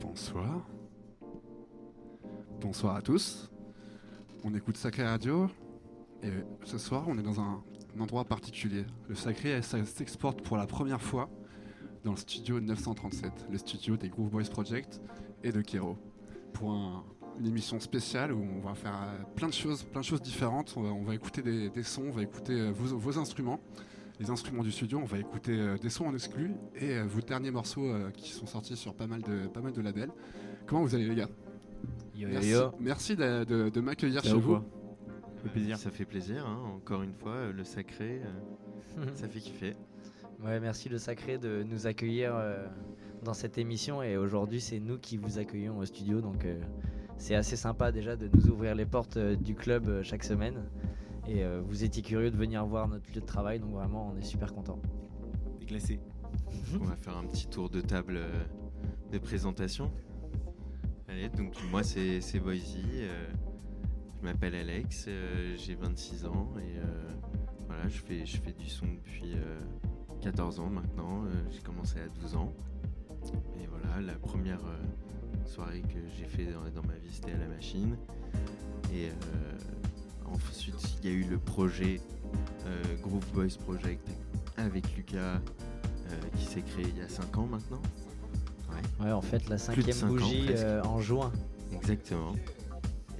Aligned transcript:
Bonsoir. 0.00 0.68
Bonsoir 2.60 2.96
à 2.96 3.02
tous. 3.02 3.50
On 4.44 4.54
écoute 4.54 4.76
Sacré 4.76 5.04
Radio 5.04 5.48
et 6.22 6.30
ce 6.64 6.78
soir 6.78 7.04
on 7.06 7.18
est 7.18 7.22
dans 7.22 7.40
un, 7.40 7.62
endroit 7.98 8.24
particulier. 8.24 8.84
Le 9.08 9.14
Sacré 9.14 9.60
s'exporte 9.62 10.42
pour 10.42 10.56
la 10.56 10.66
première 10.66 11.02
fois 11.02 11.28
dans 12.04 12.12
le 12.12 12.16
studio 12.16 12.60
937, 12.60 13.46
le 13.50 13.58
studio 13.58 13.96
des 13.96 14.08
Groove 14.08 14.30
Boys 14.30 14.44
Project 14.50 15.00
et 15.42 15.50
de 15.50 15.60
Kero, 15.60 15.96
pour 16.52 16.70
une 17.38 17.46
émission 17.46 17.80
spéciale 17.80 18.32
où 18.32 18.42
on 18.42 18.60
va 18.60 18.74
faire 18.74 18.94
euh, 18.94 19.22
plein 19.36 19.48
de 19.48 19.52
choses, 19.54 19.82
plein 19.84 20.00
de 20.00 20.06
choses 20.06 20.22
différentes. 20.22 20.74
On 20.76 21.02
va, 21.02 21.14
écouter 21.14 21.42
des, 21.42 21.82
sons, 21.82 22.06
on 22.08 22.12
va 22.12 22.22
écouter 22.22 22.54
euh, 22.54 22.72
vos, 22.72 23.18
instruments, 23.18 23.60
les 24.18 24.30
instruments 24.30 24.62
du 24.62 24.72
studio, 24.72 24.98
on 24.98 25.04
va 25.04 25.18
écouter 25.18 25.58
euh, 25.58 25.76
des 25.78 25.90
sons 25.90 26.06
en 26.06 26.14
exclu 26.14 26.52
et 26.74 27.00
vos 27.02 27.20
derniers 27.20 27.50
morceaux 27.50 27.92
qui 28.14 28.30
sont 28.30 28.46
sortis 28.46 28.76
sur 28.76 28.94
pas 28.94 29.06
mal 29.06 29.22
de, 29.22 29.46
pas 29.46 29.60
mal 29.60 29.72
de 29.72 29.80
labels. 29.80 30.10
Comment 30.66 30.82
vous 30.82 30.94
allez 30.94 31.08
les 31.08 31.14
gars? 31.14 31.28
Merci, 32.16 32.54
merci 32.80 33.16
de, 33.16 33.80
m'accueillir 33.80 34.22
chez 34.22 34.34
vous. 34.34 34.56
Ça 34.56 35.42
fait 35.44 35.48
plaisir. 35.50 35.78
Ça 35.78 35.90
fait 35.90 36.04
plaisir, 36.04 36.46
hein. 36.46 36.58
encore 36.76 37.02
une 37.02 37.14
fois, 37.14 37.52
le 37.52 37.62
sacré, 37.62 38.22
ça 39.14 39.28
fait 39.28 39.40
kiffer. 39.40 39.76
Ouais, 40.44 40.60
merci 40.60 40.88
le 40.88 40.98
sacré 40.98 41.36
de 41.36 41.64
nous 41.64 41.88
accueillir 41.88 42.32
dans 43.22 43.34
cette 43.34 43.58
émission 43.58 44.02
et 44.02 44.16
aujourd'hui 44.16 44.60
c'est 44.60 44.78
nous 44.78 44.98
qui 44.98 45.16
vous 45.16 45.38
accueillons 45.38 45.78
au 45.78 45.84
studio 45.84 46.20
donc 46.20 46.44
euh, 46.44 46.58
c'est 47.16 47.34
assez 47.34 47.56
sympa 47.56 47.92
déjà 47.92 48.16
de 48.16 48.28
nous 48.32 48.48
ouvrir 48.48 48.74
les 48.74 48.86
portes 48.86 49.16
euh, 49.16 49.36
du 49.36 49.54
club 49.54 49.88
euh, 49.88 50.02
chaque 50.02 50.24
semaine 50.24 50.62
et 51.28 51.44
vous 51.66 51.84
étiez 51.84 52.02
curieux 52.02 52.30
de 52.30 52.36
venir 52.36 52.64
voir 52.64 52.88
notre 52.88 53.06
lieu 53.12 53.20
de 53.20 53.26
travail 53.26 53.60
donc 53.60 53.72
vraiment 53.72 54.12
on 54.14 54.18
est 54.18 54.24
super 54.24 54.54
content. 54.54 54.80
Déclassé. 55.60 56.00
on 56.80 56.84
va 56.84 56.96
faire 56.96 57.16
un 57.16 57.24
petit 57.24 57.46
tour 57.46 57.68
de 57.68 57.80
table 57.80 58.20
de 59.12 59.18
présentation. 59.18 59.90
Allez, 61.08 61.28
donc 61.28 61.54
moi 61.70 61.82
c'est 61.82 62.40
Boise, 62.40 62.76
je 64.16 64.22
m'appelle 64.22 64.54
Alex, 64.54 65.08
j'ai 65.56 65.74
26 65.74 66.26
ans 66.26 66.48
et 66.58 66.80
voilà, 67.66 67.88
je 67.88 68.00
fais, 68.00 68.26
je 68.26 68.38
fais 68.38 68.52
du 68.52 68.68
son 68.68 68.86
depuis 68.86 69.36
14 70.20 70.60
ans 70.60 70.70
maintenant, 70.70 71.24
j'ai 71.50 71.60
commencé 71.60 71.98
à 72.00 72.08
12 72.20 72.36
ans. 72.36 72.52
Et 73.60 73.66
voilà, 73.66 74.00
la 74.00 74.14
première 74.14 74.64
euh, 74.64 75.46
soirée 75.46 75.82
que 75.82 75.98
j'ai 76.16 76.26
fait 76.26 76.46
dans, 76.46 76.82
ma 76.82 76.94
vie, 76.94 77.10
c'était 77.10 77.32
à 77.32 77.38
la 77.38 77.48
machine. 77.48 77.96
Et 78.92 79.08
euh, 79.08 79.12
ensuite, 80.32 80.98
il 81.02 81.10
y 81.10 81.12
a 81.12 81.16
eu 81.16 81.24
le 81.24 81.38
projet 81.38 82.00
euh, 82.66 82.82
Groove 83.02 83.24
Boys 83.32 83.56
Project 83.64 84.06
avec 84.56 84.96
Lucas 84.96 85.40
qui 86.38 86.46
s'est 86.46 86.62
créé 86.62 86.86
il 86.88 86.96
y 86.96 87.02
a 87.02 87.08
5 87.08 87.36
ans 87.36 87.46
maintenant. 87.46 87.82
Ouais, 88.98 89.12
en 89.12 89.20
fait, 89.20 89.46
la 89.50 89.58
cinquième 89.58 90.08
bougie 90.08 90.48
en 90.82 91.00
juin. 91.00 91.30
Exactement. 91.70 92.34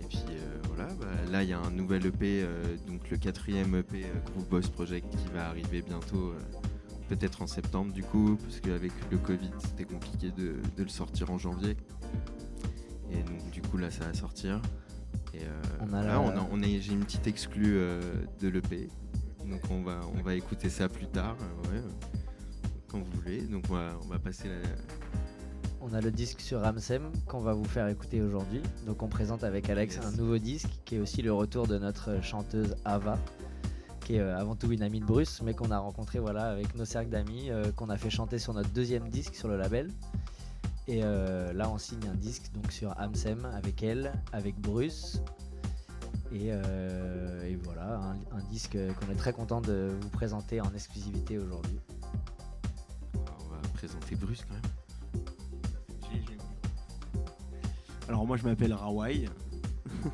Et 0.01 0.07
puis 0.09 0.25
voilà, 0.69 0.91
bah, 0.95 1.07
là 1.31 1.43
il 1.43 1.51
y 1.51 1.53
a 1.53 1.61
un 1.61 1.71
nouvel 1.71 2.07
EP, 2.07 2.47
donc 2.87 3.11
le 3.11 3.19
quatrième 3.19 3.75
EP 3.75 4.07
Groove 4.33 4.49
Boys 4.49 4.71
Project 4.73 5.07
qui 5.11 5.29
va 5.35 5.49
arriver 5.49 5.83
bientôt 5.83 6.33
peut-être 7.09 7.43
en 7.43 7.47
septembre 7.47 7.93
du 7.93 8.03
coup, 8.03 8.39
parce 8.43 8.61
qu'avec 8.61 8.93
le 9.11 9.19
Covid 9.19 9.51
c'était 9.59 9.85
compliqué 9.85 10.31
de, 10.31 10.57
le 10.77 10.89
sortir 10.89 11.31
en 11.31 11.39
janvier. 11.39 11.77
Et 13.11 13.23
donc 13.23 13.51
du 13.51 13.63
coup 13.63 13.79
là 13.79 13.91
ça 13.91 14.05
va 14.05 14.15
sortir. 14.15 14.61
Et 15.39 15.45
euh, 15.45 16.03
là, 16.03 16.21
on, 16.21 16.63
est, 16.63 16.81
j'ai 16.81 16.93
une 16.93 17.05
petite 17.05 17.27
exclue 17.27 17.77
euh, 17.77 18.01
de 18.41 18.49
l'EP. 18.49 18.89
Donc 19.47 19.61
on 19.71 19.83
va, 19.83 20.01
on 20.15 20.23
va 20.23 20.35
écouter 20.35 20.69
ça 20.69 20.89
plus 20.89 21.07
tard, 21.07 21.37
euh, 21.73 21.81
quand 22.89 22.99
vous 22.99 23.21
voulez. 23.21 23.43
Donc 23.43 23.65
on 23.71 23.75
va, 23.75 23.93
on 24.05 24.09
va 24.09 24.19
passer 24.19 24.49
la... 24.49 24.69
On 25.81 25.95
a 25.95 26.01
le 26.01 26.11
disque 26.11 26.41
sur 26.41 26.61
Ramsem 26.61 27.11
qu'on 27.27 27.41
va 27.41 27.55
vous 27.55 27.65
faire 27.65 27.87
écouter 27.89 28.21
aujourd'hui. 28.21 28.61
Donc 28.87 29.03
on 29.03 29.09
présente 29.09 29.45
avec 29.45 29.71
Alex 29.71 29.99
un 30.05 30.11
nouveau 30.17 30.39
disque 30.39 30.71
qui 30.85 30.97
est 30.97 30.99
aussi 30.99 31.23
le 31.23 31.33
retour 31.33 31.67
de 31.67 31.79
notre 31.79 32.23
chanteuse 32.23 32.75
Ava. 32.85 33.19
Euh, 34.17 34.39
avant 34.39 34.57
tout 34.57 34.73
une 34.73 34.83
amie 34.83 35.01
de 35.01 35.05
Bruce, 35.05 35.43
mais 35.43 35.53
qu'on 35.53 35.71
a 35.71 35.79
rencontré 35.79 36.19
voilà, 36.19 36.45
avec 36.45 36.75
nos 36.75 36.87
cercles 36.87 37.11
d'amis, 37.11 37.51
euh, 37.51 37.73
qu'on 37.73 37.91
a 37.91 37.97
fait 37.99 38.09
chanter 38.09 38.39
sur 38.39 38.55
notre 38.55 38.71
deuxième 38.71 39.09
disque 39.09 39.35
sur 39.35 39.49
le 39.49 39.59
label. 39.59 39.91
Et 40.89 41.01
euh, 41.05 41.53
là, 41.53 41.71
on 41.71 41.79
signe 41.79 42.09
un 42.11 42.17
disque 42.17 42.51
donc 42.53 42.73
sur 42.73 42.99
Amsem 42.99 43.45
avec 43.55 43.83
elle, 43.83 44.13
avec 44.33 44.59
Bruce. 44.61 45.23
Et, 46.33 46.51
voilà, 47.63 48.17
un, 48.33 48.41
disque 48.51 48.73
qu'on 48.73 49.11
est 49.11 49.17
très 49.17 49.33
content 49.33 49.61
de 49.61 49.91
vous 50.01 50.09
présenter 50.09 50.61
en 50.61 50.73
exclusivité 50.75 51.39
aujourd'hui. 51.39 51.79
On 53.15 53.51
va 53.51 53.61
présenter 53.75 54.17
Bruce 54.17 54.45
quand 54.47 54.55
même. 54.55 54.63
Alors 58.09 58.27
moi 58.27 58.37
je 58.39 58.45
m'appelle 58.45 58.73
Rawai. 58.73 59.29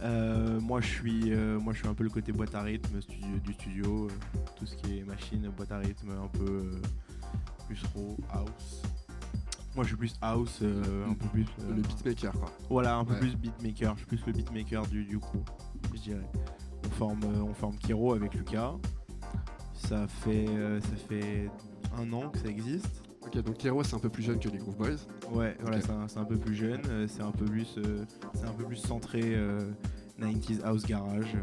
Euh, 0.00 0.60
moi, 0.60 0.80
je 0.80 0.86
suis, 0.86 1.32
euh, 1.32 1.58
moi, 1.58 1.72
je 1.72 1.80
suis 1.80 1.88
un 1.88 1.94
peu 1.94 2.04
le 2.04 2.10
côté 2.10 2.30
boîte 2.30 2.54
à 2.54 2.62
rythme 2.62 3.00
du 3.42 3.52
studio, 3.52 4.06
euh, 4.06 4.38
tout 4.56 4.64
ce 4.64 4.76
qui 4.76 4.98
est 4.98 5.02
machine, 5.02 5.50
boîte 5.56 5.72
à 5.72 5.78
rythme, 5.78 6.10
un 6.10 6.28
peu 6.38 6.80
plus 7.66 7.82
raw, 7.94 8.16
house. 8.32 8.82
Moi, 9.78 9.84
je 9.84 9.90
suis 9.90 9.96
plus 9.96 10.14
house, 10.20 10.60
un 10.60 11.14
peu 11.14 11.28
plus. 11.28 11.46
le 11.68 11.82
beatmaker, 11.82 12.32
quoi. 12.32 12.50
Voilà, 12.68 12.96
un 12.96 13.04
peu 13.04 13.14
plus 13.14 13.36
beatmaker. 13.36 13.92
Je 13.94 13.98
suis 13.98 14.06
plus 14.06 14.26
le 14.26 14.32
beatmaker 14.32 14.84
du, 14.88 15.04
du 15.04 15.20
coup, 15.20 15.44
je 15.94 16.00
dirais. 16.00 16.28
On 16.84 16.90
forme, 16.90 17.20
on 17.48 17.54
forme 17.54 17.76
Kiro 17.76 18.12
avec 18.12 18.34
Lucas. 18.34 18.74
Ça 19.74 20.08
fait, 20.08 20.48
ça 20.80 20.96
fait 21.08 21.48
un 21.96 22.12
an 22.12 22.28
que 22.28 22.38
ça 22.38 22.48
existe. 22.48 23.04
Ok, 23.24 23.40
donc 23.42 23.58
Kero 23.58 23.84
c'est 23.84 23.94
un 23.94 23.98
peu 23.98 24.08
plus 24.08 24.22
jeune 24.22 24.40
que 24.40 24.48
les 24.48 24.58
Groove 24.58 24.76
Boys. 24.76 24.96
Ouais, 25.30 25.56
voilà, 25.60 25.80
c'est 25.80 26.18
un, 26.18 26.24
peu 26.24 26.36
plus 26.36 26.54
jeune, 26.54 26.80
euh, 26.88 27.06
c'est 27.08 27.22
un 27.22 27.30
peu 27.30 27.44
plus, 27.44 27.76
euh, 27.78 28.04
c'est 28.34 28.46
un 28.46 28.52
peu 28.52 28.64
plus 28.64 28.76
centré 28.76 29.36
90s 30.20 30.60
euh, 30.60 30.66
house 30.66 30.84
garage. 30.84 31.36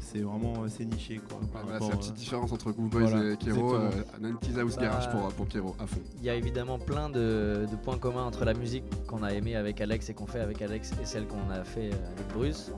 c'est 0.00 0.20
vraiment 0.20 0.68
c'est 0.68 0.84
niché 0.84 1.20
quoi. 1.28 1.38
c'est 1.80 1.88
la 1.88 1.96
petite 1.96 2.14
différence 2.14 2.52
entre 2.52 2.72
Groove 2.72 2.90
Boys 2.90 3.32
et 3.32 3.36
Kero, 3.36 3.76
90s 3.78 4.58
house 4.58 4.76
garage 4.76 5.10
pour 5.10 5.28
pour 5.34 5.48
Kero 5.48 5.76
à 5.78 5.86
fond. 5.86 6.00
Il 6.18 6.24
y 6.24 6.30
a 6.30 6.34
évidemment 6.34 6.78
plein 6.78 7.08
de, 7.08 7.66
de 7.70 7.76
points 7.76 7.98
communs 7.98 8.24
entre 8.24 8.44
la 8.44 8.54
musique 8.54 8.84
qu'on 9.06 9.22
a 9.22 9.32
aimé 9.32 9.56
avec 9.56 9.80
Alex 9.80 10.10
et 10.10 10.14
qu'on 10.14 10.26
fait 10.26 10.40
avec 10.40 10.60
Alex 10.62 10.92
et 11.00 11.04
celle 11.04 11.26
qu'on 11.26 11.50
a 11.50 11.64
fait 11.64 11.90
avec 11.92 12.28
Bruce. 12.34 12.72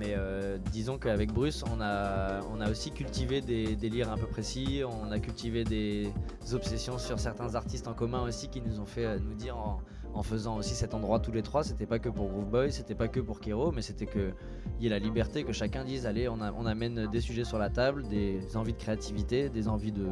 Mais 0.00 0.14
euh, 0.16 0.56
disons 0.72 0.96
qu'avec 0.96 1.30
Bruce, 1.30 1.62
on 1.70 1.78
a, 1.82 2.40
on 2.50 2.62
a 2.62 2.70
aussi 2.70 2.90
cultivé 2.90 3.42
des 3.42 3.76
délires 3.76 4.10
un 4.10 4.16
peu 4.16 4.26
précis, 4.26 4.80
on 4.88 5.12
a 5.12 5.18
cultivé 5.18 5.62
des 5.62 6.10
obsessions 6.54 6.96
sur 6.96 7.20
certains 7.20 7.54
artistes 7.54 7.86
en 7.86 7.92
commun 7.92 8.22
aussi 8.22 8.48
qui 8.48 8.62
nous 8.62 8.80
ont 8.80 8.86
fait 8.86 9.04
euh, 9.04 9.18
nous 9.18 9.34
dire 9.34 9.58
en, 9.58 9.82
faisant 10.22 10.56
aussi 10.56 10.74
cet 10.74 10.94
endroit 10.94 11.20
tous 11.20 11.32
les 11.32 11.42
trois, 11.42 11.64
c'était 11.64 11.86
pas 11.86 11.98
que 11.98 12.08
pour 12.08 12.28
Groove 12.28 12.50
Boy, 12.50 12.72
c'était 12.72 12.94
pas 12.94 13.08
que 13.08 13.20
pour 13.20 13.40
Kero, 13.40 13.72
mais 13.72 13.82
c'était 13.82 14.06
qu'il 14.06 14.34
y 14.80 14.86
ait 14.86 14.90
la 14.90 14.98
liberté, 14.98 15.44
que 15.44 15.52
chacun 15.52 15.84
dise 15.84 16.06
allez, 16.06 16.28
on, 16.28 16.40
amène 16.40 17.06
des 17.06 17.20
sujets 17.20 17.44
sur 17.44 17.58
la 17.58 17.70
table, 17.70 18.06
des 18.08 18.56
envies 18.56 18.72
de 18.72 18.78
créativité, 18.78 19.48
des 19.48 19.68
envies 19.68 19.92
de, 19.92 20.08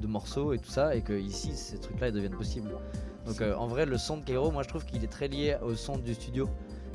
de 0.00 0.06
morceaux 0.06 0.52
et 0.52 0.58
tout 0.58 0.70
ça, 0.70 0.94
et 0.94 1.02
que 1.02 1.12
ici 1.12 1.52
ces 1.54 1.78
trucs-là 1.78 2.10
deviennent 2.10 2.36
possibles. 2.36 2.70
Donc 3.26 3.40
euh, 3.40 3.54
en 3.54 3.66
vrai, 3.66 3.86
le 3.86 3.98
son 3.98 4.18
de 4.18 4.24
Kero, 4.24 4.50
moi 4.50 4.62
je 4.62 4.68
trouve 4.68 4.84
qu'il 4.84 5.04
est 5.04 5.08
très 5.08 5.28
lié 5.28 5.56
au 5.62 5.74
son 5.74 5.96
du 5.98 6.14
studio. 6.14 6.48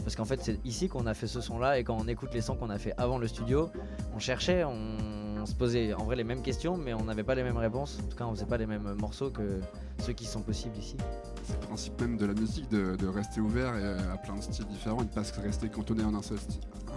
Parce 0.04 0.16
qu'en 0.16 0.26
fait, 0.26 0.40
c'est 0.42 0.60
ici 0.66 0.90
qu'on 0.90 1.06
a 1.06 1.14
fait 1.14 1.28
ce 1.28 1.40
son-là 1.40 1.80
et 1.80 1.84
quand 1.84 1.96
on 2.00 2.08
écoute 2.08 2.34
les 2.34 2.42
sons 2.42 2.56
qu'on 2.56 2.70
a 2.70 2.78
fait 2.78 2.94
avant 2.98 3.20
le 3.20 3.28
studio, 3.28 3.70
on 4.16 4.20
cherchait, 4.20 4.64
on, 4.64 4.98
se 5.46 5.56
posait 5.56 5.94
en 5.94 6.04
vrai 6.06 6.16
les 6.16 6.24
mêmes 6.24 6.42
questions, 6.42 6.78
mais 6.78 6.94
on 6.94 7.04
n'avait 7.04 7.24
pas 7.24 7.36
les 7.36 7.44
mêmes 7.44 7.58
réponses. 7.58 8.00
En 8.04 8.08
tout 8.08 8.18
cas, 8.18 8.26
on 8.26 8.34
faisait 8.34 8.46
pas 8.46 8.58
les 8.58 8.66
mêmes 8.66 8.94
morceaux 9.00 9.30
que 9.30 9.60
ceux 10.00 10.14
qui 10.14 10.26
sont 10.26 10.42
possibles 10.42 10.78
ici. 10.78 10.98
C'est 11.46 11.60
le 11.60 11.68
principe 11.68 12.00
même 12.02 12.18
de 12.18 12.26
la 12.26 12.34
musique, 12.34 12.70
de, 12.70 13.08
rester 13.08 13.42
ouvert 13.42 13.74
à 14.14 14.18
plein 14.18 14.36
de 14.36 14.42
styles 14.42 14.66
différents 14.66 15.02
et 15.02 15.06
de 15.06 15.10
pas 15.10 15.24
rester 15.42 15.70
cantonné 15.70 16.04
en 16.04 16.16
un 16.16 16.22
seul, 16.22 16.38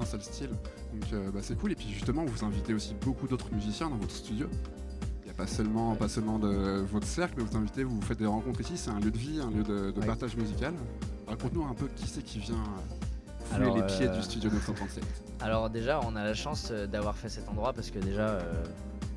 un 0.01 0.05
seul 0.05 0.23
style. 0.23 0.51
Donc 0.51 1.13
euh, 1.13 1.31
bah, 1.31 1.41
c'est 1.43 1.59
cool. 1.59 1.73
Et 1.73 1.75
puis 1.75 1.89
justement, 1.89 2.25
vous 2.25 2.45
invitez 2.45 2.75
aussi 2.75 2.95
beaucoup 3.01 3.27
d'autres 3.27 3.53
musiciens 3.53 3.91
dans 3.91 3.97
votre 3.97 4.15
studio 4.15 4.49
Il 5.23 5.25
n'y 5.25 5.31
a 5.31 5.35
pas 5.35 5.47
seulement, 5.47 5.95
pas 5.97 6.09
seulement 6.09 6.39
de 6.39 6.85
votre 6.91 7.07
cercle, 7.07 7.35
mais 7.39 7.45
vous 7.45 7.57
invitez, 7.57 7.85
vous 7.85 8.01
faites 8.01 8.19
des 8.19 8.27
rencontres 8.27 8.61
ici. 8.61 8.77
C'est 8.77 8.91
un 8.91 9.01
lieu 9.01 9.11
de 9.11 9.19
vie, 9.19 9.41
un 9.41 9.51
lieu 9.51 9.63
de, 9.63 9.93
partage 10.05 10.37
musical. 10.37 10.75
Raconte-nous 11.27 11.65
un 11.65 11.75
peu 11.75 11.87
qui 11.89 12.07
c'est 12.07 12.23
qui 12.23 12.39
vient 12.39 12.63
euh, 13.53 13.57
fouler 13.57 13.81
les 13.81 13.87
pieds 13.87 14.09
du 14.09 14.19
euh, 14.19 14.23
studio 14.23 14.51
937. 14.51 15.05
Alors 15.41 15.71
déjà, 15.71 16.01
on 16.07 16.17
a 16.17 16.25
la 16.25 16.35
chance 16.35 16.69
euh, 16.71 16.87
d'avoir 16.87 17.17
fait 17.17 17.29
cet 17.29 17.49
endroit 17.49 17.73
parce 17.73 17.91
que 17.91 17.99
déjà, 17.99 18.39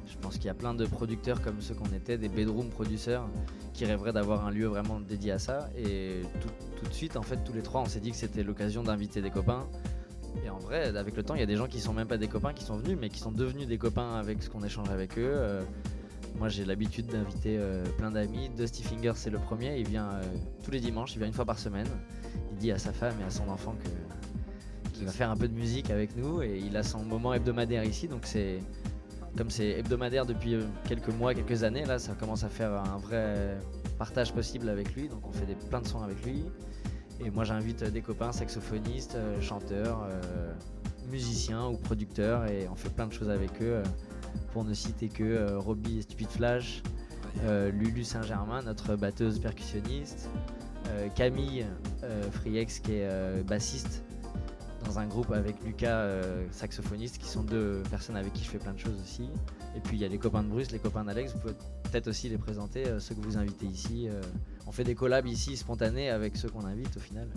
je 0.08 0.18
pense 0.18 0.36
qu'il 0.36 0.46
y 0.46 0.50
a 0.50 0.54
plein 0.54 0.74
de 0.74 0.86
producteurs 0.86 1.42
comme 1.42 1.62
ceux 1.62 1.74
qu'on 1.74 1.94
était, 1.96 2.18
des 2.18 2.30
bedroom 2.30 2.70
producers, 2.70 3.24
qui 3.74 3.86
rêveraient 3.86 4.14
d'avoir 4.14 4.46
un 4.46 4.52
lieu 4.52 4.68
vraiment 4.68 5.00
dédié 5.00 5.34
à 5.34 5.40
ça. 5.40 5.70
Et 5.78 6.22
tout, 6.42 6.90
de 6.90 6.94
suite, 6.94 7.18
en 7.18 7.22
fait, 7.22 7.38
tous 7.44 7.54
les 7.54 7.62
trois, 7.62 7.81
on 7.81 7.86
s'est 7.86 8.00
dit 8.00 8.12
que 8.12 8.18
c'était 8.18 8.44
l'occasion 8.44 8.84
d'inviter 8.84 9.22
des 9.22 9.31
copains. 9.31 9.68
Et 10.46 10.50
en 10.50 10.60
vrai, 10.60 10.96
avec 10.96 11.16
le 11.16 11.24
temps, 11.24 11.36
il 11.36 11.40
y 11.40 11.44
a 11.44 11.48
des 11.48 11.56
gens 11.56 11.68
qui 11.68 11.80
sont 11.80 11.94
même 11.94 12.08
pas 12.08 12.18
des 12.18 12.28
copains 12.28 12.54
qui 12.54 12.64
sont 12.64 12.78
venus, 12.78 12.98
mais 13.00 13.10
qui 13.10 13.20
sont 13.20 13.31
devenus 13.31 13.68
des 13.68 13.78
copains 13.78 14.16
avec 14.16 14.44
ce 14.44 14.50
qu'on 14.50 14.64
échange 14.64 14.90
avec 14.90 15.18
eux. 15.18 15.62
Moi, 16.38 16.50
j'ai 16.50 16.66
l'habitude 16.66 17.08
d'inviter 17.08 17.58
euh, 17.58 17.84
plein 17.98 18.12
d'amis. 18.12 18.50
Dusty 18.56 18.84
Finger, 18.84 19.14
c'est 19.16 19.30
le 19.30 19.40
premier. 19.40 19.78
Il 19.78 19.88
vient 19.88 20.10
euh, 20.10 20.24
tous 20.64 20.72
les 20.72 20.80
dimanches, 20.80 21.14
il 21.16 21.20
vient 21.20 21.28
une 21.28 21.34
fois 21.34 21.46
par 21.46 21.60
semaine. 21.60 21.88
Il 22.52 22.58
dit 22.58 22.72
à 22.72 22.78
sa 22.78 22.94
femme 22.94 23.16
et 23.22 23.24
à 23.24 23.30
son 23.30 23.48
enfant 23.50 23.76
qu'il 24.96 25.06
va 25.06 25.12
faire 25.12 25.30
un 25.30 25.38
peu 25.38 25.48
de 25.48 25.54
musique 25.54 25.90
avec 25.90 26.16
nous 26.16 26.42
et 26.42 26.62
il 26.64 26.76
a 26.78 26.84
son 26.84 27.04
moment 27.04 27.34
hebdomadaire 27.34 27.84
ici. 27.84 28.08
Donc, 28.08 28.22
c'est 28.26 28.60
comme 29.38 29.50
c'est 29.50 29.80
hebdomadaire 29.80 30.26
depuis 30.26 30.56
euh, 30.56 30.64
quelques 30.88 31.10
mois, 31.10 31.34
quelques 31.34 31.64
années, 31.64 31.86
là, 31.86 32.00
ça 32.00 32.14
commence 32.14 32.44
à 32.44 32.50
faire 32.50 32.74
un 32.74 32.98
vrai, 32.98 33.58
partage 33.98 34.34
possible 34.34 34.70
avec 34.70 34.96
lui. 34.96 35.08
Donc 35.08 35.28
on 35.28 35.31
fait 35.31 35.46
des, 35.46 35.56
plein 35.56 35.81
de 35.81 35.88
sons 35.88 36.02
avec 36.02 36.24
lui. 36.26 36.46
Et 37.24 37.30
moi 37.30 37.44
j'invite 37.44 37.84
des 37.84 38.02
copains, 38.02 38.31
saxophonistes, 38.31 39.18
chanteurs, 39.42 40.08
musiciens 41.10 41.68
ou 41.68 41.78
producteurs 41.78 42.46
et 42.46 42.68
on 42.72 42.76
fait 42.76 42.90
plein 42.90 43.08
de 43.08 43.14
choses 43.14 43.30
avec 43.30 43.62
eux. 43.62 43.84
Pour 44.54 44.64
ne 44.64 44.74
citer 44.74 45.10
que 45.10 45.56
Robbie 45.56 46.00
et 46.00 46.02
Stupid 46.02 46.30
Flash, 46.30 46.84
Lulu 47.46 48.04
Saint-Germain, 48.04 48.62
notre 48.64 48.96
batteuse 48.96 49.40
percussionniste, 49.40 50.30
Camille 51.16 51.66
Friex 52.31 52.80
qui 52.80 52.94
est 52.94 53.44
bassiste 53.44 54.04
dans 54.90 55.00
un 55.00 55.08
groupe 55.08 55.31
avec 55.31 55.64
Lucas, 55.64 56.00
euh, 56.00 56.46
saxophoniste, 56.52 57.18
qui 57.18 57.28
sont 57.28 57.44
deux 57.44 57.84
personnes 57.90 58.16
avec 58.16 58.34
qui 58.34 58.44
je 58.44 58.50
fais 58.50 58.58
plein 58.58 58.74
de 58.74 58.80
choses 58.80 59.00
aussi. 59.02 59.30
Et 59.76 59.80
puis 59.81 59.98
il 59.98 60.02
y 60.02 60.06
a 60.06 60.08
les 60.08 60.18
copains 60.18 60.44
de 60.44 60.50
Bruce, 60.50 60.72
les 60.72 60.80
copains 60.80 61.04
d'Alex, 61.04 61.34
vous 61.34 61.40
pouvez 61.40 61.54
peut-être 61.84 62.08
aussi 62.08 62.30
les 62.30 62.38
présenter, 62.38 62.88
euh, 62.88 63.00
ceux 63.00 63.16
que 63.16 63.22
vous 63.22 63.38
invitez 63.38 63.66
ici. 63.66 64.08
Euh. 64.10 64.22
on 64.68 64.72
fait 64.72 64.84
des 64.84 64.96
collabs 64.96 65.28
ici 65.28 65.58
spontanés 65.58 66.10
avec 66.10 66.38
ceux 66.38 66.50
qu'on 66.50 66.66
invite 66.66 66.96
au 66.98 67.00
final. 67.00 67.28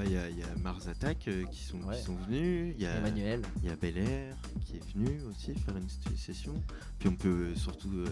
Bah, 0.00 0.06
il 0.06 0.38
y, 0.38 0.42
a 0.42 0.46
Mars 0.62 0.88
Attack 0.88 1.28
qui, 1.50 1.62
sont, 1.62 1.78
sont 1.92 2.16
venus, 2.26 2.74
il 2.74 2.82
y 2.82 2.86
a 2.86 2.96
Emmanuel, 2.96 3.42
il 3.62 3.68
y 3.68 3.70
a 3.70 3.76
Bel 3.76 3.98
Air 3.98 4.34
qui 4.64 4.76
est 4.78 4.94
venu 4.94 5.20
aussi 5.28 5.52
faire 5.54 5.76
une 5.76 6.16
session. 6.16 6.54
Puis 6.98 7.10
on 7.10 7.16
peut 7.16 7.54
surtout 7.54 8.06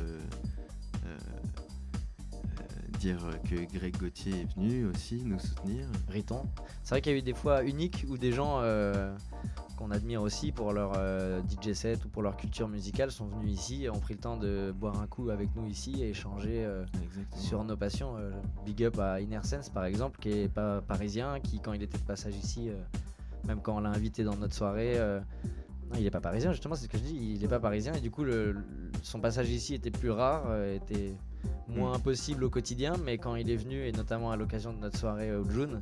dire 2.99 3.19
que 3.49 3.55
Greg 3.73 3.97
Gauthier 3.97 4.41
est 4.41 4.55
venu 4.55 4.85
aussi 4.87 5.23
nous 5.25 5.39
soutenir. 5.39 5.87
Riton. 6.09 6.43
C'est 6.83 6.91
vrai 6.91 7.01
qu'il 7.01 7.13
y 7.13 7.15
a 7.15 7.19
eu 7.19 7.23
des 7.23 7.33
fois 7.33 7.63
uniques 7.65 8.05
où 8.09 8.19
des 8.19 8.33
gens 8.33 8.61
euh, 8.61 9.17
qu'on 9.79 9.93
admire 9.93 10.21
aussi 10.23 10.51
pour 10.51 10.73
leur 10.73 10.95
euh, 10.97 11.41
DJ 11.43 11.73
set 11.73 12.05
ou 12.05 12.09
pour 12.09 12.23
leur 12.23 12.37
culture 12.37 12.69
musicale 12.69 13.13
sont 13.13 13.27
venus 13.27 13.53
ici 13.53 13.85
et 13.85 13.91
ont 13.91 14.01
pris 14.01 14.15
le 14.15 14.21
temps 14.21 14.37
de 14.37 14.73
boire 14.73 15.01
un 15.01 15.07
coup 15.07 15.31
avec 15.31 15.55
nous 15.55 15.67
ici 15.67 16.03
et 16.03 16.11
échanger 16.11 16.65
euh, 16.65 16.85
sur 17.37 17.63
nos 17.63 17.77
passions. 17.77 18.17
big 18.67 18.83
up 18.83 18.99
à 18.99 19.21
Inner 19.21 19.41
Sense 19.45 19.69
par 19.69 19.85
exemple, 19.85 20.19
qui 20.21 20.31
est 20.31 20.49
pas 20.49 20.81
parisien, 20.81 21.39
qui 21.39 21.61
quand 21.61 21.73
il 21.73 21.83
était 21.83 21.99
de 21.99 22.03
passage 22.03 22.37
ici, 22.37 22.71
même 23.47 23.61
quand 23.61 23.77
on 23.77 23.81
l'a 23.81 23.91
invité 23.91 24.25
dans 24.25 24.35
notre 24.35 24.55
soirée, 24.55 24.97
il 25.95 26.03
n'est 26.03 26.11
pas 26.11 26.21
parisien 26.21 26.51
justement, 26.51 26.75
c'est 26.75 26.85
ce 26.85 26.89
que 26.89 26.99
je 26.99 27.05
dis, 27.05 27.35
il 27.35 27.41
n'est 27.41 27.49
pas 27.49 27.61
parisien 27.61 27.93
et 27.93 28.01
du 28.01 28.11
coup 28.11 28.25
son 29.03 29.21
passage 29.21 29.49
ici 29.51 29.75
était 29.75 29.93
plus 29.93 30.11
rare, 30.11 30.53
était 30.65 31.15
moins 31.69 31.99
mm. 31.99 32.03
possible 32.03 32.45
au 32.45 32.51
quotidien, 32.51 32.95
mais 33.05 33.19
quand 33.19 33.37
il 33.37 33.49
est 33.49 33.57
venu, 33.57 33.87
et 33.87 33.93
notamment 33.93 34.33
à 34.33 34.37
l'occasion 34.37 34.73
de 34.73 34.79
notre 34.79 34.99
soirée 34.99 35.35
au 35.35 35.49
June, 35.49 35.81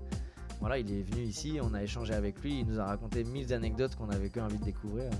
voilà, 0.60 0.78
il 0.78 0.90
est 0.90 1.02
venu 1.02 1.22
ici, 1.22 1.58
on 1.62 1.74
a 1.74 1.82
échangé 1.82 2.14
avec 2.14 2.42
lui, 2.42 2.60
il 2.60 2.66
nous 2.66 2.80
a 2.80 2.86
raconté 2.86 3.24
mille 3.24 3.52
anecdotes 3.52 3.94
qu'on 3.96 4.08
avait 4.10 4.30
que 4.30 4.40
envie 4.40 4.58
de 4.58 4.64
découvrir. 4.64 5.10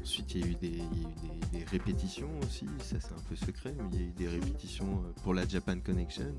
Ensuite, 0.00 0.34
il 0.34 0.40
y 0.40 0.44
a 0.44 0.46
eu 0.46 0.54
des, 0.54 1.64
répétitions 1.70 2.30
aussi, 2.44 2.66
ça 2.80 2.96
c'est 3.00 3.12
un 3.12 3.22
peu 3.28 3.36
secret, 3.36 3.74
mais 3.76 3.84
il 3.92 4.00
y 4.00 4.04
a 4.04 4.06
eu 4.06 4.12
des 4.12 4.28
répétitions 4.28 4.86
euh, 4.86 5.12
pour 5.22 5.34
la 5.34 5.46
Japan 5.46 5.78
Connection. 5.84 6.34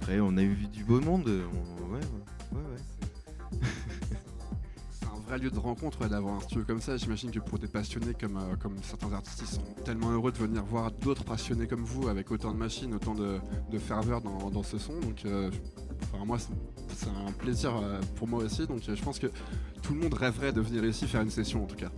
Après, 0.00 0.20
on 0.20 0.36
a 0.36 0.42
eu 0.42 0.54
du 0.72 0.84
beau 0.84 1.00
monde. 1.00 1.26
ouais, 1.26 2.00
ouais, 2.52 2.58
ouais. 2.58 3.68
vrai 5.26 5.38
lieu 5.38 5.50
de 5.50 5.58
rencontre 5.58 6.06
d'avoir 6.08 6.36
un 6.36 6.40
studio 6.40 6.64
comme 6.64 6.80
ça. 6.80 6.96
J'imagine 6.96 7.30
que 7.30 7.40
pour 7.40 7.58
des 7.58 7.66
passionnés 7.66 8.14
comme, 8.18 8.36
euh, 8.36 8.56
comme 8.56 8.76
certains 8.82 9.12
artistes, 9.12 9.42
ils 9.42 9.54
sont 9.54 9.82
tellement 9.84 10.10
heureux 10.10 10.32
de 10.32 10.38
venir 10.38 10.64
voir 10.64 10.90
d'autres 10.92 11.24
passionnés 11.24 11.66
comme 11.66 11.84
vous 11.84 12.08
avec 12.08 12.30
autant 12.30 12.52
de 12.52 12.56
machines, 12.56 12.94
autant 12.94 13.14
de, 13.14 13.40
ferveur 13.78 14.20
dans, 14.20 14.62
ce 14.62 14.78
son. 14.78 14.98
Donc, 15.00 15.24
euh, 15.24 15.50
moi, 16.24 16.38
c'est 16.38 17.08
un 17.08 17.32
plaisir 17.32 17.76
euh, 17.76 18.00
pour 18.16 18.28
moi 18.28 18.42
aussi. 18.42 18.66
Donc, 18.66 18.80
je 18.82 19.02
pense 19.02 19.18
que 19.18 19.28
tout 19.82 19.94
le 19.94 20.00
monde 20.00 20.14
rêverait 20.14 20.52
de 20.52 20.60
venir 20.60 20.84
ici 20.84 21.06
faire 21.06 21.22
une 21.22 21.30
session 21.30 21.62
en 21.62 21.66
tout 21.66 21.76
cas. 21.76 21.90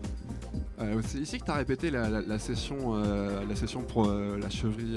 c'est 1.02 1.18
ici 1.18 1.38
que 1.38 1.44
tu 1.44 1.50
as 1.50 1.54
répété 1.54 1.90
la, 1.90 2.38
session, 2.38 2.94
la 2.96 3.56
session 3.56 3.82
pour 3.82 4.10
la 4.10 4.50
chevrerie, 4.50 4.94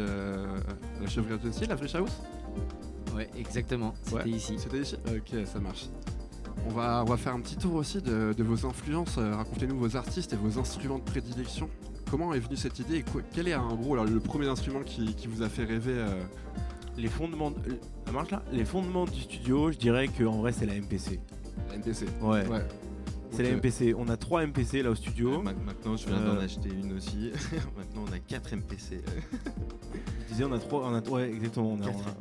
la 1.00 1.06
Agency, 1.06 1.66
la 1.66 1.78
Frisch 1.78 1.96
House 1.96 2.22
Ouais, 3.16 3.30
exactement. 3.38 3.94
C'était 4.04 4.30
ici. 4.30 4.56
C'était 4.58 4.80
ici? 4.80 4.96
Ok, 5.08 5.46
ça 5.46 5.60
marche. 5.60 5.88
On 6.68 6.70
va, 6.70 7.04
on 7.06 7.10
va 7.10 7.18
faire 7.18 7.34
un 7.34 7.40
petit 7.40 7.56
tour 7.56 7.76
aussi 7.76 8.02
de, 8.02 8.36
vos 8.44 8.66
influences. 8.66 9.18
Euh, 9.18 9.36
racontez-nous 9.36 9.78
vos 9.78 9.96
artistes 9.96 10.34
et 10.34 10.36
vos 10.36 10.60
instruments 10.60 11.00
de 11.00 11.04
prédilection. 11.04 11.70
Comment 12.10 12.34
est 12.34 12.40
venue 12.40 12.58
cette 12.58 12.78
idée 12.80 12.98
et 12.98 13.06
quel 13.34 13.48
est 13.48 13.56
en 13.56 13.76
gros 13.76 13.96
le 13.96 14.20
premier 14.20 14.48
instrument 14.48 14.82
qui, 14.82 15.16
vous 15.28 15.44
a 15.44 15.50
fait 15.50 15.64
rêver 15.64 15.96
euh 15.96 16.22
Les 16.98 17.08
fondements, 17.08 17.52
marche 18.12 18.32
là? 18.32 18.44
Les 18.52 18.66
fondements 18.66 19.06
du 19.06 19.22
studio, 19.22 19.72
je 19.72 19.78
dirais 19.78 20.08
qu'en 20.08 20.40
vrai 20.40 20.52
c'est 20.52 20.66
la 20.66 20.76
MPC. 20.76 21.20
La 21.70 21.78
MPC. 21.78 22.06
Ouais. 22.22 22.44
C'est 23.32 23.44
la 23.44 23.56
MPC. 23.56 23.94
On 23.98 24.10
a 24.10 24.18
trois 24.18 24.46
MPC 24.46 24.84
là 24.84 24.92
au 24.92 24.96
studio. 24.96 25.42
maintenant, 25.42 25.96
je 25.96 26.06
viens 26.08 26.20
d'en 26.20 26.36
euh. 26.36 26.44
acheter 26.44 26.70
une 26.70 26.94
aussi. 26.94 27.32
maintenant, 27.78 28.04
on 28.10 28.12
a 28.12 28.20
quatre 28.20 28.54
MPC. 28.54 29.02
je 30.28 30.34
disais, 30.34 30.44
on 30.44 30.52
a 30.52 30.60
trois. 30.60 30.86
On 30.86 30.94
a, 30.94 31.02
ouais, 31.10 31.30
exactement. 31.30 31.78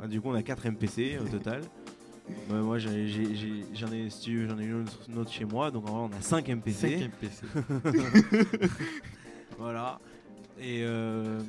du 0.07 0.21
coup, 0.21 0.29
on 0.29 0.35
a 0.35 0.43
quatre 0.43 0.67
MPC 0.67 1.19
au 1.19 1.27
total 1.27 1.61
moi 2.49 2.77
j'en 2.77 2.91
ai, 2.91 3.07
j'en 3.73 3.91
ai, 3.91 4.07
une 4.65 5.17
autre, 5.17 5.31
chez 5.31 5.43
moi, 5.43 5.69
donc 5.69 5.89
en 5.89 6.07
vrai 6.07 6.09
on 6.13 6.17
a 6.17 6.21
5 6.21 6.47
MPC. 6.47 6.99
5 6.99 7.09
MPC. 7.09 8.47
voilà. 9.57 9.99
Et 10.59 10.83
euh, 10.83 11.39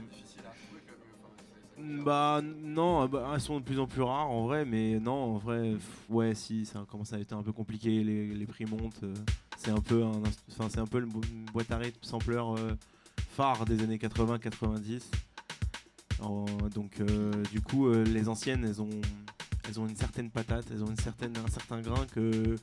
bah 2.04 2.40
non, 2.42 3.06
bah, 3.06 3.32
elles 3.34 3.40
sont 3.40 3.58
de 3.58 3.64
plus 3.64 3.78
en 3.78 3.86
plus 3.86 4.02
rares 4.02 4.30
en 4.30 4.46
vrai, 4.46 4.64
mais 4.64 4.98
non, 5.00 5.34
en 5.34 5.38
vrai, 5.38 5.74
ouais, 6.08 6.34
si, 6.34 6.66
ça 6.66 6.84
commence 6.90 7.12
à 7.12 7.18
être 7.18 7.32
un 7.32 7.42
peu 7.42 7.52
compliqué, 7.52 8.02
les, 8.02 8.46
prix 8.46 8.64
montent. 8.64 9.02
Euh, 9.02 9.14
c'est 9.56 9.70
un 9.70 9.80
peu 9.80 10.02
un, 10.02 10.22
c'est 10.48 10.78
un 10.78 10.86
peu 10.86 11.00
une 11.00 11.44
boîte 11.52 11.70
à 11.70 11.78
rythme 11.78 11.98
sampler 12.02 12.36
euh, 12.36 12.74
phare 13.16 13.64
des 13.64 13.82
années 13.82 13.98
80-90. 13.98 15.02
Donc 16.74 17.02
du 17.50 17.60
coup, 17.60 17.92
les 17.92 18.28
anciennes, 18.28 18.64
elles 18.64 18.80
ont 18.80 19.00
elles 19.68 19.80
ont 19.80 19.86
une 19.86 19.96
certaine 19.96 20.30
patate, 20.30 20.66
elles 20.70 20.82
ont 20.82 20.90
une 20.90 20.96
certaine, 20.96 21.32
un 21.36 21.50
certain 21.50 21.80
grain 21.80 22.06
que 22.14 22.56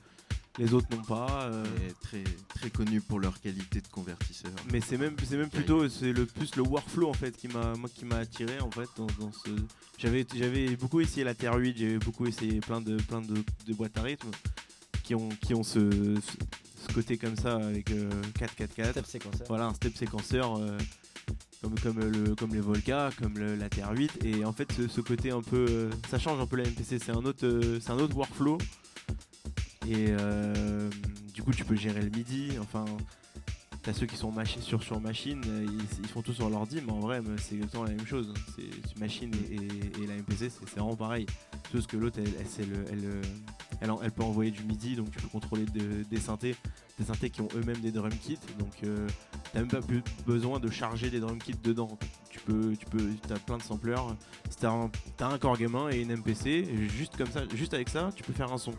les 0.59 0.73
autres 0.73 0.87
n'ont 0.95 1.03
pas. 1.03 1.49
Euh. 1.51 1.63
très 2.01 2.23
très 2.55 2.69
connu 2.69 3.01
pour 3.01 3.19
leur 3.19 3.39
qualité 3.39 3.81
de 3.81 3.87
convertisseur. 3.87 4.51
Mais 4.71 4.81
c'est 4.81 4.97
même 4.97 5.15
c'est 5.23 5.37
même 5.37 5.49
plutôt 5.49 5.87
c'est 5.87 6.11
le 6.11 6.25
plus 6.25 6.55
le 6.55 6.63
workflow 6.63 7.09
en 7.09 7.13
fait 7.13 7.35
qui 7.35 7.47
m'a 7.47 7.73
moi 7.75 7.89
qui 7.93 8.05
m'a 8.05 8.17
attiré 8.17 8.59
en 8.59 8.69
fait 8.69 8.89
dans, 8.97 9.31
ce 9.31 9.49
j'avais 9.97 10.25
j'avais 10.35 10.75
beaucoup 10.75 10.99
essayé 10.99 11.23
la 11.23 11.33
Terre 11.33 11.55
8, 11.55 11.77
j'avais 11.77 11.97
beaucoup 11.97 12.25
essayé 12.27 12.59
plein 12.59 12.81
de 12.81 12.97
plein 12.97 13.21
de, 13.21 13.73
boîtes 13.73 13.97
à 13.97 14.01
rythme 14.01 14.29
qui 15.03 15.15
ont 15.15 15.29
qui 15.41 15.53
ont 15.53 15.63
ce, 15.63 15.89
côté 16.93 17.17
comme 17.17 17.35
ça 17.35 17.55
avec 17.55 17.85
4 17.85 17.95
euh, 17.95 18.91
4 18.93 19.47
Voilà 19.47 19.67
un 19.67 19.73
step 19.73 19.95
séquenceur. 19.95 20.57
Euh, 20.57 20.77
comme, 21.61 21.79
comme, 21.79 21.99
le, 21.99 22.35
comme 22.35 22.53
les 22.53 22.61
Volca, 22.61 23.09
comme 23.19 23.37
la 23.37 23.67
TR8. 23.69 24.25
Et 24.25 24.45
en 24.45 24.53
fait, 24.53 24.71
ce, 24.71 25.01
côté 25.01 25.31
un 25.31 25.41
peu. 25.41 25.65
Euh, 25.69 25.89
ça 26.09 26.19
change 26.19 26.39
un 26.39 26.45
peu 26.45 26.55
la 26.55 26.63
MPC, 26.63 26.99
c'est 26.99 27.11
un, 27.11 27.25
autre, 27.25 27.45
euh, 27.45 27.79
c'est 27.81 27.91
un 27.91 27.99
autre 27.99 28.15
workflow. 28.15 28.57
Et 29.89 30.09
euh, 30.09 30.87
du 31.33 31.41
coup, 31.41 31.51
tu 31.51 31.65
peux 31.65 31.75
gérer 31.75 32.01
le 32.01 32.11
MIDI. 32.11 32.59
Enfin, 32.61 32.85
t'as 33.81 33.91
ceux 33.91 34.05
qui 34.05 34.15
sont 34.15 34.31
sur, 34.81 35.01
machine, 35.01 35.41
ils, 35.99 36.07
font 36.07 36.21
tout 36.21 36.33
sur 36.33 36.47
l'ordi, 36.47 36.79
mais 36.85 36.91
en 36.91 36.99
vrai, 36.99 37.21
c'est 37.37 37.55
exactement 37.55 37.85
la 37.85 37.91
même 37.91 38.05
chose. 38.05 38.31
C'est 38.55 38.99
machine 38.99 39.31
et, 39.49 40.05
la 40.05 40.15
MPC, 40.15 40.51
c'est 40.51 40.69
vraiment 40.69 40.95
pareil. 40.95 41.25
Sauf 41.71 41.87
que 41.87 41.97
l'autre, 41.97 42.19
elle, 42.19 43.09
elle, 43.81 44.11
peut 44.11 44.23
envoyer 44.23 44.51
du 44.51 44.63
MIDI, 44.63 44.95
donc 44.95 45.09
tu 45.09 45.19
peux 45.19 45.27
contrôler 45.27 45.65
des 45.65 46.19
synthés, 46.19 46.55
des 46.99 47.05
synthés 47.05 47.31
qui 47.31 47.41
ont 47.41 47.49
eux-mêmes 47.55 47.79
des 47.79 47.91
drum 47.91 48.11
kits. 48.11 48.37
Donc, 48.59 48.83
t'as 49.53 49.59
même 49.59 49.69
pas 49.69 49.79
besoin 50.27 50.59
de 50.59 50.69
charger 50.69 51.09
des 51.09 51.19
drum 51.19 51.39
kits 51.39 51.55
dedans. 51.63 51.97
Tu 52.29 52.39
peux, 52.41 52.75
tu 52.77 52.85
peux, 52.85 53.09
as 53.33 53.39
plein 53.39 53.57
de 53.57 53.63
sampleurs. 53.63 54.15
Si 54.51 54.57
t'as 54.57 54.69
un, 54.69 54.91
as 55.19 55.25
un 55.25 55.53
gamin 55.55 55.89
et 55.89 56.01
une 56.01 56.15
MPC, 56.15 56.89
juste 56.95 57.17
comme 57.17 57.31
ça, 57.31 57.41
juste 57.55 57.73
avec 57.73 57.89
ça, 57.89 58.11
tu 58.15 58.21
peux 58.21 58.33
faire 58.33 58.53
un 58.53 58.59
son. 58.59 58.75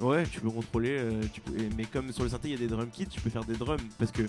Ouais, 0.00 0.24
tu 0.26 0.40
peux 0.40 0.50
contrôler. 0.50 0.98
Euh, 0.98 1.22
tu 1.32 1.40
peux, 1.40 1.52
mais 1.76 1.84
comme 1.84 2.12
sur 2.12 2.24
le 2.24 2.28
synthé, 2.28 2.48
il 2.48 2.52
y 2.52 2.56
a 2.56 2.58
des 2.58 2.68
drum 2.68 2.88
kits, 2.90 3.06
tu 3.06 3.20
peux 3.20 3.30
faire 3.30 3.44
des 3.44 3.54
drums 3.54 3.80
parce 3.98 4.10
que 4.10 4.22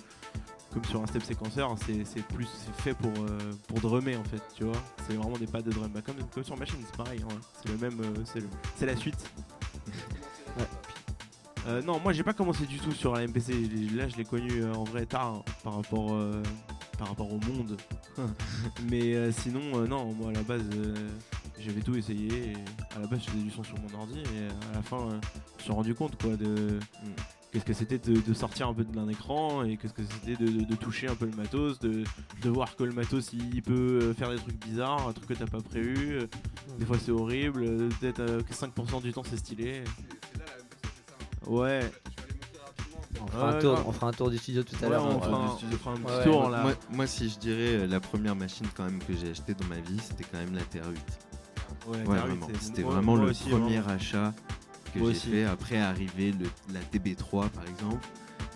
comme 0.73 0.83
sur 0.85 1.01
un 1.01 1.07
step 1.07 1.23
séquenceur, 1.23 1.75
c'est 1.85 2.25
plus 2.27 2.47
fait 2.77 2.95
pour 2.95 3.11
euh, 3.11 3.37
pour 3.67 3.79
drummer 3.79 4.15
en 4.15 4.23
fait, 4.23 4.41
tu 4.55 4.63
vois. 4.63 4.81
C'est 5.07 5.13
vraiment 5.13 5.37
des 5.37 5.45
pads 5.45 5.61
de 5.61 5.71
drum. 5.71 5.89
Bah, 5.93 6.01
comme, 6.03 6.15
comme 6.33 6.43
sur 6.43 6.57
machine, 6.57 6.79
c'est 6.85 6.97
pareil. 6.97 7.21
Hein. 7.23 7.35
C'est 7.61 7.69
le 7.69 7.77
même, 7.77 7.99
euh, 8.01 8.41
c'est 8.75 8.85
la 8.85 8.95
suite. 8.95 9.29
Euh, 11.65 11.81
non, 11.81 11.97
moi 12.01 12.11
j'ai 12.11 12.23
pas 12.23 12.33
commencé 12.33 12.65
du 12.65 12.77
tout 12.77 12.91
sur 12.91 13.15
la 13.15 13.25
MPC. 13.25 13.53
Là, 13.95 14.09
je 14.09 14.17
l'ai 14.17 14.25
connu 14.25 14.65
en 14.65 14.83
vrai 14.83 15.05
tard 15.05 15.35
hein, 15.35 15.43
par 15.63 15.75
rapport 15.75 16.13
par 16.97 17.07
rapport 17.07 17.31
au 17.31 17.39
monde. 17.39 17.77
Mais 18.91 19.31
sinon, 19.31 19.87
non, 19.87 20.11
moi 20.11 20.31
à 20.31 20.33
la 20.33 20.41
base, 20.41 20.65
j'avais 21.59 21.81
tout 21.81 21.95
essayé. 21.95 22.51
Et 22.51 22.53
à 22.95 22.99
la 22.99 23.07
base, 23.07 23.21
je 23.25 23.29
faisais 23.31 23.43
du 23.43 23.51
son 23.51 23.63
sur 23.63 23.75
mon 23.79 23.99
ordi. 23.99 24.19
Et 24.19 24.71
à 24.71 24.75
la 24.75 24.81
fin, 24.81 25.07
je 25.09 25.15
me 25.15 25.61
suis 25.61 25.71
rendu 25.71 25.95
compte 25.95 26.21
quoi 26.21 26.35
de 26.35 26.79
qu'est-ce 27.51 27.65
que 27.65 27.73
c'était 27.73 27.99
de, 27.99 28.33
sortir 28.33 28.67
un 28.67 28.73
peu 28.73 28.83
d'un 28.83 29.07
écran 29.07 29.63
et 29.63 29.77
qu'est-ce 29.77 29.93
que 29.93 30.01
c'était 30.03 30.43
de, 30.43 30.75
toucher 30.75 31.07
un 31.07 31.15
peu 31.15 31.25
le 31.25 31.35
matos, 31.35 31.79
de, 31.79 32.03
voir 32.45 32.75
que 32.75 32.83
le 32.83 32.93
matos 32.93 33.31
il, 33.33 33.61
peut 33.61 34.13
faire 34.13 34.31
des 34.31 34.37
trucs 34.37 34.65
bizarres, 34.65 35.07
un 35.07 35.13
truc 35.13 35.27
que 35.27 35.33
t'as 35.35 35.45
pas 35.45 35.61
prévu. 35.61 36.19
Des 36.79 36.85
fois 36.85 36.97
c'est 36.97 37.11
horrible, 37.11 37.63
peut-être 37.99 38.25
que 38.43 38.53
5% 38.53 39.03
du 39.03 39.13
temps 39.13 39.23
c'est 39.23 39.37
stylé. 39.37 39.83
Ouais. 41.45 41.91
On 43.21 43.27
fera, 43.27 43.49
Ouais, 43.49 43.55
un 43.55 43.59
tour, 43.59 43.83
on 43.87 43.91
fera 43.91 44.07
un 44.07 44.11
tour 44.11 44.29
du 44.29 44.37
studio 44.37 44.63
tout 44.63 44.75
à 44.81 44.83
Ouais, 44.83 44.89
l'heure. 44.89 45.05
on 45.05 45.17
hein. 45.17 45.21
fera 45.21 45.37
un, 45.37 45.45
du 45.45 45.57
studio. 45.57 45.77
on 45.77 45.77
fera 45.77 45.91
un 45.91 45.97
petit 45.97 46.05
Ouais, 46.05 46.23
tour 46.23 46.45
ouais. 46.45 46.51
là. 46.51 46.63
Moi, 46.63 46.73
moi, 46.89 47.07
si 47.07 47.29
je 47.29 47.39
dirais 47.39 47.75
euh, 47.75 47.87
la 47.87 47.99
première 47.99 48.35
machine 48.35 48.65
quand 48.75 48.85
même 48.85 48.99
que 48.99 49.13
j'ai 49.15 49.31
achetée 49.31 49.53
dans 49.53 49.67
ma 49.67 49.79
vie, 49.79 49.99
c'était 49.99 50.23
quand 50.23 50.39
même 50.39 50.53
la 50.53 50.61
TR8. 50.61 50.95
Ouais, 51.87 52.03
vraiment. 52.03 52.47
C'était 52.59 52.81
vraiment 52.83 53.15
moi 53.15 53.25
le 53.25 53.31
aussi, 53.31 53.49
premier 53.49 53.79
vraiment. 53.79 53.95
achat 53.95 54.33
que 54.93 54.99
j'ai 55.05 55.13
fait. 55.13 55.43
Après 55.45 55.75
est 55.75 55.79
arrivé 55.79 56.31
le, 56.33 56.45
la 56.73 56.79
DB3 56.81 57.49
par 57.49 57.63
exemple. 57.67 58.05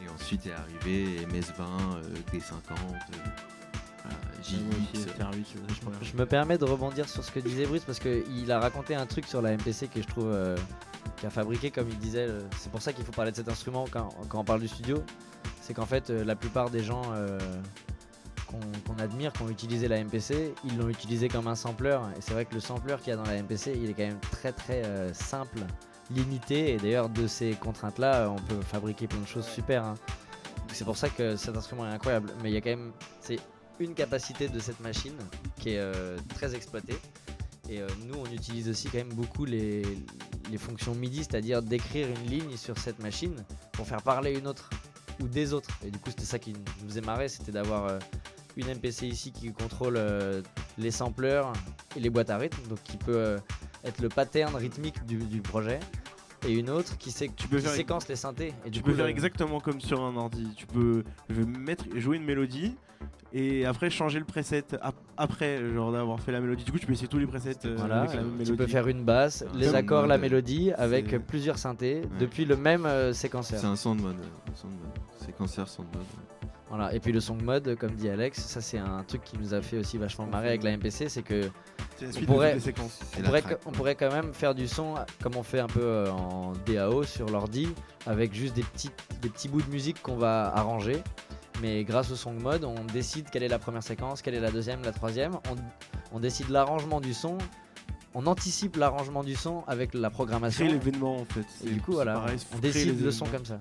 Et 0.04 0.10
ensuite 0.10 0.46
est 0.46 0.52
arrivé 0.54 1.26
MS20, 1.28 1.62
euh, 1.62 2.02
D50, 2.34 2.42
euh, 2.72 2.76
voilà, 4.04 4.18
Ouais, 4.48 4.64
moi 4.64 4.76
aussi, 4.94 5.02
JX. 5.02 5.08
TR8, 5.08 5.44
c'est 5.68 5.84
ça, 5.84 5.90
je 6.02 6.18
me 6.18 6.26
permets 6.26 6.58
de 6.58 6.64
rebondir 6.66 7.10
sur 7.10 7.24
ce 7.24 7.32
que 7.32 7.40
disait 7.40 7.66
Bruce 7.66 7.82
parce 7.86 8.00
qu'il 8.00 8.52
a 8.52 8.60
raconté 8.60 8.96
un 8.96 9.06
truc 9.06 9.26
sur 9.26 9.42
la 9.42 9.52
MPC 9.58 9.88
que 9.88 10.02
je 10.02 10.08
trouve 10.08 10.28
euh, 10.32 10.56
qui 11.18 11.26
a 11.26 11.30
fabriqué 11.30 11.72
comme 11.72 11.90
il 11.90 11.98
disait. 11.98 12.28
euh, 12.28 12.44
c'est 12.58 12.72
pour 12.72 12.82
ça 12.82 12.94
qu'il 12.94 13.04
faut 13.04 13.12
parler 13.12 13.32
de 13.32 13.36
cet 13.36 13.50
instrument 13.50 13.86
quand, 13.92 14.10
quand 14.30 14.40
on 14.40 14.44
parle 14.46 14.62
du 14.62 14.68
studio. 14.68 15.04
C'est 15.62 15.74
qu'en 15.74 15.86
fait 15.88 16.10
euh, 16.12 16.24
la 16.24 16.36
plupart 16.36 16.70
des 16.70 16.84
gens 16.84 17.02
euh, 17.16 17.38
qu'on 18.48 18.98
admire, 19.00 19.34
qui 19.34 19.42
ont 19.44 19.50
utilisé 19.50 19.88
la 19.88 20.04
MPC, 20.04 20.54
ils 20.64 20.78
l'ont 20.78 20.90
utilisé 20.90 21.28
comme 21.28 21.48
un 21.48 21.56
sampler. 21.56 22.00
Et 22.18 22.22
c'est 22.22 22.34
vrai 22.34 22.46
que 22.46 22.54
le 22.54 22.60
sampler 22.60 22.96
qu'il 23.00 23.10
y 23.10 23.12
a 23.12 23.16
dans 23.16 23.24
la 23.24 23.42
MPC, 23.42 23.74
il 23.76 23.90
est 23.90 23.94
quand 23.94 24.08
même 24.08 24.20
très 24.32 24.52
très 24.52 24.84
euh, 24.86 25.14
simple, 25.14 25.60
limité. 26.12 26.74
Et 26.74 26.78
d'ailleurs 26.78 27.10
de 27.10 27.28
ces 27.28 27.52
contraintes-là, 27.54 28.30
on 28.30 28.42
peut 28.42 28.62
fabriquer 28.62 29.08
plein 29.08 29.20
de 29.20 29.28
choses 29.28 29.46
super. 29.46 29.84
hein. 29.84 29.96
C'est 30.74 30.86
pour 30.86 30.98
ça 30.98 31.10
que 31.10 31.36
cet 31.36 31.56
instrument 31.56 31.86
est 31.88 31.94
incroyable. 31.94 32.32
Mais 32.42 32.50
il 32.50 32.54
y 32.54 32.58
a 32.58 32.62
quand 32.62 32.70
même, 32.70 32.92
c'est 33.22 33.40
une 33.80 33.94
capacité 33.94 34.48
de 34.48 34.60
cette 34.60 34.80
machine 34.80 35.16
qui 35.60 35.72
est 35.72 35.80
euh, 35.80 36.18
très 36.36 36.56
exploitée. 36.56 36.98
Et 37.70 37.82
euh, 37.82 37.88
nous, 38.06 38.16
on 38.16 38.26
utilise 38.32 38.70
aussi 38.70 38.88
quand 38.88 38.98
même 38.98 39.14
beaucoup 39.14 39.46
les, 39.46 39.84
les 40.50 40.58
fonctions 40.58 40.96
MIDI, 40.96 41.18
c'est-à-dire 41.18 41.62
d'écrire 41.62 42.08
une 42.08 42.30
ligne 42.30 42.56
sur 42.58 42.78
cette 42.78 43.00
machine 43.00 43.36
pour 43.74 43.86
faire 43.86 44.02
parler 44.02 44.38
une 44.38 44.48
autre 44.48 44.70
ou 45.22 45.28
des 45.28 45.54
autres. 45.54 45.70
Et 45.86 45.92
du 45.92 46.00
coup, 46.00 46.10
c'était 46.10 46.26
ça 46.26 46.40
qui 46.40 46.54
nous 46.54 46.88
faisait 46.90 47.02
marrer, 47.02 47.28
c'était 47.30 47.52
d'avoir 47.52 47.86
euh, 47.86 48.00
une 48.56 48.68
MPC 48.68 49.08
ici 49.08 49.32
qui 49.32 49.52
contrôle 49.54 49.96
euh, 49.98 50.42
les 50.78 50.92
sampleurs 50.92 51.54
et 51.96 52.00
les 52.00 52.10
boîtes 52.10 52.30
à 52.30 52.38
rythme, 52.38 52.68
donc 52.68 52.82
qui 52.84 52.98
peut 52.98 53.16
euh, 53.18 53.38
être 53.84 54.02
le 54.02 54.10
pattern 54.10 54.56
rythmique 54.56 55.06
du, 55.06 55.18
du 55.18 55.42
projet, 55.42 55.80
et 56.48 56.52
une 56.54 56.70
autre 56.70 56.98
qui, 56.98 57.12
sé- 57.12 57.32
Tu 57.36 57.48
peux 57.48 57.58
qui 57.58 57.64
faire- 57.64 57.74
séquence 57.74 58.08
les 58.08 58.16
synthés. 58.16 58.54
Et 58.66 58.70
du 58.70 58.80
Tu 58.80 58.84
coup, 58.84 58.90
peux 58.92 58.96
faire 58.96 59.06
le- 59.06 59.12
exactement 59.12 59.60
comme 59.60 59.82
sur 59.82 60.02
un 60.04 60.16
ordi. 60.16 60.48
Tu 60.56 60.66
peux 60.68 61.04
je 61.30 61.36
vais 61.36 61.46
mettre, 61.46 61.86
jouer 61.98 62.18
une 62.18 62.24
mélodie 62.26 62.76
et 63.34 63.66
après 63.66 63.90
changer 63.90 64.20
le 64.20 64.26
preset 64.26 64.64
ap- 64.82 64.96
après 65.18 65.60
genre 65.74 65.92
d'avoir 65.92 66.20
fait 66.20 66.32
la 66.32 66.40
mélodie. 66.40 66.64
Du 66.64 66.72
coup, 66.72 66.80
tu 66.80 66.86
peux 66.86 66.94
essayer 66.94 67.08
tous 67.08 67.20
les 67.20 67.28
presets 67.28 67.56
euh, 67.66 67.76
Voilà, 67.78 68.02
avec 68.02 68.14
la 68.14 68.22
même 68.22 68.32
tu 68.34 68.38
mélodie. 68.40 68.58
peux 68.58 68.68
faire 68.68 68.88
une 68.88 69.04
basse, 69.04 69.44
les 69.54 69.76
accords, 69.76 70.02
mode, 70.02 70.10
la 70.10 70.16
euh, 70.16 70.20
mélodie 70.20 70.72
avec 70.74 71.18
plusieurs 71.28 71.58
synthés 71.58 72.02
Ouais. 72.02 72.10
depuis 72.20 72.46
le 72.46 72.56
même 72.56 72.86
euh, 72.86 73.14
séquenceur. 73.14 73.60
C'est 73.60 73.68
un 73.68 73.76
sound 73.76 74.02
mode. 74.02 74.16
euh, 74.20 74.52
sound 74.56 74.74
mode. 74.74 74.92
Séquenceur 75.26 75.68
sound 75.68 75.88
mode. 75.94 76.04
Voilà. 76.70 76.94
Et 76.94 77.00
puis 77.00 77.14
le 77.14 77.22
song 77.22 77.42
mode, 77.42 77.76
comme 77.78 77.92
dit 77.96 78.10
Alex, 78.10 78.40
ça 78.42 78.60
c'est 78.60 78.78
un 78.78 79.02
truc 79.08 79.24
qui 79.24 79.38
nous 79.38 79.54
a 79.54 79.62
fait 79.62 79.78
aussi 79.78 79.98
vachement 79.98 80.26
marrer 80.28 80.50
avec 80.50 80.64
la 80.64 80.72
MPC, 80.76 81.08
c'est 81.08 81.22
que 81.22 81.44
on 82.02 82.26
pourrait- 82.26 82.58
on 83.18 83.22
pourrait, 83.24 83.44
on 83.66 83.72
pourrait 83.72 83.96
quand 83.96 84.12
même 84.12 84.34
faire 84.34 84.54
du 84.54 84.68
son 84.68 84.96
comme 85.24 85.36
on 85.38 85.44
fait 85.44 85.60
un 85.62 85.68
peu 85.68 85.80
euh, 85.82 86.12
en 86.12 86.52
DAO 86.66 87.04
sur 87.04 87.28
l'ordi, 87.30 87.70
avec 88.06 88.34
juste 88.34 88.54
des 88.56 88.64
petits, 88.64 88.92
des 89.22 89.30
petits 89.30 89.48
bouts 89.48 89.62
de 89.62 89.72
musique 89.72 90.02
qu'on 90.02 90.18
va 90.18 90.54
arranger. 90.54 90.98
Mais 91.62 91.84
grâce 91.84 92.12
au 92.12 92.16
song 92.16 92.40
mode, 92.42 92.64
on 92.64 92.84
décide 92.86 93.30
quelle 93.32 93.44
est 93.44 93.48
la 93.48 93.60
première 93.60 93.84
séquence, 93.84 94.22
quelle 94.22 94.36
est 94.36 94.40
la 94.40 94.52
deuxième, 94.52 94.82
la 94.84 94.92
troisième. 94.92 95.34
On, 95.50 95.56
on 96.16 96.20
décide 96.20 96.50
l'arrangement 96.50 97.02
du 97.02 97.14
son. 97.14 97.38
On 98.14 98.26
anticipe 98.28 98.76
l'arrangement 98.78 99.24
du 99.24 99.36
son 99.36 99.64
avec 99.68 99.94
la 99.94 100.10
programmation. 100.10 100.66
Créer 100.66 100.78
l'événement 100.78 101.18
en 101.18 101.26
fait. 101.26 101.46
Et 101.66 101.70
du 101.72 101.82
coup, 101.82 101.94
voilà, 101.94 102.14
pareil, 102.14 102.38
on 102.56 102.60
décide 102.60 103.02
le 103.04 103.12
son 103.12 103.26
comme 103.26 103.46
ça. 103.46 103.60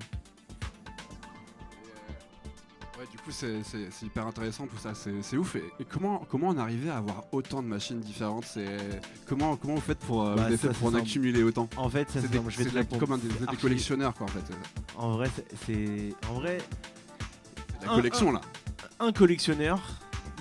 Ouais, 2.99 3.05
du 3.11 3.19
coup, 3.19 3.31
c'est 3.31 3.63
c'est- 3.63 3.91
c'est 3.91 4.07
hyper 4.07 4.27
intéressant 4.27 4.67
tout 4.67 4.79
ça, 4.79 4.95
c'est 4.95 5.23
c'est 5.23 5.37
ouf. 5.37 5.57
Et, 5.57 5.65
et 5.81 5.85
comment, 5.85 6.25
comment 6.31 6.49
on 6.49 6.57
arrivait 6.59 6.89
à 6.91 6.97
avoir 6.99 7.25
autant 7.33 7.63
de 7.63 7.69
machines 7.69 8.01
différentes? 8.01 8.45
C'est 8.47 8.79
comment, 9.27 9.57
comment 9.57 9.75
vous 9.75 9.81
faites 9.83 9.99
pour, 9.99 10.27
euh, 10.27 10.35
Bah, 10.35 10.57
ça, 10.57 10.69
pour 10.71 10.89
en 10.89 10.95
accumuler 10.95 11.43
autant? 11.43 11.69
En 11.77 11.91
fait, 11.91 12.09
ça 12.11 12.21
C'est 12.23 12.99
comme 12.99 13.13
un 13.13 13.19
des, 13.19 13.29
des 13.29 13.57
collectionneurs 13.61 14.15
quoi 14.15 14.27
en 14.27 14.31
fait. 14.31 14.45
En 14.97 15.11
vrai, 15.13 15.29
c'est- 15.35 15.47
c'est 15.67 16.15
en 16.31 16.35
vrai 16.35 16.59
La 17.85 17.93
Un- 17.93 17.97
collection 17.97 18.33
là. 18.33 18.41
un 19.01 19.13
collectionneur, 19.13 19.81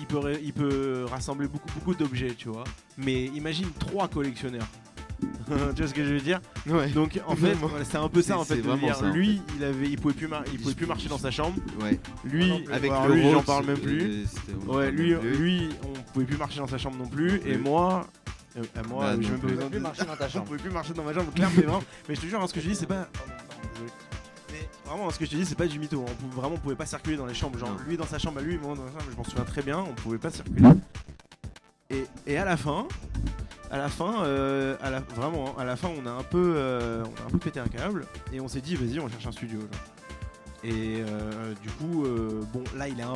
il 0.00 0.06
peut, 0.06 0.18
ré- 0.18 0.40
il 0.42 0.52
peut 0.52 1.04
rassembler 1.10 1.48
beaucoup, 1.48 1.68
beaucoup 1.74 1.94
d'objets, 1.94 2.34
tu 2.36 2.48
vois. 2.48 2.64
Mais 2.98 3.24
imagine 3.26 3.68
trois 3.78 4.08
collectionneurs. 4.08 4.66
tu 5.46 5.54
vois 5.82 5.88
ce 5.88 5.94
que 5.94 6.04
je 6.04 6.12
veux 6.12 6.20
dire? 6.20 6.40
Ouais. 6.66 6.88
Donc 6.88 7.18
en 7.26 7.34
fait, 7.36 7.54
voilà, 7.54 7.84
c'est 7.84 7.96
un 7.96 8.08
peu 8.08 8.20
ça 8.20 8.38
en 8.38 8.44
fait. 8.44 8.56
de 8.56 8.60
vraiment 8.62 8.86
dire, 8.86 8.96
ça, 8.96 9.06
en 9.06 9.12
lui, 9.12 9.40
il 9.56 9.64
avait, 9.64 9.88
il 9.88 9.98
pouvait 9.98 10.12
plus, 10.14 10.28
mar- 10.28 10.42
il 10.48 10.54
Il 10.54 10.58
pouvait 10.58 10.72
se- 10.72 10.76
plus 10.76 10.86
marcher 10.86 11.08
dans 11.08 11.16
sa 11.18 11.30
chambre. 11.30 11.56
Ouais. 11.82 11.98
Lui, 12.24 12.52
Avec 12.70 12.90
alors 12.90 13.08
le 13.08 13.14
lui, 13.14 13.30
j'en 13.30 13.42
parle 13.42 13.64
même 13.66 13.76
euh, 13.78 13.82
plus. 13.82 14.24
on 14.68 14.74
Ouais, 14.76 14.90
lui, 14.90 15.12
même 15.12 15.20
plus. 15.20 15.30
lui, 15.36 15.68
on 15.84 16.12
pouvait 16.12 16.26
plus 16.26 16.36
marcher 16.36 16.58
dans 16.58 16.66
sa 16.66 16.76
chambre 16.78 16.96
non 16.98 17.06
plus. 17.06 17.28
Non 17.30 17.36
Et 17.36 17.38
plus. 17.54 17.58
moi, 17.58 18.06
euh, 18.58 18.62
euh, 18.76 18.82
moi, 18.90 19.04
Bah, 19.06 19.16
non 19.16 19.28
même 19.28 19.58
pas 19.58 19.66
plus. 19.70 19.78
marcher 19.80 20.04
dans 20.04 20.16
ta 20.16 20.26
On 20.26 20.28
chambre. 20.28 20.44
pouvait 20.46 20.58
plus 20.58 20.70
marcher 20.70 20.92
dans 20.92 21.04
ma 21.04 21.14
chambre, 21.14 21.32
clairement. 21.32 21.82
mais 22.08 22.14
je 22.14 22.20
te 22.20 22.26
jure, 22.26 22.42
hein, 22.42 22.46
ce 22.46 22.52
que 22.52 22.60
je 22.60 22.68
dis, 22.68 22.74
c'est 22.74 22.86
pas. 22.86 23.08
Vraiment, 24.86 25.10
ce 25.10 25.18
que 25.18 25.24
je 25.26 25.30
te 25.30 25.36
dis, 25.36 25.44
c'est 25.44 25.54
pas 25.56 25.66
du 25.66 25.78
mytho. 25.78 26.00
hein. 26.00 26.04
On 26.10 26.14
pouvait, 26.14 26.40
vraiment, 26.40 26.54
on 26.54 26.58
pouvait 26.58 26.74
pas 26.76 26.86
circuler 26.86 27.16
dans 27.16 27.26
les 27.26 27.34
chambres. 27.34 27.58
Genre, 27.58 27.76
lui 27.86 27.96
dans 27.96 28.06
sa 28.06 28.18
chambre 28.18 28.38
à 28.38 28.42
lui, 28.42 28.56
moi 28.58 28.74
dans 28.74 28.82
ma 28.82 28.90
chambre, 28.90 29.04
je 29.10 29.16
m'en 29.16 29.24
souviens 29.24 29.44
très 29.44 29.62
bien. 29.62 29.78
On 29.80 29.92
pouvait 29.94 30.18
pas 30.18 30.30
circuler. 30.30 30.62
Et, 31.90 32.04
et 32.26 32.36
à 32.36 32.44
la 32.44 32.56
fin, 32.56 32.86
à 33.70 33.78
la 33.78 33.88
fin, 33.88 34.24
euh, 34.24 34.76
à 34.82 34.90
la, 34.90 35.00
vraiment, 35.00 35.48
hein, 35.50 35.54
à 35.60 35.64
la 35.64 35.76
fin, 35.76 35.88
on 35.88 36.06
a 36.06 36.10
un 36.10 36.22
peu, 36.22 36.54
euh, 36.56 37.04
on 37.04 37.22
a 37.22 37.26
un 37.26 37.30
peu 37.30 37.38
pété 37.38 37.60
un 37.60 37.68
câble 37.68 38.06
et 38.32 38.40
on 38.40 38.48
s'est 38.48 38.60
dit, 38.60 38.74
vas-y, 38.74 38.98
on 38.98 39.08
cherche 39.08 39.26
un 39.26 39.32
studio. 39.32 39.60
genre. 39.60 39.68
Et 40.64 40.96
euh, 41.00 41.54
du 41.62 41.68
coup, 41.70 42.04
bon, 42.52 42.64
là, 42.76 42.88
il 42.88 42.98
est 42.98 43.04
un, 43.04 43.14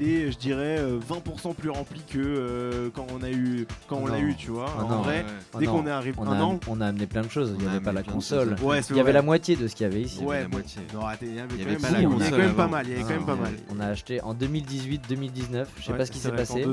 il 0.00 0.08
est, 0.08 0.30
je 0.32 0.38
dirais, 0.38 0.76
euh, 0.78 0.98
20% 0.98 1.54
plus 1.54 1.70
rempli 1.70 2.00
que 2.08 2.18
euh, 2.18 2.90
quand 2.94 3.06
on 3.12 3.22
a 3.22 3.30
eu, 3.30 3.66
quand 3.88 3.96
on 3.96 4.06
Ah 4.06 4.12
l'a 4.12 4.18
eu, 4.20 4.34
tu 4.34 4.50
vois. 4.50 4.66
Ah 4.78 4.84
en 4.84 4.88
non. 4.88 5.02
vrai, 5.02 5.24
Ouais. 5.52 5.60
Dès 5.60 5.66
non, 5.66 5.72
qu'on 5.82 5.86
est 5.86 5.90
arrivé, 5.90 6.16
on 6.18 6.26
an, 6.26 6.58
on 6.68 6.80
a 6.80 6.86
amené 6.86 7.06
plein 7.06 7.22
de 7.22 7.28
choses. 7.30 7.54
Il 7.58 7.64
n'y 7.64 7.68
avait 7.70 7.80
pas 7.80 7.92
la 7.92 8.02
console. 8.02 8.56
ouais, 8.62 8.80
Il 8.90 8.96
y 8.96 9.00
avait 9.00 9.12
la 9.12 9.22
moitié 9.22 9.56
de 9.56 9.68
ce 9.68 9.74
qu'il 9.74 9.84
y 9.86 9.90
avait 9.90 10.00
ici. 10.02 10.20
Ouais, 10.24 10.40
la 10.42 10.48
bon. 10.48 10.56
moitié. 10.58 10.82
Non, 10.94 11.06
attends, 11.06 11.18
il 11.22 11.34
y 11.34 11.40
avait, 11.40 11.54
Il 11.54 11.60
y 11.60 11.64
quand 11.64 11.70
avait 11.70 12.38
même 12.42 12.54
pas 12.54 12.68
mal. 12.68 12.86
Il 12.86 12.90
y 12.90 12.94
avait 12.94 13.02
Ah, 13.04 13.08
quand 13.08 13.14
même 13.16 13.26
pas 13.26 13.32
on 13.32 13.36
a- 13.36 13.40
mal. 13.42 13.52
On 13.76 13.80
a 13.80 13.86
acheté 13.86 14.20
en 14.22 14.34
2018-2019. 14.34 15.66
Je 15.78 15.82
sais 15.84 15.92
Ouais, 15.92 15.98
pas 15.98 16.06
ce 16.06 16.10
qui 16.12 16.18
s'est 16.18 16.32
passé. 16.32 16.64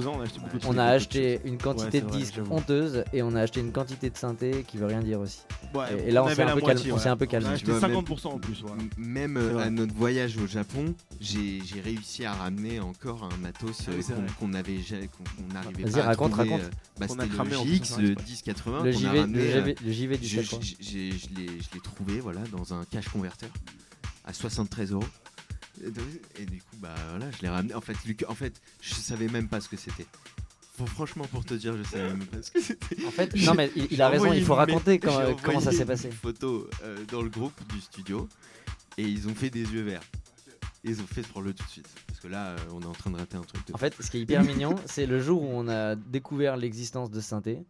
on 0.67 0.77
a 0.77 0.83
acheté 0.85 1.41
une 1.45 1.57
quantité 1.57 2.01
de 2.01 2.09
disques 2.09 2.39
honteuse 2.49 3.03
et 3.13 3.21
on 3.23 3.35
a 3.35 3.41
acheté 3.41 3.59
une 3.59 3.71
quantité 3.71 4.09
de 4.09 4.17
synthé 4.17 4.63
qui 4.67 4.77
veut 4.77 4.85
rien 4.88 5.01
dire 5.01 5.19
aussi. 5.19 5.41
Et- 6.07 6.11
là, 6.11 6.23
on 6.23 6.29
s'est 6.29 6.41
un 6.43 6.53
peu 6.55 6.61
calmé- 6.61 6.91
on 6.91 6.95
ouais. 6.95 6.99
s'est 6.99 7.09
un 7.09 7.17
peu 7.17 7.25
On 7.25 7.27
calmé. 7.27 7.49
a 7.49 7.51
acheté 7.51 7.71
vois, 7.71 7.81
même- 7.88 7.91
50% 8.03 8.29
en 8.33 8.39
plus. 8.39 8.63
Même 8.97 9.38
euh, 9.38 9.59
à 9.59 9.69
notre 9.69 9.93
voyage 9.93 10.38
au 10.38 10.47
Japon, 10.47 10.93
j'ai 11.19 11.59
j'ai 11.65 11.81
réussi 11.81 12.25
à 12.25 12.33
ramener 12.33 12.79
encore 12.79 13.08
un 13.23 13.37
matos 13.37 13.81
Ah 13.87 13.91
oui, 13.95 14.03
euh, 14.11 14.13
qu'on 14.15 14.33
qu'on 14.33 14.47
n'avait 14.49 14.75
qu'on 14.77 15.53
n'arrivait 15.53 15.83
pas 15.91 15.99
à 15.99 16.03
raconte, 16.03 16.31
trouver, 16.31 16.49
raconte. 16.49 16.65
euh, 16.65 16.69
bah, 16.99 17.07
C'était 17.09 17.25
le 17.25 17.39
hein, 17.39 18.07
le 18.09 18.15
pas- 18.15 18.21
1080 18.23 18.83
Le 18.83 18.91
JV, 18.91 19.19
ramené. 19.19 19.37
le 19.37 19.43
euh, 19.43 19.59
JV, 19.61 19.75
le 19.85 19.91
JV 19.91 20.17
du 20.17 20.27
je, 20.27 20.41
je- 20.41 21.73
l'ai 21.73 21.79
trouvé 21.81 22.19
voilà, 22.19 22.41
dans 22.51 22.73
un 22.73 22.85
cash 22.85 23.07
converter 23.09 23.47
à 24.25 24.33
73 24.33 24.91
euros. 24.91 25.03
Et 26.37 26.45
du 26.45 26.57
coup, 26.61 26.75
bah 26.79 26.93
voilà, 27.09 27.31
je 27.31 27.41
l'ai 27.41 27.47
ramené. 27.49 27.73
En 27.73 27.81
fait, 27.81 27.95
Luc, 28.05 28.25
en 28.27 28.35
fait, 28.35 28.61
je 28.81 28.93
savais 28.95 29.27
même 29.29 29.47
pas 29.47 29.61
ce 29.61 29.69
que 29.69 29.77
c'était. 29.77 30.05
Franchement, 30.87 31.25
pour 31.25 31.43
te 31.43 31.53
dire, 31.53 31.75
je 31.77 31.83
savais 31.83 32.09
même 32.09 32.25
pas 32.25 32.41
ce 32.41 32.51
que 32.51 32.61
c'était. 32.61 33.05
En 33.05 33.11
fait, 33.11 33.33
non 33.45 33.53
mais 33.53 33.69
il, 33.75 33.87
il 33.91 34.01
a 34.01 34.07
raison, 34.09 34.31
il 34.33 34.43
faut 34.43 34.55
raconter 34.55 34.99
comment, 34.99 35.35
comment 35.43 35.59
ça 35.59 35.71
s'est 35.71 35.85
passé. 35.85 36.07
Une 36.07 36.13
photo 36.13 36.69
euh, 36.83 36.97
dans 37.11 37.21
le 37.21 37.29
groupe 37.29 37.53
du 37.73 37.79
studio 37.81 38.27
et 38.97 39.03
ils 39.03 39.27
ont 39.27 39.35
fait 39.35 39.49
des 39.49 39.63
yeux 39.63 39.81
verts. 39.83 40.03
Et 40.85 40.91
ils 40.91 41.01
ont 41.01 41.07
fait 41.07 41.25
pour 41.27 41.41
le 41.41 41.53
tout 41.53 41.63
de 41.65 41.69
suite. 41.69 41.87
Parce 42.19 42.27
que 42.27 42.33
là, 42.33 42.47
euh, 42.49 42.57
on 42.73 42.81
est 42.81 42.85
en 42.85 42.91
train 42.91 43.11
de 43.11 43.15
rater 43.15 43.38
un 43.38 43.43
truc 43.43 43.65
de. 43.65 43.73
En 43.73 43.77
fait, 43.77 43.95
ce 43.97 44.11
qui 44.11 44.17
est 44.17 44.21
hyper 44.21 44.43
mignon, 44.43 44.75
c'est 44.85 45.05
le 45.05 45.19
jour 45.21 45.41
où 45.41 45.47
on 45.53 45.69
a 45.69 45.95
découvert 45.95 46.57
l'existence 46.57 47.09
de 47.09 47.21
synthé. 47.21 47.63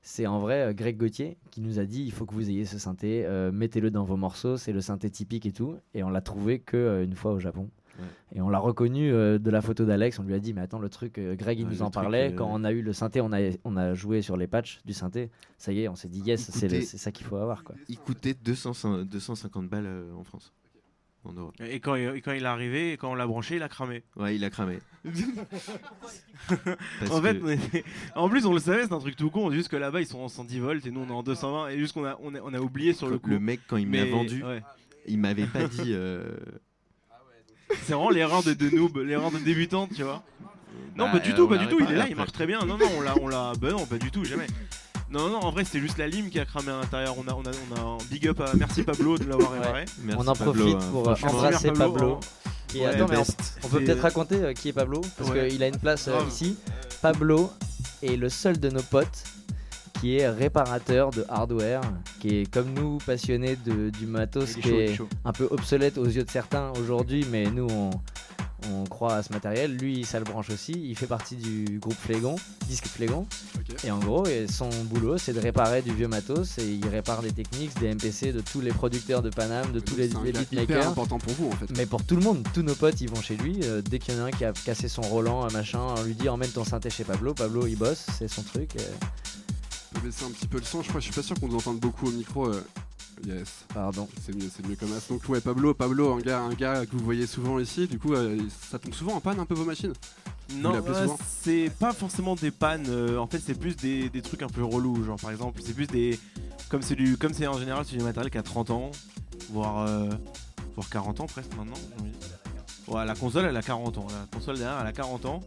C'est 0.00 0.26
en 0.26 0.38
vrai 0.38 0.62
euh, 0.62 0.72
Greg 0.72 0.96
Gauthier 0.96 1.36
qui 1.50 1.60
nous 1.60 1.78
a 1.78 1.84
dit 1.84 2.02
il 2.02 2.10
faut 2.10 2.24
que 2.24 2.32
vous 2.32 2.48
ayez 2.48 2.64
ce 2.64 2.78
synthé, 2.78 3.26
euh, 3.26 3.52
mettez-le 3.52 3.90
dans 3.90 4.04
vos 4.04 4.16
morceaux, 4.16 4.56
c'est 4.56 4.72
le 4.72 4.80
synthé 4.80 5.10
typique 5.10 5.44
et 5.44 5.52
tout. 5.52 5.76
Et 5.92 6.02
on 6.02 6.08
l'a 6.08 6.22
trouvé 6.22 6.60
que 6.60 6.78
euh, 6.78 7.04
une 7.04 7.14
fois 7.14 7.32
au 7.32 7.38
Japon. 7.38 7.68
Ouais. 7.98 8.06
Et 8.36 8.40
on 8.40 8.48
l'a 8.48 8.58
reconnu 8.58 9.12
euh, 9.12 9.38
de 9.38 9.50
la 9.50 9.60
photo 9.60 9.84
d'Alex. 9.84 10.18
On 10.18 10.22
lui 10.22 10.32
a 10.32 10.38
dit 10.38 10.54
mais 10.54 10.62
attends 10.62 10.78
le 10.78 10.88
truc, 10.88 11.20
Greg 11.20 11.58
il 11.58 11.66
Ouais, 11.66 11.70
nous 11.70 11.82
en 11.82 11.90
parlait 11.90 12.34
quand 12.34 12.48
on 12.50 12.64
a 12.64 12.72
eu 12.72 12.80
le 12.80 12.94
synthé, 12.94 13.20
on 13.20 13.34
a 13.34 13.50
on 13.64 13.76
a 13.76 13.92
joué 13.92 14.22
sur 14.22 14.38
les 14.38 14.46
patchs 14.46 14.80
du 14.86 14.94
synthé. 14.94 15.30
Ça 15.58 15.72
y 15.72 15.82
est, 15.82 15.88
on 15.88 15.94
s'est 15.94 16.08
dit 16.08 16.20
yes, 16.20 16.50
c'est 16.50 16.80
ça 16.80 17.12
qu'il 17.12 17.26
faut 17.26 17.36
avoir 17.36 17.64
quoi. 17.64 17.74
Il 17.90 17.98
coûtait 17.98 18.32
200 18.32 19.04
250 19.04 19.68
balles 19.68 20.06
en 20.16 20.24
France. 20.24 20.54
En 21.24 21.32
Europe. 21.34 21.54
Et 21.60 21.80
quand, 21.80 21.96
il- 21.96 22.16
et 22.16 22.20
quand 22.22 22.32
il 22.32 22.42
est 22.44 22.46
arrivé, 22.46 22.92
quand 22.98 23.10
on 23.10 23.14
l'a 23.14 23.26
branché, 23.26 23.56
il 23.56 23.62
a 23.62 23.68
cramé. 23.68 24.02
Ouais, 24.16 24.36
il 24.36 24.44
a 24.44 24.48
cramé. 24.50 24.78
En 27.10 27.20
fait, 27.22 27.38
que- 27.38 27.44
on 27.44 27.48
était- 27.50 27.84
en 28.14 28.28
plus, 28.28 28.46
on 28.46 28.54
le 28.54 28.60
savait, 28.60 28.84
c'est 28.84 28.92
un 28.92 28.98
truc 28.98 29.16
tout 29.16 29.30
con. 29.30 29.50
Juste 29.50 29.68
que 29.68 29.76
là-bas, 29.76 30.00
ils 30.00 30.06
sont 30.06 30.20
en 30.20 30.28
110 30.28 30.58
volts 30.60 30.84
et 30.86 30.90
nous, 30.90 31.00
on 31.00 31.08
est 31.08 31.12
en 31.12 31.22
220. 31.22 31.68
Et 31.68 31.78
juste 31.78 31.92
qu'on 31.94 32.04
a, 32.04 32.18
on 32.22 32.34
a, 32.34 32.40
on 32.42 32.54
a 32.54 32.60
oublié 32.60 32.92
sur 32.94 33.08
le 33.08 33.18
coup. 33.18 33.28
le 33.28 33.38
mec, 33.38 33.60
quand 33.68 33.76
il 33.76 33.86
Mais- 33.88 34.08
vendu, 34.10 34.42
ouais. 34.42 34.62
il 35.06 35.18
m'avait 35.18 35.46
pas 35.46 35.64
dit. 35.64 35.92
euh, 35.92 36.24
C'est 37.82 37.92
vraiment 37.92 38.10
l'erreur 38.10 38.42
de, 38.42 38.52
de 38.54 38.70
noob, 38.70 38.96
l'erreur 38.98 39.30
de 39.30 39.38
débutante, 39.38 39.90
tu 39.94 40.02
vois. 40.02 40.22
Non, 40.96 41.06
bah, 41.06 41.12
pas 41.12 41.18
du 41.20 41.32
euh, 41.32 41.36
tout, 41.36 41.48
pas 41.48 41.58
du 41.58 41.68
tout. 41.68 41.78
Il 41.80 41.90
est 41.92 41.96
là, 41.96 42.06
il 42.08 42.16
marche 42.16 42.32
très 42.32 42.46
bien. 42.46 42.60
Non, 42.60 42.76
non, 42.78 42.86
on 42.96 43.00
l'a, 43.00 43.14
on 43.20 43.28
l'a. 43.28 43.52
Bah 43.60 43.70
non, 43.70 43.86
pas 43.86 43.98
du 43.98 44.10
tout, 44.10 44.24
jamais. 44.24 44.46
Non, 45.10 45.28
non, 45.28 45.38
en 45.40 45.50
vrai, 45.50 45.64
c'est 45.64 45.80
juste 45.80 45.98
la 45.98 46.06
lime 46.06 46.30
qui 46.30 46.38
a 46.38 46.44
cramé 46.44 46.70
à 46.70 46.80
l'intérieur. 46.80 47.16
On 47.18 47.26
a, 47.28 47.34
on 47.34 47.42
a, 47.42 47.50
on 47.70 47.76
a 47.76 47.80
un 47.80 47.98
big 48.10 48.28
up 48.28 48.40
à 48.40 48.54
merci 48.54 48.84
Pablo 48.84 49.18
de 49.18 49.24
l'avoir 49.24 49.52
réparé. 49.52 49.84
on 50.16 50.26
en 50.26 50.34
profite 50.34 50.76
hein, 50.76 50.88
pour 50.92 51.08
euh, 51.08 51.14
embrasser 51.24 51.72
Pablo. 51.72 52.20
Et 52.74 52.80
Ouais, 52.82 52.86
attends, 52.86 53.06
mais 53.10 53.16
on, 53.64 53.68
peut 53.68 53.80
peut-être 53.80 54.02
raconter 54.02 54.36
euh, 54.36 54.52
qui 54.52 54.68
est 54.68 54.72
Pablo 54.72 55.00
parce 55.18 55.30
Ouais. 55.30 55.48
qu'il 55.48 55.62
a 55.64 55.66
une 55.66 55.76
place 55.78 56.06
euh, 56.06 56.20
ici. 56.28 56.56
Pablo 57.02 57.50
est 58.02 58.14
le 58.14 58.28
seul 58.28 58.60
de 58.60 58.68
nos 58.70 58.82
potes 58.82 59.24
qui 60.00 60.16
est 60.18 60.28
réparateur 60.28 61.10
de 61.10 61.26
hardware, 61.28 61.80
qui 62.20 62.42
est 62.42 62.50
comme 62.50 62.72
nous 62.72 62.98
passionné 63.04 63.56
de, 63.56 63.90
du 63.90 64.06
matos 64.06 64.50
est 64.56 64.60
qui 64.60 64.68
chaud, 64.68 64.74
est 64.78 64.84
est 64.84 64.94
chaud. 64.94 65.08
un 65.24 65.32
peu 65.32 65.48
obsolète 65.50 65.98
aux 65.98 66.06
yeux 66.06 66.22
de 66.22 66.30
certains 66.30 66.70
aujourd'hui, 66.80 67.26
mais 67.30 67.50
nous 67.50 67.66
on, 67.68 67.90
on 68.72 68.84
croit 68.84 69.14
à 69.16 69.22
ce 69.22 69.32
matériel. 69.32 69.76
Lui, 69.76 70.04
ça 70.04 70.18
le 70.18 70.24
branche 70.24 70.50
aussi. 70.50 70.72
Il 70.72 70.96
fait 70.96 71.06
partie 71.06 71.36
du 71.36 71.78
groupe 71.78 71.94
Flégon, 71.98 72.36
disque 72.68 72.86
Flégon. 72.86 73.26
Et 73.84 73.90
en 73.90 73.98
gros, 73.98 74.24
son 74.50 74.68
boulot, 74.84 75.16
c'est 75.18 75.32
de 75.32 75.38
réparer 75.40 75.82
du 75.82 75.94
vieux 75.94 76.08
matos 76.08 76.58
et 76.58 76.66
il 76.66 76.86
répare 76.88 77.22
des 77.22 77.32
techniques, 77.32 77.78
des 77.80 77.94
MPC 77.94 78.32
de 78.32 78.40
tous 78.40 78.60
les 78.60 78.72
producteurs 78.72 79.22
de 79.22 79.30
Paname, 79.30 79.72
de 79.72 79.80
tous 79.80 79.96
les, 79.96 80.08
C'est 80.10 80.32
beatmakers. 80.32 80.88
important 80.88 81.18
pour 81.18 81.32
vous 81.34 81.48
en 81.48 81.52
fait. 81.56 81.70
Mais 81.76 81.86
pour 81.86 82.02
tout 82.04 82.16
le 82.16 82.22
monde, 82.22 82.46
tous 82.52 82.62
nos 82.62 82.74
potes 82.74 83.00
ils 83.00 83.08
vont 83.08 83.22
chez 83.22 83.36
lui. 83.36 83.60
euh, 83.64 83.80
dès 83.82 83.98
qu'il 83.98 84.14
y 84.14 84.18
en 84.18 84.24
a 84.24 84.26
un 84.26 84.30
qui 84.30 84.44
a 84.44 84.52
cassé 84.52 84.88
son 84.88 85.02
Roland, 85.02 85.44
un 85.44 85.50
machin, 85.50 85.80
on 85.96 86.02
lui 86.02 86.14
dit 86.14 86.28
emmène 86.28 86.50
ton 86.50 86.64
synthé 86.64 86.90
chez 86.90 87.04
Pablo. 87.04 87.32
Pablo 87.34 87.66
il 87.66 87.76
bosse, 87.76 88.06
c'est 88.18 88.28
son 88.28 88.42
truc. 88.42 88.70
euh, 88.76 90.00
baisser 90.04 90.24
un 90.24 90.30
petit 90.30 90.46
peu 90.48 90.58
le 90.58 90.64
son, 90.64 90.82
je 90.82 90.88
crois, 90.88 91.00
je 91.00 91.06
suis 91.06 91.14
pas 91.14 91.22
sûr 91.22 91.38
qu'on 91.38 91.48
nous 91.48 91.56
entende 91.56 91.78
beaucoup 91.80 92.08
au 92.08 92.12
micro. 92.12 92.46
euh, 92.48 92.64
Yes, 93.26 93.66
pardon. 93.74 94.08
c'est 94.22 94.34
mieux, 94.34 94.48
c'est 94.54 94.66
mieux 94.66 94.76
comme 94.76 94.88
ça. 94.88 95.00
Donc 95.08 95.28
ouais, 95.28 95.40
Pablo, 95.40 95.74
Pablo, 95.74 96.14
un 96.14 96.20
gars, 96.20 96.40
un 96.40 96.54
gars 96.54 96.86
que 96.86 96.92
vous 96.92 97.04
voyez 97.04 97.26
souvent 97.26 97.58
ici. 97.58 97.86
Du 97.86 97.98
coup, 97.98 98.14
euh, 98.14 98.38
ça 98.70 98.78
tombe 98.78 98.94
souvent 98.94 99.14
en 99.14 99.20
panne 99.20 99.38
un 99.38 99.44
peu 99.44 99.54
vos 99.54 99.64
machines? 99.64 99.92
Non, 100.56 100.74
euh, 100.74 101.06
c'est 101.42 101.70
pas 101.78 101.92
forcément 101.92 102.34
des 102.34 102.50
pannes. 102.50 102.86
euh, 102.88 103.18
en 103.18 103.26
fait, 103.26 103.38
c'est 103.38 103.54
plus 103.54 103.76
des, 103.76 104.08
des 104.08 104.22
trucs 104.22 104.42
un 104.42 104.48
peu 104.48 104.64
relous. 104.64 105.04
Genre, 105.04 105.18
par 105.20 105.30
exemple, 105.30 105.60
c'est 105.64 105.74
plus 105.74 105.86
des. 105.86 106.18
Comme 106.70 106.82
c'est 106.82 106.96
du, 106.96 107.16
comme 107.16 107.32
c'est 107.34 107.46
en 107.46 107.58
général, 107.58 107.84
c'est 107.88 107.96
du 107.96 108.02
matériel 108.02 108.30
qui 108.30 108.38
a 108.38 108.42
30 108.42 108.70
ans, 108.70 108.90
voire, 109.50 109.86
euh, 109.88 110.08
voire 110.74 110.88
40 110.88 111.20
ans 111.20 111.26
presque 111.26 111.54
maintenant. 111.56 111.76
Ouais, 112.88 113.04
la 113.04 113.14
console, 113.14 113.44
elle 113.44 113.56
a 113.56 113.62
40 113.62 113.98
ans. 113.98 114.06
La 114.08 114.26
console 114.38 114.56
derrière, 114.58 114.78
elle 114.80 114.86
a 114.86 114.92
40 114.92 115.26
ans. 115.26 115.40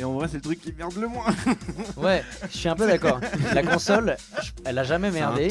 Et 0.00 0.04
en 0.04 0.14
vrai, 0.14 0.28
c'est 0.28 0.36
le 0.38 0.42
truc 0.42 0.60
qui 0.62 0.72
merde 0.76 0.94
le 0.98 1.08
moins. 1.08 1.26
Ouais, 1.96 2.22
je 2.50 2.56
suis 2.56 2.68
un 2.68 2.74
peu 2.74 2.86
d'accord. 2.86 3.20
La 3.54 3.62
console, 3.62 4.16
elle 4.64 4.78
a 4.78 4.84
jamais 4.84 5.10
C'est 5.10 5.20
merdé. 5.20 5.48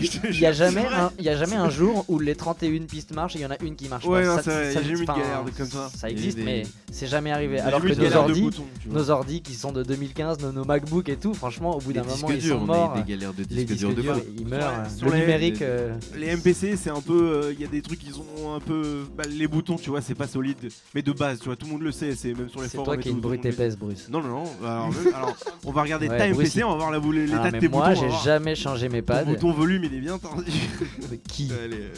Il 0.00 0.10
jure, 0.10 0.42
y 0.42 0.46
a 0.46 0.52
c'est 0.52 0.58
jamais 0.58 0.84
un, 0.86 1.12
il 1.18 1.24
y 1.24 1.28
a 1.28 1.36
jamais 1.36 1.54
un 1.54 1.70
jour 1.70 2.04
où 2.08 2.18
les 2.18 2.34
31 2.34 2.82
pistes 2.86 3.14
marchent 3.14 3.36
et 3.36 3.38
il 3.38 3.42
y 3.42 3.46
en 3.46 3.50
a 3.52 3.62
une 3.62 3.76
qui 3.76 3.88
marche 3.88 4.04
Ouais, 4.04 4.22
pas. 4.22 4.28
non, 4.28 4.36
Ça- 4.36 4.42
c'est 4.42 4.50
vrai, 4.50 4.96
ça- 4.96 5.02
enfin, 5.12 5.20
galère 5.20 5.44
de- 5.44 5.50
comme 5.50 5.66
ça. 5.66 5.88
Ça 5.94 6.08
Il 6.10 6.12
y 6.12 6.14
a 6.16 6.18
existe, 6.18 6.38
des- 6.38 6.44
mais 6.44 6.62
c'est 6.90 7.06
jamais 7.06 7.30
arrivé. 7.30 7.60
Alors 7.60 7.80
que 7.80 7.88
nos 7.94 8.16
ordi, 8.16 8.40
boutons, 8.42 8.64
nos 8.86 9.10
ordi 9.10 9.40
qui 9.42 9.54
sont 9.54 9.70
de 9.72 9.82
2015, 9.84 10.40
nos, 10.40 10.50
nos 10.52 10.64
MacBook 10.64 11.08
et 11.08 11.16
tout, 11.16 11.34
franchement, 11.34 11.76
au 11.76 11.80
bout 11.80 11.92
d'un 11.92 12.02
moment, 12.02 12.28
ils 12.30 12.42
sont 12.42 12.58
morts. 12.58 12.94
des 12.94 13.04
galères 13.12 13.34
de 13.34 13.44
disques 13.44 13.74
durs 13.76 13.94
de 13.94 14.02
ils 14.36 14.46
meurent. 14.46 14.82
Le 15.02 15.10
les- 15.12 15.20
numérique, 15.20 15.60
les- 15.60 15.66
euh, 15.66 15.94
Les 16.16 16.26
MPC, 16.36 16.76
c'est 16.76 16.90
un 16.90 17.00
peu. 17.00 17.50
Il 17.54 17.60
y 17.60 17.64
a 17.64 17.68
des 17.68 17.82
trucs 17.82 18.00
qui 18.00 18.10
sont 18.10 18.54
un 18.54 18.60
peu. 18.60 19.04
bah, 19.16 19.24
les 19.30 19.46
boutons, 19.46 19.76
tu 19.76 19.90
vois, 19.90 20.00
c'est 20.00 20.14
pas 20.16 20.26
solide. 20.26 20.56
Mais 20.94 21.02
de 21.02 21.12
base, 21.12 21.38
tu 21.38 21.44
vois, 21.46 21.56
tout 21.56 21.66
le 21.66 21.72
monde 21.72 21.82
le 21.82 21.92
sait. 21.92 22.14
C'est 22.16 22.34
même 22.34 22.48
sur 22.48 22.60
les 22.62 22.66
c'est 22.68 22.72
forums. 22.76 22.86
toi 22.86 22.94
et 22.96 22.98
qui 22.98 23.08
es 23.08 23.12
une 23.12 23.20
brute 23.20 23.44
épaisse, 23.44 23.76
Bruce. 23.92 24.08
Non, 24.10 24.20
non, 24.22 24.28
non. 24.28 24.44
Alors, 24.64 24.88
même- 24.90 25.14
alors, 25.14 25.36
on 25.64 25.72
va 25.72 25.82
regarder 25.82 26.08
Ouais, 26.08 26.32
Bruce, 26.32 26.38
MPC, 26.48 26.58
il- 26.60 26.64
on 26.64 26.70
va 26.70 26.76
voir 26.76 26.90
la 26.90 27.00
boule- 27.00 27.16
l'état 27.16 27.40
Ah, 27.42 27.46
de 27.48 27.52
mais 27.52 27.58
tes 27.60 27.68
moi, 27.68 27.88
boutons. 27.90 28.00
j'ai 28.00 28.24
jamais 28.24 28.54
changé 28.54 28.88
mes 28.88 29.02
pads. 29.02 29.24
Ton 29.24 29.30
bouton 29.32 29.52
volume, 29.52 29.84
il 29.84 29.94
est 29.94 30.00
bien 30.00 30.18
tendu. 30.18 30.44
Qui 31.28 31.50
Allez, 31.64 31.76
euh, 31.76 31.88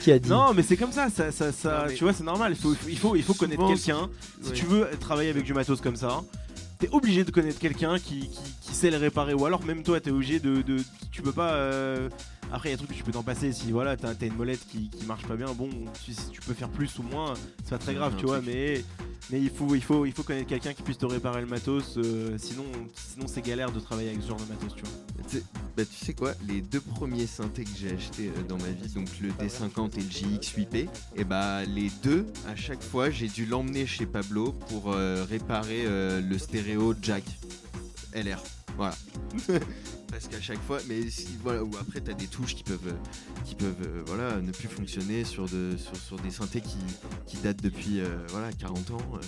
Qui 0.00 0.12
a 0.12 0.18
dit 0.18 0.28
Non, 0.28 0.52
mais 0.54 0.62
c'est 0.62 0.76
comme 0.76 0.92
ça, 0.92 1.08
ça, 1.10 1.30
ça, 1.32 1.52
ça- 1.52 1.70
Non, 1.70 1.84
mais- 1.88 1.94
tu 1.94 2.04
vois, 2.04 2.12
c'est 2.12 2.24
normal. 2.24 2.52
Il 2.52 2.56
faut, 2.58 2.74
il 2.88 2.98
faut, 2.98 3.16
il 3.16 3.22
faut 3.22 3.34
connaître 3.34 3.60
Souvent, 3.62 3.74
quelqu'un. 3.74 4.08
Si 4.42 4.48
ouais. 4.50 4.54
tu 4.56 4.64
veux 4.66 4.88
travailler 5.00 5.30
avec 5.30 5.44
du 5.44 5.52
matos 5.54 5.80
comme 5.80 5.96
ça, 5.96 6.22
t'es 6.78 6.88
obligé 6.92 7.24
de 7.24 7.30
connaître 7.30 7.58
quelqu'un 7.58 7.98
qui, 7.98 8.20
qui, 8.30 8.38
qui 8.70 8.76
sait 8.76 8.90
le 8.90 8.96
réparer. 8.96 9.34
Ou 9.34 9.44
alors, 9.46 9.64
même 9.64 9.82
toi, 9.82 10.00
t'es 10.00 10.10
obligé 10.10 10.38
de, 10.40 10.62
de- 10.62 10.82
Tu 11.10 11.22
peux 11.22 11.32
pas. 11.32 11.54
euh, 11.54 12.08
Après, 12.52 12.68
il 12.68 12.72
y 12.72 12.74
a 12.74 12.76
des 12.76 12.84
trucs 12.84 12.90
que 12.90 12.96
tu 12.96 13.04
peux 13.04 13.12
t'en 13.12 13.22
passer. 13.22 13.52
Si 13.52 13.70
voilà, 13.72 13.96
t'as 13.96 14.10
as 14.10 14.24
une 14.24 14.34
molette 14.36 14.66
qui, 14.70 14.88
qui 14.90 15.04
marche 15.06 15.24
pas 15.26 15.36
bien, 15.36 15.52
bon, 15.52 15.68
tu, 16.04 16.12
si 16.12 16.30
tu 16.30 16.40
peux 16.40 16.54
faire 16.54 16.68
plus 16.68 16.98
ou 16.98 17.02
moins, 17.02 17.34
c'est 17.64 17.70
pas 17.70 17.78
très 17.78 17.94
grave, 17.94 18.14
tu 18.16 18.26
vois. 18.26 18.38
truc. 18.40 18.48
Mais, 18.52 18.84
mais 19.30 19.40
il, 19.40 19.50
faut, 19.50 19.72
il, 19.74 19.82
faut, 19.82 20.04
il 20.06 20.12
faut 20.12 20.22
connaître 20.24 20.48
quelqu'un 20.48 20.72
qui 20.72 20.82
puisse 20.82 20.98
te 20.98 21.06
réparer 21.06 21.40
le 21.40 21.46
matos. 21.46 21.96
euh, 21.96 22.36
sinon, 22.38 22.64
sinon 22.94 23.26
c'est 23.28 23.42
galère 23.42 23.70
de 23.72 23.78
travailler 23.80 24.10
avec 24.10 24.22
ce 24.22 24.28
genre 24.28 24.38
de 24.40 24.46
matos, 24.46 24.74
tu 24.74 24.82
vois. 24.82 24.90
Tu 25.28 25.36
sais- 25.38 25.44
bah, 25.76 25.84
tu 25.84 26.04
sais 26.04 26.14
quoi, 26.14 26.32
les 26.48 26.60
deux 26.60 26.80
premiers 26.80 27.26
synthés 27.28 27.62
que 27.64 27.70
j'ai 27.78 27.92
achetés 27.94 28.32
euh, 28.36 28.42
dans 28.48 28.58
ma 28.58 28.70
vie, 28.70 28.88
donc 28.94 29.06
le 29.20 29.28
D50 29.30 29.92
et 29.98 30.02
le 30.02 30.08
GX8P, 30.08 30.88
et 31.16 31.24
bah 31.24 31.64
les 31.64 31.90
deux, 32.02 32.26
à 32.48 32.56
chaque 32.56 32.82
fois, 32.82 33.10
j'ai 33.10 33.28
dû 33.28 33.46
l'emmener 33.46 33.86
chez 33.86 34.06
Pablo 34.06 34.52
pour 34.68 34.92
euh, 34.92 35.24
réparer 35.28 35.84
le 35.86 36.38
stéréo 36.38 36.94
jack 37.00 37.22
LR. 38.12 38.42
Voilà. 38.76 38.94
Parce 40.10 40.26
qu'à 40.26 40.40
chaque 40.40 40.60
fois, 40.62 40.78
mais 40.88 41.08
si, 41.08 41.28
voilà, 41.42 41.62
ou 41.62 41.70
après 41.80 42.00
t'as 42.00 42.12
des 42.14 42.26
touches 42.26 42.56
qui 42.56 42.64
peuvent, 42.64 42.94
qui 43.44 43.54
peuvent, 43.54 43.74
euh, 43.82 44.02
voilà, 44.06 44.40
ne 44.40 44.50
plus 44.50 44.68
fonctionner 44.68 45.24
sur, 45.24 45.48
de, 45.48 45.76
sur, 45.76 45.96
sur 45.96 46.16
des 46.18 46.30
synthés 46.30 46.60
qui, 46.60 46.78
qui 47.26 47.36
datent 47.36 47.62
depuis, 47.62 48.00
euh, 48.00 48.06
voilà, 48.28 48.52
40 48.52 48.90
ans. 48.90 48.98
euh, 49.14 49.18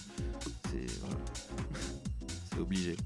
c'est 0.71 1.01
voilà. 1.01 1.17
c'est 2.53 2.59
obligé. 2.61 2.97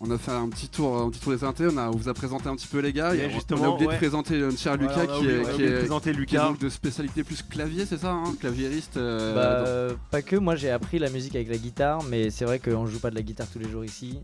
On 0.00 0.10
a 0.10 0.16
fait, 0.18 0.30
on 0.30 0.34
a 0.34 0.38
fait 0.38 0.44
un 0.44 0.48
petit 0.48 0.68
tour, 0.68 0.96
un 0.98 1.10
petit 1.10 1.20
tour 1.20 1.32
des 1.32 1.38
synthés. 1.38 1.66
On, 1.72 1.76
a, 1.76 1.88
on 1.88 1.96
vous 1.96 2.08
a 2.08 2.14
présenté 2.14 2.48
un 2.48 2.56
petit 2.56 2.66
peu 2.66 2.78
les 2.80 2.92
gars. 2.92 3.14
Et 3.14 3.26
on- 3.26 3.54
on 3.56 3.64
a 3.64 3.68
oublié 3.68 3.86
ouais. 3.88 3.94
de 3.94 3.98
présenter 3.98 4.38
notre 4.38 4.58
cher 4.58 4.76
Lucas 4.76 5.06
qui 5.06 5.12
oublié- 5.26 5.40
est, 5.40 5.54
qui 5.56 5.62
est- 5.62 5.78
présenter 5.78 6.10
qui 6.10 6.16
est 6.16 6.20
Lucas. 6.20 6.48
donc 6.48 6.58
de 6.58 6.68
spécialité 6.68 7.24
plus 7.24 7.42
clavier, 7.42 7.86
c'est 7.86 7.98
ça, 7.98 8.10
hein 8.12 8.34
claviériste. 8.40 8.96
euh, 8.96 9.34
Bah, 9.34 9.90
dans- 9.92 9.98
pas 10.10 10.22
que, 10.22 10.36
moi 10.36 10.56
j'ai 10.56 10.70
appris 10.70 10.98
la 10.98 11.10
musique 11.10 11.34
avec 11.34 11.48
la 11.48 11.58
guitare, 11.58 12.02
mais 12.08 12.30
c'est 12.30 12.44
vrai 12.44 12.58
qu'on 12.58 12.86
joue 12.86 12.98
pas 12.98 13.10
de 13.10 13.14
la 13.16 13.22
guitare 13.22 13.46
tous 13.52 13.58
les 13.58 13.68
jours 13.68 13.84
ici. 13.84 14.18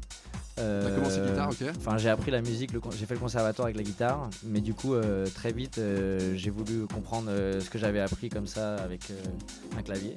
Euh, 0.58 0.82
T'as 0.84 0.94
commencé 0.94 1.20
guitare, 1.30 1.48
ok. 1.50 1.64
Enfin, 1.78 1.96
j'ai 1.96 2.10
appris 2.10 2.30
la 2.30 2.42
musique, 2.42 2.70
j'ai 2.98 3.06
fait 3.06 3.14
le 3.14 3.20
conservatoire 3.20 3.66
avec 3.66 3.76
la 3.76 3.82
guitare, 3.82 4.28
mais 4.44 4.60
du 4.60 4.74
coup, 4.74 4.94
euh, 4.94 5.26
très 5.34 5.52
vite, 5.52 5.78
euh, 5.78 6.34
j'ai 6.36 6.50
voulu 6.50 6.86
comprendre 6.92 7.28
euh, 7.30 7.60
ce 7.60 7.70
que 7.70 7.78
j'avais 7.78 8.00
appris 8.00 8.28
comme 8.28 8.46
ça 8.46 8.74
avec 8.76 9.10
euh, 9.10 9.78
un 9.78 9.82
clavier. 9.82 10.16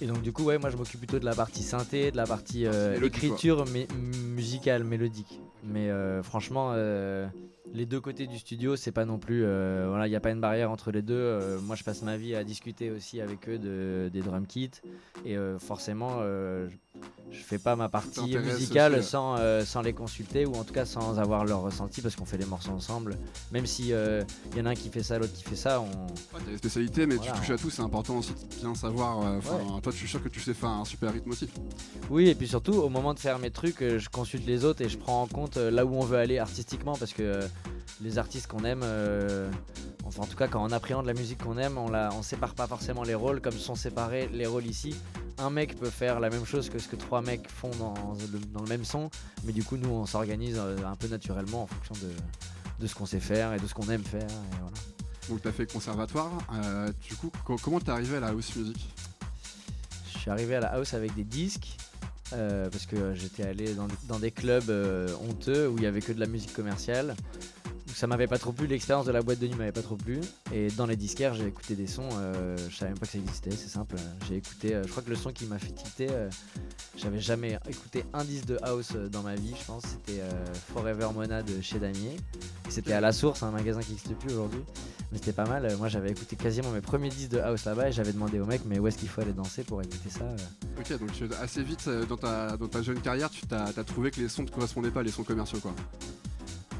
Et 0.00 0.06
donc, 0.06 0.22
du 0.22 0.32
coup, 0.32 0.44
ouais, 0.44 0.58
moi 0.58 0.70
je 0.70 0.76
m'occupe 0.76 0.98
plutôt 1.00 1.18
de 1.18 1.24
la 1.24 1.34
partie 1.34 1.62
synthé, 1.62 2.10
de 2.10 2.16
la 2.16 2.26
partie 2.26 2.66
euh, 2.66 3.00
écriture 3.02 3.64
mé- 3.64 3.88
musicale, 4.34 4.84
mélodique. 4.84 5.40
Mais 5.64 5.90
euh, 5.90 6.22
franchement, 6.22 6.72
euh, 6.74 7.26
les 7.72 7.86
deux 7.86 8.00
côtés 8.00 8.26
du 8.26 8.38
studio, 8.38 8.76
c'est 8.76 8.92
pas 8.92 9.04
non 9.04 9.18
plus. 9.18 9.40
voilà, 9.40 10.06
il 10.06 10.10
n'y 10.10 10.16
a 10.16 10.20
pas 10.20 10.30
une 10.30 10.40
barrière 10.40 10.70
entre 10.70 10.90
les 10.92 11.02
deux. 11.02 11.58
Moi, 11.62 11.76
je 11.76 11.82
passe 11.84 12.02
ma 12.02 12.16
vie 12.16 12.34
à 12.34 12.44
discuter 12.44 12.90
aussi 12.90 13.20
avec 13.20 13.48
eux 13.48 13.58
de, 13.58 14.08
des 14.12 14.20
drum 14.20 14.46
kits. 14.46 14.70
Et 15.24 15.36
forcément, 15.58 16.20
je, 17.30 17.38
fais 17.42 17.58
pas 17.58 17.76
ma 17.76 17.88
partie 17.88 18.36
musicale 18.38 18.94
euh. 18.94 19.02
sans, 19.02 19.36
euh, 19.38 19.64
sans 19.64 19.82
les 19.82 19.92
consulter 19.92 20.46
ou 20.46 20.54
en 20.54 20.64
tout 20.64 20.72
cas 20.72 20.84
sans 20.84 21.18
avoir 21.18 21.44
leur 21.44 21.60
ressenti 21.60 22.00
parce 22.00 22.16
qu'on 22.16 22.24
fait 22.24 22.38
les 22.38 22.46
morceaux 22.46 22.70
ensemble. 22.72 23.16
Même 23.52 23.66
si 23.66 23.88
il 23.88 24.26
y 24.56 24.60
en 24.60 24.66
a 24.66 24.70
un 24.70 24.74
qui 24.74 24.88
fait 24.88 25.02
ça, 25.02 25.18
l'autre 25.18 25.32
qui 25.34 25.42
fait 25.44 25.56
ça, 25.56 25.80
on. 25.80 25.84
Ouais, 25.84 26.42
t'as 26.44 26.50
des 26.50 26.58
spécialités, 26.58 27.06
mais 27.06 27.16
Voilà. 27.16 27.32
tu 27.32 27.38
touches 27.40 27.50
à 27.50 27.56
tout, 27.58 27.70
c'est 27.70 27.82
important 27.82 28.18
aussi 28.18 28.32
de 28.32 28.60
bien 28.60 28.74
savoir. 28.74 29.20
euh, 29.24 29.40
Toi, 29.82 29.92
je 29.92 29.96
suis 29.98 30.08
sûr 30.08 30.22
que 30.22 30.28
tu 30.28 30.40
sais 30.40 30.54
faire 30.54 30.70
un 30.70 30.84
super 30.84 31.12
rythme 31.12 31.30
aussi. 31.30 31.48
Oui, 32.10 32.28
et 32.28 32.34
puis 32.34 32.48
surtout, 32.48 32.72
au 32.74 32.88
moment 32.88 33.12
de 33.14 33.18
faire 33.18 33.38
mes 33.38 33.50
trucs, 33.50 33.82
euh, 33.82 33.98
je 33.98 34.08
consulte 34.08 34.46
les 34.46 34.64
autres 34.64 34.82
et 34.82 34.88
je 34.88 34.96
prends 34.98 35.22
en 35.22 35.26
compte 35.26 35.56
euh, 35.56 35.70
là 35.70 35.84
où 35.84 35.94
on 35.94 36.04
veut 36.04 36.18
aller 36.18 36.38
artistiquement 36.38 36.96
parce 36.96 37.12
que 37.12 37.22
euh, 37.22 37.42
les 38.02 38.18
artistes 38.18 38.46
qu'on 38.46 38.64
aime, 38.64 38.80
euh, 38.82 39.48
enfin 40.04 40.22
en 40.22 40.26
tout 40.26 40.36
cas 40.36 40.48
quand 40.48 40.62
on 40.64 40.70
appréhende 40.72 41.06
la 41.06 41.14
musique 41.14 41.42
qu'on 41.42 41.56
aime, 41.58 41.78
on, 41.78 41.88
la, 41.90 42.10
on 42.18 42.22
sépare 42.22 42.54
pas 42.54 42.66
forcément 42.66 43.02
les 43.04 43.14
rôles 43.14 43.40
comme 43.40 43.52
sont 43.54 43.74
séparés 43.74 44.28
les 44.32 44.46
rôles 44.46 44.66
ici. 44.66 44.94
Un 45.38 45.50
mec 45.50 45.76
peut 45.76 45.90
faire 45.90 46.18
la 46.20 46.30
même 46.30 46.44
chose 46.46 46.68
que 46.70 46.78
ce 46.86 46.90
que 46.90 46.96
trois 46.96 47.20
mecs 47.22 47.48
font 47.50 47.70
dans 47.78 47.94
le, 48.32 48.38
dans 48.52 48.62
le 48.62 48.68
même 48.68 48.84
son, 48.84 49.10
mais 49.44 49.52
du 49.52 49.64
coup 49.64 49.76
nous 49.76 49.88
on 49.90 50.06
s'organise 50.06 50.56
euh, 50.58 50.76
un 50.86 50.94
peu 50.96 51.08
naturellement 51.08 51.64
en 51.64 51.66
fonction 51.66 51.94
de, 52.06 52.12
de 52.82 52.86
ce 52.86 52.94
qu'on 52.94 53.06
sait 53.06 53.20
faire 53.20 53.52
et 53.54 53.58
de 53.58 53.66
ce 53.66 53.74
qu'on 53.74 53.88
aime 53.90 54.04
faire. 54.04 54.22
et 54.28 54.56
voilà. 54.60 54.76
Donc, 55.28 55.42
t'as 55.42 55.50
fait 55.50 55.66
conservatoire. 55.70 56.30
euh, 56.54 56.92
du 57.08 57.16
coup, 57.16 57.32
co- 57.44 57.56
comment 57.60 57.80
t'es 57.80 57.90
arrivé 57.90 58.18
à 58.18 58.20
la 58.20 58.28
house 58.28 58.54
music? 58.54 58.88
Je 60.12 60.18
suis 60.18 60.30
arrivé 60.30 60.54
à 60.54 60.60
la 60.60 60.68
house 60.74 60.94
avec 60.94 61.12
des 61.16 61.24
disques 61.24 61.76
euh, 62.32 62.68
parce 62.70 62.86
que 62.86 63.12
j'étais 63.14 63.42
allé 63.42 63.74
dans, 63.74 63.88
dans 64.06 64.20
des 64.20 64.30
clubs 64.30 64.70
euh, 64.70 65.08
honteux 65.28 65.68
où 65.68 65.76
il 65.78 65.82
y 65.82 65.86
avait 65.86 66.00
que 66.00 66.12
de 66.12 66.20
la 66.20 66.26
musique 66.26 66.52
commerciale. 66.52 67.16
Ça 67.94 68.06
m'avait 68.06 68.26
pas 68.26 68.38
trop 68.38 68.52
plu, 68.52 68.66
l'expérience 68.66 69.06
de 69.06 69.12
la 69.12 69.22
boîte 69.22 69.38
de 69.38 69.46
nuit 69.46 69.54
m'avait 69.54 69.72
pas 69.72 69.82
trop 69.82 69.96
plu. 69.96 70.20
Et 70.52 70.68
dans 70.68 70.86
les 70.86 70.96
disquaires, 70.96 71.34
j'ai 71.34 71.46
écouté 71.46 71.74
des 71.76 71.86
sons, 71.86 72.08
euh, 72.14 72.56
je 72.68 72.76
savais 72.76 72.90
même 72.90 72.98
pas 72.98 73.06
que 73.06 73.12
ça 73.12 73.18
existait, 73.18 73.50
c'est 73.52 73.68
simple. 73.68 73.96
J'ai 74.28 74.36
écouté, 74.36 74.74
euh, 74.74 74.82
je 74.84 74.90
crois 74.90 75.02
que 75.02 75.10
le 75.10 75.16
son 75.16 75.32
qui 75.32 75.46
m'a 75.46 75.58
fait 75.58 75.72
tilter, 75.72 76.08
euh, 76.10 76.28
j'avais 76.96 77.20
jamais 77.20 77.58
écouté 77.68 78.04
un 78.12 78.24
disque 78.24 78.46
de 78.46 78.58
house 78.62 78.92
dans 79.10 79.22
ma 79.22 79.34
vie, 79.34 79.54
je 79.58 79.64
pense. 79.64 79.84
C'était 79.84 80.22
Forever 80.72 81.08
Mona 81.14 81.42
de 81.42 81.60
chez 81.60 81.78
Damier. 81.78 82.16
C'était 82.68 82.92
à 82.92 83.00
La 83.00 83.12
Source, 83.12 83.42
un 83.42 83.50
magasin 83.50 83.80
qui 83.80 83.92
n'existe 83.92 84.14
plus 84.16 84.32
aujourd'hui. 84.32 84.60
Mais 85.12 85.18
c'était 85.18 85.32
pas 85.32 85.46
mal. 85.46 85.74
Moi, 85.76 85.88
j'avais 85.88 86.10
écouté 86.10 86.36
quasiment 86.36 86.70
mes 86.70 86.80
premiers 86.80 87.10
disques 87.10 87.30
de 87.30 87.38
house 87.38 87.64
là-bas 87.64 87.88
et 87.88 87.92
j'avais 87.92 88.12
demandé 88.12 88.40
au 88.40 88.46
mec, 88.46 88.62
mais 88.66 88.78
où 88.78 88.88
est-ce 88.88 88.98
qu'il 88.98 89.08
faut 89.08 89.20
aller 89.20 89.32
danser 89.32 89.62
pour 89.62 89.80
écouter 89.80 90.10
ça. 90.10 90.24
Ok, 90.78 90.98
donc 90.98 91.10
assez 91.40 91.62
vite 91.62 91.88
dans 92.08 92.16
ta, 92.16 92.82
jeune 92.82 93.00
carrière, 93.00 93.30
tu 93.30 93.46
t'as 93.46 93.66
as 93.66 93.84
trouvé 93.84 94.10
que 94.10 94.20
les 94.20 94.28
sons 94.28 94.42
ne 94.42 94.50
correspondaient 94.50 94.90
pas, 94.90 95.02
les 95.02 95.12
sons 95.12 95.24
commerciaux 95.24 95.60
quoi. 95.60 95.74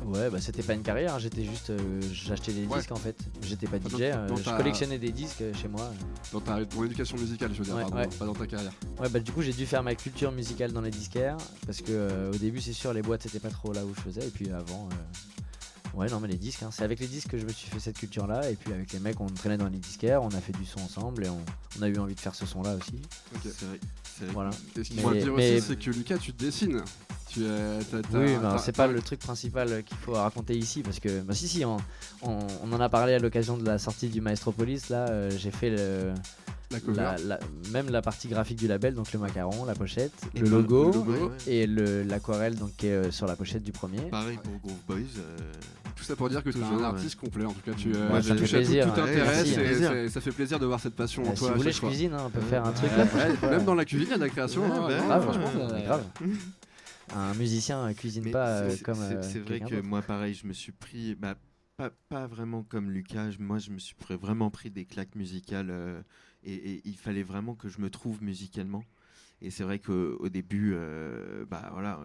Ouais, 0.04 0.30
bah 0.30 0.38
c'était 0.40 0.62
pas 0.62 0.74
une 0.74 0.82
carrière, 0.82 1.14
hein, 1.14 1.18
j'étais 1.18 1.42
juste. 1.44 1.70
euh, 1.70 2.00
J'achetais 2.12 2.52
des 2.52 2.64
Ouais. 2.66 2.76
disques 2.78 2.92
en 2.92 2.96
fait. 2.96 3.16
J'étais 3.42 3.66
pas 3.66 3.78
Ah, 3.84 3.88
DJ, 3.88 3.90
donc- 3.92 4.02
euh, 4.02 4.36
je 4.44 4.56
collectionnais 4.56 4.98
des 4.98 5.10
disques 5.10 5.40
euh, 5.40 5.52
chez 5.54 5.66
moi. 5.68 5.90
Dans 6.32 6.40
ta, 6.40 6.64
ton 6.64 6.84
éducation 6.84 7.16
musicale, 7.16 7.50
je 7.52 7.58
veux 7.58 7.64
dire, 7.64 7.74
Ouais, 7.74 7.82
pardon, 7.82 7.96
ouais. 7.96 8.06
pas 8.06 8.24
dans 8.26 8.34
ta 8.34 8.46
carrière. 8.46 8.72
Ouais, 9.00 9.08
bah 9.08 9.18
du 9.18 9.32
coup 9.32 9.42
j'ai 9.42 9.52
dû 9.52 9.66
faire 9.66 9.82
ma 9.82 9.94
culture 9.96 10.30
musicale 10.30 10.72
dans 10.72 10.80
les 10.80 10.90
disquaires 10.90 11.36
parce 11.66 11.78
que 11.78 11.90
euh, 11.90 12.30
au 12.32 12.36
début 12.36 12.60
c'est 12.60 12.72
sûr 12.72 12.92
les 12.92 13.02
boîtes 13.02 13.22
c'était 13.22 13.40
pas 13.40 13.50
trop 13.50 13.72
là 13.72 13.84
où 13.84 13.92
je 13.96 14.00
faisais 14.00 14.26
et 14.26 14.30
puis 14.30 14.50
avant. 14.50 14.88
Euh, 15.96 16.00
Ouais, 16.00 16.10
non, 16.10 16.20
mais 16.20 16.28
les 16.28 16.36
disques, 16.36 16.62
hein. 16.62 16.70
c'est 16.72 16.84
avec 16.84 17.00
les 17.00 17.06
disques 17.06 17.28
que 17.30 17.38
je 17.38 17.44
me 17.46 17.52
suis 17.52 17.68
fait 17.70 17.80
cette 17.80 17.98
culture 17.98 18.26
là. 18.26 18.48
Et 18.50 18.54
puis 18.56 18.72
avec 18.72 18.92
les 18.92 18.98
mecs, 19.00 19.20
on 19.20 19.26
traînait 19.26 19.56
dans 19.56 19.68
les 19.68 19.78
disquaires, 19.78 20.22
on 20.22 20.28
a 20.28 20.40
fait 20.40 20.52
du 20.52 20.64
son 20.66 20.80
ensemble 20.80 21.24
et 21.24 21.28
on, 21.28 21.40
on 21.78 21.82
a 21.82 21.88
eu 21.88 21.96
envie 21.98 22.14
de 22.14 22.20
faire 22.20 22.34
ce 22.34 22.46
son 22.46 22.62
là 22.62 22.74
aussi. 22.74 23.00
Ok. 23.34 23.40
C'est 23.44 23.64
vrai. 23.66 23.78
Voilà. 24.32 24.50
Et 24.78 24.84
ce 24.84 24.88
qu'il 24.88 24.96
Mais- 24.96 25.02
faut 25.02 25.12
dire 25.12 25.34
mais- 25.34 25.56
aussi, 25.58 25.66
c'est 25.68 25.78
que 25.78 25.90
Lucas, 25.90 26.18
tu 26.18 26.32
dessines. 26.32 26.82
Tu 27.28 27.40
t'as- 27.40 28.18
Oui, 28.18 28.34
bah, 28.40 28.56
c'est 28.58 28.74
pas 28.74 28.86
le 28.86 29.02
truc 29.02 29.18
principal 29.20 29.68
euh, 29.70 29.82
qu'il 29.82 29.96
faut 29.98 30.12
raconter 30.12 30.56
ici 30.56 30.82
parce 30.82 31.00
que, 31.00 31.20
bah, 31.20 31.34
si, 31.34 31.48
si, 31.48 31.64
on, 31.66 31.76
on- 32.22 32.46
on 32.62 32.72
en 32.72 32.80
a 32.80 32.88
parlé 32.88 33.12
à 33.14 33.18
l'occasion 33.18 33.58
de 33.58 33.64
la 33.64 33.78
sortie 33.78 34.08
du 34.08 34.20
Maestropolis. 34.22 34.88
Là, 34.88 35.06
euh, 35.10 35.30
j'ai 35.36 35.50
fait 35.50 35.68
le, 35.68 36.14
la 36.70 36.80
cover. 36.80 36.96
la- 36.96 37.16
la- 37.18 37.40
même 37.72 37.90
la 37.90 38.00
partie 38.00 38.28
graphique 38.28 38.56
du 38.58 38.68
label, 38.68 38.94
donc 38.94 39.12
le 39.12 39.18
macaron, 39.18 39.66
la 39.66 39.74
pochette, 39.74 40.12
Et 40.34 40.40
le 40.40 40.48
logo, 40.48 40.86
le 40.86 40.92
logo. 40.92 41.12
Ouais, 41.12 41.20
ouais. 41.24 41.36
et 41.52 41.66
le- 41.66 42.02
l'aquarelle 42.04 42.54
donc 42.54 42.74
qui 42.76 42.86
est 42.86 42.92
euh, 42.92 43.10
sur 43.10 43.26
la 43.26 43.36
pochette 43.36 43.62
du 43.64 43.72
premier. 43.72 44.00
Pareil 44.02 44.38
pour 44.42 44.54
Groove 44.60 44.78
Boys. 44.88 44.96
euh, 45.18 45.36
Tout 45.96 46.04
ça 46.04 46.14
pour 46.14 46.28
dire 46.28 46.44
que 46.44 46.50
tu 46.50 46.58
es 46.58 46.62
un 46.62 46.76
ouais. 46.76 46.84
artiste 46.84 47.16
complet. 47.18 47.44
En 47.46 47.52
tout 47.52 47.60
cas, 47.64 47.72
tu, 47.72 47.92
euh, 47.94 48.20
ça 48.22 48.34
fait 48.36 48.42
tout, 48.44 48.50
plaisir, 48.50 48.84
tout 48.94 49.00
ouais. 49.00 49.08
intéresse 49.10 49.56
Merci, 49.56 49.96
et 49.96 50.08
ça 50.10 50.20
fait 50.20 50.30
plaisir 50.30 50.58
de 50.58 50.66
voir 50.66 50.78
cette 50.78 50.94
passion 50.94 51.22
en 51.22 51.30
Euh, 51.30 51.34
si 51.34 51.38
toi. 51.40 51.50
vous 51.52 51.56
voulez, 51.56 51.72
je 51.72 51.78
fois. 51.78 51.88
cuisine, 51.88 52.12
hein, 52.12 52.24
on 52.26 52.30
peut 52.30 52.40
faire 52.42 52.64
un 52.66 52.72
truc 52.72 52.90
Ouais, 52.92 53.28
là. 53.42 53.50
même 53.50 53.64
dans 53.64 53.74
la 53.74 53.84
cuisine, 53.84 54.06
il 54.08 54.10
y 54.10 54.14
a 54.14 54.18
de 54.18 54.22
la 54.24 54.28
création. 54.28 54.62
Ouais, 54.62 54.70
hein, 54.70 54.80
bah, 54.80 54.86
vraiment, 54.88 55.06
Grave, 55.08 55.26
ouais, 55.26 55.32
franchement, 55.32 55.66
ouais, 55.74 55.82
grave. 55.84 56.04
Un 57.14 57.34
musicien 57.34 57.78
euh, 57.86 57.92
cuisine 57.94 58.24
Mais 58.24 58.30
pas 58.32 58.48
euh, 58.48 58.76
comme. 58.84 58.94
c'est- 58.96 59.16
euh, 59.16 59.22
C'est 59.22 59.38
vrai 59.38 59.60
que 59.60 59.80
moi, 59.80 60.02
pareil, 60.02 60.34
je 60.34 60.46
me 60.46 60.52
suis 60.52 60.72
pris, 60.72 61.14
bah, 61.14 61.34
pas, 61.78 61.90
pas 62.08 62.26
vraiment 62.26 62.62
comme 62.62 62.90
Lucas, 62.90 63.30
moi 63.38 63.58
je 63.58 63.70
me 63.70 63.78
suis 63.78 63.94
pris- 63.94 64.16
vraiment 64.16 64.50
pris 64.50 64.70
des 64.70 64.84
claques 64.86 65.14
musicales 65.14 65.68
euh, 65.70 66.00
et, 66.42 66.54
et 66.54 66.82
il 66.84 66.96
fallait 66.96 67.22
vraiment 67.22 67.54
que 67.54 67.68
je 67.68 67.80
me 67.80 67.90
trouve 67.90 68.22
musicalement. 68.22 68.82
Et 69.42 69.50
c'est 69.50 69.64
vrai 69.64 69.78
qu'au 69.78 70.28
début, 70.30 70.72
euh, 70.74 71.44
bah 71.50 71.68
voilà, 71.72 72.00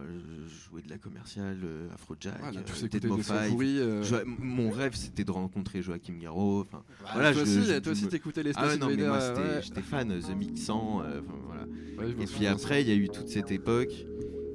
je 0.46 0.68
jouais 0.68 0.82
de 0.82 0.90
la 0.90 0.98
commerciale, 0.98 1.56
euh, 1.64 1.88
Afrojack, 1.94 2.38
Voilà, 2.38 2.60
euh, 2.60 3.48
pourris. 3.48 3.78
euh, 3.78 4.02
Je- 4.02 4.16
mon 4.26 4.68
rêve 4.70 4.94
c'était 4.94 5.24
de 5.24 5.30
rencontrer 5.30 5.80
Joachim 5.80 6.18
Garraud. 6.20 6.60
enfin, 6.60 6.82
bah, 7.02 7.08
voilà, 7.14 7.32
toi 7.32 7.42
je- 7.44 7.50
aussi, 7.58 7.64
je- 7.72 7.78
toi 7.78 7.92
aussi, 7.92 8.06
t'écoutais 8.08 8.42
les 8.42 8.52
Ah 8.54 8.76
non, 8.76 8.88
mais 8.88 9.06
moi 9.08 9.18
c'était- 9.20 9.40
ouais. 9.40 9.62
j'étais 9.62 9.80
fan, 9.80 10.08
The 10.20 10.36
Mixant, 10.36 11.02
voilà. 11.46 11.64
Ouais, 11.98 12.10
Et 12.22 12.26
puis 12.26 12.46
après, 12.46 12.82
il 12.82 12.88
y 12.88 12.92
a 12.92 12.96
eu 12.96 13.08
toute 13.08 13.28
cette 13.28 13.50
époque. 13.50 13.92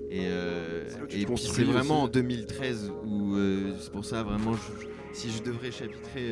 Et, 0.10 0.28
euh, 0.28 0.86
et 1.10 1.26
puis 1.26 1.38
c'est 1.38 1.64
vraiment 1.64 2.04
aussi. 2.04 2.10
en 2.10 2.14
2013 2.14 2.92
où 3.04 3.36
c'est 3.82 3.92
pour 3.92 4.06
ça 4.06 4.22
vraiment, 4.22 4.56
si 5.14 5.32
je 5.32 5.42
devrais 5.42 5.72
chapitrer 5.72 6.32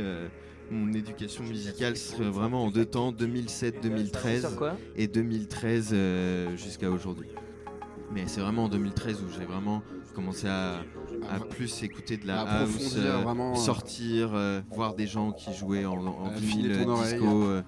mon 0.72 0.92
éducation 0.94 1.44
musicale, 1.44 1.96
serait 1.98 2.30
vraiment 2.30 2.66
en 2.66 2.72
deux 2.72 2.86
temps, 2.86 3.12
2007-2013 3.12 4.40
Sur 4.42 4.56
quoi 4.56 4.78
et 4.96 5.08
2013 5.08 5.90
euh, 5.94 6.58
jusqu'à 6.58 6.90
aujourd'hui. 6.90 7.30
Mais 8.12 8.24
c'est 8.28 8.42
vraiment 8.42 8.66
en 8.66 8.70
2013 8.70 9.22
où 9.24 9.30
j'ai 9.38 9.46
vraiment 9.46 9.82
commencé 10.14 10.48
à, 10.48 10.82
à 11.30 11.40
plus 11.40 11.84
écouter 11.84 12.18
de 12.18 12.26
la 12.28 12.42
À 12.42 12.62
house, 12.62 12.96
euh, 12.98 13.18
vraiment, 13.22 13.52
euh, 13.54 13.56
sortir, 13.56 14.32
euh, 14.34 14.62
voir 14.72 14.94
des 14.96 15.08
gens 15.08 15.32
qui 15.32 15.54
jouaient 15.54 15.86
en, 15.86 15.98
en 16.06 16.30
vinyle, 16.30 16.86
disco. 17.04 17.44
euh, 17.44 17.62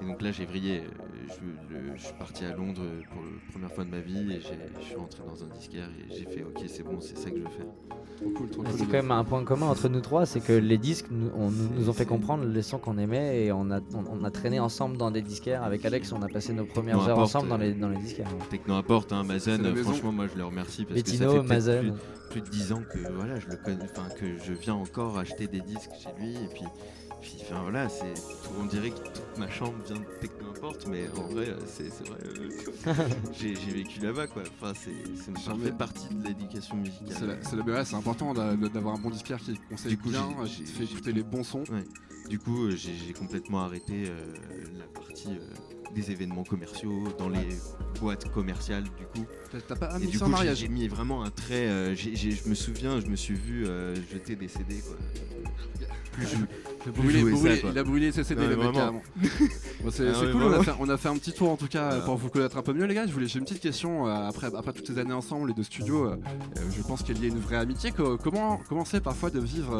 et 0.00 0.04
donc 0.04 0.20
là, 0.22 0.32
j'ai 0.32 0.44
vrillé. 0.44 0.82
Euh, 1.30 1.34
Je, 1.70 1.74
le- 1.74 1.96
je 1.96 2.02
suis 2.04 2.14
parti 2.14 2.44
à 2.44 2.54
Londres 2.54 2.82
pour 3.12 3.22
la 3.22 3.50
première 3.52 3.72
fois 3.72 3.84
de 3.84 3.90
ma 3.90 4.00
vie 4.00 4.32
et 4.32 4.40
j'ai- 4.40 4.58
je 4.80 4.84
suis 4.84 4.94
rentré 4.96 5.22
dans 5.26 5.44
un 5.44 5.48
disquaire 5.48 5.88
et 5.98 6.14
j'ai 6.14 6.24
fait 6.24 6.42
OK, 6.44 6.62
c'est 6.66 6.82
bon, 6.82 7.00
c'est 7.00 7.16
ça 7.18 7.30
que 7.30 7.36
je 7.38 7.42
veux 7.42 7.48
faire. 7.50 7.66
Trop 8.16 8.30
cool, 8.30 8.48
trop 8.50 8.62
Mais 8.62 8.70
cool. 8.70 8.78
C'est 8.78 8.84
quand 8.86 8.92
même 8.92 9.10
un 9.10 9.24
point 9.24 9.44
commun 9.44 9.66
entre 9.66 9.88
nous 9.88 10.00
trois, 10.00 10.24
c'est 10.26 10.40
que 10.40 10.52
les 10.52 10.78
disques 10.78 11.06
nous, 11.10 11.30
on- 11.36 11.50
nous- 11.50 11.88
ont 11.88 11.92
fait 11.92 12.00
C'est- 12.04 12.06
comprendre 12.06 12.44
les 12.44 12.62
sons 12.62 12.78
qu'on 12.78 12.96
aimait 12.98 13.44
et 13.44 13.52
on 13.52 13.70
a, 13.70 13.80
on, 13.94 14.20
on 14.20 14.24
a 14.24 14.30
traîné 14.30 14.60
ensemble 14.60 14.96
dans 14.96 15.10
des 15.10 15.22
disquaires. 15.22 15.62
Avec 15.64 15.84
Alex, 15.84 16.12
on 16.12 16.22
a 16.22 16.28
passé 16.28 16.52
nos 16.52 16.64
premières 16.64 16.96
Techno 16.98 17.10
heures 17.10 17.18
ensemble 17.18 17.48
dans 17.48 17.56
euh, 17.56 17.64
les, 17.64 17.74
dans 17.74 17.88
les 17.88 17.98
disquaires. 17.98 18.28
Techno 18.50 18.74
Apporte, 18.76 19.12
hein, 19.12 19.22
C'est 19.22 19.32
Mazen, 19.32 19.66
euh, 19.66 19.74
franchement, 19.82 20.12
moi 20.12 20.26
je 20.32 20.38
le 20.38 20.44
remercie 20.44 20.84
parce 20.84 21.02
que 21.02 21.10
ça 21.10 21.28
fait 21.28 21.42
Mazen. 21.42 21.80
plus, 22.30 22.40
plus 22.40 22.40
de 22.42 22.48
10 22.48 22.72
ans 22.72 22.82
que 22.92 22.98
voilà, 23.12 23.38
je 23.40 23.48
le 23.48 23.56
connais, 23.56 23.84
enfin 23.84 24.08
que 24.18 24.36
je 24.44 24.52
viens 24.52 24.74
encore 24.74 25.18
acheter 25.18 25.46
des 25.46 25.60
disques 25.60 25.90
chez 25.98 26.10
lui 26.20 26.34
et 26.34 26.48
puis, 26.52 26.64
puis 27.24 27.36
enfin 27.42 27.62
voilà, 27.62 27.88
c'est 27.88 28.12
on 28.60 28.66
dirait 28.66 28.90
que 28.90 28.96
toute 28.98 29.38
ma 29.38 29.50
chambre 29.50 29.74
vient 29.86 29.96
de 29.96 30.04
Techno 30.20 30.50
Apporte, 30.50 30.86
mais 30.88 31.08
en 31.16 31.22
vrai, 31.28 31.48
euh, 31.48 31.58
c'est 31.66 31.88
vrai, 32.06 32.18
euh, 32.24 32.94
j'ai 33.32 33.54
vécu 33.54 34.00
là-bas 34.00 34.26
quoi. 34.26 34.42
Enfin, 34.60 34.72
c'est 34.78 34.92
ça 35.40 35.54
fait 35.54 35.72
partie 35.72 36.08
de 36.14 36.22
l'éducation 36.28 36.76
musicale. 36.76 37.38
C'est 37.42 37.56
la- 37.56 37.96
important 37.96 38.34
d'a- 38.34 38.54
d'avoir 38.56 38.94
un 38.96 38.98
bon 38.98 39.08
disquaire 39.10 39.38
qui 39.38 39.58
conseille 39.70 39.92
Du 39.92 39.98
coup, 39.98 40.10
bien, 40.10 40.28
qui 40.46 40.64
fait 40.66 40.84
écouter 40.84 41.12
les 41.12 41.22
bons 41.22 41.44
sons. 41.44 41.64
Du 42.28 42.38
coup, 42.38 42.64
euh, 42.66 42.76
j'ai 42.76 43.12
complètement 43.12 43.62
arrêté 43.64 44.04
euh, 44.06 44.34
la 44.78 44.86
partie 44.86 45.28
euh, 45.28 45.92
des 45.94 46.10
événements 46.10 46.44
commerciaux 46.44 47.04
dans 47.18 47.28
les 47.28 47.48
boîtes 48.00 48.30
commerciales 48.32 48.84
du 48.84 49.06
coup. 49.12 49.26
T'as- 49.50 49.76
pas 49.76 49.98
mis 49.98 50.12
ça 50.12 50.24
en 50.26 50.28
mariage 50.28 50.58
j'ai 50.58 50.68
mis 50.68 50.88
vraiment 50.88 51.22
un 51.24 51.30
trait. 51.30 51.94
je 51.94 52.48
me 52.48 52.54
souviens, 52.54 53.00
je 53.00 53.06
me 53.06 53.16
suis 53.16 53.34
vu 53.34 53.64
jeter 54.10 54.36
des 54.36 54.48
CD. 54.48 54.80
Quoi. 54.80 54.96
Plus 56.14 56.26
Il 56.86 56.88
a 56.88 56.92
brûlé, 56.92 57.20
jouer 57.20 57.32
brûlé- 57.32 57.54
ça, 57.56 57.60
quoi. 57.62 57.70
il 57.72 57.78
a 57.78 57.82
brûlé 57.84 58.12
ses 58.12 58.24
CD, 58.24 58.46
le 58.46 58.56
mec, 58.56 58.72
carrément. 58.72 59.02
Bon, 59.82 59.90
c'est 59.90 60.08
Ah 60.08 60.20
cool, 60.32 60.42
on 60.44 60.52
a, 60.52 60.62
fait, 60.62 60.72
on 60.80 60.88
a 60.88 60.96
fait 60.96 61.08
un 61.08 61.16
petit 61.16 61.32
tour 61.32 61.50
en 61.50 61.56
tout 61.56 61.66
cas 61.66 61.88
Voilà. 61.88 62.04
pour 62.04 62.16
vous 62.16 62.28
connaître 62.30 62.56
un 62.56 62.62
peu 62.62 62.72
mieux 62.72 62.84
les 62.84 62.94
gars. 62.94 63.06
Je 63.06 63.12
voulais, 63.12 63.26
j'ai 63.26 63.38
une 63.38 63.44
petite 63.44 63.60
question 63.60 64.06
euh, 64.06 64.28
après, 64.28 64.46
après 64.54 64.72
toutes 64.72 64.86
ces 64.86 64.98
années 64.98 65.12
ensemble 65.14 65.50
et 65.50 65.54
de 65.54 65.62
studio. 65.62 66.06
euh, 66.06 66.16
euh, 66.56 66.60
je 66.76 66.82
pense 66.82 67.02
qu'il 67.02 67.20
y 67.20 67.24
a 67.24 67.28
une 67.28 67.38
vraie 67.40 67.56
amitié. 67.56 67.90
Co- 67.90 68.16
Comment, 68.18 68.60
comment 68.68 68.84
c'est 68.84 69.00
parfois 69.02 69.30
de 69.30 69.40
vivre, 69.40 69.74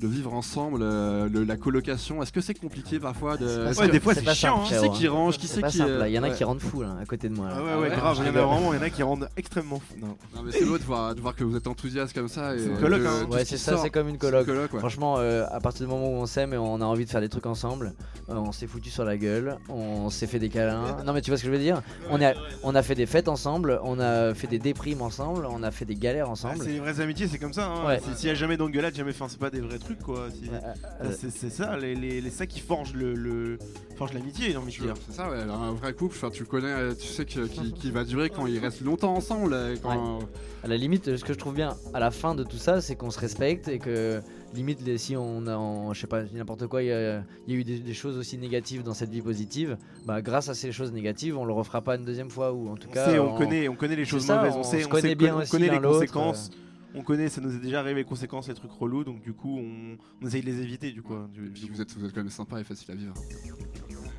de 0.00 0.08
vivre 0.08 0.34
ensemble 0.34 0.80
euh, 0.82 1.28
le- 1.32 1.44
la 1.44 1.56
colocation 1.56 2.20
Est-ce 2.22 2.32
que 2.32 2.40
c'est 2.40 2.54
compliqué 2.54 2.98
parfois 2.98 3.36
de... 3.36 3.72
Simple, 3.72 3.86
que- 3.88 3.92
des 3.92 4.00
fois, 4.00 4.12
c'est 4.14 4.28
chiant, 4.34 4.64
simple, 4.66 4.66
hein. 4.66 4.66
Qui 4.66 4.74
frérot, 4.74 4.92
c'est 4.94 4.98
qui 4.98 5.08
range 5.08 5.38
Qui 5.38 5.46
C'est 5.46 5.62
qui 5.62 5.78
simple, 5.78 5.90
euh, 5.90 5.98
là. 6.00 6.08
il 6.08 6.14
y 6.14 6.18
en 6.18 6.24
a 6.24 6.28
ouais. 6.30 6.34
qui 6.34 6.42
rendent 6.44 6.60
fou 6.60 6.82
là, 6.82 6.96
à 7.00 7.06
côté 7.06 7.28
de 7.28 7.34
moi. 7.34 7.48
là. 7.48 7.54
Ah 7.58 7.62
ouais, 7.62 7.70
Ah 7.72 7.78
ouais, 7.78 7.88
ouais, 7.88 7.94
grave, 7.96 8.16
il 8.18 8.26
y 8.26 8.28
en 8.28 8.28
a 8.28 8.44
vraiment, 8.44 8.72
il 8.72 8.76
y 8.76 8.78
en 8.80 8.82
a 8.82 8.90
qui 8.90 9.02
rendent 9.04 9.28
extrêmement 9.36 9.78
fou. 9.78 9.94
Non. 10.00 10.16
Non, 10.34 10.42
mais 10.44 10.50
c'est 10.52 10.64
beau 10.64 10.78
de 10.78 10.82
voir, 10.82 11.14
de 11.14 11.20
voir 11.20 11.36
que 11.36 11.44
vous 11.44 11.56
êtes 11.56 11.66
enthousiaste 11.68 12.12
comme 12.12 12.28
ça. 12.28 12.54
et 12.56 12.58
C'est 12.58 12.66
une 12.66 12.78
coloc, 12.78 13.02
hein. 13.06 13.26
Ouais, 13.30 13.40
qui 13.44 13.50
c'est 13.50 13.56
ça, 13.56 13.72
sort, 13.72 13.82
c'est 13.82 13.90
comme 13.90 14.08
une 14.08 14.18
coloc. 14.18 14.46
coloc, 14.46 14.72
ouais. 14.72 14.78
Franchement, 14.80 15.16
euh, 15.18 15.44
à 15.52 15.60
partir 15.60 15.86
du 15.86 15.92
moment 15.92 16.08
où 16.08 16.14
on 16.16 16.26
s'aime 16.26 16.52
et 16.54 16.58
on 16.58 16.80
a 16.80 16.84
envie 16.84 17.04
de 17.04 17.10
faire 17.10 17.20
des 17.20 17.28
trucs 17.28 17.46
ensemble, 17.46 17.94
euh, 18.30 18.34
on 18.34 18.50
s'est 18.50 18.66
foutu 18.66 18.90
sur 18.90 19.04
la 19.04 19.16
gueule, 19.16 19.58
on 19.68 20.10
s'est 20.10 20.26
fait 20.26 20.40
des 20.40 20.48
câlins. 20.48 20.96
Non, 21.06 21.12
mais 21.12 21.20
tu 21.22 21.30
vois 21.30 21.38
ce 21.38 21.42
que 21.44 21.48
je 21.48 21.52
veux 21.52 21.62
dire? 21.62 21.82
On, 22.10 22.74
a 22.74 22.82
fait 22.82 22.96
des 22.96 23.06
fêtes 23.06 23.28
ensemble, 23.28 23.78
on 23.84 24.00
a 24.00 24.34
fait 24.34 24.48
des 24.48 24.58
déprimes 24.58 25.02
ensemble, 25.02 25.46
on 25.48 25.62
a 25.62 25.70
fait 25.70 25.84
des 25.84 25.94
galères 25.94 26.26
Ah, 26.28 26.32
ensemble. 26.32 26.58
c'est 26.64 26.70
les 26.70 26.80
vraies 26.80 27.00
amitiés, 27.00 27.28
c'est 27.28 27.38
comme 27.38 27.52
ça. 27.52 27.66
Hein. 27.66 27.86
Ouais. 27.86 28.00
Si- 28.00 28.18
S'il 28.18 28.28
y 28.28 28.32
a 28.32 28.34
jamais 28.34 28.56
d'engueulade, 28.56 28.94
jamais. 28.94 29.10
Enfin, 29.12 29.26
c'est 29.28 29.38
pas 29.38 29.50
des 29.50 29.60
vrais 29.60 29.78
trucs 29.84 30.00
quoi. 30.00 30.28
Si- 30.30 30.48
Euh, 30.50 31.10
Ça, 31.10 31.16
C'est 31.18 31.30
c'est 31.30 31.50
ça, 31.50 31.76
les, 31.76 31.94
les, 31.94 32.20
les- 32.20 32.30
ça 32.30 32.46
qui 32.46 32.60
forge 32.60 32.94
le, 32.94 33.14
le 33.14 33.58
forge 33.96 34.12
l'amitié, 34.12 34.50
j'ai 34.50 34.56
envie 34.56 34.66
de 34.66 34.72
Tu- 34.72 34.82
dire. 34.82 34.94
C'est 35.06 35.14
ça, 35.14 35.30
ouais, 35.30 35.38
un 35.42 35.72
vrai 35.72 35.92
couple, 35.92 36.14
enfin, 36.16 36.30
tu 36.30 36.44
connais, 36.44 36.66
euh, 36.72 36.94
tu 36.94 37.06
sais 37.06 37.24
que, 37.24 37.46
qui, 37.46 37.72
qui 37.80 37.90
va 37.90 38.04
durer 38.04 38.30
quand 38.30 38.46
ils 38.46 38.58
restent 38.58 38.80
longtemps 38.82 39.14
ensemble. 39.14 39.52
euh, 39.52 39.76
Quand, 39.82 40.20
à 40.62 40.68
la 40.68 40.76
limite, 40.76 41.16
ce 41.16 41.24
que 41.24 41.32
je 41.32 41.38
trouve 41.38 41.54
bien 41.54 41.76
à 41.92 42.00
la 42.00 42.10
fin 42.10 42.34
de 42.34 42.42
tout 42.44 42.56
ça, 42.56 42.80
c'est 42.80 42.96
qu'on 42.96 43.10
se 43.10 43.18
respecte 43.20 43.68
et 43.68 43.78
que 43.78 44.20
limite, 44.54 44.80
les- 44.84 44.98
si 44.98 45.16
on 45.16 45.46
a, 45.46 45.56
en- 45.56 45.92
je 45.92 46.00
sais 46.00 46.06
pas, 46.06 46.22
n'importe 46.32 46.66
quoi, 46.66 46.82
il 46.82 46.86
y, 46.88 46.92
a 46.92 47.22
il 47.46 47.54
y 47.54 47.56
a 47.56 47.60
eu 47.60 47.64
des, 47.64 47.78
des 47.78 47.94
choses 47.94 48.16
aussi 48.16 48.38
négatives 48.38 48.82
dans 48.82 48.94
cette 48.94 49.10
vie 49.10 49.20
positive, 49.22 49.76
bah 50.06 50.22
grâce 50.22 50.48
à 50.48 50.54
ces 50.54 50.72
choses 50.72 50.92
négatives, 50.92 51.36
on 51.36 51.44
le 51.44 51.52
refera 51.52 51.82
pas 51.82 51.96
une 51.96 52.04
deuxième 52.04 52.30
fois 52.30 52.52
ou 52.52 52.68
en 52.70 52.76
tout 52.76 52.88
On, 52.90 52.94
cas, 52.94 53.06
sait, 53.10 53.18
on, 53.18 53.34
on- 53.34 53.38
connaît, 53.38 53.68
on 53.68 53.74
connaît 53.76 53.96
les 53.96 54.04
C'est 54.04 54.10
choses 54.12 54.24
ça, 54.24 54.36
mauvaises, 54.36 54.54
on 54.56 54.60
on 54.60 54.62
sait, 54.62 54.84
on 54.84 54.88
connaît 54.88 55.08
sait- 55.10 55.14
bien 55.14 55.36
on 55.36 55.44
connaît 55.46 55.68
les 55.70 55.80
conséquences. 55.80 56.50
On 56.94 57.02
connaît, 57.02 57.28
ça 57.28 57.40
nous 57.40 57.54
est 57.54 57.58
déjà 57.58 57.80
arrivé 57.80 58.00
les 58.00 58.04
conséquences, 58.04 58.46
les 58.48 58.54
trucs 58.54 58.70
relous, 58.70 59.02
donc 59.04 59.20
du 59.20 59.32
coup, 59.32 59.58
on, 59.58 59.96
on 60.22 60.26
essaye 60.26 60.42
de 60.42 60.46
les 60.46 60.60
éviter, 60.60 60.92
du 60.92 61.02
coup. 61.02 61.14
Du- 61.32 61.50
du- 61.50 61.66
vous 61.70 61.80
êtes, 61.80 61.92
vous 61.96 62.04
êtes 62.04 62.12
quand 62.12 62.20
même 62.20 62.30
sympa 62.30 62.60
et 62.60 62.64
facile 62.64 62.92
à 62.92 62.94
vivre. 62.94 63.14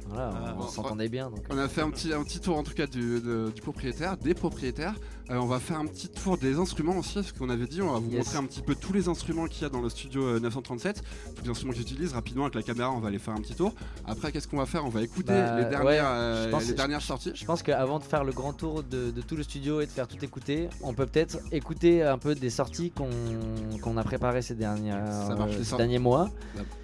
Voilà, 0.08 0.54
on, 0.54 0.54
on 0.54 0.58
bon, 0.58 0.68
s'entendait 0.68 1.10
bien. 1.10 1.30
Donc. 1.30 1.40
On 1.50 1.58
a 1.58 1.68
fait 1.68 1.82
un 1.82 1.90
petit, 1.90 2.14
un 2.14 2.24
petit 2.24 2.40
tour 2.40 2.58
en 2.58 2.64
tout 2.64 2.74
cas 2.74 2.86
du, 2.88 3.22
de- 3.22 3.52
du 3.56 3.62
propriétaire, 3.62 4.18
des 4.18 4.34
propriétaires. 4.34 4.96
Euh, 5.32 5.38
on 5.38 5.48
va 5.48 5.60
faire 5.60 5.80
un 5.80 5.88
petit 5.88 6.08
tour 6.08 6.38
des 6.38 6.58
instruments 6.60 6.98
aussi, 7.00 7.16
parce 7.16 7.32
qu'on 7.32 7.50
avait 7.50 7.66
dit, 7.66 7.82
on 7.82 7.92
va 7.94 8.00
vous 8.00 8.10
Yes. 8.12 8.20
montrer 8.26 8.38
un 8.38 8.44
petit 8.44 8.62
peu 8.62 8.76
tous 8.76 8.94
les 8.94 9.08
instruments 9.08 9.46
qu'il 9.48 9.64
y 9.64 9.66
a 9.66 9.70
dans 9.70 9.82
le 9.82 9.90
studio 9.90 10.22
euh, 10.24 10.40
937, 10.40 11.02
tous 11.36 11.44
les 11.44 11.50
instruments 11.50 11.72
que 11.72 11.80
j'utilise 11.80 12.14
rapidement 12.14 12.44
avec 12.44 12.54
la 12.54 12.62
caméra, 12.62 12.92
on 12.92 13.00
va 13.00 13.08
aller 13.08 13.18
faire 13.18 13.34
un 13.34 13.42
petit 13.42 13.56
tour. 13.56 13.74
Après, 14.06 14.32
qu'est-ce 14.32 14.48
qu'on 14.48 14.58
va 14.58 14.68
faire? 14.68 14.86
On 14.86 14.90
va 14.90 15.02
écouter 15.02 15.34
Bah, 15.34 15.58
les 15.58 15.64
ouais, 15.64 15.70
dernières, 15.72 16.06
euh, 16.08 16.46
je 16.46 16.50
pense 16.52 16.66
les 16.66 16.72
que- 16.74 16.78
dernières 16.78 17.02
sorties. 17.02 17.32
Je 17.34 17.46
pense 17.46 17.64
qu'avant 17.64 17.98
de 17.98 18.04
faire 18.04 18.24
le 18.24 18.34
grand 18.34 18.54
tour 18.54 18.84
de, 18.84 19.10
de 19.10 19.22
tout 19.22 19.36
le 19.36 19.42
studio 19.42 19.82
et 19.82 19.88
de 19.88 19.92
faire 19.92 20.08
tout 20.08 20.24
écouter, 20.24 20.70
on 20.84 20.94
peut 20.94 21.08
peut-être 21.08 21.40
écouter 21.52 22.04
un 22.04 22.20
peu 22.20 22.36
des 22.36 22.52
sorties 22.52 22.92
qu'on 23.82 23.98
a 23.98 24.04
préparées 24.04 24.44
ces, 24.44 24.54
dernières, 24.56 25.08
Ça 25.28 25.36
marche, 25.36 25.56
euh, 25.56 25.64
ces 25.64 25.76
derniers 25.78 26.00
mois 26.00 26.30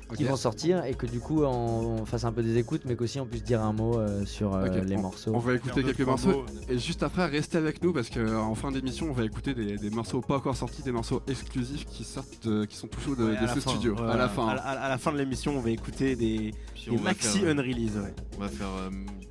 Ok. 0.09 0.17
qui 0.17 0.23
vont 0.25 0.35
sortir 0.35 0.83
et 0.83 0.93
que 0.93 1.05
du 1.05 1.19
coup 1.21 1.43
on, 1.43 2.01
on 2.01 2.05
fasse 2.05 2.25
un 2.25 2.33
peu 2.33 2.43
des 2.43 2.57
écoutes 2.57 2.81
mais 2.85 2.97
qu'aussi 2.97 3.21
on 3.21 3.25
puisse 3.25 3.43
dire 3.45 3.61
un 3.61 3.71
mot 3.71 3.97
euh, 3.97 4.25
sur 4.25 4.53
euh, 4.53 4.67
les 4.83 4.97
on- 4.97 5.01
morceaux. 5.03 5.31
On 5.33 5.39
va 5.39 5.53
écouter 5.53 5.83
quelques 5.83 6.01
morceaux. 6.01 6.29
mots. 6.31 6.45
Et 6.67 6.77
juste 6.79 7.01
après, 7.03 7.27
restez 7.27 7.57
avec 7.57 7.81
nous 7.81 7.93
parce 7.93 8.09
qu'en 8.33 8.55
fin 8.55 8.71
d'émission, 8.71 9.07
on 9.09 9.13
va 9.13 9.23
écouter 9.25 9.53
des, 9.53 9.77
des 9.77 9.89
morceaux 9.89 10.21
pas 10.21 10.37
encore 10.37 10.55
sortis, 10.55 10.81
des 10.83 10.91
morceaux 10.91 11.21
exclusifs 11.27 11.85
qui 11.85 12.03
sortent, 12.03 12.47
de- 12.47 12.65
qui 12.65 12.75
sont 12.75 12.87
tous 12.87 12.99
chauds 13.01 13.15
de, 13.15 13.25
Ouais, 13.25 13.37
ce 13.53 13.59
fin, 13.59 13.71
studio. 13.71 13.95
ouais, 13.95 14.09
À 14.11 14.17
la 14.17 14.29
fin. 14.29 14.47
À 14.49 14.55
la, 14.55 14.61
à 14.61 14.89
la 14.89 14.97
fin 14.97 15.11
de 15.11 15.17
l'émission, 15.17 15.55
on 15.57 15.61
va 15.61 15.69
écouter 15.71 16.15
des, 16.15 16.53
va 16.87 17.01
maxi 17.01 17.39
faire, 17.39 17.47
euh, 17.47 17.51
unrelease. 17.51 17.97
Ouais. 17.97 18.13
on 18.37 18.39
va 18.41 18.49
faire, 18.49 18.67
euh, 18.67 18.89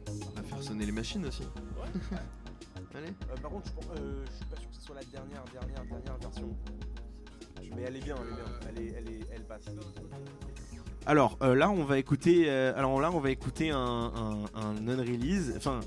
on 0.08 0.36
va 0.36 0.42
faire 0.42 0.62
sonner 0.62 0.86
les 0.86 0.92
machines 0.92 1.24
aussi. 1.26 1.42
Allez. 2.94 3.12
par 3.40 3.50
contre, 3.50 3.66
je, 3.94 4.32
suis 4.36 4.44
pas 4.46 4.56
sûr 4.56 4.68
que 4.68 4.76
ce 4.76 4.82
soit 4.82 4.96
la 4.96 5.04
dernière, 5.04 5.44
dernière, 5.52 5.84
dernière 5.84 6.16
version. 6.20 6.56
Mais 7.76 7.82
elle 7.86 7.96
est 7.96 8.00
bien, 8.04 8.16
elle 8.16 8.32
est 8.32 8.34
bien. 8.34 8.44
Elle, 8.68 8.82
est, 8.82 8.94
elle, 8.98 9.14
est, 9.14 9.20
elle 9.32 9.44
passe. 9.44 9.62
Alors 11.06 11.38
euh, 11.42 11.54
là, 11.54 11.70
on 11.70 11.84
va 11.84 11.98
écouter. 11.98 12.44
euh, 12.48 12.72
alors 12.76 13.00
là, 13.00 13.10
on 13.12 13.20
va 13.20 13.30
écouter 13.30 13.70
un, 13.70 13.78
un, 13.78 14.44
un 14.60 14.74
non-release. 14.80 15.54
Enfin, 15.56 15.80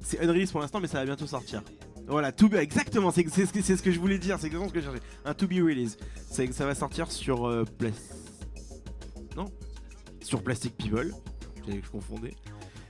c'est 0.00 0.20
unrelease 0.20 0.50
pour 0.50 0.60
l'instant, 0.60 0.80
mais 0.80 0.88
ça 0.88 0.98
va 0.98 1.04
bientôt 1.04 1.26
sortir. 1.26 1.62
Voilà, 2.10 2.32
to 2.32 2.48
be, 2.48 2.54
exactement. 2.54 3.12
C'est 3.12 3.28
ce 3.28 3.82
que 3.82 3.92
je 3.92 4.00
voulais 4.00 4.18
dire. 4.18 4.36
C'est 4.40 4.48
exactement 4.48 4.68
ce 4.68 4.74
que 4.74 4.80
je 4.80 4.86
cherchais. 4.86 5.02
Un 5.24 5.32
to 5.32 5.46
be 5.46 5.62
release. 5.62 5.96
Ça 6.26 6.66
va 6.66 6.74
sortir 6.74 7.10
sur 7.12 7.46
euh, 7.46 7.64
Non, 9.36 9.46
sur 10.20 10.42
Plastic 10.42 10.76
People. 10.76 11.12
Que 11.64 11.72
je 11.72 11.90
confondais. 11.90 12.34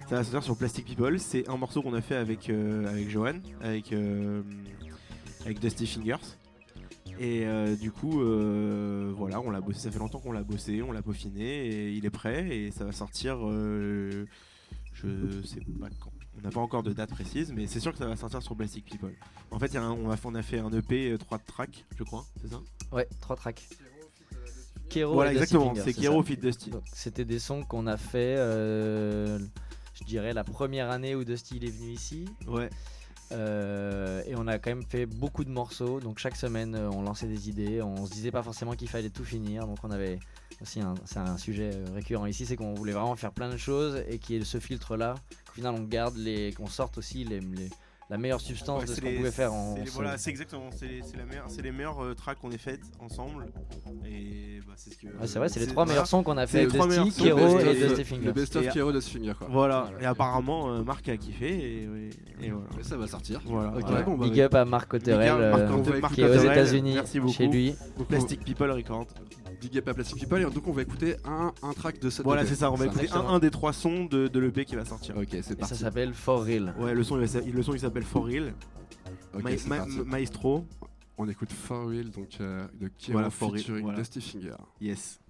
Ça 0.09 0.17
va 0.17 0.25
sortir 0.25 0.43
sur 0.43 0.57
Plastic 0.57 0.87
People. 0.87 1.21
C'est 1.21 1.49
un 1.51 1.59
morceau 1.59 1.83
qu'on 1.83 1.93
a 1.93 2.01
fait 2.01 2.17
avec 2.17 2.49
euh, 2.49 2.89
avec 2.89 3.11
Johan, 3.11 3.41
avec 3.61 3.93
euh, 3.93 4.43
Dusty 5.61 5.87
Fingers. 5.87 6.17
Et 7.19 7.45
euh, 7.45 7.77
du 7.77 7.93
coup, 7.93 8.23
euh, 8.23 9.13
voilà, 9.15 9.41
on 9.43 9.51
l'a. 9.51 9.61
Ça 9.75 9.91
fait 9.91 9.99
longtemps 9.99 10.21
qu'on 10.21 10.33
l'a 10.33 10.43
bossé, 10.43 10.81
on 10.81 10.93
l'a 10.93 11.03
peaufiné 11.03 11.67
et 11.67 11.93
il 11.93 12.07
est 12.07 12.11
prêt 12.11 12.57
et 12.57 12.71
ça 12.71 12.87
va 12.87 12.93
sortir. 12.93 13.37
je 13.43 14.25
sais 15.45 15.61
pas 15.79 15.91
quand. 16.01 16.11
On 16.39 16.43
n'a 16.43 16.51
pas 16.51 16.61
encore 16.61 16.83
de 16.83 16.93
date 16.93 17.11
précise, 17.11 17.53
mais 17.53 17.67
c'est 17.67 17.81
sûr 17.81 17.93
que 17.93 17.99
ça 17.99 18.07
va 18.07 18.17
sortir 18.17 18.43
sur 18.43 18.57
Plastic 18.57 18.85
People. 18.85 19.13
En 19.51 19.59
fait, 19.59 19.67
il 19.67 19.75
y 19.75 19.77
a 19.79 19.83
un- 19.83 19.91
on, 19.93 20.11
a, 20.11 20.17
on 20.25 20.35
a 20.35 20.43
fait 20.43 20.59
un 20.61 20.71
EP 20.73 21.17
3 21.19 21.39
tracks, 21.39 21.85
je 21.99 22.05
crois, 22.05 22.25
c'est 22.41 22.49
ça 22.51 22.61
Ouais, 22.93 23.07
trois 23.21 23.37
tracks. 23.37 23.69
Kero 24.89 25.15
Voilà, 25.15 25.33
exactement. 25.33 25.73
C'est. 25.77 25.93
Kero 25.93 26.23
Fit 26.23 26.37
Dusty. 26.37 26.73
C'était 26.93 27.25
des 27.25 27.39
sons 27.39 27.63
qu'on 27.63 27.87
a 27.87 27.97
fait, 27.97 28.37
euh, 28.39 29.39
je 29.95 30.05
dirais, 30.05 30.33
la 30.33 30.43
première 30.45 30.91
année 30.91 31.15
où 31.15 31.23
Dusty 31.25 31.57
il 31.57 31.65
est 31.65 31.71
venu 31.71 31.91
ici. 31.93 32.25
Ouais. 32.49 32.69
Euh, 33.33 34.23
et 34.27 34.35
on 34.35 34.49
a 34.49 34.59
quand 34.59 34.71
même 34.71 34.83
fait 34.85 35.07
beaucoup 35.07 35.45
de 35.45 35.51
morceaux. 35.51 36.01
Donc 36.01 36.19
chaque 36.19 36.35
semaine, 36.35 36.75
euh, 36.75 36.91
on 36.91 37.03
lançait 37.03 37.29
des 37.29 37.49
idées. 37.49 37.81
On 37.83 38.05
se 38.07 38.11
disait 38.11 38.33
pas 38.33 38.43
forcément 38.43 38.73
qu'il 38.73 38.89
fallait 38.89 39.11
tout 39.11 39.25
finir. 39.25 39.67
Donc 39.69 39.79
on 39.85 39.91
avait 39.93 40.19
aussi 40.61 40.81
un, 40.81 40.95
c'est 41.05 41.19
un 41.21 41.39
sujet 41.39 41.71
euh, 41.73 41.87
récurrent 41.95 42.27
ici, 42.27 42.45
c'est 42.45 42.57
qu'on 42.57 42.75
voulait 42.75 42.93
vraiment 42.93 43.15
faire 43.15 43.31
plein 43.33 43.49
de 43.49 43.57
choses 43.57 44.03
et 44.09 44.19
qu'il 44.19 44.37
y 44.37 44.39
ait 44.41 44.45
ce 44.45 44.59
filtre 44.59 44.97
là. 44.97 45.15
Final, 45.61 45.75
on 45.75 45.85
garde 45.85 46.17
les, 46.17 46.55
qu'on 46.55 46.69
sorte 46.69 46.97
aussi 46.97 47.23
les- 47.25 47.69
la 48.11 48.19
meilleure 48.19 48.41
substance 48.41 48.81
Ouais, 48.83 48.87
de 48.89 48.93
ce 48.93 49.01
qu'on 49.01 49.15
pouvait 49.15 49.31
faire 49.31 49.53
en. 49.53 49.77
Voilà, 49.95 50.19
c'est 50.19 50.31
exactement. 50.31 50.69
C'est 50.77 51.01
la 51.17 51.25
meilleure- 51.25 51.45
c'est 51.49 51.63
les 51.63 51.71
meilleurs 51.73 52.03
euh, 52.05 52.15
tracks 52.15 52.39
qu'on 52.41 52.51
ait 52.51 52.59
faites 52.59 52.81
ensemble. 52.99 53.47
Et 54.05 54.61
bah, 54.67 54.73
c'est 54.77 54.91
ce 54.93 54.99
que. 54.99 55.07
Ouais, 55.07 55.27
c'est 55.27 55.39
vrai, 55.39 55.49
c'est 55.49 55.61
les 55.61 55.67
trois 55.69 55.87
meilleurs 55.87 56.07
sons 56.07 56.23
qu'on 56.23 56.37
a 56.37 56.47
fait 56.47 56.63
les 56.63 56.69
trois 56.69 56.87
meilleurs 56.87 57.05
Dusty, 57.05 57.23
Kero 57.23 57.37
best 57.57 57.67
et 57.67 57.69
of- 57.69 57.77
Dusty 57.77 57.99
Le 57.99 58.05
Fingers. 58.05 58.33
best 58.33 58.57
of 58.57 58.65
Et- 58.65 58.69
Kero 58.69 58.93
de 58.93 59.01
Finger 59.01 59.33
quoi. 59.39 59.47
Voilà. 59.51 59.91
Et 60.01 60.07
apparemment, 60.07 60.71
euh, 60.73 60.83
Marc 60.83 61.09
a 61.09 61.17
kiffé 61.17 61.49
et, 61.51 61.85
et 62.43 62.51
voilà. 62.51 62.67
Mais 62.77 62.83
ça 62.83 62.97
va 62.97 63.07
sortir. 63.07 63.41
Voilà. 63.45 63.73
Ok. 63.77 63.89
Ouais, 63.89 64.03
bon, 64.03 64.17
bah, 64.17 64.25
Big 64.29 64.41
up 64.41 64.55
à 64.55 64.65
Marc 64.65 64.89
Cotterel, 64.91 65.21
Big 65.21 65.29
up, 65.31 65.51
Marc 65.51 65.61
euh, 65.63 65.69
Cotterel, 65.77 66.01
Marc 66.01 66.15
qui 66.15 66.21
est 66.23 66.29
aux 66.29 66.43
États-Unis, 66.43 66.97
chez 67.33 67.47
lui. 67.47 67.75
Plastic 68.09 68.45
People 68.45 68.71
Record. 68.73 69.07
Big 69.61 69.77
up 69.77 69.89
à 69.89 69.95
Plastic 69.95 70.19
People 70.19 70.41
et 70.41 70.45
donc 70.45 70.67
on 70.67 70.73
va 70.73 70.81
écouter 70.81 71.17
un, 71.27 71.53
un 71.63 71.73
track 71.75 71.99
de 72.01 72.09
cette 72.09 72.25
Voilà, 72.25 72.47
c'est 72.47 72.55
ça. 72.55 72.73
On 72.73 72.77
va 72.77 72.87
écouter 72.87 73.11
un, 73.13 73.39
des 73.39 73.51
trois 73.51 73.75
sons 73.75 74.07
de, 74.07 74.27
de 74.27 74.41
l'EP 74.41 74.65
qui 74.65 74.75
va 74.75 74.87
sortir. 74.87 75.15
Ok, 75.19 75.27
c'est 75.43 75.61
Et 75.61 75.65
ça 75.65 75.75
s'appelle 75.75 76.15
For 76.15 76.43
Real. 76.43 76.75
Ouais, 76.79 76.95
le 76.95 77.03
son, 77.05 77.21
il, 77.21 77.53
le 77.53 77.63
il 77.75 77.81
s'appelle 78.03 78.05
For 78.05 78.25
Real. 78.27 78.55
Ma- 79.69 79.87
Ma-. 79.87 80.05
Maestro. 80.05 80.67
On 81.19 81.29
écoute 81.29 81.53
For 81.53 81.89
Real 81.89 82.11
donc 82.11 82.29
euh, 82.41 82.67
de 82.81 82.89
Kero 82.89 83.13
Voilà, 83.13 83.31
featuring 83.31 83.83
voilà. 83.83 83.99
Dusty 83.99 84.21
Finger. 84.21 84.57
Yes. 84.81 85.21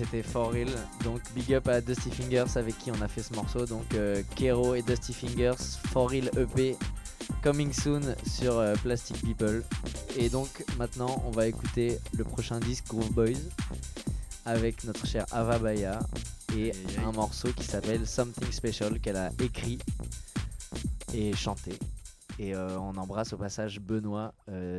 C'était 0.00 0.22
For 0.22 0.50
Real. 0.50 0.68
Donc 1.04 1.20
big 1.34 1.52
up 1.52 1.68
à 1.68 1.82
Dusty 1.82 2.10
Fingers 2.10 2.56
avec 2.56 2.78
qui 2.78 2.90
on 2.90 3.02
a 3.02 3.08
fait 3.08 3.22
ce 3.22 3.34
morceau. 3.34 3.66
Donc 3.66 3.84
euh, 3.94 4.22
Kero 4.34 4.74
et 4.74 4.80
Dusty 4.80 5.12
Fingers, 5.12 5.78
For 5.88 6.08
Real 6.08 6.30
EP, 6.38 6.76
coming 7.42 7.70
soon 7.70 8.00
sur 8.26 8.58
euh, 8.58 8.74
Plastic 8.82 9.20
People. 9.22 9.62
Et 10.16 10.30
donc 10.30 10.64
maintenant 10.78 11.22
on 11.26 11.30
va 11.30 11.46
écouter 11.46 11.98
le 12.16 12.24
prochain 12.24 12.60
disque 12.60 12.86
Groove 12.88 13.12
Boys 13.12 13.40
avec 14.46 14.84
notre 14.84 15.06
cher 15.06 15.26
Ava 15.32 15.58
Baya 15.58 15.98
et 16.56 16.72
un 17.04 17.12
morceau 17.12 17.52
qui 17.52 17.64
s'appelle 17.64 18.06
Something 18.06 18.50
Special 18.50 19.00
qu'elle 19.00 19.16
a 19.16 19.30
écrit 19.42 19.78
et 21.12 21.36
chanté. 21.36 21.72
Et 22.38 22.54
euh, 22.54 22.78
on 22.78 22.96
embrasse 22.96 23.34
au 23.34 23.36
passage 23.36 23.80
Benoît, 23.80 24.32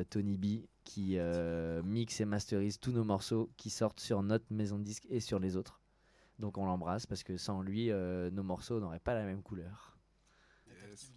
Tony 0.09 0.37
B, 0.37 0.65
qui 0.91 1.17
euh, 1.17 1.81
mixe 1.83 2.19
et 2.19 2.25
masterise 2.25 2.77
tous 2.77 2.91
nos 2.91 3.05
morceaux 3.05 3.49
qui 3.55 3.69
sortent 3.69 4.01
sur 4.01 4.21
notre 4.23 4.51
maison 4.51 4.77
de 4.77 4.83
disque 4.83 5.07
et 5.09 5.21
sur 5.21 5.39
les 5.39 5.55
autres. 5.55 5.79
Donc 6.37 6.57
on 6.57 6.65
l'embrasse 6.65 7.05
parce 7.05 7.23
que 7.23 7.37
sans 7.37 7.61
lui, 7.61 7.91
euh, 7.91 8.29
nos 8.29 8.43
morceaux 8.43 8.81
n'auraient 8.81 8.99
pas 8.99 9.13
la 9.13 9.23
même 9.23 9.41
couleur. 9.41 9.97
Yes. 10.67 11.13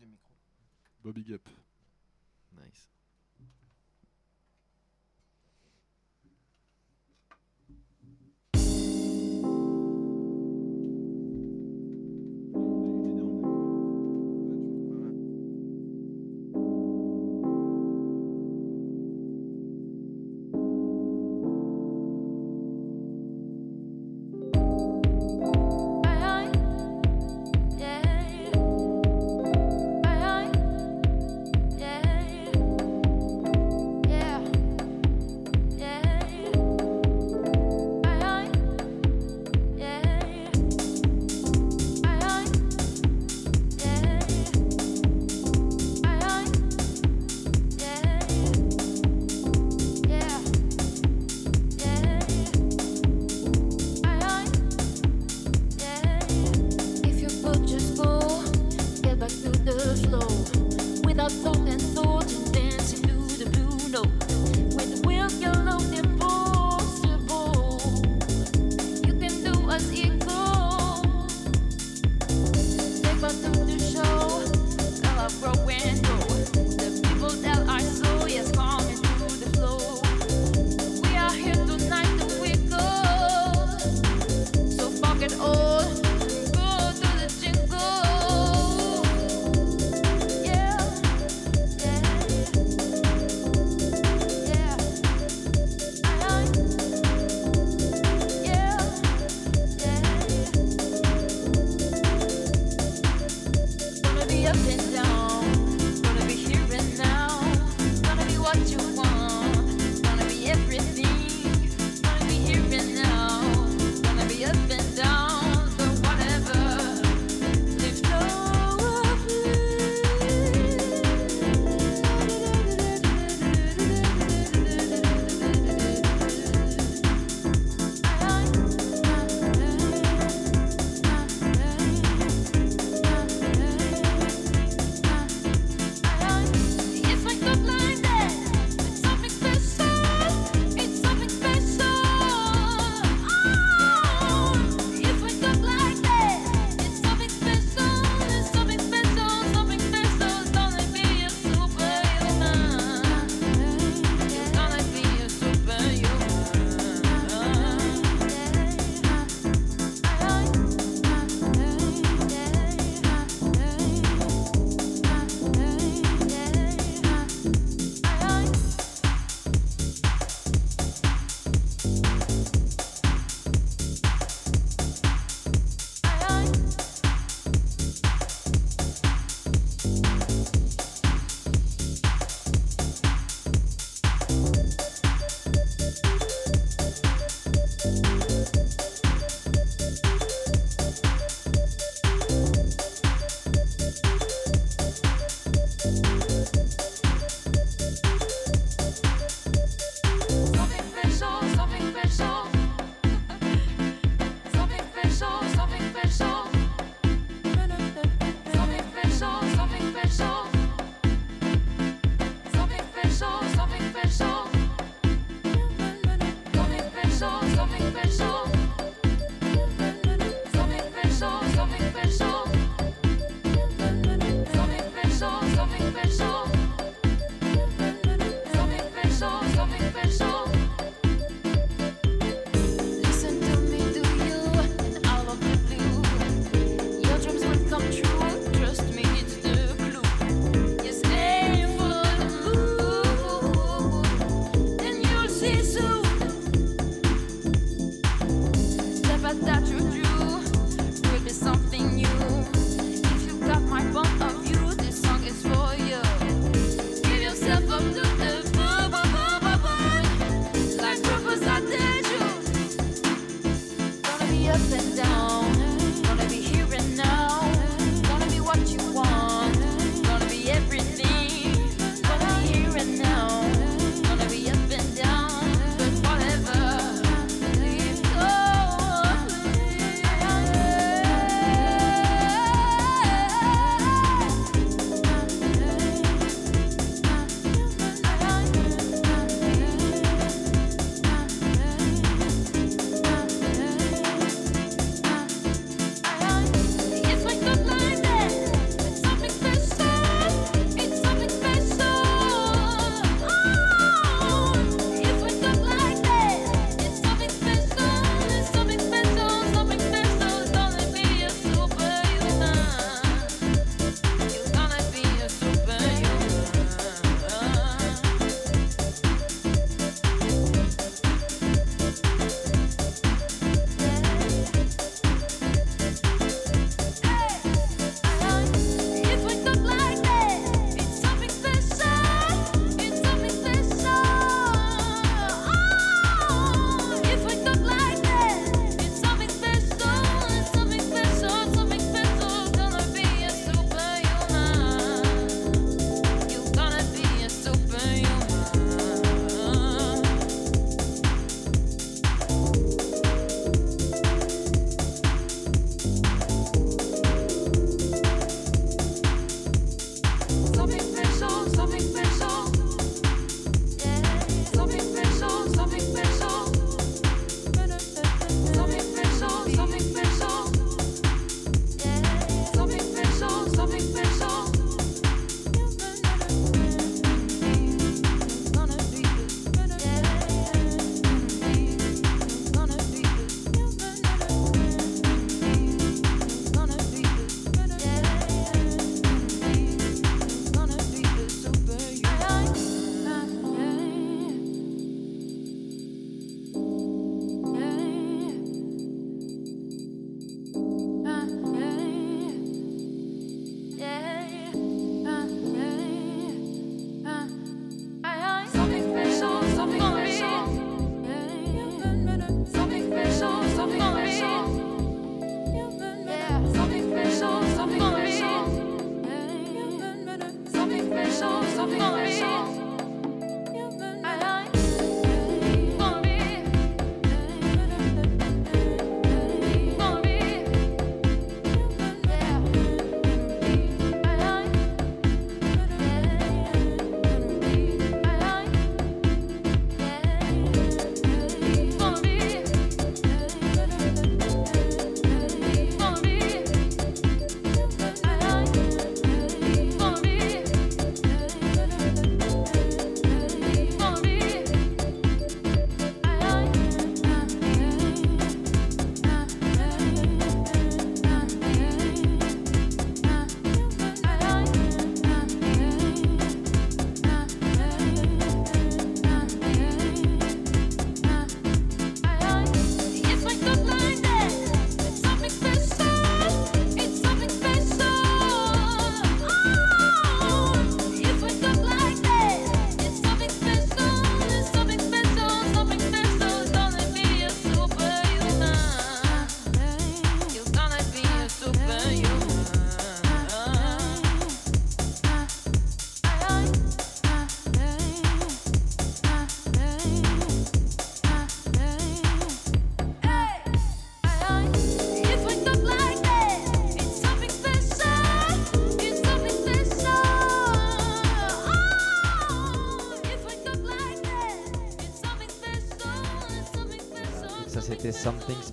Bobby 1.03 1.25
Up. 1.33 1.49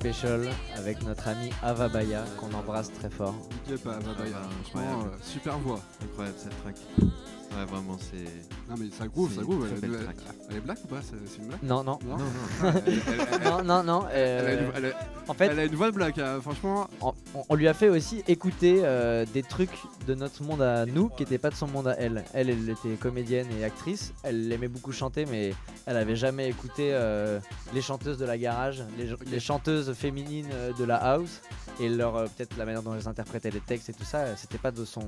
Special 0.06 0.50
avec 0.78 1.04
notre 1.04 1.28
ami 1.28 1.52
Ava 1.62 1.88
Baya 1.88 2.26
qu'on 2.40 2.52
embrasse 2.58 2.92
très 2.92 3.12
fort. 3.12 3.36
Ah, 3.70 4.00
Franchement, 4.02 5.04
euh, 5.06 5.18
super 5.22 5.60
voix. 5.60 5.80
Incroyable 6.04 6.38
cette 6.40 6.60
track. 6.64 6.76
Ouais, 7.00 7.66
vraiment, 7.70 7.98
c'est. 8.00 8.24
Non, 8.68 8.76
mais 8.80 8.90
ça 8.98 9.08
groove, 9.08 9.32
ça 9.36 9.42
groove. 9.44 9.68
Elle, 9.72 9.92
elle- 9.94 10.04
track. 10.06 10.16
elle 10.50 10.58
est 10.58 10.60
black 10.62 10.80
ou 10.84 10.88
pas 10.88 11.02
C'est 11.04 11.38
une 11.40 11.48
black 11.50 11.62
Non, 11.62 11.84
non. 11.84 12.00
Non, 12.04 12.18
Non, 12.18 12.74
elle- 12.88 13.44
Non, 13.44 13.64
non, 13.64 13.84
non. 13.84 14.06
elle 14.12 14.46
a 14.48 14.54
une- 14.54 14.72
elle 14.76 14.86
a- 14.88 14.94
en 15.28 15.34
fait, 15.36 15.46
elle 15.52 15.60
a 15.60 15.66
une 15.66 15.76
voix 15.76 15.92
de 15.92 15.96
black, 15.96 16.18
hein, 16.18 16.40
franchement. 16.42 16.88
on, 17.02 17.14
on 17.48 17.56
lui 17.56 17.68
a 17.68 17.76
fait 17.76 17.90
aussi 17.90 18.24
écouter 18.28 18.82
euh, 18.84 19.24
des 19.34 19.44
trucs 19.44 19.70
de 20.08 20.16
notre 20.16 20.44
monde 20.44 20.62
à 20.62 20.86
nous 20.86 21.10
qui 21.10 21.24
n'étaient 21.24 21.38
pas 21.38 21.50
de 21.50 21.56
son 21.56 21.68
monde 21.68 21.88
à 21.88 21.96
elle. 21.98 22.24
Elle, 22.34 22.50
elle 22.50 22.70
était 22.70 22.96
comédienne 22.96 23.48
et 23.60 23.64
actrice. 23.64 24.14
Elle 24.24 24.52
aimait 24.52 24.68
beaucoup 24.68 24.92
chanter, 24.92 25.26
mais 25.26 25.54
elle 25.86 25.98
avait 25.98 26.16
jamais 26.16 26.50
écouté 26.50 26.92
euh, 26.94 27.40
les 27.74 27.82
chanteuses 27.82 28.18
de 28.18 28.26
la 28.26 28.38
garage, 28.38 28.84
les, 28.98 29.40
chanteuses 29.40 29.94
féminines 29.94 30.50
euh, 30.54 30.74
de 30.74 30.84
la 30.84 30.98
house 30.98 31.42
et 31.80 31.90
leur 31.90 32.16
euh, 32.16 32.26
peut-être 32.26 32.58
la 32.58 32.66
manière 32.66 32.84
dont 32.84 32.96
elles 32.96 33.08
interprétaient 33.08 33.52
les 33.52 33.60
textes 33.60 33.90
et 33.90 33.94
tout 33.94 34.04
ça. 34.04 34.36
C'était 34.36 34.58
pas 34.58 34.72
de 34.72 34.86
son 34.86 35.02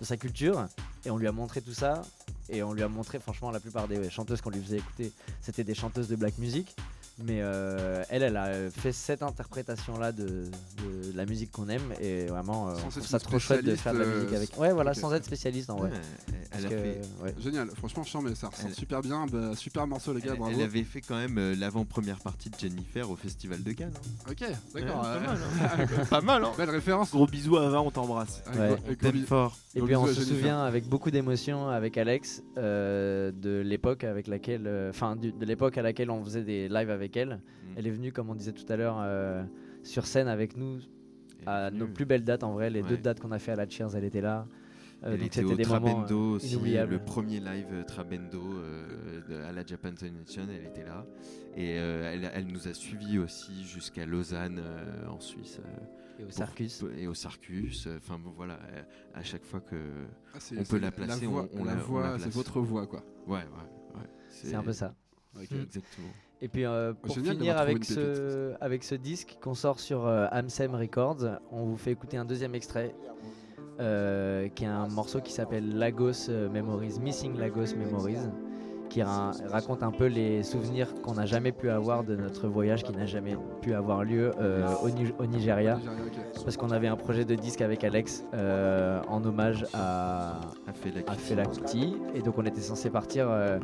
de 0.00 0.04
sa 0.04 0.16
culture. 0.16 0.66
Et 1.04 1.10
on 1.10 1.16
lui 1.16 1.26
a 1.26 1.32
montré 1.32 1.60
tout 1.60 1.72
ça. 1.72 2.02
Et 2.48 2.62
on 2.62 2.72
lui 2.72 2.82
a 2.82 2.88
montré, 2.88 3.18
franchement, 3.18 3.50
la 3.50 3.60
plupart 3.60 3.88
des 3.88 4.08
chanteuses 4.10 4.40
qu'on 4.40 4.50
lui 4.50 4.62
faisait 4.62 4.78
écouter, 4.78 5.12
c'était 5.42 5.64
des 5.64 5.74
chanteuses 5.74 6.08
de 6.08 6.16
black 6.16 6.38
music. 6.38 6.74
Mais 7.24 7.40
euh, 7.42 8.04
elle, 8.10 8.22
elle 8.22 8.36
a 8.36 8.70
fait 8.70 8.92
cette 8.92 9.22
interprétation-là 9.24 10.12
de, 10.12 10.44
de 10.44 11.16
la 11.16 11.26
musique 11.26 11.50
qu'on 11.50 11.68
aime 11.68 11.92
et 12.00 12.26
vraiment, 12.26 12.68
euh, 12.68 12.74
Sans 12.76 12.84
on 12.84 12.86
être 12.86 12.92
trouve 12.92 13.06
ça 13.06 13.18
trop 13.18 13.38
chouette 13.40 13.64
de 13.64 13.74
faire 13.74 13.92
de 13.92 13.98
la 13.98 14.04
spécialiste, 14.04 14.30
musique 14.30 14.34
euh, 14.34 14.36
avec. 14.54 14.58
Ouais, 14.60 14.72
voilà, 14.72 14.94
sans 14.94 15.12
être 15.12 15.24
spécialiste 15.24 15.68
en 15.70 15.76
vrai. 15.78 15.90
Ouais, 15.90 15.96
elle, 16.28 16.48
Parce 16.50 16.64
a 16.64 16.68
que, 16.68 16.74
fait. 16.76 17.00
ouais. 17.24 17.34
Génial, 17.40 17.68
franchement, 17.76 18.04
chiant, 18.04 18.22
mais 18.22 18.34
ça 18.36 18.48
ressent 18.48 18.68
Elle- 18.68 18.74
super 18.74 19.00
bien. 19.02 19.26
Bah, 19.26 19.50
super 19.56 19.86
morceau, 19.88 20.12
les 20.14 20.20
gars, 20.20 20.32
Elle, 20.34 20.38
bravo. 20.38 20.54
elle 20.56 20.62
avait 20.64 20.84
fait 20.84 21.00
quand 21.00 21.16
même 21.16 21.38
euh, 21.38 21.56
l'avant-première 21.56 22.18
partie 22.20 22.50
de 22.50 22.56
Jennifer 22.58 23.10
au 23.10 23.16
Festival 23.16 23.62
de 23.64 23.72
Cannes. 23.72 23.92
hein. 23.96 24.30
Ok, 24.30 24.48
d'accord. 24.74 25.02
Ouais, 25.02 25.08
euh, 25.08 25.18
pas 25.18 25.20
mal, 25.20 25.38
hein. 25.40 26.04
pas 26.10 26.20
mal, 26.20 26.44
hein. 26.44 26.52
Belle 26.56 26.70
référence. 26.70 27.10
Gros 27.10 27.26
bisous 27.26 27.56
à 27.56 27.66
Ava, 27.66 27.80
on 27.82 27.90
t'embrasse. 27.90 28.42
Ouais. 28.56 28.96
t'aime 28.96 29.24
fort. 29.26 29.56
Et 29.74 29.80
puis 29.82 29.96
on 29.96 30.06
se 30.06 30.22
souvient 30.22 30.62
avec 30.62 30.88
beaucoup 30.88 31.10
d'émotion 31.10 31.68
avec 31.68 31.96
Alex 31.98 32.42
euh, 32.56 33.30
de 33.32 33.60
l'époque 33.60 34.02
avec 34.04 34.26
laquelle, 34.26 34.66
euh, 34.66 34.90
enfin 34.90 35.14
de 35.16 35.32
l'époque 35.44 35.78
à 35.78 35.82
laquelle 35.82 36.10
on 36.10 36.24
faisait 36.24 36.42
des 36.42 36.68
lives 36.68 36.90
avec 36.90 37.07
elle. 37.16 37.40
Mm. 37.64 37.74
Elle 37.76 37.86
est 37.86 37.90
venue, 37.90 38.12
comme 38.12 38.30
on 38.30 38.34
disait 38.34 38.52
tout 38.52 38.70
à 38.72 38.76
l'heure, 38.76 38.98
euh, 39.00 39.44
sur 39.82 40.06
scène 40.06 40.28
avec 40.28 40.56
nous 40.56 40.80
à 41.46 41.70
nos 41.70 41.86
plus 41.86 42.04
belles 42.04 42.24
dates 42.24 42.42
en 42.44 42.52
vrai. 42.52 42.68
Les 42.70 42.82
Ouais. 42.82 42.88
deux 42.88 42.96
dates 42.98 43.20
qu'on 43.20 43.32
a 43.32 43.38
fait 43.38 43.52
à 43.52 43.56
la 43.56 43.68
Cheers, 43.68 43.94
elle 43.96 44.04
était 44.04 44.20
là. 44.20 44.46
Euh, 45.04 45.12
Elle 45.12 45.18
donc 45.18 45.26
était 45.28 45.40
c'était 45.42 45.52
au 45.52 45.56
des 45.56 45.62
Trabendo 45.62 46.32
euh, 46.32 46.36
aussi, 46.36 46.54
inoubliables. 46.54 46.90
le 46.90 46.98
premier 46.98 47.38
live 47.38 47.66
euh, 47.70 47.84
Trabendo 47.84 48.42
euh, 48.58 49.20
de- 49.28 49.34
à 49.44 49.52
la 49.52 49.64
Japan 49.64 49.90
Convention, 49.90 50.42
elle 50.50 50.66
était 50.66 50.82
là. 50.84 51.06
Et 51.56 51.78
euh, 51.78 52.12
elle, 52.12 52.28
elle 52.34 52.46
nous 52.48 52.66
a 52.66 52.74
suivis 52.74 53.20
aussi 53.20 53.64
jusqu'à 53.64 54.04
Lausanne 54.06 54.58
euh, 54.60 55.06
en 55.06 55.20
Suisse. 55.20 55.60
euh, 55.64 56.20
Et 56.20 56.24
au 56.24 56.30
Sarcus. 56.30 56.84
Et 56.98 57.06
au 57.06 57.14
Sarcus. 57.14 57.86
euh, 57.86 57.98
Enfin 57.98 58.18
bon, 58.18 58.32
voilà, 58.36 58.54
euh, 58.74 58.82
à 59.14 59.22
chaque 59.22 59.44
fois 59.44 59.60
que. 59.60 59.76
Ah, 60.34 60.38
on 60.58 60.64
peut 60.64 60.78
la 60.78 60.90
placer, 60.90 61.26
voix, 61.26 61.48
on- 61.54 61.60
on 61.60 61.64
la 61.64 61.76
la 61.76 62.18
c'est 62.18 62.32
votre 62.34 62.60
voix, 62.60 62.88
quoi. 62.88 63.04
Ouais, 63.28 63.34
ouais, 63.36 64.00
ouais. 64.00 64.08
C'est 64.30 64.54
un 64.56 64.64
peu 64.64 64.72
ça. 64.72 64.96
Ok. 65.36 65.48
Mm. 65.52 65.60
Exactement. 65.62 66.08
Et 66.40 66.48
puis 66.48 66.64
euh, 66.64 66.92
pour 66.94 67.14
Génial 67.14 67.36
finir 67.36 67.58
avec 67.58 67.84
ce, 67.84 68.54
avec 68.60 68.84
ce 68.84 68.94
disque 68.94 69.38
qu'on 69.42 69.54
sort 69.54 69.80
sur 69.80 70.06
euh, 70.06 70.26
Amsem 70.30 70.74
Records, 70.74 71.24
on 71.50 71.64
vous 71.64 71.76
fait 71.76 71.90
écouter 71.90 72.16
un 72.16 72.24
deuxième 72.24 72.54
extrait 72.54 72.94
euh, 73.80 74.48
qui 74.48 74.64
est 74.64 74.68
un 74.68 74.88
morceau 74.88 75.20
qui 75.20 75.32
s'appelle 75.32 75.76
Lagos 75.76 76.28
Memories, 76.28 77.00
Missing 77.00 77.36
Lagos 77.36 77.74
Memories, 77.76 78.28
qui 78.88 79.02
ra- 79.02 79.32
raconte 79.50 79.82
un 79.82 79.90
peu 79.90 80.06
les 80.06 80.42
souvenirs 80.42 80.88
qu'on 81.02 81.14
n'a 81.14 81.26
jamais 81.26 81.52
pu 81.52 81.70
avoir 81.70 82.04
de 82.04 82.16
notre 82.16 82.48
voyage 82.48 82.82
qui 82.82 82.92
n'a 82.92 83.06
jamais 83.06 83.36
pu 83.60 83.74
avoir 83.74 84.04
lieu 84.04 84.32
euh, 84.40 84.66
au, 84.82 84.88
Ni- 84.90 85.12
au 85.18 85.26
Nigeria. 85.26 85.78
Parce 86.44 86.56
qu'on 86.56 86.70
avait 86.70 86.88
un 86.88 86.96
projet 86.96 87.24
de 87.24 87.34
disque 87.34 87.60
avec 87.60 87.84
Alex 87.84 88.24
euh, 88.34 89.00
en 89.08 89.24
hommage 89.24 89.66
à, 89.74 90.40
à 91.06 91.14
Fela 91.14 91.44
Kuti. 91.46 91.96
Et 92.14 92.22
donc 92.22 92.34
on 92.38 92.44
était 92.46 92.60
censé 92.60 92.90
partir 92.90 93.26
euh, 93.28 93.58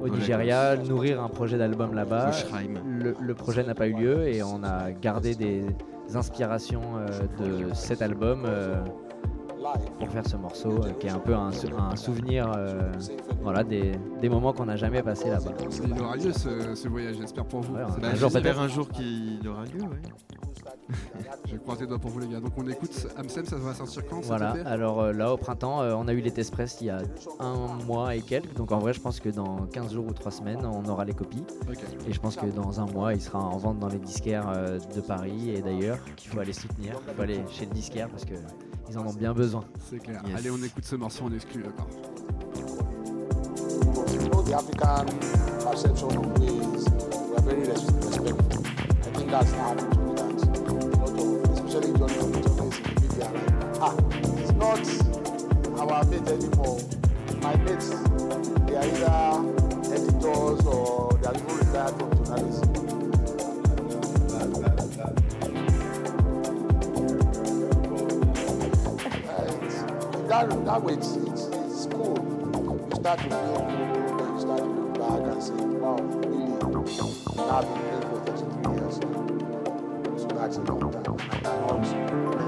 au 0.00 0.08
Nigeria, 0.08 0.76
nourrir 0.76 1.22
un 1.22 1.28
projet 1.28 1.58
d'album 1.58 1.94
là-bas. 1.94 2.30
Le, 2.86 3.14
le 3.20 3.34
projet 3.34 3.62
n'a 3.64 3.74
pas 3.74 3.86
eu 3.88 3.94
lieu 3.94 4.26
et 4.28 4.42
on 4.42 4.62
a 4.64 4.90
gardé 4.92 5.34
des 5.34 5.64
inspirations 6.14 6.82
de 7.40 7.72
cet 7.74 8.02
album 8.02 8.44
pour 9.98 10.08
faire 10.10 10.26
ce 10.26 10.36
morceau 10.36 10.70
euh, 10.84 10.92
qui 10.98 11.06
est 11.06 11.10
un 11.10 11.18
peu 11.18 11.34
un, 11.34 11.52
sou- 11.52 11.68
un 11.76 11.96
souvenir 11.96 12.50
euh, 12.56 12.92
voilà, 13.42 13.62
des, 13.64 13.92
des 14.20 14.28
moments 14.28 14.52
qu'on 14.52 14.66
n'a 14.66 14.76
jamais 14.76 15.02
passés 15.02 15.30
là-bas. 15.30 15.52
Il 15.84 16.00
aura 16.00 16.16
lieu 16.16 16.32
ce, 16.32 16.74
ce 16.74 16.88
voyage, 16.88 17.16
j'espère 17.20 17.44
pour 17.44 17.60
vous. 17.60 17.74
Ouais, 17.74 17.82
C'est 18.00 18.04
un 18.06 18.14
jour 18.14 18.30
un 18.62 18.68
jour 18.68 18.88
qu'il 18.88 19.40
aura 19.48 19.64
lieu, 19.64 19.82
ouais. 19.82 20.02
Je 21.50 21.56
croise 21.56 21.80
les 21.80 21.86
doigts 21.86 21.98
pour 21.98 22.10
vous, 22.10 22.20
les 22.20 22.28
gars. 22.28 22.40
Donc 22.40 22.52
on 22.56 22.66
écoute 22.68 23.06
Amsem, 23.16 23.44
ça 23.44 23.56
va 23.56 23.74
sortir 23.74 24.02
quand 24.08 24.20
Voilà, 24.24 24.54
alors 24.64 25.00
euh, 25.00 25.12
là 25.12 25.32
au 25.32 25.36
printemps, 25.36 25.80
euh, 25.82 25.94
on 25.96 26.06
a 26.08 26.12
eu 26.12 26.20
les 26.20 26.30
test 26.30 26.52
press 26.52 26.78
il 26.80 26.86
y 26.86 26.90
a 26.90 26.98
un 27.40 27.54
mois 27.86 28.14
et 28.14 28.20
quelques, 28.20 28.54
donc 28.54 28.72
en 28.72 28.78
vrai 28.78 28.92
je 28.92 29.00
pense 29.00 29.20
que 29.20 29.28
dans 29.28 29.66
15 29.72 29.92
jours 29.92 30.06
ou 30.06 30.12
3 30.12 30.30
semaines 30.32 30.64
on 30.66 30.88
aura 30.88 31.04
les 31.04 31.14
copies. 31.14 31.44
Et 32.06 32.12
je 32.12 32.20
pense 32.20 32.36
que 32.36 32.46
dans 32.46 32.80
un 32.80 32.86
mois, 32.86 33.14
il 33.14 33.20
sera 33.20 33.38
en 33.40 33.56
vente 33.56 33.78
dans 33.78 33.88
les 33.88 33.98
disquaires 33.98 34.48
euh, 34.54 34.78
de 34.94 35.00
Paris 35.00 35.50
et 35.50 35.62
d'ailleurs 35.62 35.98
qu'il 36.16 36.30
faut 36.30 36.40
aller 36.40 36.52
soutenir. 36.52 36.94
Il 37.08 37.14
faut 37.14 37.22
aller 37.22 37.40
chez 37.50 37.66
le 37.66 37.72
disquaire 37.72 38.08
parce 38.08 38.24
que 38.24 38.34
ils 38.92 38.98
en 38.98 39.06
ont 39.06 39.12
bien 39.12 39.32
besoin. 39.32 39.64
C'est 39.90 39.98
clair. 39.98 40.22
Yes. 40.26 40.38
Allez, 40.38 40.50
on 40.50 40.62
écoute 40.62 40.84
ce 40.84 40.96
morceau 40.96 41.24
en 41.24 41.32
exclu, 41.32 41.62
d'accord. 41.62 41.88
you 44.12 44.28
know, 44.28 44.42
the 44.42 44.52
African 44.54 45.06
perception 45.64 46.08
of 46.08 46.38
me 46.38 46.46
is 46.76 46.84
we 46.90 47.36
are 47.36 47.42
very 47.42 47.60
res- 47.64 47.90
respectful. 48.04 48.62
I 48.66 49.10
think 49.16 49.30
that's 49.30 49.52
not 49.52 49.78
to 49.78 50.00
lot 50.98 51.18
of, 51.18 51.50
especially 51.52 51.92
on 51.92 51.98
the 51.98 52.40
journalists 52.42 52.80
in 52.80 52.94
the 52.94 53.00
media, 53.00 53.30
like, 53.32 53.80
ah, 53.80 53.94
it's 54.38 54.52
not 54.52 54.84
our 55.80 56.04
mate 56.04 56.28
anymore. 56.28 56.78
My 57.40 57.56
mates, 57.56 57.88
they 58.66 58.76
are 58.76 58.84
either 58.84 59.94
editors 59.94 60.66
or 60.66 61.12
they 61.20 61.26
are 61.28 61.34
even 61.34 61.56
retired 61.56 61.94
from 61.98 62.24
journalism. 62.26 62.91
That 70.32 70.64
that 70.64 70.82
way 70.82 70.94
it's, 70.94 71.14
it's, 71.16 71.44
it's 71.44 71.86
cool. 71.92 72.16
You 72.88 72.96
start 72.96 73.18
to 73.18 73.28
feel 73.28 73.68
cool, 73.68 74.16
then 74.16 74.32
you 74.32 74.40
start 74.40 74.58
to 74.60 74.64
look 74.64 74.94
back 74.98 75.20
and 75.30 75.42
say, 75.42 75.52
wow, 75.52 75.96
really, 75.96 76.52
I've 76.54 76.72
been 76.72 76.84
playing 76.84 78.06
for 78.08 78.18
33 78.24 78.72
years. 78.72 78.94
So 80.22 80.28
that's 80.28 80.56
a 80.56 80.60
long 80.62 80.92
time. 81.04 81.16
I 81.20 81.36
cannot 81.36 82.41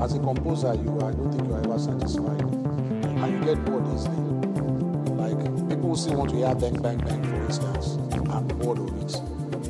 As 0.00 0.14
a 0.14 0.18
composer, 0.18 0.72
you 0.74 0.96
I 1.02 1.12
don't 1.12 1.30
think 1.30 1.46
you're 1.46 1.58
ever 1.58 1.78
satisfied. 1.78 2.40
And 2.40 3.32
you 3.32 3.44
get 3.44 3.62
bored 3.66 3.84
easily. 3.94 4.16
Like 5.14 5.68
people 5.68 5.94
still 5.94 6.16
want 6.16 6.30
to 6.30 6.36
hear 6.36 6.54
bang 6.54 6.80
bang 6.80 6.96
bang 6.96 7.22
for 7.22 7.36
instance. 7.44 7.98
I'm 8.32 8.48
bored 8.48 8.78
of 8.78 8.88
it. 9.02 9.20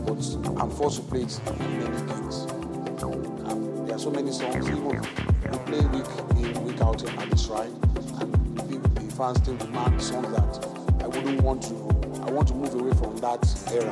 But 0.07 0.63
I'm 0.63 0.71
forced 0.71 0.99
to 0.99 1.03
play 1.03 1.23
it 1.23 1.41
in 1.49 1.79
many 1.81 1.97
things. 2.13 2.47
Um, 3.03 3.87
there 3.87 3.97
are 3.97 3.99
so 3.99 4.13
many 4.13 4.31
songs, 4.31 4.69
even 4.69 4.85
we 4.85 5.59
play 5.67 5.85
week 5.87 6.07
in, 6.37 6.65
week 6.65 6.81
out 6.81 7.03
at 7.03 7.31
the 7.31 7.37
shrine, 7.37 7.75
and 8.21 8.33
the, 8.71 9.01
the 9.01 9.13
fans 9.13 9.39
still 9.39 9.57
demand 9.57 10.01
songs 10.01 10.31
that 10.31 11.03
I 11.03 11.09
wouldn't 11.09 11.43
want 11.43 11.63
to 11.65 11.75
I 12.23 12.31
want 12.31 12.47
to 12.49 12.55
move 12.55 12.75
away 12.75 12.93
from 12.93 13.17
that 13.17 13.43
era 13.73 13.91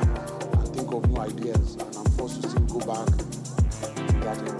and 0.53 0.67
think 0.73 0.89
of 0.93 1.09
new 1.09 1.19
ideas 1.19 1.75
and 1.75 1.95
I'm 1.97 2.05
forced 2.11 2.41
to 2.41 2.49
still 2.49 2.61
go 2.61 2.79
back 2.79 3.07
to 3.07 4.19
that 4.21 4.37
era. 4.47 4.58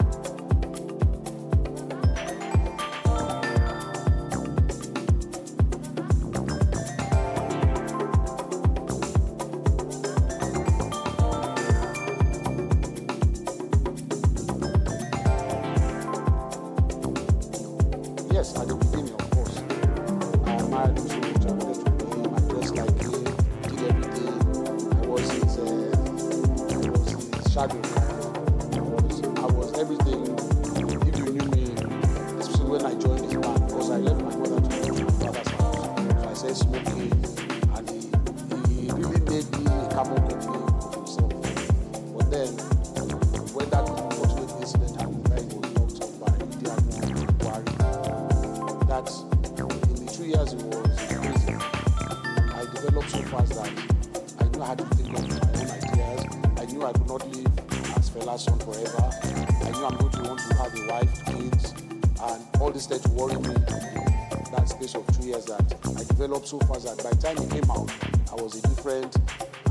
So 66.49 66.59
fast 66.59 66.85
that 66.85 66.97
by 67.03 67.11
the 67.11 67.21
time 67.21 67.37
he 67.37 67.47
came 67.49 67.69
out, 67.69 67.89
I 68.31 68.41
was 68.41 68.57
a 68.57 68.61
different, 68.67 69.15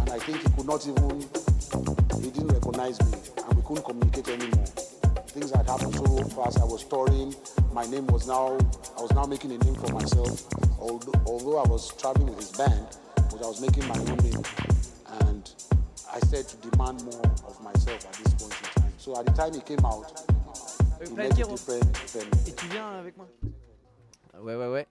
and 0.01 0.11
I 0.11 0.19
think 0.19 0.39
he 0.43 0.49
could 0.55 0.67
not 0.67 0.87
even, 0.87 1.21
he 2.23 2.31
didn't 2.31 2.55
recognize 2.55 3.01
me, 3.03 3.19
and 3.45 3.55
we 3.57 3.63
couldn't 3.63 3.85
communicate 3.85 4.29
anymore 4.29 4.65
things 5.39 5.51
had 5.51 5.67
happened 5.67 5.95
so 5.95 6.25
fast. 6.35 6.59
I 6.59 6.65
was 6.65 6.85
touring. 6.85 7.35
My 7.73 7.85
name 7.87 8.07
was 8.09 8.27
now, 8.27 8.57
I 8.97 9.03
was 9.03 9.13
now 9.13 9.25
making 9.25 9.53
a 9.53 9.59
name 9.59 9.75
for 9.75 9.93
myself. 9.93 10.43
Although, 10.81 11.13
although 11.27 11.59
I 11.59 11.69
was 11.69 11.95
traveling 11.97 12.29
with 12.29 12.39
his 12.39 12.53
band, 12.53 12.87
but 13.15 13.43
I 13.45 13.47
was 13.47 13.61
making 13.61 13.87
my 13.87 13.99
own 13.99 14.17
name. 14.19 14.43
And 15.21 15.51
I 16.11 16.19
said 16.21 16.49
to 16.49 16.57
demand 16.69 17.05
more 17.05 17.23
of 17.47 17.63
myself 17.63 18.05
at 18.07 18.13
this 18.15 18.35
point 18.35 18.55
in 18.59 18.83
time. 18.83 18.93
So 18.97 19.19
at 19.19 19.27
the 19.27 19.33
time 19.33 19.55
he 19.55 19.61
came 19.61 19.85
out, 19.85 20.11
he 20.99 21.05
Plein 21.07 21.17
met 21.17 21.37
de 21.37 21.43
a 21.43 21.47
tirs. 21.47 21.49
different 21.49 21.97
family. 21.97 22.49
Et 22.49 22.57
tu 22.57 22.67
viens 22.69 22.89
avec 22.99 23.17
moi 23.17 23.27
Ouais, 24.41 24.57
ouais, 24.57 24.73
ouais. 24.73 24.88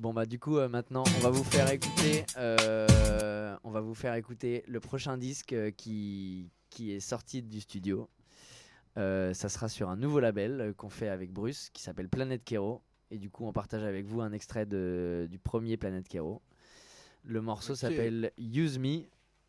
Bon 0.00 0.14
bah 0.14 0.24
du 0.24 0.38
coup 0.38 0.56
euh, 0.56 0.66
maintenant 0.66 1.04
on 1.18 1.20
va 1.20 1.28
vous 1.28 1.44
faire 1.44 1.70
écouter, 1.70 2.24
euh, 2.38 3.54
on 3.64 3.70
va 3.70 3.82
vous 3.82 3.94
faire 3.94 4.14
écouter 4.14 4.64
le 4.66 4.80
prochain 4.80 5.18
disque 5.18 5.52
euh, 5.52 5.70
qui 5.70 6.48
qui 6.70 6.92
est 6.92 7.00
sorti 7.00 7.42
du 7.42 7.60
studio. 7.60 8.08
Ça 8.96 9.34
sera 9.34 9.68
sur 9.68 9.90
un 9.90 9.96
nouveau 9.96 10.18
label 10.18 10.72
qu'on 10.78 10.88
fait 10.88 11.10
avec 11.10 11.30
Bruce 11.30 11.68
qui 11.74 11.82
s'appelle 11.82 12.08
Planète 12.08 12.44
Kero 12.46 12.80
et 13.10 13.18
du 13.18 13.28
coup 13.28 13.44
on 13.44 13.52
partage 13.52 13.82
avec 13.82 14.06
vous 14.06 14.22
un 14.22 14.32
extrait 14.32 14.64
de, 14.64 15.28
du 15.30 15.38
premier 15.38 15.76
Planète 15.76 16.08
Kero. 16.08 16.40
Le 17.22 17.42
morceau 17.42 17.74
s'appelle 17.74 18.32
Use 18.38 18.78
Me 18.78 19.02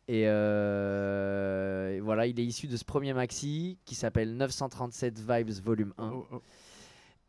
et, 0.08 0.24
et 0.24 2.00
voilà 2.00 2.26
il 2.26 2.38
est 2.38 2.44
issu 2.44 2.66
de 2.66 2.76
ce 2.76 2.84
premier 2.84 3.14
maxi 3.14 3.78
qui 3.86 3.94
s'appelle 3.94 4.36
937 4.36 5.18
Vibes 5.18 5.62
Volume 5.64 5.94
1. 5.96 6.10
Oh, 6.10 6.26
oh. 6.30 6.42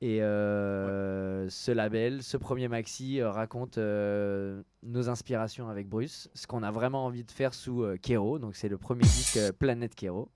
Et 0.06 0.22
euh, 0.22 1.48
ce 1.48 1.72
label, 1.72 2.24
ce 2.24 2.36
premier 2.36 2.68
maxi 2.68 3.22
euh, 3.22 3.32
raconte 3.32 3.78
euh, 3.78 4.62
nos 4.82 5.08
inspirations 5.08 5.70
avec 5.70 5.88
Bruce, 5.88 6.30
ce 6.34 6.46
qu'on 6.46 6.62
a 6.62 6.72
vraiment 6.72 7.06
envie 7.06 7.24
de 7.24 7.32
faire 7.32 7.54
sous 7.54 7.84
euh, 7.84 7.96
Kero. 7.96 8.38
Donc 8.38 8.58
c'est 8.58 8.68
le 8.68 8.78
premier 8.78 9.04
disque 9.04 9.40
Planète 9.54 9.96
Kero. 9.96 10.30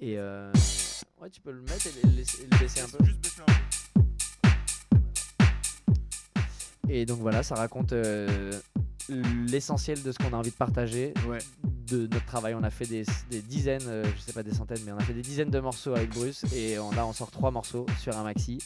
Et 0.00 0.18
ouais, 0.18 1.30
tu 1.30 1.40
peux 1.40 1.52
le 1.52 1.62
mettre 1.62 1.86
et 1.86 1.90
le 2.04 2.16
laisser, 2.16 2.48
le 2.50 2.58
baisser 2.58 2.80
un 2.80 2.88
peu. 2.88 3.04
Juste 3.04 3.22
baisser 3.22 3.42
un 3.42 3.52
peu. 6.82 6.92
Et 6.92 7.06
donc 7.06 7.20
voilà, 7.20 7.44
ça 7.44 7.54
raconte 7.54 7.94
l'essentiel 9.08 10.02
de 10.02 10.12
ce 10.12 10.18
qu'on 10.18 10.32
a 10.32 10.36
envie 10.36 10.50
de 10.50 10.56
partager, 10.56 11.12
Ouais. 11.28 11.38
de 11.88 12.06
notre 12.06 12.24
travail. 12.24 12.54
On 12.54 12.62
a 12.62 12.70
fait 12.70 12.86
des, 12.86 13.04
des 13.30 13.40
dizaines, 13.42 13.82
euh, 13.86 14.04
je 14.16 14.20
sais 14.22 14.32
pas 14.32 14.42
des 14.42 14.54
centaines, 14.54 14.80
mais 14.86 14.92
on 14.92 14.96
a 14.98 15.02
fait 15.02 15.12
des 15.14 15.22
dizaines 15.22 15.50
de 15.50 15.60
morceaux 15.60 15.94
avec 15.94 16.10
Bruce 16.10 16.44
et 16.54 16.78
on, 16.78 16.90
là 16.92 17.06
on 17.06 17.12
sort 17.12 17.30
trois 17.30 17.50
morceaux 17.50 17.86
sur 18.00 18.16
un 18.16 18.22
maxi. 18.24 18.58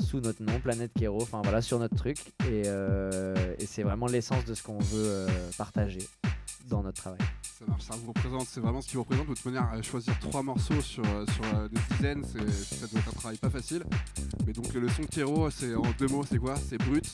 sous 0.00 0.20
notre 0.20 0.42
nom, 0.42 0.58
Planète 0.60 0.90
Kero, 0.98 1.22
enfin 1.22 1.40
voilà, 1.42 1.62
sur 1.62 1.78
notre 1.78 1.94
truc. 1.94 2.18
Et, 2.50 2.62
euh, 2.66 3.54
et 3.58 3.66
c'est 3.66 3.82
vraiment 3.82 4.06
l'essence 4.06 4.44
de 4.44 4.54
ce 4.54 4.62
qu'on 4.62 4.78
veut 4.78 5.04
euh, 5.06 5.26
partager 5.56 6.00
dans 6.68 6.82
notre 6.82 7.00
travail. 7.00 7.18
Ça 7.58 7.64
marche, 7.68 7.82
ça 7.84 7.94
vous 7.96 8.08
représente, 8.12 8.46
c'est 8.48 8.60
vraiment 8.60 8.80
ce 8.80 8.88
qui 8.88 8.94
vous 8.96 9.02
représente. 9.02 9.28
De 9.28 9.34
toute 9.34 9.44
manière, 9.44 9.68
choisir 9.84 10.18
trois 10.20 10.42
morceaux 10.42 10.80
sur, 10.80 11.04
euh, 11.04 11.24
sur 11.34 11.44
euh, 11.58 11.68
des 11.68 11.78
dizaines, 11.96 12.24
c'est, 12.24 12.76
ça 12.80 12.86
doit 12.86 13.00
être 13.00 13.08
un 13.08 13.12
travail 13.12 13.36
pas 13.38 13.50
facile. 13.50 13.84
Mais 14.46 14.52
donc 14.52 14.72
le 14.72 14.88
son 14.88 15.04
Kero, 15.04 15.50
c'est 15.50 15.74
en 15.74 15.82
deux 15.98 16.08
mots, 16.08 16.24
c'est 16.28 16.38
quoi? 16.38 16.54
C'est 16.68 16.78
brut, 16.78 17.04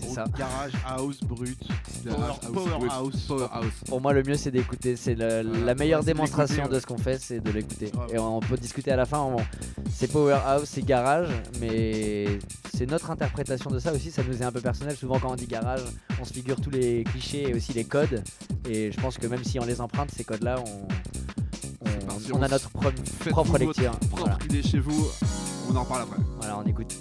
C'est 0.00 0.08
ça. 0.10 0.24
Garage 0.36 0.72
house 0.86 1.20
brut. 1.20 1.58
garage, 2.04 2.40
Power- 2.40 2.52
power 2.52 2.78
brut, 2.78 2.90
house. 2.92 3.20
powerhouse. 3.26 3.72
Pour 3.86 4.00
moi, 4.00 4.12
le 4.12 4.22
mieux, 4.22 4.36
c'est 4.36 4.50
d'écouter. 4.50 4.96
C'est 4.96 5.14
le- 5.14 5.42
Voilà. 5.48 5.64
la 5.64 5.74
meilleure 5.74 6.00
c'est 6.00 6.06
démonstration 6.12 6.56
d'écouter, 6.64 6.74
de 6.74 6.80
ce 6.80 6.86
qu'on 6.86 6.98
fait, 6.98 7.18
c'est 7.20 7.40
de 7.40 7.50
l'écouter. 7.50 7.90
Ouais. 7.94 8.14
Et 8.14 8.18
on 8.18 8.40
peut 8.40 8.56
discuter 8.56 8.90
à 8.90 8.96
la 8.96 9.06
fin. 9.06 9.20
on- 9.20 9.36
C'est 9.90 10.10
powerhouse, 10.10 10.64
c'est 10.68 10.82
garage, 10.84 11.28
mais 11.60 12.38
c'est 12.74 12.86
notre 12.86 13.10
interprétation 13.10 13.70
de 13.70 13.78
ça 13.78 13.92
aussi. 13.92 14.10
Ça 14.10 14.22
nous 14.24 14.36
est 14.36 14.44
un 14.44 14.50
peu 14.52 14.60
personnel. 14.60 14.96
Souvent, 14.96 15.18
quand 15.20 15.30
on 15.32 15.36
dit 15.36 15.46
garage, 15.46 15.80
on 16.20 16.24
se 16.24 16.32
figure 16.32 16.60
tous 16.60 16.70
les 16.70 17.04
clichés 17.04 17.48
et 17.50 17.54
aussi 17.54 17.72
les 17.72 17.84
codes. 17.84 18.22
Et 18.68 18.90
je 18.92 19.00
pense 19.00 19.18
que 19.18 19.26
même 19.26 19.44
si 19.44 19.58
on 19.60 19.64
les 19.64 19.80
emprunte, 19.80 20.10
ces 20.10 20.24
codes-là, 20.24 20.56
on, 20.66 20.86
on- 21.86 22.06
parti, 22.06 22.32
on 22.32 22.38
on 22.38 22.42
a 22.42 22.48
notre 22.48 22.70
pro- 22.70 22.90
propre 23.30 23.50
votre 23.52 23.64
lecture. 23.64 23.90
propre 23.98 24.16
Voilà. 24.24 24.38
idée 24.46 24.62
chez 24.62 24.78
vous, 24.78 25.06
on 25.70 25.76
en 25.76 25.82
reparle 25.82 26.02
après. 26.02 26.16
voilà, 26.38 26.58
on 26.58 26.64
écoute. 26.68 26.94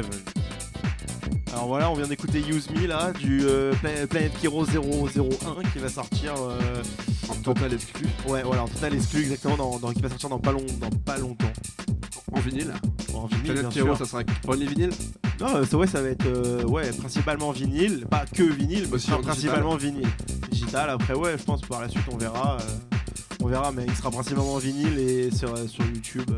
927. 0.00 0.34
Alors 1.52 1.66
voilà, 1.66 1.90
on 1.90 1.94
vient 1.94 2.06
d'écouter 2.06 2.40
Use 2.40 2.70
Me 2.70 2.86
là, 2.86 3.12
du 3.12 3.42
euh, 3.44 3.72
Pla- 3.74 4.06
Planet 4.08 4.32
Hero 4.42 4.64
001 4.64 4.70
qui 5.72 5.78
va 5.78 5.88
sortir. 5.90 6.32
euh, 6.38 6.82
En 7.28 7.34
total 7.36 7.74
exclu. 7.74 8.06
ouais, 8.26 8.42
voilà, 8.42 8.62
en 8.64 8.68
total 8.68 8.94
exclu 8.94 9.20
exactement, 9.20 9.56
dans, 9.56 9.78
dans- 9.78 9.92
qui 9.92 10.00
va 10.00 10.08
sortir 10.08 10.30
dans 10.30 10.38
pas, 10.38 10.52
long, 10.52 10.64
dans 10.80 10.88
pas 10.90 11.18
longtemps. 11.18 11.52
En 12.32 12.40
vinyle. 12.40 12.72
En 13.12 13.26
vinyle, 13.26 13.52
bien 13.52 13.70
sûr. 13.70 13.96
ça 13.98 14.06
sera 14.06 14.22
only 14.48 14.66
vinyle 14.66 14.90
Non, 15.38 15.56
euh, 15.56 15.66
ça, 15.66 15.76
ouais, 15.76 15.86
ça 15.86 16.00
va 16.00 16.08
être 16.08 16.24
euh, 16.26 16.64
ouais, 16.64 16.90
principalement 16.92 17.52
vinyle, 17.52 18.06
pas 18.10 18.24
que 18.24 18.42
vinyle, 18.42 18.86
mais 18.88 18.94
Aussi 18.94 19.12
en 19.12 19.20
principalement 19.20 19.76
vinyle. 19.76 20.08
Digital, 20.50 20.88
après, 20.88 21.12
ouais, 21.14 21.36
je 21.38 21.42
pense 21.44 21.60
par 21.60 21.82
la 21.82 21.90
suite 21.90 22.04
on 22.10 22.16
verra. 22.16 22.56
on 23.42 23.46
verra, 23.46 23.70
mais 23.72 23.84
il 23.86 23.94
sera 23.94 24.10
principalement 24.10 24.56
vinyle 24.56 24.98
et 24.98 25.30
sur, 25.30 25.56
sur 25.68 25.84
YouTube, 25.84 26.30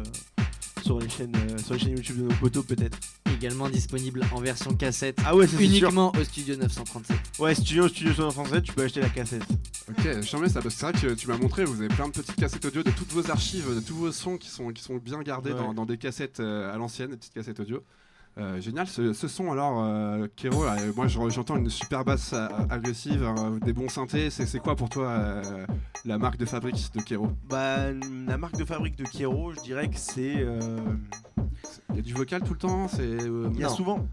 sur, 0.83 0.99
les 0.99 1.09
chaînes, 1.09 1.33
sur 1.65 1.75
les 1.75 1.81
chaînes 1.81 1.93
YouTube 1.97 2.17
de 2.19 2.23
nos 2.25 2.35
potos 2.41 2.65
peut-être. 2.67 2.99
Également 3.35 3.68
disponible 3.68 4.22
en 4.32 4.41
version 4.41 4.74
cassette. 4.74 5.18
Ah 5.26 5.35
ouais, 5.35 5.47
c'est 5.47 5.57
sûr. 5.57 5.64
Uniquement 5.66 6.12
au 6.18 6.24
studio 6.24 6.57
937. 6.57 7.16
Ouais, 7.41 7.55
studio, 7.55 7.89
studio 7.89 8.12
sur 8.12 8.32
français, 8.32 8.62
tu 8.62 8.72
peux 8.72 8.82
acheter 8.85 9.01
la 9.01 9.09
cassette. 9.09 9.43
Ok, 9.89 10.22
jamais 10.22 10.49
ça, 10.49 10.61
parce 10.62 10.74
que 10.74 10.80
c'est 10.80 10.91
vrai 10.93 11.01
que 11.01 11.14
tu 11.14 11.28
m'as 11.28 11.37
montré, 11.37 11.64
vous 11.64 11.78
avez 11.80 11.89
plein 11.89 12.07
de 12.09 12.12
petites 12.12 12.37
cassettes 12.37 12.64
audio 12.64 12.82
de 12.82 12.91
toutes 12.91 13.12
vos 13.12 13.30
archives, 13.30 13.74
de 13.74 13.80
tous 13.80 13.95
vos 13.97 14.12
sons 14.12 14.39
qui 14.39 14.49
sont, 14.49 14.68
qui 14.68 14.82
sont 14.82 14.97
bien 14.97 15.20
gardés 15.22 15.53
Ouais. 15.53 15.59
dans, 15.59 15.74
dans 15.74 15.85
des 15.87 15.99
cassettes 15.99 16.41
euh, 16.41 16.72
à 16.72 16.78
l'ancienne, 16.78 17.11
des 17.11 17.16
petites 17.16 17.35
cassettes 17.35 17.61
audio. 17.61 17.82
Euh, 18.39 18.61
génial, 18.61 18.87
ce, 18.89 19.12
ce 19.12 19.28
son 19.28 19.53
alors, 19.53 19.82
euh, 19.85 20.26
Kero, 20.37 20.64
là, 20.64 20.76
euh, 20.80 20.93
moi 20.97 21.07
je- 21.07 21.18
j'entends 21.30 21.57
une 21.57 21.70
super 21.70 22.05
basse 22.05 22.32
euh, 22.32 22.49
agressive, 22.70 23.22
euh, 23.22 23.59
des 23.61 23.72
bons 23.72 23.89
synthés, 23.89 24.28
c'est 24.30 24.45
c'est 24.47 24.59
quoi 24.59 24.74
pour 24.74 24.89
toi 24.89 25.07
euh, 25.09 25.66
la 26.05 26.18
marque 26.18 26.37
de 26.37 26.45
fabrique 26.45 26.91
de 26.97 27.01
Kero? 27.03 27.28
Bah, 27.49 27.93
la 28.26 28.37
marque 28.39 28.57
de 28.57 28.64
fabrique 28.64 28.97
de 28.97 29.05
Kero, 29.05 29.53
je 29.53 29.61
dirais 29.61 29.89
que 29.89 29.97
c'est. 29.99 30.45
Euh, 31.65 31.83
Il 31.91 31.97
y 31.97 31.99
a 31.99 32.03
du 32.03 32.15
vocal 32.15 32.43
tout 32.43 32.53
le 32.53 32.59
temps, 32.59 32.89
c'est... 32.89 33.03
euh, 33.03 33.49
Il 33.55 33.61
y 33.61 33.65
a 33.65 33.69
Non. 33.69 33.75
souvent. 33.75 34.07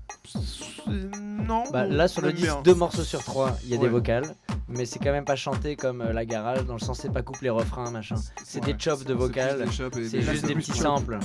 Non. 1.47 1.63
Bah, 1.71 1.85
là 1.85 2.07
sur 2.07 2.21
le 2.21 2.31
disque, 2.33 2.45
bien. 2.47 2.61
deux 2.61 2.75
morceaux 2.75 3.03
sur 3.03 3.23
trois, 3.23 3.57
il 3.63 3.69
y 3.69 3.73
a 3.75 3.77
des 3.77 3.87
vocales, 3.87 4.35
mais 4.67 4.85
c'est 4.85 4.99
quand 4.99 5.11
même 5.11 5.25
pas 5.25 5.35
chanté 5.35 5.75
comme 5.75 6.01
euh, 6.01 6.13
la 6.13 6.25
garage, 6.25 6.65
dans 6.65 6.73
le 6.73 6.79
sens 6.79 6.99
c'est 6.99 7.11
pas 7.11 7.21
couplé 7.23 7.49
refrain 7.49 7.89
machin. 7.91 8.15
C'est 8.43 8.63
des 8.63 8.75
chops 8.77 9.03
de 9.05 9.15
et 9.99 10.07
c'est 10.07 10.21
juste 10.21 10.45
des 10.45 10.55
petits 10.55 10.71
samples. 10.77 11.19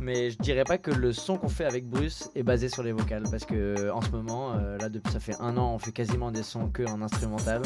Mais 0.00 0.30
je 0.30 0.38
dirais 0.38 0.64
pas 0.64 0.78
que 0.78 0.90
le 0.90 1.12
son 1.12 1.36
qu'on 1.38 1.48
fait 1.48 1.64
avec 1.64 1.88
Bruce 1.88 2.28
est 2.34 2.42
basé 2.42 2.68
sur 2.68 2.82
les 2.82 2.92
vocales 2.92 3.22
parce 3.30 3.44
que 3.44 3.90
en 3.90 4.02
ce 4.02 4.10
moment, 4.10 4.52
euh, 4.54 4.76
là 4.78 4.88
depuis 4.88 5.12
ça 5.12 5.20
fait 5.20 5.36
un 5.40 5.56
an, 5.56 5.72
on 5.74 5.78
fait 5.78 5.92
quasiment 5.92 6.30
des 6.30 6.42
sons 6.42 6.68
que 6.68 6.82
en 6.86 7.00
instrumental 7.02 7.62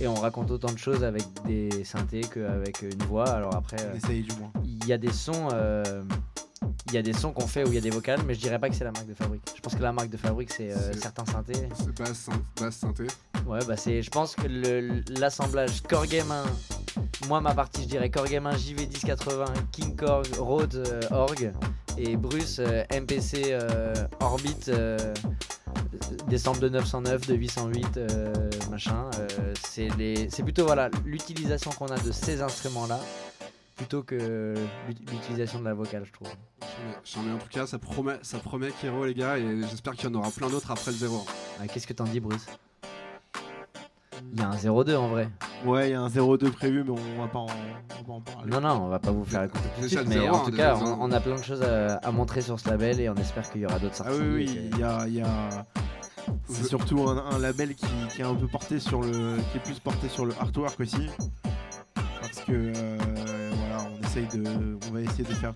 et 0.00 0.08
on 0.08 0.14
raconte 0.14 0.50
autant 0.50 0.72
de 0.72 0.78
choses 0.78 1.04
avec 1.04 1.22
des 1.46 1.84
synthés 1.84 2.22
qu'avec 2.22 2.82
une 2.82 3.02
voix. 3.04 3.28
Alors 3.28 3.54
après, 3.54 3.76
euh, 3.80 4.08
du 4.08 4.32
moins. 4.38 4.50
il 4.64 4.86
y 4.86 4.92
a 4.92 4.98
des 4.98 5.12
sons, 5.12 5.48
euh, 5.52 6.02
il 6.90 6.94
y 6.94 6.98
a 6.98 7.02
des 7.02 7.12
sons 7.12 7.32
qu'on 7.32 7.46
fait 7.46 7.64
où 7.64 7.68
il 7.68 7.74
y 7.74 7.78
a 7.78 7.80
des 7.80 7.90
vocales, 7.90 8.20
mais 8.26 8.34
je 8.34 8.40
dirais 8.40 8.58
pas 8.58 8.68
que 8.68 8.74
c'est 8.74 8.84
la 8.84 8.92
marque 8.92 9.06
de 9.06 9.14
fabrique. 9.14 9.42
Je 9.54 9.60
pense 9.60 9.74
que 9.74 9.82
la 9.82 9.92
marque 9.92 10.10
de 10.10 10.16
fabrique 10.16 10.52
c'est 10.52 10.72
euh, 10.72 10.92
certains 10.94 11.24
synthés. 11.24 11.68
C'est 11.74 11.96
basse, 11.96 12.28
basse 12.60 12.76
synthé. 12.76 13.06
Ouais, 13.46 13.60
bah 13.66 13.76
c'est, 13.76 14.02
je 14.02 14.10
pense 14.10 14.34
que 14.34 14.46
l'assemblage 15.18 15.82
Core 15.82 16.06
Game 16.06 16.30
1, 16.30 16.44
moi 17.28 17.40
ma 17.40 17.54
partie 17.54 17.82
je 17.82 17.88
dirais 17.88 18.10
Core 18.10 18.26
Game 18.26 18.46
1, 18.46 18.52
JV1080, 18.52 19.46
King 19.72 19.96
Korg, 19.96 20.26
Rhodes, 20.38 20.74
euh, 20.76 21.00
Org, 21.10 21.52
et 22.00 22.16
Bruce, 22.16 22.58
euh, 22.60 22.82
MPC, 22.90 23.48
euh, 23.48 23.94
Orbit, 24.20 24.70
des 26.28 26.38
samples 26.38 26.60
de 26.60 26.68
909, 26.68 27.26
de 27.26 27.34
808, 27.34 27.96
euh, 27.96 28.32
machin. 28.70 29.10
c'est, 29.62 29.88
les, 29.98 30.28
c'est 30.30 30.42
plutôt 30.42 30.64
voilà, 30.66 30.90
l'utilisation 31.04 31.70
qu'on 31.72 31.88
a 31.88 31.98
de 31.98 32.12
ces 32.12 32.40
instruments-là, 32.40 33.00
plutôt 33.80 34.02
que 34.02 34.54
l'ut- 34.88 35.10
l'utilisation 35.10 35.58
de 35.58 35.64
la 35.64 35.72
vocale, 35.72 36.04
je 36.04 36.12
trouve. 36.12 36.28
J'en 37.02 37.26
ai 37.26 37.32
en 37.32 37.38
tout 37.38 37.48
cas, 37.48 37.66
ça 37.66 37.78
promet, 37.78 38.18
ça 38.20 38.36
promet 38.38 38.68
Kero 38.78 39.06
les 39.06 39.14
gars, 39.14 39.38
et 39.38 39.62
j'espère 39.70 39.94
qu'il 39.94 40.10
y 40.10 40.12
en 40.12 40.18
aura 40.18 40.30
plein 40.30 40.50
d'autres 40.50 40.70
après 40.70 40.90
le 40.90 40.96
zéro. 40.98 41.24
Ah, 41.58 41.66
qu'est-ce 41.66 41.86
que 41.86 41.94
t'en 41.94 42.04
dis, 42.04 42.20
Bruce? 42.20 42.44
Il 44.34 44.38
y 44.38 44.42
a 44.42 44.48
un 44.50 44.56
02 44.84 44.96
en 44.96 45.08
vrai. 45.08 45.30
Ouais, 45.64 45.88
il 45.88 45.92
y 45.92 45.94
a 45.94 46.00
un 46.02 46.08
02 46.10 46.50
prévu, 46.50 46.84
mais 46.84 46.90
on 46.90 47.20
va 47.22 47.26
pas 47.28 47.38
en, 47.38 47.46
on 47.46 47.94
va 47.96 48.04
pas 48.06 48.12
en 48.12 48.20
parler. 48.20 48.50
Non, 48.50 48.60
non, 48.60 48.82
on 48.84 48.88
va 48.88 48.98
pas 48.98 49.10
vous 49.12 49.24
faire 49.24 49.44
écouter 49.44 49.64
tout 49.74 49.80
de 49.82 49.86
suite, 49.88 49.98
le 50.00 50.04
mais 50.06 50.14
zéro, 50.16 50.36
en 50.36 50.40
hein, 50.40 50.42
tout 50.44 50.56
cas, 50.56 50.76
on, 50.76 50.98
on 51.00 51.12
a 51.12 51.20
plein 51.20 51.36
de 51.36 51.42
choses 51.42 51.62
à, 51.62 51.96
à 51.96 52.10
montrer 52.12 52.42
sur 52.42 52.60
ce 52.60 52.68
label 52.68 53.00
et 53.00 53.08
on 53.08 53.14
espère 53.14 53.50
qu'il 53.50 53.62
y 53.62 53.66
aura 53.66 53.78
d'autres 53.78 53.94
Ah 54.00 54.10
sorties. 54.10 54.20
oui, 54.20 54.28
oui, 54.34 54.42
et 54.66 54.68
que- 54.70 54.74
il 54.76 54.78
y 54.78 54.82
a. 54.82 55.06
il 55.06 55.14
y 55.14 55.20
a- 55.22 55.64
C'est 56.48 56.64
surtout 56.64 57.08
un, 57.08 57.16
un 57.32 57.38
label 57.38 57.74
qui, 57.74 57.86
qui 58.14 58.20
est 58.20 58.24
un 58.24 58.34
peu 58.34 58.46
porté 58.46 58.78
sur 58.78 59.00
le. 59.00 59.38
qui 59.50 59.56
est 59.56 59.62
plus 59.64 59.78
porté 59.80 60.08
sur 60.08 60.26
le 60.26 60.34
artwork 60.38 60.78
aussi. 60.80 61.08
Parce 62.20 62.40
que 62.46 62.52
euh, 62.52 62.98
essaye 64.10 64.26
de. 64.40 64.78
On 64.88 64.92
va 64.92 65.00
essayer 65.00 65.24
de 65.24 65.34
faire. 65.34 65.52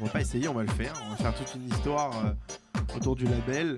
On 0.00 0.04
va 0.06 0.10
pas 0.10 0.20
essayer, 0.20 0.48
on 0.48 0.54
va 0.54 0.62
le 0.62 0.68
faire. 0.70 0.92
On 1.06 1.10
va 1.10 1.16
faire 1.16 1.34
toute 1.34 1.54
une 1.54 1.68
histoire 1.68 2.10
euh, 2.24 2.32
autour 2.96 3.16
du 3.16 3.24
label 3.26 3.76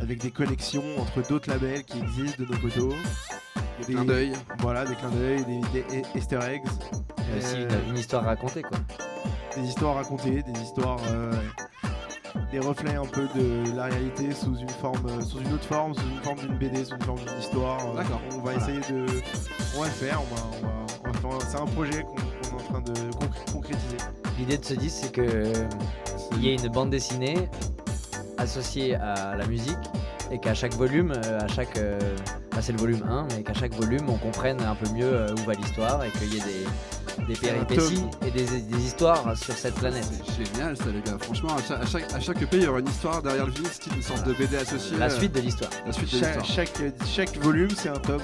avec 0.00 0.20
des 0.20 0.30
connexions 0.30 0.82
entre 0.98 1.26
d'autres 1.28 1.50
labels 1.50 1.84
qui 1.84 1.98
existent 1.98 2.42
de 2.44 2.48
nos 2.52 2.58
potos. 2.58 2.94
Des- 3.86 3.92
Clin 3.94 4.04
d'œil. 4.04 4.32
Voilà, 4.58 4.84
des 4.84 4.94
clins 4.94 5.10
d'œil, 5.10 5.44
des, 5.72 5.82
des 5.82 6.02
easter 6.14 6.38
eggs. 6.42 6.62
et 7.34 7.38
aussi 7.38 7.54
Euh, 7.56 7.68
une, 7.84 7.90
une 7.90 7.96
histoire 7.98 8.24
racontée, 8.24 8.62
quoi. 8.62 8.78
des 9.56 9.62
histoires 9.68 9.94
racontées, 9.96 10.42
des 10.42 10.60
histoires, 10.60 10.98
euh, 11.10 11.32
des 12.50 12.58
reflets 12.60 12.96
un 12.96 13.04
peu 13.06 13.28
de 13.36 13.76
la 13.76 13.84
réalité 13.84 14.32
sous 14.32 14.56
une 14.56 14.68
forme, 14.68 15.22
sous 15.24 15.38
une 15.40 15.52
autre 15.52 15.64
forme, 15.64 15.94
sous 15.94 16.08
une 16.08 16.22
forme 16.22 16.38
d'une 16.38 16.56
BD, 16.58 16.84
sous 16.84 16.94
une 16.96 17.02
forme 17.02 17.18
d'une 17.20 17.38
histoire. 17.40 17.78
D'accord. 17.94 18.20
On 18.32 18.36
va 18.38 18.52
Voilà. 18.54 18.58
essayer 18.58 18.80
de, 18.92 19.06
on 19.76 19.80
va 19.80 19.86
le 19.86 19.92
faire. 19.92 20.20
On 20.22 20.34
va, 20.34 20.42
on 20.42 20.66
va- 20.66 20.86
on 21.04 21.30
va 21.30 21.38
faire- 21.40 21.48
c'est 21.50 21.58
un 21.58 21.66
projet 21.66 22.02
qu'on 22.02 22.16
de 22.72 22.92
concr- 23.10 23.52
concrétiser. 23.52 23.96
L'idée 24.38 24.58
de 24.58 24.64
ce 24.64 24.74
disque, 24.74 24.98
c'est 25.02 25.12
que 25.12 25.20
euh, 25.20 25.52
il 26.32 26.44
y 26.44 26.48
ait 26.50 26.54
une 26.54 26.68
bande 26.68 26.90
dessinée 26.90 27.48
associée 28.36 28.94
à 28.94 29.36
la 29.36 29.46
musique 29.46 29.76
et 30.30 30.38
qu'à 30.38 30.54
chaque 30.54 30.74
volume, 30.74 31.12
euh, 31.12 31.40
à 31.40 31.48
chaque, 31.48 31.76
euh, 31.78 31.98
là, 32.52 32.62
c'est 32.62 32.72
le 32.72 32.78
volume 32.78 33.02
1, 33.08 33.28
mais 33.36 33.42
qu'à 33.42 33.54
chaque 33.54 33.72
volume, 33.74 34.08
on 34.08 34.16
comprenne 34.18 34.60
un 34.60 34.74
peu 34.74 34.88
mieux 34.92 35.12
euh, 35.12 35.34
où 35.34 35.46
va 35.46 35.54
l'histoire 35.54 36.04
et 36.04 36.10
qu'il 36.10 36.32
y 36.34 36.36
ait 36.36 36.40
des, 36.40 36.64
des 37.26 37.34
C'est 37.34 37.40
péripéties 37.52 38.04
et 38.26 38.30
des, 38.30 38.44
des 38.44 38.84
histoires 38.84 39.36
sur 39.36 39.54
cette 39.54 39.74
planète. 39.74 40.06
C'est 40.36 40.46
génial 40.54 40.76
ça 40.76 40.84
les 40.86 41.00
gars, 41.00 41.18
franchement 41.20 41.50
à 41.56 41.62
chaque, 41.62 41.82
à 41.82 41.86
chaque, 41.86 42.14
à 42.14 42.20
chaque 42.20 42.42
EP 42.42 42.56
il 42.58 42.62
y 42.64 42.66
aura 42.66 42.80
une 42.80 42.88
histoire 42.88 43.22
derrière 43.22 43.46
le 43.46 43.52
vinyle, 43.52 43.70
style 43.70 43.92
une 43.96 44.02
sorte 44.02 44.26
de 44.26 44.32
BD 44.32 44.56
associée. 44.56 44.96
La 44.98 45.06
euh, 45.06 45.10
suite 45.10 45.32
de 45.34 45.40
l'histoire. 45.40 45.70
la 45.86 45.92
suite 45.92 46.12
de 46.12 46.18
Chaque, 46.18 46.36
l'histoire. 46.42 46.66
chaque, 46.66 46.92
chaque 47.06 47.36
volume, 47.38 47.70
c'est 47.76 47.88
un 47.88 47.98
tome. 47.98 48.22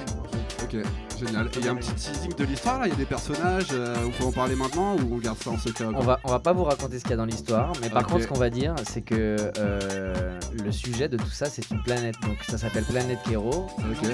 Ok, 0.63 0.77
génial. 1.19 1.45
Et 1.47 1.49
il 1.59 1.65
y 1.65 1.67
a 1.67 1.71
un 1.71 1.75
petit 1.75 1.93
teasing 1.93 2.33
de 2.33 2.43
l'histoire 2.45 2.79
là, 2.79 2.87
il 2.87 2.89
y 2.89 2.93
a 2.93 2.95
des 2.95 3.05
personnages, 3.05 3.67
euh, 3.73 3.95
on 4.05 4.09
peut 4.09 4.23
en 4.23 4.31
parler 4.31 4.55
maintenant 4.55 4.95
ou 4.95 5.15
on 5.15 5.17
garde 5.17 5.37
ça 5.37 5.51
en 5.51 5.57
secret 5.57 5.85
On 5.85 5.99
va, 5.99 6.19
on 6.23 6.29
va 6.29 6.39
pas 6.39 6.53
vous 6.53 6.63
raconter 6.63 6.97
ce 6.97 7.03
qu'il 7.03 7.11
y 7.11 7.13
a 7.13 7.17
dans 7.17 7.25
l'histoire, 7.25 7.71
mais 7.81 7.89
par 7.89 8.05
contre, 8.07 8.23
ce 8.23 8.27
qu'on 8.27 8.39
va 8.39 8.49
dire, 8.49 8.73
c'est 8.89 9.01
que 9.01 9.51
euh, 9.59 10.39
le 10.63 10.71
sujet 10.71 11.07
de 11.07 11.17
tout 11.17 11.29
ça, 11.29 11.45
c'est 11.47 11.69
une 11.69 11.81
planète. 11.83 12.15
Donc 12.21 12.37
ça 12.47 12.57
s'appelle 12.57 12.83
Planète 12.85 13.19
Kero. 13.29 13.67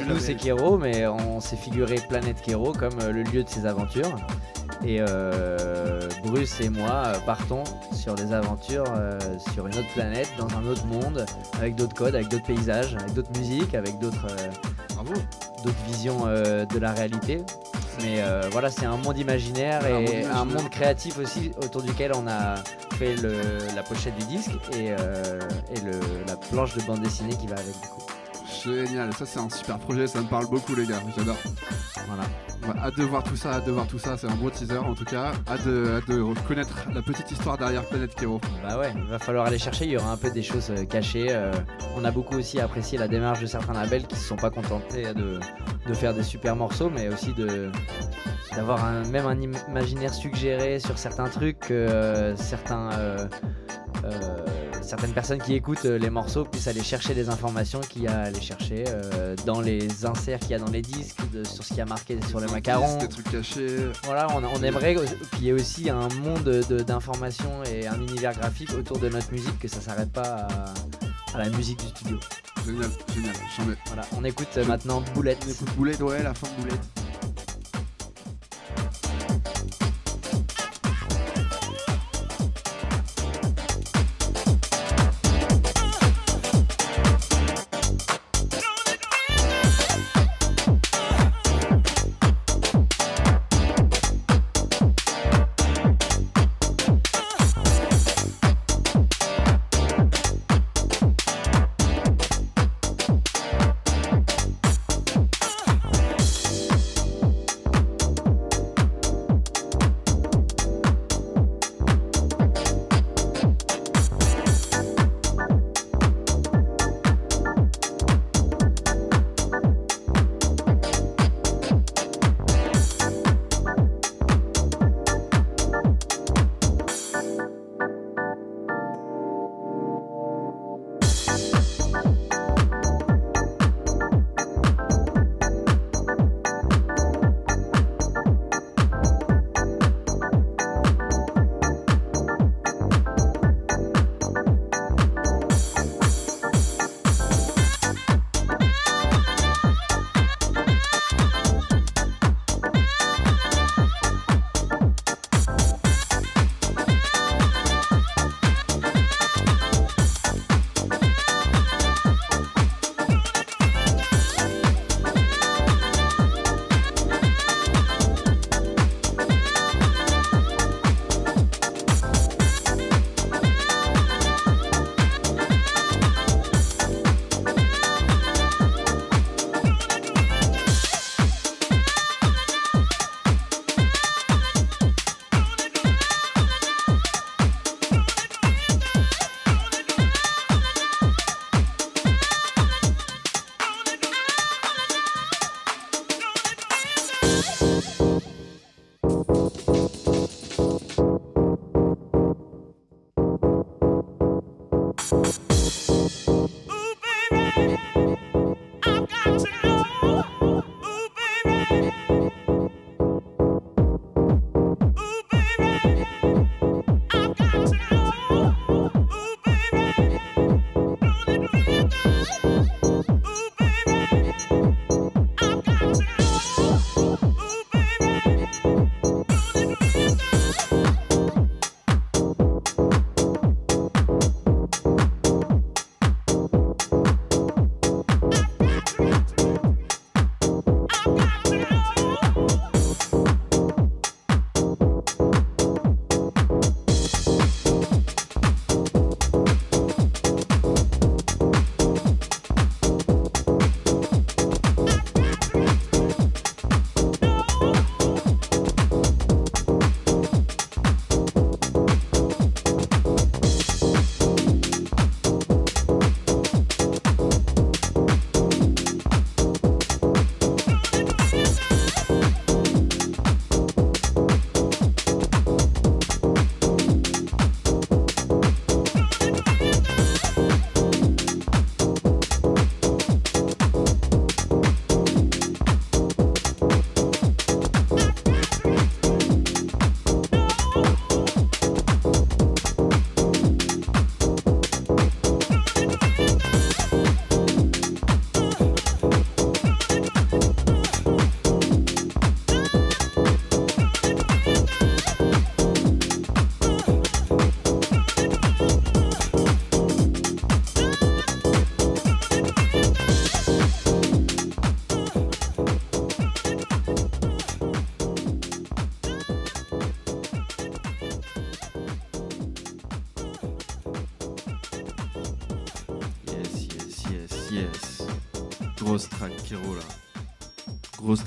Nous, 0.09 0.19
c'est 0.19 0.35
Kero, 0.35 0.77
mais 0.77 1.07
on 1.07 1.39
s'est 1.39 1.55
figuré 1.55 1.95
Planète 2.09 2.41
Kero 2.41 2.73
comme 2.73 2.99
euh, 3.01 3.11
le 3.11 3.23
lieu 3.23 3.43
de 3.43 3.49
ses 3.49 3.65
aventures. 3.65 4.15
Et 4.85 4.97
euh, 4.99 6.07
Bruce 6.25 6.59
et 6.61 6.69
moi 6.69 7.03
euh, 7.05 7.19
partons 7.25 7.63
sur 7.93 8.15
des 8.15 8.33
aventures 8.33 8.85
euh, 8.97 9.17
sur 9.53 9.67
une 9.67 9.77
autre 9.77 9.91
planète, 9.93 10.29
dans 10.37 10.47
un 10.57 10.65
autre 10.65 10.85
monde, 10.85 11.25
avec 11.57 11.75
d'autres 11.75 11.93
codes, 11.95 12.15
avec 12.15 12.27
d'autres 12.29 12.45
paysages, 12.47 12.95
avec 12.95 13.13
d'autres 13.13 13.31
musiques, 13.37 13.75
avec 13.75 13.99
d'autres 13.99 14.27
euh, 14.29 14.49
visions 15.87 16.25
de 16.25 16.79
la 16.79 16.91
réalité. 16.93 17.43
Mais 18.01 18.23
voilà, 18.51 18.71
c'est 18.71 18.85
un 18.85 18.97
monde 18.97 19.17
imaginaire 19.17 19.85
et 19.85 20.23
monde 20.23 20.31
un 20.33 20.45
monde 20.45 20.69
créatif 20.69 21.17
aussi 21.19 21.51
autour 21.63 21.81
duquel 21.83 22.11
on 22.15 22.27
a 22.27 22.55
fait 22.97 23.15
le- 23.15 23.35
la 23.75 23.83
pochette 23.83 24.15
du 24.15 24.25
disque 24.25 24.51
et, 24.73 24.85
et 24.87 25.81
le- 25.81 25.99
la 26.27 26.35
planche 26.37 26.75
de 26.75 26.81
bande 26.83 27.01
dessinée 27.01 27.35
qui 27.35 27.47
va 27.47 27.55
avec 27.55 27.73
du 27.79 27.87
coup. 27.87 28.01
Génial, 28.63 29.13
ça 29.13 29.25
c'est 29.25 29.39
un 29.39 29.49
super 29.49 29.79
projet, 29.79 30.05
ça 30.07 30.21
me 30.21 30.27
parle 30.27 30.45
beaucoup 30.47 30.75
les 30.75 30.85
gars, 30.85 30.99
j'adore. 31.17 31.37
Voilà. 32.07 32.23
Ouais, 32.67 32.79
hâte 32.79 32.95
de 32.97 33.03
voir 33.03 33.23
tout 33.23 33.35
ça, 33.35 33.53
hâte 33.53 33.65
de 33.65 33.71
voir 33.71 33.87
tout 33.87 33.97
ça, 33.97 34.17
c'est 34.17 34.27
un 34.27 34.35
beau 34.35 34.51
teaser 34.51 34.77
en 34.77 34.93
tout 34.93 35.05
cas. 35.05 35.31
Hâte 35.49 35.65
de, 35.65 35.97
hâte 35.97 36.07
de 36.07 36.23
connaître 36.47 36.75
la 36.93 37.01
petite 37.01 37.31
histoire 37.31 37.57
derrière 37.57 37.83
Planète 37.85 38.13
Kero. 38.13 38.39
Bah 38.61 38.77
ouais, 38.77 38.93
il 38.95 39.03
va 39.05 39.17
falloir 39.17 39.47
aller 39.47 39.57
chercher, 39.57 39.85
il 39.85 39.91
y 39.91 39.97
aura 39.97 40.11
un 40.11 40.17
peu 40.17 40.29
des 40.29 40.43
choses 40.43 40.69
euh, 40.69 40.85
cachées. 40.85 41.27
euh, 41.29 41.51
on 41.97 42.05
a 42.05 42.11
beaucoup 42.11 42.35
aussi 42.35 42.59
apprécié 42.59 42.99
la 42.99 43.07
démarche 43.07 43.39
de 43.39 43.47
certains 43.47 43.73
labels 43.73 44.05
qui 44.05 44.15
se 44.15 44.25
sont 44.27 44.35
pas 44.35 44.51
contentés 44.51 45.11
de, 45.15 45.39
faire 45.95 46.13
des 46.13 46.23
super 46.23 46.55
morceaux, 46.55 46.89
mais 46.89 47.09
aussi 47.09 47.33
de 47.33 47.71
d'avoir 48.55 48.83
même 49.07 49.25
un 49.25 49.41
im- 49.41 49.57
imaginaire 49.69 50.13
suggéré 50.13 50.79
sur 50.79 50.97
certains 50.99 51.27
trucs 51.29 51.71
euh, 51.71 52.35
certains, 52.37 52.91
certaines 54.81 55.13
personnes 55.13 55.39
qui 55.39 55.53
écoutent 55.53 55.85
euh, 55.85 55.97
les 55.97 56.09
morceaux 56.09 56.43
puissent 56.43 56.67
aller 56.67 56.83
chercher 56.83 57.13
des 57.13 57.29
informations 57.29 57.79
qu'il 57.81 58.03
y 58.03 58.07
a 58.07 58.17
à 58.19 58.23
aller 58.23 58.41
chercher 58.41 58.83
euh, 58.87 59.35
dans 59.45 59.61
les 59.61 60.05
inserts 60.05 60.39
qu'il 60.39 60.51
y 60.51 60.53
a 60.55 60.59
dans 60.59 60.69
les 60.71 60.81
disques, 60.81 61.21
de- 61.31 61.43
sur 61.43 61.63
ce 61.63 61.73
qui 61.73 61.81
a 61.81 61.85
marqué 61.85 62.17
sur 62.27 62.39
les 62.39 62.47
macarons. 62.47 62.85
indices, 62.95 63.07
Des 63.07 63.07
trucs 63.13 63.31
cachés. 63.31 63.77
Voilà, 64.03 64.27
on, 64.35 64.43
on 64.43 64.63
aimerait 64.63 64.95
qu'il 65.35 65.43
y 65.45 65.49
ait 65.49 65.53
aussi 65.53 65.89
un 65.89 66.07
monde 66.23 66.43
de- 66.43 66.79
d'informations 66.83 67.63
et 67.71 67.87
un 67.87 67.99
univers 68.01 68.33
graphique 68.33 68.73
autour 68.73 68.97
de 68.99 69.07
notre 69.09 69.31
musique, 69.31 69.57
que 69.59 69.67
ça 69.67 69.79
s'arrête 69.81 70.11
pas 70.11 70.47
à, 70.49 71.35
à 71.35 71.37
la 71.37 71.49
musique 71.49 71.79
du 71.79 71.87
studio. 71.87 72.17
Génial, 72.65 72.89
génial, 73.13 73.35
j'en 73.57 73.63
ai. 73.71 73.75
Voilà, 73.87 74.01
on 74.17 74.23
écoute 74.23 74.47
euh, 74.57 74.65
maintenant 74.65 75.01
Boulette. 75.13 75.37
On 75.47 75.51
écoute 75.51 75.69
Boulette, 75.77 76.01
ouais, 76.01 76.21
la 76.23 76.33
fin 76.33 76.47
de 76.57 76.61
Boulette. 76.63 76.79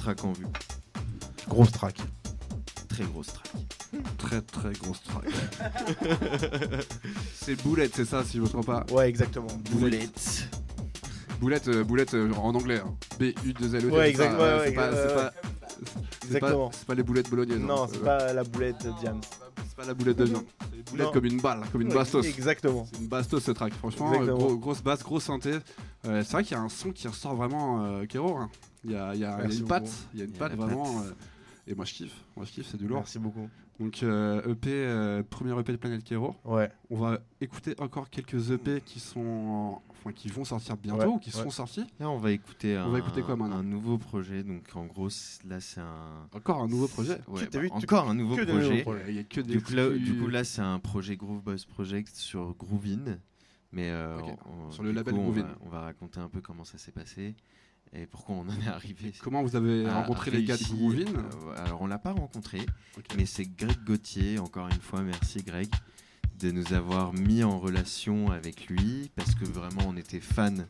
Track 0.04 0.22
en 0.24 0.32
vue. 0.32 0.46
Grosse 1.48 1.72
track. 1.72 1.96
Très 2.88 3.04
grosse 3.04 3.28
track. 3.28 3.52
Très 4.18 4.40
très 4.42 4.72
grosse 4.74 5.02
track. 5.02 5.24
c'est 7.34 7.60
Boulette, 7.62 7.92
c'est 7.94 8.04
ça, 8.04 8.22
si 8.24 8.36
je 8.36 8.42
me 8.42 8.48
trompe 8.48 8.66
pas. 8.66 8.84
Ouais, 8.92 9.08
exactement. 9.08 9.46
Boulette. 9.70 10.48
Boulette, 11.40 11.68
euh, 11.68 11.84
boulette 11.84 12.14
euh, 12.14 12.32
en 12.34 12.54
anglais. 12.54 12.80
hein. 12.84 12.94
B-U-2-L-E. 13.18 13.90
Ouais, 13.90 14.04
c'est 14.04 14.10
exact- 14.10 14.32
ça, 14.32 14.38
ouais, 14.38 14.42
euh, 14.44 14.58
ouais, 14.60 14.66
c'est 14.68 14.72
pas, 14.74 14.90
ouais, 14.90 14.96
c'est 14.96 15.08
ouais. 15.08 15.14
pas- 15.14 15.32
c'est 15.32 15.84
pas- 15.94 16.26
Exactement. 16.26 16.70
C'est 16.72 16.86
pas 16.86 16.94
les 16.94 17.02
boulettes 17.02 17.30
bolognaises. 17.30 17.56
hein. 17.62 17.66
Non, 17.66 17.86
c'est 17.90 17.98
Euh, 17.98 18.04
pas 18.04 18.32
la 18.32 18.44
boulette 18.44 18.84
de 18.86 18.92
Diams. 19.00 19.20
c'est 19.66 19.76
pas 19.76 19.84
la 19.86 19.94
boulette 19.94 20.16
de 20.18 20.24
viande. 20.24 20.44
C'est 20.70 20.76
les 20.76 20.82
boulettes 20.82 21.06
Non. 21.06 21.12
comme 21.12 21.24
une 21.24 21.40
balle, 21.40 21.60
comme 21.72 21.80
une 21.82 21.88
Ouais, 21.88 21.94
bastos. 21.94 22.26
Exactement. 22.26 22.86
C'est 22.92 23.00
une 23.00 23.08
bastos 23.08 23.42
ce 23.42 23.50
track, 23.52 23.72
franchement, 23.74 24.10
euh, 24.10 24.14
Exactement. 24.16 24.38
gros- 24.38 24.56
grosse 24.58 24.82
basse, 24.82 25.02
grosse 25.02 25.24
synthé. 25.24 25.54
Euh, 26.06 26.22
c'est 26.24 26.32
vrai 26.32 26.44
qu'il 26.44 26.56
y 26.56 26.60
a 26.60 26.62
un 26.62 26.68
son 26.68 26.92
qui 26.92 27.08
ressort 27.08 27.34
vraiment 27.34 27.84
euh, 27.84 28.04
Kero. 28.06 28.36
hein. 28.36 28.50
Il 28.84 28.90
y 28.92 28.96
a, 28.96 29.14
il 29.14 29.20
y 29.20 29.24
a- 29.24 29.28
il 29.36 29.38
y 29.38 29.40
a 29.40 29.42
Merci 29.44 29.60
une 29.60 29.66
patte, 29.66 29.90
il 30.12 30.18
y 30.20 30.22
a 30.22 30.26
une 30.26 30.32
patte 30.32 30.54
vraiment. 30.54 31.02
euh, 31.02 31.10
et 31.66 31.74
moi 31.74 31.84
je 31.84 31.94
kiffe, 31.94 32.24
moi 32.36 32.44
je 32.44 32.52
kiffe, 32.52 32.68
c'est 32.70 32.76
du 32.76 32.86
lourd. 32.86 32.98
Merci 32.98 33.18
beaucoup. 33.18 33.48
Donc 33.80 34.04
euh, 34.04 34.40
EP, 34.52 34.70
euh, 34.70 35.22
premier 35.28 35.58
EP 35.58 35.72
de 35.72 35.76
Planète 35.78 36.04
Kero. 36.04 36.36
Ouais. 36.44 36.70
On 36.90 36.96
va 36.98 37.18
écouter 37.40 37.74
encore 37.80 38.08
quelques 38.08 38.50
EP 38.52 38.80
qui 38.82 39.00
sont, 39.00 39.80
enfin 39.90 40.12
qui 40.12 40.28
vont 40.28 40.44
sortir 40.44 40.76
bientôt 40.76 41.00
Ouais, 41.00 41.06
ou 41.06 41.18
qui 41.18 41.34
ouais. 41.34 41.42
sont 41.42 41.50
sortis. 41.50 41.84
Là, 41.98 42.08
on 42.08 42.18
va 42.18 42.30
écouter 42.30 42.76
un, 42.76 42.86
On 42.86 42.90
va 42.90 43.00
écouter 43.00 43.22
quoi, 43.22 43.34
maintenant 43.34 43.56
un 43.56 43.62
nouveau 43.64 43.98
projet. 43.98 44.44
Donc, 44.44 44.62
en 44.76 44.84
gros, 44.86 45.08
là, 45.48 45.58
c'est 45.60 45.80
un. 45.80 46.28
Encore 46.32 46.62
un 46.62 46.68
nouveau 46.68 46.86
projet. 46.86 47.18
Ouais, 47.26 47.48
bah, 47.52 47.58
vu, 47.58 47.68
encore 47.72 48.08
un 48.08 48.14
nouveau 48.14 48.36
projet. 48.36 48.82
projets. 48.82 49.04
Il 49.08 49.14
y 49.16 49.18
a 49.18 49.24
que 49.24 49.40
des 49.40 49.54
Du 49.54 49.60
coup, 49.60 49.72
là, 49.72 49.88
petits- 49.88 50.04
du 50.04 50.14
coup, 50.20 50.28
là, 50.28 50.44
c'est 50.44 50.62
un 50.62 50.78
projet 50.78 51.16
Groove 51.16 51.42
Boss 51.42 51.64
Project 51.64 52.14
sur 52.14 52.54
Groovin. 52.54 53.18
Mais 53.72 53.90
euh, 53.90 54.20
on- 54.68 54.70
Sur 54.70 54.84
le 54.84 54.92
label 54.92 55.14
coup, 55.14 55.20
on 55.20 55.24
Groovin. 55.24 55.42
va- 55.42 55.58
On 55.62 55.68
va 55.68 55.80
raconter 55.80 56.20
un 56.20 56.28
peu 56.28 56.40
comment 56.40 56.62
ça 56.62 56.78
s'est 56.78 56.92
passé 56.92 57.34
et 57.94 58.06
pourquoi 58.06 58.36
on 58.36 58.40
en 58.48 58.60
est 58.60 58.68
arrivé. 58.68 59.12
Comment 59.22 59.42
vous 59.42 59.56
avez 59.56 59.88
rencontré 59.88 60.30
les 60.30 60.44
gars 60.44 60.56
de. 60.56 60.64
Groovin? 60.64 61.04
Euh, 61.06 61.64
Alors, 61.64 61.82
on 61.82 61.86
l'a 61.86 61.98
pas 61.98 62.12
rencontré, 62.12 62.64
mais 63.16 63.26
c'est 63.26 63.44
Greg 63.46 63.76
Gauthier, 63.84 64.38
encore 64.38 64.66
une 64.68 64.80
fois, 64.80 65.02
merci 65.02 65.42
Greg, 65.42 65.68
de 66.40 66.50
nous 66.50 66.72
avoir 66.72 67.12
mis 67.12 67.44
en 67.44 67.58
relation 67.58 68.30
avec 68.30 68.66
lui 68.68 69.10
parce 69.14 69.34
que 69.34 69.44
vraiment 69.44 69.82
on 69.86 69.96
était 69.96 70.20
fan 70.20 70.66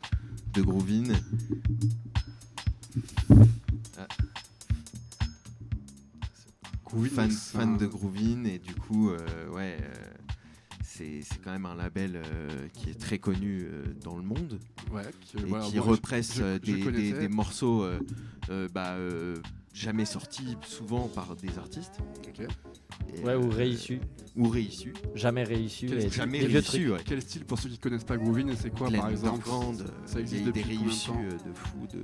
de 0.53 0.61
Groovin. 0.61 1.13
Ah. 3.97 4.07
Groovin, 6.85 7.09
fan, 7.09 7.31
c'est 7.31 7.57
fan 7.57 7.73
un- 7.73 7.77
de 7.77 7.87
Groovin 7.87 8.43
et 8.45 8.59
du 8.59 8.73
coup, 8.75 9.09
euh, 9.09 9.49
ouais, 9.49 9.77
euh, 9.81 9.93
c'est 10.97 11.21
c'est 11.21 11.41
quand 11.43 11.51
même 11.51 11.65
un 11.65 11.75
label 11.75 12.15
euh, 12.15 12.67
qui 12.73 12.89
est 12.89 12.99
très 12.99 13.17
connu 13.19 13.63
euh, 13.69 13.83
dans 14.03 14.15
le 14.17 14.23
monde 14.23 14.59
Ouais, 14.91 15.03
qui, 15.21 15.37
et 15.37 15.41
voilà, 15.41 15.65
qui 15.65 15.75
moi, 15.75 15.85
je- 15.85 15.89
represse 15.91 16.35
je- 16.37 16.59
je 16.63 16.73
des, 16.75 16.91
des- 16.91 17.13
des 17.13 17.27
morceaux 17.27 17.83
euh, 17.83 17.99
euh, 18.49 18.67
bah, 18.73 18.93
euh, 18.93 19.35
jamais 19.73 20.05
sortis 20.05 20.55
souvent 20.65 21.07
par 21.07 21.35
des 21.35 21.57
artistes. 21.57 21.99
Ok. 22.27 22.39
Et, 22.41 23.21
Ouais, 23.23 23.35
ou 23.35 23.45
euh, 23.45 23.55
réissus. 23.55 23.99
Ou 24.37 24.47
réissus. 24.49 24.93
Jamais 25.15 25.43
réissus. 25.43 25.87
Quel- 25.87 25.99
et 26.05 26.09
Jamais 26.09 26.39
des 26.39 26.47
vieux 26.47 26.59
réussis, 26.59 26.71
trucs. 26.85 26.91
ouais. 26.93 27.03
Quel 27.05 27.21
style 27.21 27.45
pour 27.45 27.59
ceux 27.59 27.69
qui 27.69 27.77
connaissent 27.77 28.03
pas 28.03 28.17
Groovin 28.17 28.53
C'est 28.55 28.69
quoi 28.69 28.87
Glenn 28.89 29.01
par 29.01 29.09
exemple? 29.09 29.47
Ça 30.05 30.19
existe 30.19 30.43
des 30.45 30.51
depuis 30.51 30.61
combien 30.63 30.79
de 30.79 30.83
réussus 30.89 31.07
temps? 31.07 31.21
euh, 31.23 31.49
de 31.49 31.53
fou 31.53 31.87
de. 31.93 32.01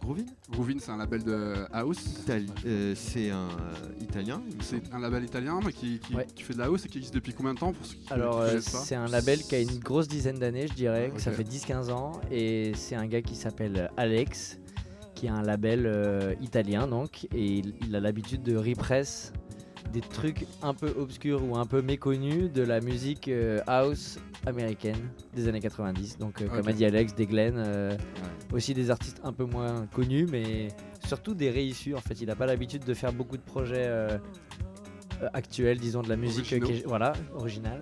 Groovin 0.00 0.24
Groovin, 0.50 0.76
c'est 0.80 0.90
un 0.90 0.96
label 0.96 1.22
de 1.22 1.54
house. 1.72 1.98
Itali- 2.26 2.48
euh, 2.66 2.94
C'est 2.96 3.30
un 3.30 3.48
euh, 3.48 4.00
italien. 4.02 4.40
C'est 4.60 4.82
un 4.92 4.98
label 4.98 5.24
italien 5.24 5.60
mais 5.64 5.72
qui, 5.72 5.98
qui, 5.98 6.14
Ouais. 6.14 6.26
qui 6.34 6.42
fait 6.42 6.54
de 6.54 6.58
la 6.58 6.66
house 6.66 6.84
et 6.86 6.88
qui 6.88 6.98
existe 6.98 7.14
depuis 7.14 7.32
combien 7.34 7.54
de 7.54 7.58
temps 7.58 7.72
pour 7.72 7.84
ceux 7.86 7.96
qui 7.96 8.12
Alors, 8.12 8.40
euh, 8.40 8.58
c'est 8.60 8.94
un 8.94 9.06
label 9.08 9.38
qui 9.40 9.54
a 9.54 9.60
une 9.60 9.78
grosse 9.78 10.08
dizaine 10.08 10.38
d'années, 10.38 10.66
je 10.68 10.74
dirais. 10.74 11.10
Ok. 11.12 11.20
Ça 11.20 11.32
fait 11.32 11.44
10-15 11.44 11.90
ans. 11.90 12.12
Et 12.30 12.72
c'est 12.74 12.94
un 12.96 13.06
gars 13.06 13.22
qui 13.22 13.36
s'appelle 13.36 13.90
Alex, 13.96 14.58
qui 15.14 15.28
a 15.28 15.34
un 15.34 15.42
label 15.42 15.84
euh, 15.86 16.34
italien, 16.40 16.86
donc. 16.86 17.26
Et 17.34 17.44
il, 17.58 17.74
il 17.86 17.94
a 17.94 18.00
l'habitude 18.00 18.42
de 18.42 18.56
repress 18.56 19.32
des 19.92 20.00
trucs 20.00 20.46
un 20.62 20.74
peu 20.74 20.94
obscurs 20.98 21.42
ou 21.44 21.56
un 21.56 21.66
peu 21.66 21.82
méconnus 21.82 22.50
de 22.52 22.62
la 22.62 22.80
musique 22.80 23.28
euh, 23.28 23.60
house 23.66 24.18
américaine 24.46 24.96
des 25.34 25.48
années 25.48 25.60
90. 25.60 26.18
Donc, 26.18 26.40
euh, 26.42 26.48
comme 26.48 26.68
a 26.68 26.72
dit 26.72 26.84
Alex, 26.84 27.14
des 27.14 27.26
Glenn, 27.26 27.54
euh, 27.56 27.96
aussi 28.52 28.72
des 28.74 28.90
artistes 28.90 29.20
un 29.24 29.32
peu 29.32 29.44
moins 29.44 29.86
connus, 29.92 30.26
mais 30.30 30.68
surtout 31.04 31.34
des 31.34 31.50
réissus. 31.50 31.94
En 31.94 32.00
fait, 32.00 32.20
il 32.20 32.26
n'a 32.26 32.36
pas 32.36 32.46
l'habitude 32.46 32.84
de 32.84 32.94
faire 32.94 33.12
beaucoup 33.12 33.36
de 33.36 33.42
projets 33.42 33.88
actuels, 35.34 35.78
disons, 35.78 36.02
de 36.02 36.08
la 36.08 36.16
musique 36.16 36.46
Originaux. 36.52 36.66
qui 36.66 36.72
est- 36.72 36.86
voilà, 36.86 37.12
originale. 37.34 37.80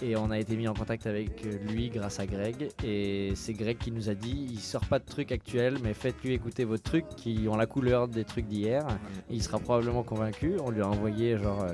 Et 0.00 0.16
on 0.16 0.30
a 0.30 0.38
été 0.38 0.56
mis 0.56 0.68
en 0.68 0.74
contact 0.74 1.06
avec 1.06 1.44
euh, 1.44 1.58
lui 1.72 1.90
grâce 1.90 2.20
à 2.20 2.26
Greg. 2.26 2.70
Et 2.84 3.32
c'est 3.34 3.52
Greg 3.52 3.78
qui 3.78 3.90
nous 3.90 4.08
a 4.08 4.14
dit 4.14 4.46
il 4.50 4.60
sort 4.60 4.84
pas 4.86 4.98
de 4.98 5.04
trucs 5.04 5.32
actuels, 5.32 5.78
mais 5.82 5.92
faites-lui 5.94 6.32
écouter 6.34 6.64
vos 6.64 6.78
trucs 6.78 7.08
qui 7.16 7.46
ont 7.48 7.56
la 7.56 7.66
couleur 7.66 8.06
des 8.08 8.24
trucs 8.24 8.46
d'hier. 8.46 8.86
Et 9.30 9.34
il 9.34 9.42
sera 9.42 9.58
probablement 9.58 10.02
convaincu. 10.04 10.54
On 10.64 10.70
lui 10.70 10.82
a 10.82 10.88
envoyé 10.88 11.36
genre 11.36 11.62
euh, 11.62 11.72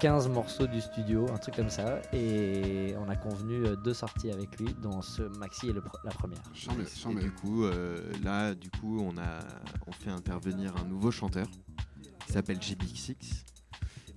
15 0.00 0.28
morceaux 0.30 0.66
du 0.66 0.80
studio, 0.80 1.26
un 1.32 1.38
truc 1.38 1.54
comme 1.54 1.70
ça. 1.70 2.02
Et 2.12 2.94
on 2.98 3.08
a 3.08 3.14
convenu 3.14 3.64
euh, 3.64 3.76
deux 3.76 3.94
sorties 3.94 4.32
avec 4.32 4.58
lui, 4.58 4.74
dont 4.82 5.00
ce 5.00 5.22
maxi 5.38 5.68
est 5.68 5.72
le 5.72 5.80
pr- 5.80 6.00
la 6.04 6.10
première. 6.10 6.42
Et 7.12 7.14
du 7.22 7.30
coup, 7.30 7.64
euh, 7.64 8.00
là, 8.24 8.54
du 8.56 8.70
coup, 8.70 9.00
on 9.00 9.16
a, 9.18 9.38
on 9.86 9.92
fait 9.92 10.10
intervenir 10.10 10.74
un 10.84 10.88
nouveau 10.88 11.12
chanteur 11.12 11.46
qui 12.26 12.32
s'appelle 12.32 12.58
GB6 12.58 13.14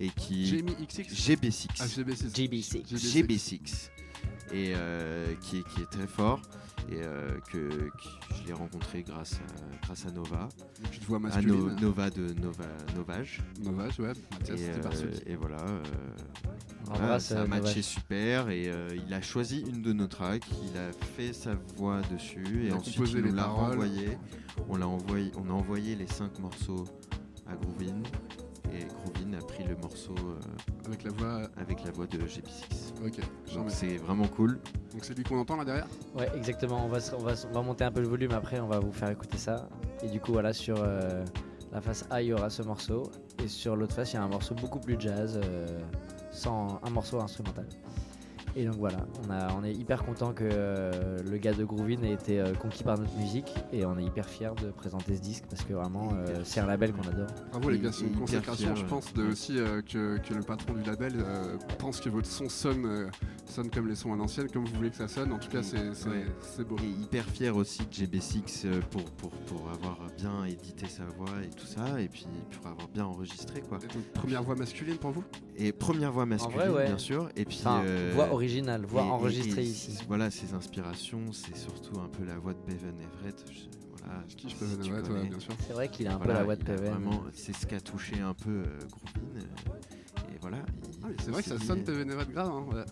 et 0.00 0.08
qui 0.10 0.46
Jamie 0.46 0.74
XX 0.86 1.12
GB6 1.12 1.66
Ah, 1.80 1.86
GB6. 1.86 2.32
GB6. 2.32 2.86
GB6 2.96 3.90
et 4.52 4.72
euh, 4.76 5.34
qui, 5.40 5.58
est, 5.58 5.62
qui 5.74 5.82
est 5.82 5.90
très 5.90 6.06
fort 6.06 6.40
et 6.88 7.00
euh, 7.02 7.36
que, 7.50 7.68
que 7.68 7.90
je 8.40 8.46
l'ai 8.46 8.52
rencontré 8.52 9.02
grâce 9.02 9.34
à, 9.34 9.86
grâce 9.86 10.06
à 10.06 10.12
Nova, 10.12 10.48
Petite 10.84 11.02
voix 11.04 11.16
à 11.16 11.20
No- 11.20 11.26
masculine. 11.28 11.76
Nova 11.80 12.10
de 12.10 12.32
Nova, 12.40 12.64
Novage. 12.94 13.42
Novage, 13.64 13.98
ouais. 13.98 14.12
Mathias, 14.30 14.60
Et, 14.60 14.70
euh, 14.70 15.10
et 15.26 15.34
voilà, 15.34 15.60
euh, 15.62 15.82
voilà, 16.84 17.18
ça 17.18 17.42
a 17.42 17.46
matché 17.46 17.60
Novage. 17.60 17.82
super 17.82 18.50
et 18.50 18.68
euh, 18.68 18.88
il 19.04 19.12
a 19.12 19.20
choisi 19.20 19.64
une 19.66 19.82
de 19.82 19.92
nos 19.92 20.06
tracks, 20.06 20.44
il 20.62 20.78
a 20.78 20.92
fait 20.92 21.32
sa 21.32 21.56
voix 21.76 22.00
dessus 22.12 22.66
et 22.68 22.72
ensuite 22.72 22.96
il 23.14 23.22
nous 23.22 23.34
l'a 23.34 23.46
renvoyé. 23.46 24.16
On 24.68 24.76
l'a 24.76 24.86
envoyé, 24.86 25.32
on 25.36 25.50
a 25.50 25.52
envoyé 25.52 25.96
les 25.96 26.06
cinq 26.06 26.38
morceaux 26.38 26.84
à 27.48 27.54
Groovin 27.56 28.00
et 28.72 28.84
Groovin 28.86 29.32
a 29.38 29.42
pris 29.44 29.64
le 29.64 29.76
morceau 29.76 30.14
euh, 30.18 30.86
Avec 30.86 31.04
la 31.04 31.10
voix. 31.12 31.48
avec 31.56 31.84
la 31.84 31.90
voix 31.92 32.06
de 32.06 32.18
GB6. 32.18 33.06
Ok. 33.06 33.18
Donc 33.54 33.70
c'est 33.70 33.96
vraiment 33.96 34.26
cool. 34.28 34.58
Donc 34.92 35.04
c'est 35.04 35.14
lui 35.16 35.24
qu'on 35.24 35.38
entend 35.38 35.56
là 35.56 35.64
derrière? 35.64 35.86
Ouais, 36.14 36.30
exactement. 36.36 36.84
On 36.84 36.88
va, 36.88 37.00
se- 37.00 37.14
on, 37.14 37.18
va, 37.18 37.32
on 37.50 37.52
va 37.52 37.62
monter 37.62 37.84
un 37.84 37.92
peu 37.92 38.00
le 38.00 38.08
volume 38.08 38.32
après, 38.32 38.60
on 38.60 38.66
va 38.68 38.78
vous 38.78 38.92
faire 38.92 39.10
écouter 39.10 39.38
ça. 39.38 39.68
Et 40.02 40.08
du 40.08 40.20
coup, 40.20 40.32
voilà, 40.32 40.52
sur 40.52 40.76
euh, 40.78 41.24
la 41.72 41.80
face 41.80 42.04
A, 42.10 42.22
il 42.22 42.28
y 42.28 42.32
aura 42.32 42.50
ce 42.50 42.62
morceau. 42.62 43.10
Et 43.42 43.48
sur 43.48 43.76
l'autre 43.76 43.94
face, 43.94 44.12
il 44.12 44.16
y 44.16 44.18
a 44.18 44.22
un 44.22 44.28
morceau 44.28 44.54
beaucoup 44.54 44.78
plus 44.80 44.96
jazz, 44.98 45.38
euh, 45.42 45.66
sans 46.30 46.80
un 46.82 46.90
morceau 46.90 47.20
instrumental. 47.20 47.66
Et 48.58 48.64
donc 48.64 48.76
voilà, 48.76 49.06
on, 49.28 49.30
a, 49.30 49.52
on 49.54 49.62
est 49.64 49.72
hyper 49.74 50.02
content 50.02 50.32
que 50.32 50.48
euh, 50.50 51.18
le 51.30 51.36
gars 51.36 51.52
de 51.52 51.62
Groovin 51.62 52.02
ait 52.02 52.12
été 52.14 52.40
euh, 52.40 52.54
conquis 52.54 52.82
par 52.82 52.98
notre 52.98 53.14
musique. 53.18 53.52
Et 53.70 53.84
on 53.84 53.98
est 53.98 54.02
hyper 54.04 54.26
fiers 54.26 54.48
de 54.62 54.70
présenter 54.70 55.14
ce 55.14 55.20
disque 55.20 55.44
parce 55.50 55.62
que 55.62 55.74
vraiment, 55.74 56.08
euh, 56.14 56.40
c'est 56.42 56.60
un 56.60 56.66
label 56.66 56.92
qu'on 56.94 57.06
adore. 57.06 57.26
Bravo 57.50 57.68
les 57.68 57.76
Et- 57.76 57.80
gars, 57.80 57.92
c'est 57.92 58.06
une 58.06 58.16
consécration, 58.16 58.74
je 58.74 58.84
pense, 58.86 59.12
de 59.12 59.24
aussi 59.26 59.58
euh, 59.58 59.82
que, 59.82 60.16
que 60.18 60.32
le 60.32 60.40
patron 60.42 60.72
du 60.72 60.82
label 60.84 61.12
euh, 61.18 61.58
pense 61.78 62.00
que 62.00 62.08
votre 62.08 62.28
son 62.28 62.48
sonne, 62.48 62.86
euh, 62.86 63.08
sonne 63.44 63.68
comme 63.70 63.88
les 63.88 63.94
sons 63.94 64.14
à 64.14 64.16
l'ancienne, 64.16 64.50
comme 64.50 64.64
vous 64.64 64.74
voulez 64.74 64.88
que 64.90 64.96
ça 64.96 65.08
sonne. 65.08 65.32
En 65.34 65.38
tout 65.38 65.50
cas, 65.50 65.62
c'est 65.62 65.76
Ouais. 66.08 66.64
beau. 66.66 66.76
Et 66.82 67.02
hyper 67.02 67.26
fier 67.26 67.54
aussi 67.54 67.82
de 67.84 67.92
GB6 67.92 68.62
euh, 68.64 68.80
pour, 68.90 69.04
pour, 69.04 69.30
pour 69.32 69.68
avoir 69.70 69.98
bien 70.16 70.46
édité 70.46 70.86
sa 70.86 71.04
voix 71.04 71.28
et 71.44 71.50
tout 71.54 71.66
ça, 71.66 72.00
et 72.00 72.08
puis 72.08 72.26
pour 72.52 72.66
avoir 72.70 72.88
bien 72.88 73.04
enregistré 73.04 73.60
quoi. 73.60 73.76
Et 73.84 73.94
donc, 73.94 74.04
première 74.14 74.42
voix 74.42 74.54
masculine 74.54 74.96
pour 74.96 75.10
vous? 75.10 75.24
Et 75.58 75.72
première 75.72 76.10
voix 76.12 76.24
masculine 76.24 76.56
vrai, 76.58 76.68
ouais. 76.70 76.86
bien 76.86 76.96
sûr, 76.98 77.28
et 77.36 77.44
puis 77.44 77.58
Enfin, 77.60 77.82
euh, 77.84 78.12
voix 78.14 78.28
originale, 78.30 78.45
voix 78.86 79.02
et- 79.02 79.06
et- 79.06 79.10
enregistrée 79.10 79.62
et 79.62 79.66
ici. 79.68 79.98
Voilà, 80.08 80.30
ses 80.30 80.54
inspirations, 80.54 81.32
c'est 81.32 81.56
surtout 81.56 82.00
un 82.00 82.08
peu 82.08 82.24
la 82.24 82.38
voix 82.38 82.52
de 82.54 82.58
Bevan 82.66 82.94
Everett. 83.00 83.44
Je, 83.50 83.60
voilà, 84.04 84.22
Je 84.28 84.36
kiffe 84.36 84.50
si 84.58 84.64
Bevan 84.64 84.78
tu 84.80 84.88
Everett, 84.90 85.08
ouais, 85.08 85.14
connais. 85.16 85.28
bien 85.30 85.40
sûr. 85.40 85.54
C'est 85.66 85.72
vrai 85.72 85.88
qu'il 85.88 86.06
a 86.08 86.14
un 86.14 86.18
peu 86.18 86.28
la 86.32 86.44
voix 86.44 86.56
de. 86.56 86.72
Vraiment, 86.72 87.22
c'est 87.32 87.54
ce 87.54 87.66
qui 87.66 87.74
a 87.74 87.80
touché 87.80 88.20
un 88.20 88.34
peu 88.34 88.50
euh, 88.50 88.64
Groovin, 88.90 89.36
euh, 89.36 90.34
et 90.34 90.38
voilà. 90.40 90.58
il- 90.58 90.92
Ah, 91.04 91.08
c'est 91.22 91.30
vrai 91.30 91.42
que 91.42 91.48
ça 91.48 91.58
sonne 91.58 91.84
PV 91.84 92.04
Nevat 92.04 92.24
grave. 92.26 92.50
Hein, 92.50 92.66
ouais. 92.74 92.84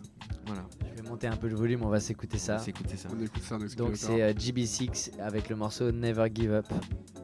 Voilà, 0.46 0.66
Je 0.94 1.02
vais 1.02 1.08
monter 1.08 1.26
un 1.26 1.36
peu 1.36 1.48
le 1.48 1.54
volume, 1.56 1.82
on 1.84 1.88
va 1.88 2.00
s'écouter 2.00 2.36
ça. 2.36 2.58
c'est 2.58 2.70
écouter 2.70 2.98
ça. 2.98 3.08
On 3.10 3.18
écoute 3.22 3.42
ça 3.42 3.56
Donc 3.78 3.96
c'est 3.96 4.22
euh, 4.22 4.34
GB6 4.34 5.12
avec 5.18 5.48
le 5.48 5.56
morceau 5.56 5.90
Never 5.90 6.26
Give 6.34 6.52
Up, 6.52 6.66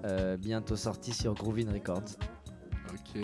euh, 0.07 0.39
bientôt 0.39 0.75
sorti 0.77 1.13
sur 1.13 1.35
Groovin 1.35 1.71
Records. 1.71 2.17
Ok. 2.95 3.21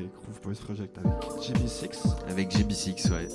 Groove 0.00 0.40
Boys 0.42 0.54
Project 0.64 0.98
avec 0.98 1.12
GB6. 1.40 1.98
Avec 2.28 2.50
GB6, 2.50 3.10
ouais. 3.12 3.28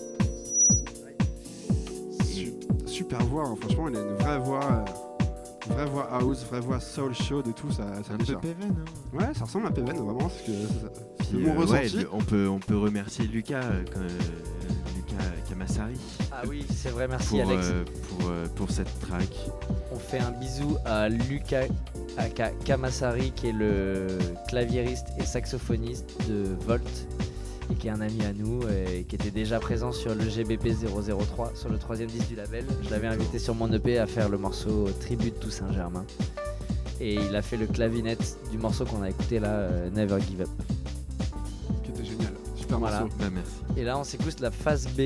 Su- 2.23 2.53
super 2.85 3.19
voix, 3.25 3.47
hein. 3.47 3.55
franchement, 3.59 3.89
il 3.89 3.95
a 3.97 4.01
une 4.01 4.15
vraie 4.15 4.39
voix, 4.39 4.63
euh, 4.65 5.73
vraie 5.73 5.85
voix 5.85 6.07
house, 6.11 6.43
vraie 6.49 6.59
voix 6.59 6.79
soul 6.79 7.13
chaude 7.13 7.47
et 7.47 7.53
tout, 7.53 7.71
ça, 7.71 7.84
ça 8.03 8.13
Un 8.13 8.17
peu. 8.17 8.35
Péven, 8.38 8.75
hein. 8.77 9.17
Ouais, 9.17 9.34
ça 9.34 9.45
ressemble 9.45 9.67
à 9.67 9.71
Peven, 9.71 9.95
vraiment, 9.97 10.17
parce 10.17 10.41
que 10.41 10.51
ça- 10.51 10.91
c'est 11.19 11.35
Puis, 11.35 11.38
mon 11.45 11.51
euh, 11.51 11.65
ouais, 11.65 11.79
ressenti. 11.81 11.97
le- 12.03 12.09
on, 12.13 12.19
peut, 12.19 12.47
on 12.47 12.59
peut 12.59 12.77
remercier 12.77 13.25
Lucas, 13.27 13.61
euh, 13.63 13.84
quand- 13.93 13.99
euh, 14.01 14.07
Lucas 14.95 15.23
Kamassari 15.49 15.95
Ah 16.31 16.41
oui, 16.47 16.65
c'est 16.75 16.89
vrai, 16.89 17.07
merci 17.07 17.29
pour, 17.39 17.49
Alex. 17.51 17.67
euh, 17.71 17.84
pour, 18.19 18.29
euh, 18.29 18.45
pour 18.55 18.71
cette 18.71 18.99
track. 18.99 19.29
On 19.91 19.99
fait 19.99 20.19
un 20.19 20.31
bisou 20.31 20.77
à 20.85 21.09
Lucas 21.09 21.65
aka 22.18 22.49
Kamasari 22.65 23.31
qui 23.31 23.48
est 23.49 23.52
le 23.53 24.07
claviériste 24.48 25.07
et 25.19 25.23
saxophoniste 25.26 26.18
de 26.27 26.44
Volt 26.65 27.07
et 27.72 27.76
qui 27.76 27.88
est 27.88 27.91
un 27.91 28.02
ami 28.02 28.22
à 28.23 28.34
nous 28.34 28.61
et 28.69 29.03
qui 29.03 29.15
était 29.15 29.31
déjà 29.31 29.60
présent 29.60 29.91
sur 29.91 30.15
le 30.15 30.23
GBP 30.27 30.69
003 30.69 31.52
sur 31.56 31.69
le 31.69 31.77
troisième 31.77 32.10
disque 32.10 32.27
du 32.30 32.35
label. 32.35 32.65
Je 32.84 32.89
l'avais 32.89 33.07
invité 33.07 33.39
sur 33.39 33.56
mon 33.56 33.72
EP 33.73 33.98
à 33.99 34.07
faire 34.07 34.30
le 34.30 34.38
morceau 34.38 34.88
Tribute 35.02 35.39
to 35.39 35.49
Saint-Germain 35.49 36.06
et 36.99 37.15
il 37.15 37.35
a 37.35 37.41
fait 37.41 37.57
le 37.57 37.68
clavinette 37.68 38.38
du 38.52 38.57
morceau 38.57 38.85
qu'on 38.85 39.03
a 39.03 39.10
écouté 39.10 39.39
là, 39.39 39.49
euh, 39.49 39.89
Never 39.91 40.19
Give 40.22 40.41
Up. 40.41 40.49
Qui 41.84 41.91
était 41.91 42.06
génial, 42.06 42.34
super 42.56 42.80
Voilà. 42.80 43.02
morceau. 43.02 43.15
Bah, 43.19 43.26
merci. 43.31 43.52
Et 43.80 43.84
là, 43.84 43.99
on 43.99 44.03
s'écoute 44.03 44.39
la 44.39 44.49
phase 44.49 44.88
B 44.88 44.98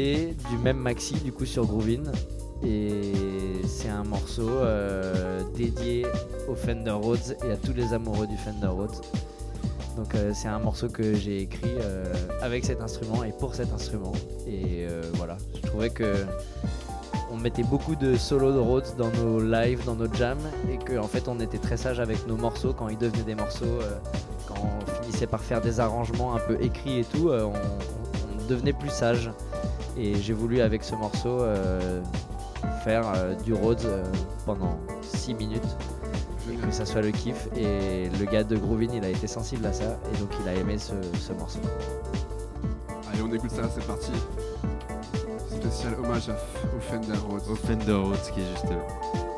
du 0.50 0.58
même 0.64 0.78
maxi, 0.78 1.16
du 1.16 1.34
coup 1.34 1.46
sur 1.46 1.66
Groovin. 1.66 2.04
Et 2.64 3.62
c'est 3.66 3.90
un 3.90 4.04
morceau 4.04 4.50
euh, 4.50 5.42
dédié 5.56 6.06
au 6.48 6.56
Fender 6.56 6.92
Rhodes 6.92 7.38
et 7.44 7.52
à 7.52 7.58
tous 7.58 7.74
les 7.74 7.94
amoureux 7.94 8.28
du 8.28 8.38
Fender 8.38 8.68
Rhodes. 8.68 8.96
Donc 9.98 10.14
euh, 10.14 10.32
c'est 10.34 10.48
un 10.48 10.60
morceau 10.60 10.88
que 10.88 11.16
j'ai 11.16 11.42
écrit 11.42 11.74
euh, 11.80 12.14
avec 12.42 12.64
cet 12.64 12.82
instrument 12.82 13.24
et 13.24 13.32
pour 13.32 13.56
cet 13.56 13.74
instrument. 13.74 14.14
Et 14.48 14.86
voilà, 15.14 15.38
je 15.56 15.62
trouvais 15.62 15.90
que 15.90 16.26
on 17.32 17.38
mettait 17.38 17.64
beaucoup 17.64 17.96
de 17.96 18.16
solos 18.16 18.52
de 18.52 18.60
Rhodes 18.60 18.94
dans 18.98 19.10
nos 19.10 19.40
lives, 19.40 19.84
dans 19.86 19.96
nos 19.96 20.14
jams, 20.14 20.38
et 20.70 20.78
qu'en 20.78 21.06
en 21.06 21.08
fait 21.08 21.28
on 21.28 21.40
était 21.40 21.58
très 21.58 21.78
sage 21.78 22.00
avec 22.00 22.28
nos 22.28 22.36
morceaux 22.36 22.74
quand 22.74 22.90
ils 22.90 22.98
devenaient 22.98 23.24
des 23.24 23.36
morceaux, 23.36 23.80
quand 24.48 24.56
on 24.56 25.02
finissait 25.02 25.28
par 25.28 25.42
faire 25.42 25.62
des 25.62 25.80
arrangements 25.80 26.36
un 26.36 26.40
peu 26.40 26.62
écrits 26.62 27.00
et 27.00 27.06
tout, 27.06 27.30
on, 27.30 27.54
devenait 28.50 28.74
plus 28.74 28.90
sage. 28.90 29.32
Et 29.98 30.16
j'ai 30.16 30.34
voulu 30.34 30.60
avec 30.60 30.84
ce 30.84 30.94
morceau 30.96 31.40
faire 32.84 33.04
euh, 33.16 33.36
du 33.36 33.54
Rhodes 33.54 33.86
euh, 33.86 34.04
pendant 34.46 34.78
6 35.02 35.34
minutes 35.36 35.78
et 36.52 36.56
que 36.56 36.72
ça 36.72 36.86
soit 36.86 37.02
le 37.02 37.12
kiff. 37.12 37.48
Et 37.56 38.10
le 38.20 38.26
gars 38.26 38.44
de 38.44 38.58
Groovin 38.58 38.90
il 38.94 39.06
a 39.06 39.10
été 39.10 39.28
sensible 39.28 39.66
à 39.66 39.74
ça 39.74 40.00
et 40.14 40.18
donc 40.18 40.30
il 40.42 40.48
a 40.48 40.54
aimé 40.56 40.78
ce, 40.78 40.94
ce 41.20 41.34
morceau. 41.34 41.60
Allez, 43.12 43.22
on 43.22 43.34
écoute 43.34 43.52
ça, 43.52 43.64
c'est 43.74 43.86
parti. 43.86 44.12
Spécial 45.50 45.94
hommage 46.04 46.30
à 46.30 46.34
au 46.76 46.80
Fender 46.80 47.18
Rhodes. 47.30 47.44
Au 47.50 47.56
Fender 47.56 47.94
Rhodes 47.94 48.32
qui 48.34 48.42
est 48.42 48.52
juste 48.52 48.66
là. 48.66 49.31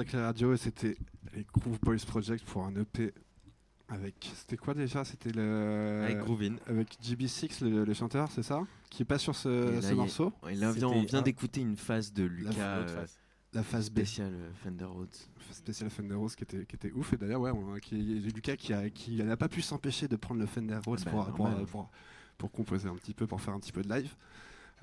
Sacré 0.00 0.22
Radio 0.22 0.54
et 0.54 0.56
c'était 0.56 0.96
les 1.34 1.44
Groove 1.52 1.78
Boys 1.82 1.96
Project 2.06 2.42
pour 2.46 2.64
un 2.64 2.74
EP 2.74 3.12
avec. 3.88 4.30
C'était 4.34 4.56
quoi 4.56 4.72
déjà? 4.72 5.04
C'était 5.04 5.30
le. 5.30 6.00
Avec 6.04 6.18
Groovin. 6.20 6.56
Avec 6.66 6.96
GB6, 7.02 7.62
le, 7.68 7.84
le 7.84 7.92
chanteur, 7.94 8.30
c'est 8.32 8.42
ça? 8.42 8.62
Qui 8.88 9.02
est 9.02 9.04
pas 9.04 9.18
sur 9.18 9.32
Et 9.34 9.36
ce, 9.36 9.74
là, 9.74 9.82
ce 9.82 9.88
y 9.88 9.90
a- 9.90 9.94
morceau? 9.94 10.32
Et 10.48 10.54
là, 10.54 10.72
vient- 10.72 10.88
on 10.88 11.02
vient 11.02 11.20
d'écouter 11.20 11.60
une 11.60 11.76
phase 11.76 12.14
de 12.14 12.22
Lucas 12.24 12.52
euh. 12.78 13.06
La 13.52 13.62
phase 13.62 13.90
B. 13.90 13.96
spéciale 13.98 14.32
euh, 14.32 14.50
Fender 14.64 14.84
Rhodes. 14.86 15.14
spécial 15.50 15.90
Fender 15.90 16.14
Rose 16.14 16.34
qui 16.34 16.44
était, 16.44 16.64
qui 16.64 16.76
était 16.76 16.92
ouf 16.92 17.12
et 17.12 17.16
d'ailleurs 17.18 17.40
ouais 17.42 17.50
on- 17.50 17.74
qui, 17.80 17.96
Lucas 18.34 18.56
qui 18.56 18.72
a- 18.72 18.88
qui 18.88 19.22
n'a 19.22 19.36
pas 19.36 19.48
pu 19.48 19.60
s'empêcher 19.60 20.06
de 20.08 20.14
prendre 20.16 20.40
le 20.40 20.46
Fender 20.46 20.78
Rose 20.86 21.02
Ah 21.06 21.10
bah, 21.12 21.32
pour, 21.36 21.66
pour- 21.66 21.90
pour 22.38 22.50
composer 22.52 22.88
un 22.88 22.94
petit 22.94 23.12
peu 23.12 23.26
pour 23.26 23.40
faire 23.40 23.52
un 23.52 23.58
petit 23.60 23.72
peu 23.72 23.82
de 23.82 23.92
live 23.92 24.14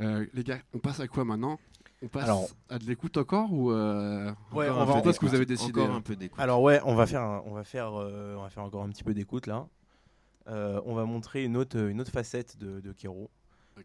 Euh, 0.02 0.27
les 0.34 0.44
gars 0.44 0.60
on 0.73 0.80
passe 0.80 0.99
à 0.99 1.07
quoi 1.07 1.23
maintenant? 1.26 1.57
On 2.03 2.07
passe 2.07 2.23
Alors- 2.25 2.47
à 2.69 2.77
de 2.79 2.85
l'écoute 2.85 3.17
encore 3.17 3.51
ou 3.51 3.71
euh, 3.71 4.31
Ouais, 4.53 4.67
Encore 4.69 4.77
on 4.77 4.81
un 4.81 4.85
va- 4.85 4.93
peu 4.93 4.97
Dites-moi 4.99 5.13
ce 5.13 5.19
que 5.19 5.25
vous 5.25 5.35
avez 5.35 5.45
décidé, 5.45 5.81
Encore 5.81 5.95
un 5.95 6.01
peu 6.01 6.15
d'écoute. 6.15 6.39
Alors 6.39 6.61
ouais, 6.61 6.79
on 6.85 6.95
va 6.95 7.05
faire, 7.07 7.21
un- 7.21 7.43
on 7.45 7.51
va 7.53 7.63
faire, 7.63 7.93
euh, 7.95 8.35
on 8.37 8.41
va 8.43 8.49
faire 8.49 8.63
encore 8.63 8.83
un 8.83 8.89
petit 8.89 9.03
peu 9.03 9.13
d'écoute 9.13 9.47
là. 9.47 9.67
Euh, 10.47 10.81
on 10.85 10.93
va 10.95 11.05
montrer 11.05 11.43
une 11.43 11.57
autre, 11.57 11.77
une 11.77 11.99
autre 11.99 12.11
facette 12.11 12.57
de, 12.57 12.79
de 12.79 12.91
Kero, 12.93 13.29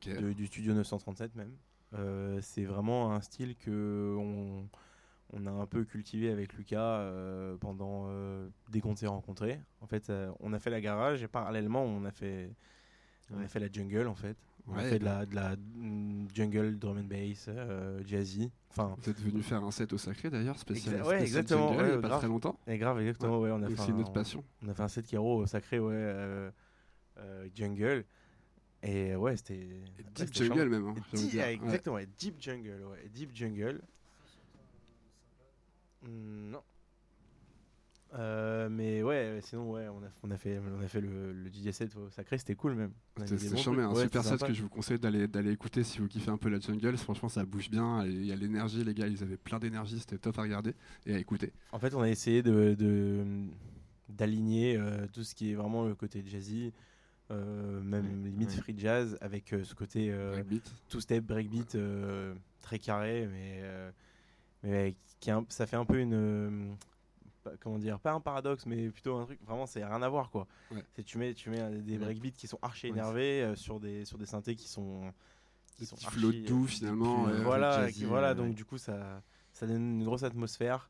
de- 0.07 0.33
du 0.33 0.47
studio 0.47 0.75
937 0.75 1.35
même. 1.35 1.53
Euh, 1.95 2.39
c'est 2.43 2.65
vraiment 2.65 3.13
un 3.13 3.21
style 3.21 3.57
que 3.57 4.17
on, 4.19 4.67
on 5.35 5.47
a 5.47 5.51
un 5.51 5.67
peu 5.67 5.85
cultivé 5.85 6.31
avec 6.31 6.53
Lucas 6.55 6.79
euh, 7.01 7.57
pendant 7.59 8.05
euh, 8.09 8.49
dès 8.71 8.81
qu'on 8.81 8.95
s'est 8.95 9.07
rencontrés. 9.09 9.59
En 9.81 9.87
fait, 9.87 10.09
euh, 10.11 10.31
on 10.41 10.53
a 10.53 10.59
fait 10.59 10.71
la 10.71 10.81
garage 10.81 11.23
et 11.23 11.29
parallèlement 11.29 11.83
on 11.83 12.05
a 12.05 12.11
fait, 12.11 12.51
on 13.35 13.41
a 13.43 13.49
fait 13.49 13.59
la 13.61 13.71
jungle 13.71 14.07
en 14.07 14.15
fait. 14.15 14.37
On 14.69 14.75
a 14.75 14.79
Ouais, 14.79 14.91
fait 14.91 14.99
de 14.99 15.05
la, 15.05 15.27
de 15.27 15.35
la 15.35 15.57
mm, 15.57 16.29
jungle 16.33 16.79
drum 16.79 16.99
and 16.99 17.05
bass, 17.05 17.47
euh, 17.49 18.01
jazzy. 18.07 18.51
Enfin, 18.71 18.95
vous 18.97 19.11
êtes 19.11 19.21
venu 19.21 19.43
faire 19.43 19.63
un 19.63 19.71
set 19.71 19.93
au 19.93 19.99
sacré 19.99 20.31
d'ailleurs 20.31 20.59
spécial, 20.59 20.95
Exa- 20.95 20.99
ouais, 20.99 21.17
spécial 21.17 21.25
exactement, 21.27 21.69
jungle, 21.69 21.83
ouais, 21.83 21.89
il 21.89 21.91
y 21.91 21.95
a 21.95 21.99
pas 21.99 22.09
grave. 22.09 22.19
très 22.21 22.29
longtemps 22.29 22.59
et 22.67 22.79
grave, 22.79 23.01
exactement. 23.01 23.41
Ouais, 23.41 23.51
on 23.51 23.63
a 23.63 23.69
fait 23.69 23.81
un- 23.81 24.01
autre 24.01 24.13
passion 24.13 24.45
On 24.65 24.69
a 24.69 24.75
fait 24.75 24.83
un 24.83 24.89
set 24.89 25.07
Kero 25.07 25.47
sacré, 25.47 25.79
ouais, 25.79 25.93
euh, 25.95 26.51
euh, 27.19 27.49
jungle. 27.55 28.05
Et 28.85 29.15
ouais, 29.15 29.37
c'était. 29.37 29.69
Deep 30.15 30.35
jungle 30.35 30.69
même 30.69 30.89
hein, 30.89 30.95
deep-. 31.13 31.41
Exactement, 31.53 31.99
deep 32.19 32.41
jungle, 32.41 32.83
ouais, 32.91 33.09
deep 33.13 33.35
jungle. 33.35 33.81
Hmm, 36.03 36.51
non. 36.51 36.63
Euh, 38.15 38.69
mais 38.69 39.03
ouais, 39.03 39.39
sinon 39.43 39.71
ouais, 39.73 39.89
on 39.89 39.99
a, 40.05 40.09
on 40.23 40.31
a 40.31 40.37
fait, 40.37 40.61
on 40.79 40.83
a 40.83 40.87
fait 40.89 41.01
le, 41.01 41.33
le 41.33 41.49
DJ 41.51 41.71
set 41.71 41.95
sacré, 42.11 42.37
c'était 42.37 42.55
cool 42.55 42.75
même. 42.75 42.93
Bons 43.17 43.57
charmé, 43.57 43.83
un 43.83 43.91
Ouais, 43.91 44.03
super 44.03 44.23
c'était 44.23 44.37
set 44.37 44.47
que 44.49 44.53
je 44.53 44.63
vous 44.63 44.69
conseille 44.69 44.99
d'aller 44.99 45.51
écouter 45.51 45.83
si 45.83 45.99
vous 45.99 46.09
kiffez 46.09 46.31
un 46.31 46.37
peu 46.37 46.51
la 46.51 46.61
jungle. 46.61 46.97
Franchement, 46.99 47.31
ça 47.31 47.45
bouge 47.47 47.71
bien. 47.71 48.05
Il 48.05 48.27
y 48.27 48.33
a 48.33 48.37
l'énergie, 48.37 48.85
les 48.85 48.93
gars, 48.93 49.07
ils 49.07 49.23
avaient 49.23 49.39
plein 49.39 49.59
d'énergie. 49.59 49.99
C'était 49.99 50.19
top 50.19 50.39
à 50.39 50.43
regarder 50.43 50.75
et 51.07 51.15
à 51.15 51.19
écouter. 51.19 51.53
En 51.73 51.79
fait, 51.79 51.95
on 51.95 52.03
a 52.03 52.09
essayé 52.11 52.43
de 52.43 52.77
d'aligner 54.11 54.77
euh, 54.77 55.07
tout 55.11 55.25
ce 55.25 55.35
qui 55.35 55.53
est 55.53 55.55
vraiment 55.55 55.87
le 55.87 55.95
côté 55.95 56.23
jazzy, 56.27 56.75
euh, 57.31 57.81
même 57.81 58.05
Ouais, 58.05 58.29
limite 58.29 58.51
ouais. 58.51 58.57
free 58.57 58.75
jazz, 58.77 59.17
avec 59.23 59.55
ce 59.65 59.75
côté 59.75 60.11
Breakbeat. 60.11 60.71
two 60.91 61.01
step 61.01 61.25
breakbeat 61.25 61.79
très 62.61 62.79
carré, 62.79 63.27
mais, 63.33 63.63
mais 64.63 64.95
qui 65.19 65.31
ça 65.49 65.67
fait 65.67 65.77
un 65.77 65.87
peu 65.87 65.99
une 65.99 66.77
comment 67.61 67.79
dire, 67.79 67.99
pas 68.01 68.13
un 68.13 68.21
paradoxe, 68.21 68.67
mais 68.67 68.91
plutôt 68.91 69.17
un 69.17 69.25
truc. 69.25 69.41
Vraiment, 69.45 69.67
c'est 69.67 69.85
rien 69.85 70.03
à 70.03 70.09
voir 70.09 70.31
quoi. 70.31 70.47
Ouais. 70.71 70.85
C'est 70.95 71.03
tu 71.03 71.19
mets 71.19 71.35
tu 71.35 71.51
mets 71.51 71.61
euh, 71.61 71.81
des 71.81 71.99
breakbeats 71.99 72.31
qui 72.37 72.47
sont 72.47 72.59
archi 72.63 72.87
énervés 72.89 73.43
euh, 73.43 73.55
sur 73.57 73.81
des 73.81 74.05
sur 74.05 74.19
des 74.19 74.27
synthés 74.27 74.55
qui 74.57 74.69
sont 74.69 75.13
qui 75.77 75.87
sont 75.87 75.97
archi- 75.97 76.19
flots 76.19 76.33
doux 76.33 76.67
finalement. 76.67 77.25
plus, 77.25 77.33
euh, 77.35 77.43
voilà, 77.43 77.83
jazzy, 77.87 78.01
qui- 78.01 78.05
voilà. 78.05 78.31
euh, 78.31 78.35
Donc 78.35 78.55
du 78.55 78.65
coup, 78.65 78.79
ça 78.79 79.23
ça 79.53 79.67
donne 79.67 80.01
une 80.01 80.05
grosse 80.05 80.23
atmosphère. 80.23 80.89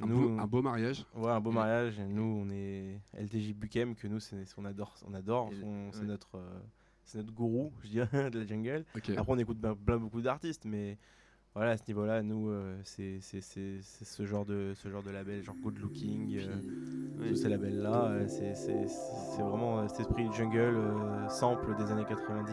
un, 0.00 0.06
Nous, 0.06 0.28
beau, 0.36 0.38
un 0.40 0.46
beau 0.46 0.62
mariage. 0.62 1.04
Ouais, 1.14 1.30
un 1.30 1.40
beau 1.40 1.50
mariage. 1.52 1.98
Nous, 1.98 2.22
on 2.22 2.50
est 2.50 3.00
LTJ 3.14 3.54
Bukem, 3.54 3.94
que 3.94 4.06
nous, 4.06 4.20
c'est 4.20 4.44
on 4.58 4.64
adore, 4.66 4.94
on 5.06 5.14
adore. 5.14 5.50
C'est 5.92 6.00
ouais. 6.00 6.06
notre, 6.06 6.36
euh, 6.36 6.60
c'est 7.04 7.18
notre 7.18 7.32
gourou, 7.32 7.72
je 7.84 7.88
dirais, 7.88 8.30
de 8.30 8.40
la 8.40 8.46
jungle. 8.46 8.84
Après, 8.94 9.24
on 9.28 9.38
écoute 9.38 9.58
plein 9.60 9.96
beaucoup 9.96 10.20
d'artistes, 10.20 10.64
mais 10.66 10.98
voilà, 11.56 11.70
à 11.70 11.76
ce 11.78 11.84
niveau-là, 11.88 12.22
nous, 12.22 12.50
euh, 12.50 12.76
c'est 12.84 13.18
ce 13.22 14.26
genre 14.26 14.44
de 14.44 14.74
ce 14.76 14.90
genre 14.90 15.02
de 15.02 15.10
label, 15.10 15.42
genre 15.42 15.54
Good 15.62 15.78
Looking, 15.78 16.36
euh, 16.36 17.30
tous 17.30 17.36
ces 17.36 17.48
labels-là, 17.48 18.10
euh, 18.10 18.26
c'est 18.28 19.42
vraiment 19.42 19.88
cet 19.88 20.00
esprit 20.00 20.28
jungle, 20.36 20.76
sample 21.30 21.74
des 21.78 21.90
années 21.90 22.04
90, 22.06 22.52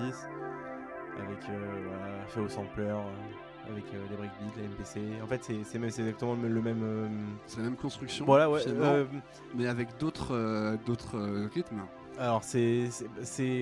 avec 1.20 1.38
voilà, 1.44 2.26
fait 2.28 2.40
au 2.40 2.48
sampler. 2.48 2.96
avec 3.70 3.84
les 3.92 4.16
breakbeats, 4.16 4.62
les 4.62 4.68
MPC. 4.70 5.22
En 5.22 5.28
fait, 5.28 5.44
c'est 5.44 5.76
exactement 5.76 6.36
le 6.36 6.62
même. 6.62 7.38
C'est 7.46 7.58
la 7.58 7.64
même 7.64 7.76
construction. 7.76 8.24
voilà, 8.24 8.50
ouais. 8.50 8.62
mais 9.54 9.68
avec 9.68 9.98
d'autres 10.00 10.78
d'autres 10.86 11.20
rythmes. 11.54 11.82
Alors 12.18 12.44
c'est 12.44 12.90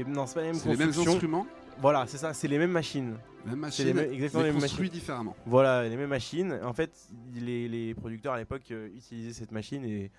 non 0.07 0.27
c'est 0.27 0.35
pas 0.35 0.41
la 0.41 0.47
même 0.47 0.55
C'est 0.55 0.69
les 0.69 0.77
mêmes 0.77 0.87
construction. 0.89 1.13
instruments, 1.13 1.47
Voilà 1.81 2.05
c'est 2.07 2.17
ça 2.17 2.33
c'est 2.33 2.47
les 2.47 2.57
mêmes 2.59 2.71
machines. 2.71 3.17
même 3.45 3.59
machine, 3.59 3.85
les 3.85 3.93
mêmes- 3.93 4.11
exactement 4.13 4.43
les 4.43 4.51
mêmes 4.51 4.61
construits 4.61 4.87
machines. 4.87 4.99
différemment. 4.99 5.35
Voilà 5.45 5.87
les 5.89 5.97
mêmes 5.97 6.09
machines. 6.09 6.59
En 6.63 6.73
fait 6.73 6.91
les, 7.33 7.67
les 7.67 7.93
producteurs 7.95 8.33
à 8.33 8.37
l'époque 8.37 8.69
euh, 8.71 8.87
utilisaient 8.95 9.33
cette 9.33 9.51
machine 9.51 9.83
et 9.85 10.11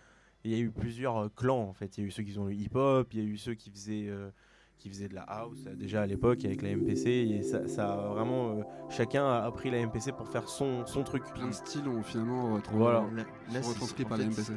il 0.44 0.50
y 0.50 0.54
a 0.54 0.58
eu 0.58 0.70
plusieurs 0.70 1.16
euh, 1.24 1.28
clans 1.34 1.62
en 1.68 1.72
fait. 1.72 1.96
Il 1.96 2.00
y 2.02 2.04
a 2.04 2.08
eu 2.08 2.10
ceux 2.10 2.24
qui 2.24 2.36
ont 2.38 2.46
le 2.46 2.52
hip 2.54 2.74
hop, 2.74 3.08
il 3.12 3.20
y 3.20 3.22
a 3.22 3.24
eu 3.26 3.36
ceux 3.36 3.54
qui 3.54 3.70
faisaient 3.70 4.06
euh, 4.08 4.30
qui 4.78 4.88
faisaient 4.88 5.06
de 5.06 5.14
la 5.14 5.22
house 5.22 5.62
déjà 5.76 6.02
à 6.02 6.06
l'époque 6.06 6.44
avec 6.44 6.60
la 6.62 6.74
MPC 6.74 7.08
et 7.08 7.42
ça, 7.44 7.68
ça 7.68 7.92
a 7.92 8.08
vraiment 8.08 8.58
euh, 8.58 8.62
chacun 8.90 9.24
a 9.24 9.44
appris 9.44 9.70
la 9.70 9.86
MPC 9.86 10.10
pour 10.10 10.26
faire 10.28 10.48
son 10.48 10.84
son 10.86 11.04
truc. 11.04 11.22
Plein 11.34 11.46
de 11.46 11.52
styles 11.52 11.86
ont 11.86 12.02
finalement. 12.02 12.58
Voilà. 12.72 13.04
Là, 13.52 13.60
en 13.60 14.06
par 14.08 14.18
ce 14.18 14.24
MPC. 14.24 14.52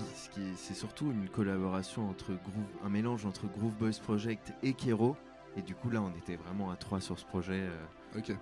C'est 0.55 0.73
surtout 0.73 1.11
une 1.11 1.29
collaboration 1.29 2.09
entre 2.09 2.29
Groove, 2.29 2.65
un 2.83 2.89
mélange 2.89 3.27
entre 3.27 3.45
Groove 3.45 3.73
Boys 3.75 3.99
Project 4.01 4.53
et 4.63 4.73
Kero. 4.73 5.15
Et 5.57 5.61
du 5.61 5.73
coup, 5.75 5.89
là, 5.89 6.01
on 6.01 6.11
était 6.17 6.35
vraiment 6.35 6.69
à 6.71 6.75
trois 6.75 6.99
sur 6.99 7.17
ce 7.17 7.25
projet 7.25 7.61
euh, 7.61 7.85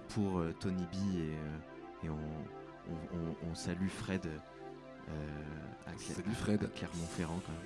pour 0.09 0.39
euh, 0.39 0.53
Tony 0.59 0.83
B 0.83 0.95
et, 0.95 1.33
euh, 1.35 2.05
et 2.05 2.09
on, 2.09 2.17
on- 2.91 3.17
on- 3.17 3.49
on 3.51 3.55
salue 3.55 3.87
Fred 3.87 4.25
euh, 4.25 5.11
à, 5.85 5.91
Cla- 5.91 6.13
Salut 6.15 6.33
Fred. 6.35 6.63
à 6.63 6.67
Clermont-Ferrand 6.67 7.39
quand 7.45 7.51
même. 7.51 7.61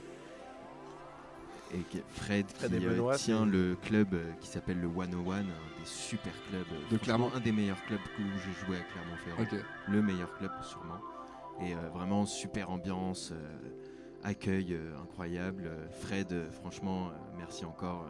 Et 1.73 1.83
Fred, 2.13 2.45
Fred 2.49 2.71
qui 2.71 2.83
et 2.83 2.87
euh, 2.87 2.91
Benoît, 2.91 3.15
tient 3.17 3.45
le 3.45 3.75
club 3.81 4.13
euh, 4.13 4.31
qui 4.39 4.47
s'appelle 4.47 4.79
le 4.79 4.89
101, 4.89 5.39
un 5.39 5.41
des 5.43 5.49
super 5.85 6.31
clubs, 6.49 6.65
euh, 6.71 6.89
De 6.91 6.97
Clermont. 6.97 7.29
un 7.35 7.39
des 7.41 7.51
meilleurs 7.51 7.83
clubs 7.85 7.99
que- 8.15 8.21
où 8.21 8.37
j'ai 8.45 8.65
joué 8.65 8.77
à 8.77 8.81
Clermont-Ferrand 8.83 9.41
le 9.87 10.01
meilleur 10.01 10.33
club 10.37 10.51
sûrement. 10.63 10.99
Et 11.61 11.73
euh, 11.73 11.89
vraiment 11.93 12.25
super 12.25 12.69
ambiance, 12.69 13.31
euh, 13.33 13.57
accueil 14.23 14.73
euh, 14.75 14.97
incroyable. 15.01 15.69
Fred, 16.01 16.31
euh, 16.31 16.49
franchement, 16.51 17.07
euh, 17.09 17.11
merci 17.37 17.65
encore. 17.65 18.05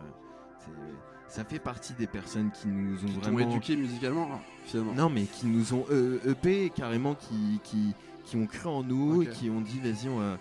Euh, 1.28 1.30
ça 1.30 1.44
fait 1.44 1.60
partie 1.60 1.94
des 1.94 2.08
personnes 2.08 2.52
qui 2.52 2.68
nous 2.68 2.96
ont 3.04 3.08
Qui 3.08 3.30
vraiment... 3.32 3.40
éduqué 3.40 3.76
musicalement, 3.76 4.28
là, 4.30 4.40
finalement. 4.66 4.94
Non, 4.94 5.10
mais 5.10 5.24
qui 5.24 5.46
nous 5.48 5.74
ont 5.74 5.86
euh, 5.92 6.20
EP 6.26 6.70
carrément, 6.76 7.16
qui, 7.16 7.60
qui, 7.64 7.94
qui 8.26 8.36
ont 8.38 8.46
cru 8.48 8.68
en 8.70 8.84
nous, 8.84 9.24
et 9.24 9.28
qui 9.28 9.50
ont 9.50 9.62
dit 9.62 9.80
vas-y, 9.80 10.10
on 10.10 10.18
va, 10.20 10.38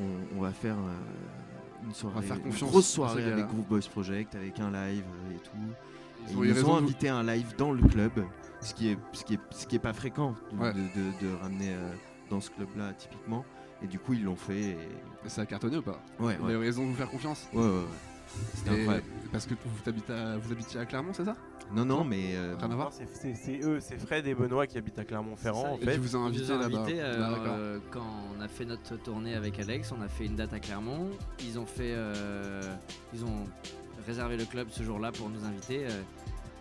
on, 0.00 0.38
on 0.38 0.40
va 0.40 0.52
faire 0.52 0.76
euh, 0.76 1.86
une 1.86 1.94
soirée, 1.94 2.22
faire 2.26 2.36
une 2.44 2.52
grosse 2.52 2.88
soirée 2.88 3.24
avec 3.32 3.46
Groove 3.46 3.66
Boys 3.66 3.80
Project, 3.90 4.34
avec 4.34 4.58
un 4.60 4.70
live 4.70 5.04
euh, 5.04 5.36
et 5.36 5.40
tout. 5.40 5.50
Et 6.28 6.32
Ils 6.32 6.36
ont 6.38 6.44
ils 6.44 6.54
nous 6.54 6.64
ont 6.68 6.76
invité 6.76 7.08
à 7.08 7.16
un 7.16 7.22
live 7.24 7.54
dans 7.56 7.72
le 7.72 7.80
club, 7.86 8.12
ce 8.60 8.74
qui 8.74 8.88
est, 8.88 8.98
ce 9.12 9.24
qui 9.24 9.34
est, 9.34 9.40
ce 9.50 9.66
qui 9.66 9.76
est 9.76 9.80
pas 9.80 9.92
fréquent 9.92 10.34
de, 10.52 10.58
Ouais. 10.58 10.72
de, 10.72 10.78
de- 10.78 11.26
de 11.30 11.34
ramener 11.40 11.70
euh, 11.70 11.92
dans 12.30 12.40
ce 12.40 12.50
club-là 12.50 12.92
typiquement. 12.98 13.44
Et 13.82 13.86
du 13.86 14.00
coup, 14.00 14.14
ils 14.14 14.24
l'ont 14.24 14.34
fait. 14.34 14.70
Et... 14.70 14.76
Ça 15.28 15.42
a 15.42 15.46
cartonné 15.46 15.76
ou 15.76 15.82
pas? 15.82 16.02
Ouais, 16.18 16.36
Vous 16.36 16.46
ouais, 16.46 16.54
avez 16.54 16.64
raison 16.66 16.82
de 16.84 16.88
vous 16.90 16.96
faire 16.96 17.08
confiance? 17.08 17.46
ouais, 17.54 17.60
ouais, 17.62 17.68
ouais. 17.68 17.84
C'était 18.54 18.70
Et- 18.76 18.80
incroyable. 18.80 19.06
Parce 19.30 19.44
que 19.46 19.52
vous 19.54 19.88
habitez, 19.90 20.12
à, 20.14 20.38
vous 20.38 20.52
habitiez 20.52 20.80
à 20.80 20.86
Clermont, 20.86 21.12
c'est 21.12 21.24
ça? 21.26 21.36
Non, 21.74 21.84
non, 21.84 22.02
mais 22.02 22.34
euh, 22.34 22.56
Rien 22.58 22.70
à 22.70 22.74
voir 22.76 22.90
c'est- 22.94 23.60
eux, 23.62 23.78
c'est 23.80 23.98
Fred 23.98 24.26
et 24.26 24.34
Benoît 24.34 24.66
qui 24.66 24.78
habitent 24.78 24.98
à 24.98 25.04
Clermont-Ferrand 25.04 25.76
Et 25.82 25.86
qui 25.86 25.98
vous 25.98 26.16
a 26.16 26.18
Ils 26.20 26.22
invité 26.24 26.44
nous 26.44 26.52
ont 26.52 26.58
là-bas. 26.60 26.86
euh, 26.88 27.18
Ah, 27.20 27.48
euh, 27.50 27.78
quand 27.90 28.06
on 28.34 28.40
a 28.40 28.48
fait 28.48 28.64
notre 28.64 28.96
tournée 28.96 29.34
avec 29.34 29.58
Alex, 29.60 29.92
on 29.92 30.00
a 30.00 30.08
fait 30.08 30.24
une 30.24 30.36
date 30.36 30.54
à 30.54 30.60
Clermont. 30.60 31.10
Ils 31.44 31.58
ont 31.58 31.66
fait, 31.66 31.92
euh, 31.94 32.62
ils 33.12 33.22
ont 33.22 33.44
réservé 34.06 34.38
le 34.38 34.46
club 34.46 34.68
ce 34.70 34.82
jour-là 34.82 35.12
pour 35.12 35.28
nous 35.28 35.44
inviter. 35.44 35.84
euh. 35.84 35.90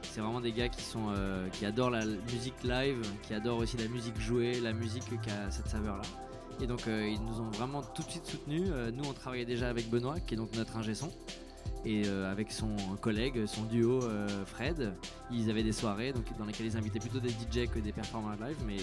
c'est 0.03 0.19
vraiment 0.21 0.41
des 0.41 0.51
gars 0.51 0.67
qui 0.69 0.81
sont, 0.83 1.09
euh, 1.15 1.47
qui 1.53 1.65
adorent 1.65 1.91
la 1.91 2.03
musique 2.05 2.63
live, 2.63 3.01
qui 3.23 3.33
adorent 3.33 3.59
aussi 3.59 3.77
la 3.77 3.87
musique 3.87 4.19
jouée, 4.19 4.59
la 4.59 4.73
musique 4.73 5.03
qui 5.21 5.29
a 5.29 5.51
cette 5.51 5.67
saveur-là. 5.67 6.01
Et 6.59 6.65
donc 6.67 6.87
euh, 6.87 7.07
ils 7.07 7.21
nous 7.23 7.39
ont 7.39 7.49
vraiment 7.51 7.81
tout 7.81 8.01
de 8.03 8.09
suite 8.09 8.25
soutenus. 8.25 8.67
Nous 8.93 9.03
on 9.07 9.13
travaillait 9.13 9.45
déjà 9.45 9.69
avec 9.69 9.89
Benoît, 9.89 10.19
qui 10.19 10.33
est 10.33 10.37
donc 10.37 10.53
notre 10.55 10.75
ingé 10.75 10.95
son. 10.95 11.11
Et 11.85 12.03
euh, 12.05 12.29
avec 12.31 12.51
son 12.51 12.75
collègue, 12.99 13.45
son 13.45 13.63
duo 13.63 14.03
euh, 14.03 14.27
Fred, 14.45 14.93
ils 15.31 15.49
avaient 15.49 15.63
des 15.63 15.71
soirées 15.71 16.11
donc, 16.11 16.25
dans 16.37 16.45
lesquelles 16.45 16.65
ils 16.65 16.75
invitaient 16.77 16.99
plutôt 16.99 17.19
des 17.19 17.29
DJ 17.29 17.69
que 17.73 17.79
des 17.79 17.91
performers 17.93 18.35
live. 18.45 18.57
Mais 18.65 18.77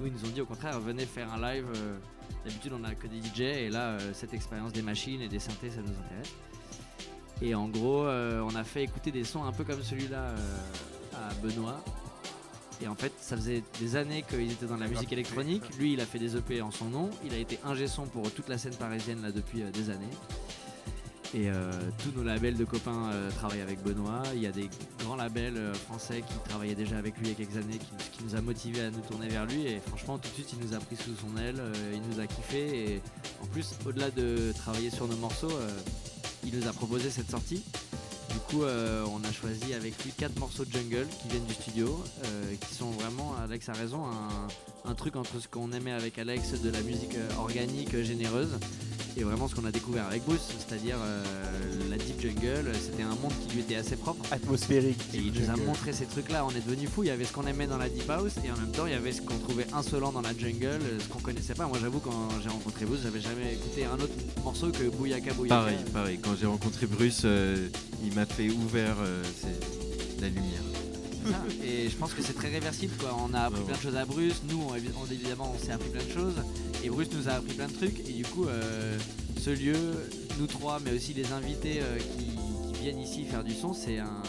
nous, 0.00 0.06
ils 0.06 0.12
nous 0.12 0.24
ont 0.24 0.32
dit 0.32 0.40
au 0.40 0.46
contraire, 0.46 0.80
venez 0.80 1.06
faire 1.06 1.32
un 1.32 1.40
live. 1.40 1.66
euh, 1.76 1.96
D'habitude, 2.44 2.72
on 2.78 2.84
a 2.84 2.94
que 2.94 3.06
des 3.06 3.20
DJ. 3.22 3.40
Et 3.40 3.70
là, 3.70 3.96
cette 4.12 4.34
expérience 4.34 4.72
des 4.72 4.82
machines 4.82 5.20
et 5.20 5.28
des 5.28 5.38
synthés, 5.38 5.70
ça 5.70 5.80
nous 5.80 5.88
intéresse. 5.90 6.32
Et 7.40 7.54
en 7.54 7.68
gros, 7.68 8.02
on 8.06 8.54
a 8.54 8.64
fait 8.64 8.84
écouter 8.84 9.10
des 9.10 9.24
sons 9.24 9.44
un 9.44 9.52
peu 9.52 9.64
comme 9.64 9.82
celui-là 9.82 10.34
à 11.14 11.34
Benoît. 11.42 11.82
Et 12.82 12.86
en 12.86 12.94
fait, 12.94 13.12
ça 13.18 13.36
faisait 13.36 13.62
des 13.80 13.96
années 13.96 14.22
qu'ils 14.28 14.52
étaient 14.52 14.66
dans 14.66 14.76
la 14.76 14.88
musique 14.88 15.12
électronique. 15.12 15.62
Lui, 15.78 15.94
il 15.94 16.00
a 16.00 16.06
fait 16.06 16.18
des 16.18 16.36
EP 16.36 16.60
en 16.62 16.70
son 16.70 16.86
nom. 16.86 17.10
Il 17.24 17.32
a 17.34 17.38
été 17.38 17.58
ingé 17.64 17.88
son 17.88 18.04
pour 18.06 18.30
toute 18.32 18.48
la 18.48 18.58
scène 18.58 18.74
parisienne 18.74 19.22
là 19.22 19.32
depuis 19.32 19.62
des 19.62 19.90
années. 19.90 20.06
Et 21.34 21.50
euh, 21.50 21.70
tous 22.02 22.18
nos 22.18 22.24
labels 22.24 22.56
de 22.56 22.64
copains 22.64 23.10
euh, 23.12 23.30
travaillent 23.30 23.60
avec 23.60 23.82
Benoît. 23.82 24.22
Il 24.34 24.40
y 24.40 24.46
a 24.46 24.50
des 24.50 24.70
grands 25.00 25.16
labels 25.16 25.58
euh, 25.58 25.74
français 25.74 26.22
qui 26.26 26.48
travaillaient 26.48 26.74
déjà 26.74 26.96
avec 26.96 27.18
lui 27.18 27.26
il 27.26 27.28
y 27.28 27.32
a 27.32 27.34
quelques 27.34 27.56
années, 27.56 27.78
qui, 27.78 28.10
qui 28.16 28.24
nous 28.24 28.34
a 28.34 28.40
motivés 28.40 28.80
à 28.80 28.90
nous 28.90 29.00
tourner 29.00 29.28
vers 29.28 29.44
lui. 29.44 29.66
Et 29.66 29.80
franchement, 29.86 30.16
tout 30.16 30.28
de 30.30 30.34
suite, 30.34 30.54
il 30.54 30.66
nous 30.66 30.74
a 30.74 30.78
pris 30.78 30.96
sous 30.96 31.14
son 31.16 31.36
aile, 31.36 31.60
il 31.92 32.00
nous 32.10 32.20
a 32.20 32.26
kiffé. 32.26 32.92
Et 32.94 33.02
en 33.42 33.46
plus, 33.46 33.74
au-delà 33.86 34.10
de 34.10 34.52
travailler 34.56 34.88
sur 34.88 35.06
nos 35.06 35.16
morceaux, 35.16 35.52
il 36.44 36.58
nous 36.58 36.66
a 36.66 36.72
proposé 36.72 37.10
cette 37.10 37.30
sortie. 37.30 37.62
Du 38.30 38.38
coup, 38.48 38.62
on 38.62 39.24
a 39.24 39.32
choisi 39.32 39.74
avec 39.74 40.02
lui 40.04 40.12
quatre 40.12 40.38
morceaux 40.38 40.64
de 40.64 40.72
jungle 40.72 41.06
qui 41.20 41.28
viennent 41.28 41.44
du 41.44 41.54
studio, 41.54 42.02
qui 42.60 42.74
sont 42.74 42.90
vraiment, 42.92 43.34
Alex 43.42 43.68
a 43.68 43.72
raison, 43.72 44.06
un, 44.06 44.48
un 44.88 44.94
truc 44.94 45.16
entre 45.16 45.38
ce 45.40 45.48
qu'on 45.48 45.70
aimait 45.72 45.92
avec 45.92 46.18
Alex 46.18 46.62
de 46.62 46.70
la 46.70 46.80
musique 46.80 47.14
euh, 47.14 47.40
organique, 47.40 47.92
euh, 47.94 48.02
généreuse, 48.02 48.58
et 49.16 49.22
vraiment 49.22 49.46
ce 49.46 49.54
qu'on 49.54 49.66
a 49.66 49.70
découvert 49.70 50.06
avec 50.06 50.24
Bruce, 50.24 50.48
c'est-à-dire 50.58 50.96
euh, 51.02 51.22
la 51.90 51.96
deep 51.98 52.20
jungle. 52.20 52.72
C'était 52.74 53.02
un 53.02 53.14
monde 53.16 53.32
qui 53.42 53.54
lui 53.54 53.60
était 53.60 53.74
assez 53.74 53.96
propre. 53.96 54.24
Atmosphérique. 54.30 55.00
Et 55.12 55.18
il 55.18 55.32
nous 55.32 55.50
a 55.50 55.56
montré 55.56 55.92
ces 55.92 56.06
trucs-là, 56.06 56.44
on 56.46 56.50
est 56.50 56.64
devenu 56.66 56.86
fou. 56.86 57.02
Il 57.02 57.08
y 57.08 57.10
avait 57.10 57.24
ce 57.24 57.32
qu'on 57.32 57.46
aimait 57.46 57.66
dans 57.66 57.76
la 57.76 57.88
deep 57.88 58.08
house 58.08 58.32
et 58.44 58.50
en 58.50 58.56
même 58.56 58.70
temps 58.70 58.86
il 58.86 58.92
y 58.92 58.96
avait 58.96 59.12
ce 59.12 59.20
qu'on 59.20 59.36
trouvait 59.38 59.66
insolent 59.74 60.12
dans 60.12 60.22
la 60.22 60.36
jungle, 60.36 60.80
ce 61.00 61.08
qu'on 61.08 61.18
connaissait 61.18 61.54
pas. 61.54 61.66
Moi 61.66 61.78
j'avoue 61.80 62.00
quand 62.00 62.28
j'ai 62.42 62.48
rencontré 62.48 62.86
Bruce, 62.86 63.00
j'avais 63.02 63.20
jamais 63.20 63.54
écouté 63.54 63.84
un 63.84 63.96
autre 63.96 64.14
morceau 64.42 64.70
que 64.70 64.84
Bouyaka 64.84 65.34
Bouyaka. 65.34 65.56
Pareil, 65.56 65.78
pareil. 65.92 66.18
Quand 66.22 66.36
j'ai 66.40 66.46
rencontré 66.46 66.86
Bruce, 66.86 67.22
euh, 67.24 67.68
il 68.04 68.14
m'a 68.14 68.24
fait 68.24 68.48
ouvert 68.50 68.96
euh, 69.00 69.22
la 70.20 70.28
lumière. 70.28 70.62
Et 71.62 71.88
je 71.88 71.96
pense 71.96 72.12
que 72.14 72.22
c'est 72.22 72.32
très 72.34 72.48
réversible. 72.48 72.94
Quoi. 72.98 73.16
On 73.28 73.32
a 73.34 73.40
appris 73.42 73.62
plein 73.62 73.76
de 73.76 73.80
choses 73.80 73.96
à 73.96 74.04
Bruce. 74.04 74.42
Nous, 74.48 74.60
on, 74.68 74.74
évi- 74.74 74.90
on- 75.00 75.06
évidemment, 75.12 75.52
on 75.54 75.58
s'est 75.64 75.72
appris 75.72 75.90
plein 75.90 76.04
de 76.04 76.10
choses. 76.10 76.34
Et 76.84 76.88
Bruce 76.90 77.08
nous 77.12 77.28
a 77.28 77.32
appris 77.32 77.54
plein 77.54 77.66
de 77.68 77.72
trucs. 77.72 78.00
Et 78.08 78.12
du 78.12 78.24
coup, 78.24 78.46
euh, 78.46 78.98
ce 79.40 79.50
lieu, 79.50 79.76
nous 80.38 80.46
trois, 80.46 80.78
mais 80.84 80.92
aussi 80.94 81.14
les 81.14 81.32
invités 81.32 81.80
euh, 81.82 81.98
qui, 81.98 82.72
qui 82.74 82.80
viennent 82.82 83.00
ici 83.00 83.24
faire 83.24 83.42
du 83.44 83.52
son, 83.54 83.72
c'est 83.72 83.98
un, 83.98 84.22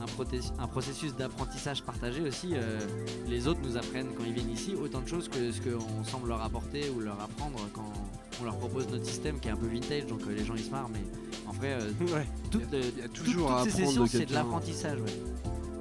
un, 0.00 0.04
proté- 0.06 0.40
un 0.58 0.66
processus 0.66 1.14
d'apprentissage 1.14 1.82
partagé 1.82 2.20
aussi. 2.22 2.50
Euh, 2.54 2.80
les 3.28 3.46
autres 3.46 3.60
nous 3.62 3.76
apprennent 3.76 4.08
quand 4.16 4.24
ils 4.26 4.32
viennent 4.32 4.50
ici 4.50 4.74
autant 4.74 5.00
de 5.00 5.08
choses 5.08 5.28
que 5.28 5.52
ce 5.52 5.60
qu'on 5.60 6.04
semble 6.04 6.28
leur 6.28 6.42
apporter 6.42 6.90
ou 6.90 7.00
leur 7.00 7.20
apprendre 7.20 7.58
quand 7.72 7.92
on 8.40 8.44
leur 8.44 8.56
propose 8.58 8.86
notre 8.90 9.06
système 9.06 9.38
qui 9.40 9.48
est 9.48 9.52
un 9.52 9.56
peu 9.56 9.66
vintage. 9.66 10.06
Donc 10.06 10.20
les 10.28 10.44
gens 10.44 10.54
ils 10.56 10.64
se 10.64 10.70
marrent. 10.70 10.90
Mais 10.92 11.00
en 11.48 11.52
vrai, 11.52 11.78
euh, 11.80 11.90
Ouais. 12.14 12.26
toutes, 12.50 12.62
y 12.72 13.02
a 13.02 13.08
toujours 13.08 13.56
toutes 13.62 13.70
ces 13.70 13.84
sessions, 13.84 14.06
c'est 14.06 14.18
de 14.18 14.24
quelqu'un. 14.24 14.34
l'apprentissage. 14.34 14.98
ouais. 15.00 15.22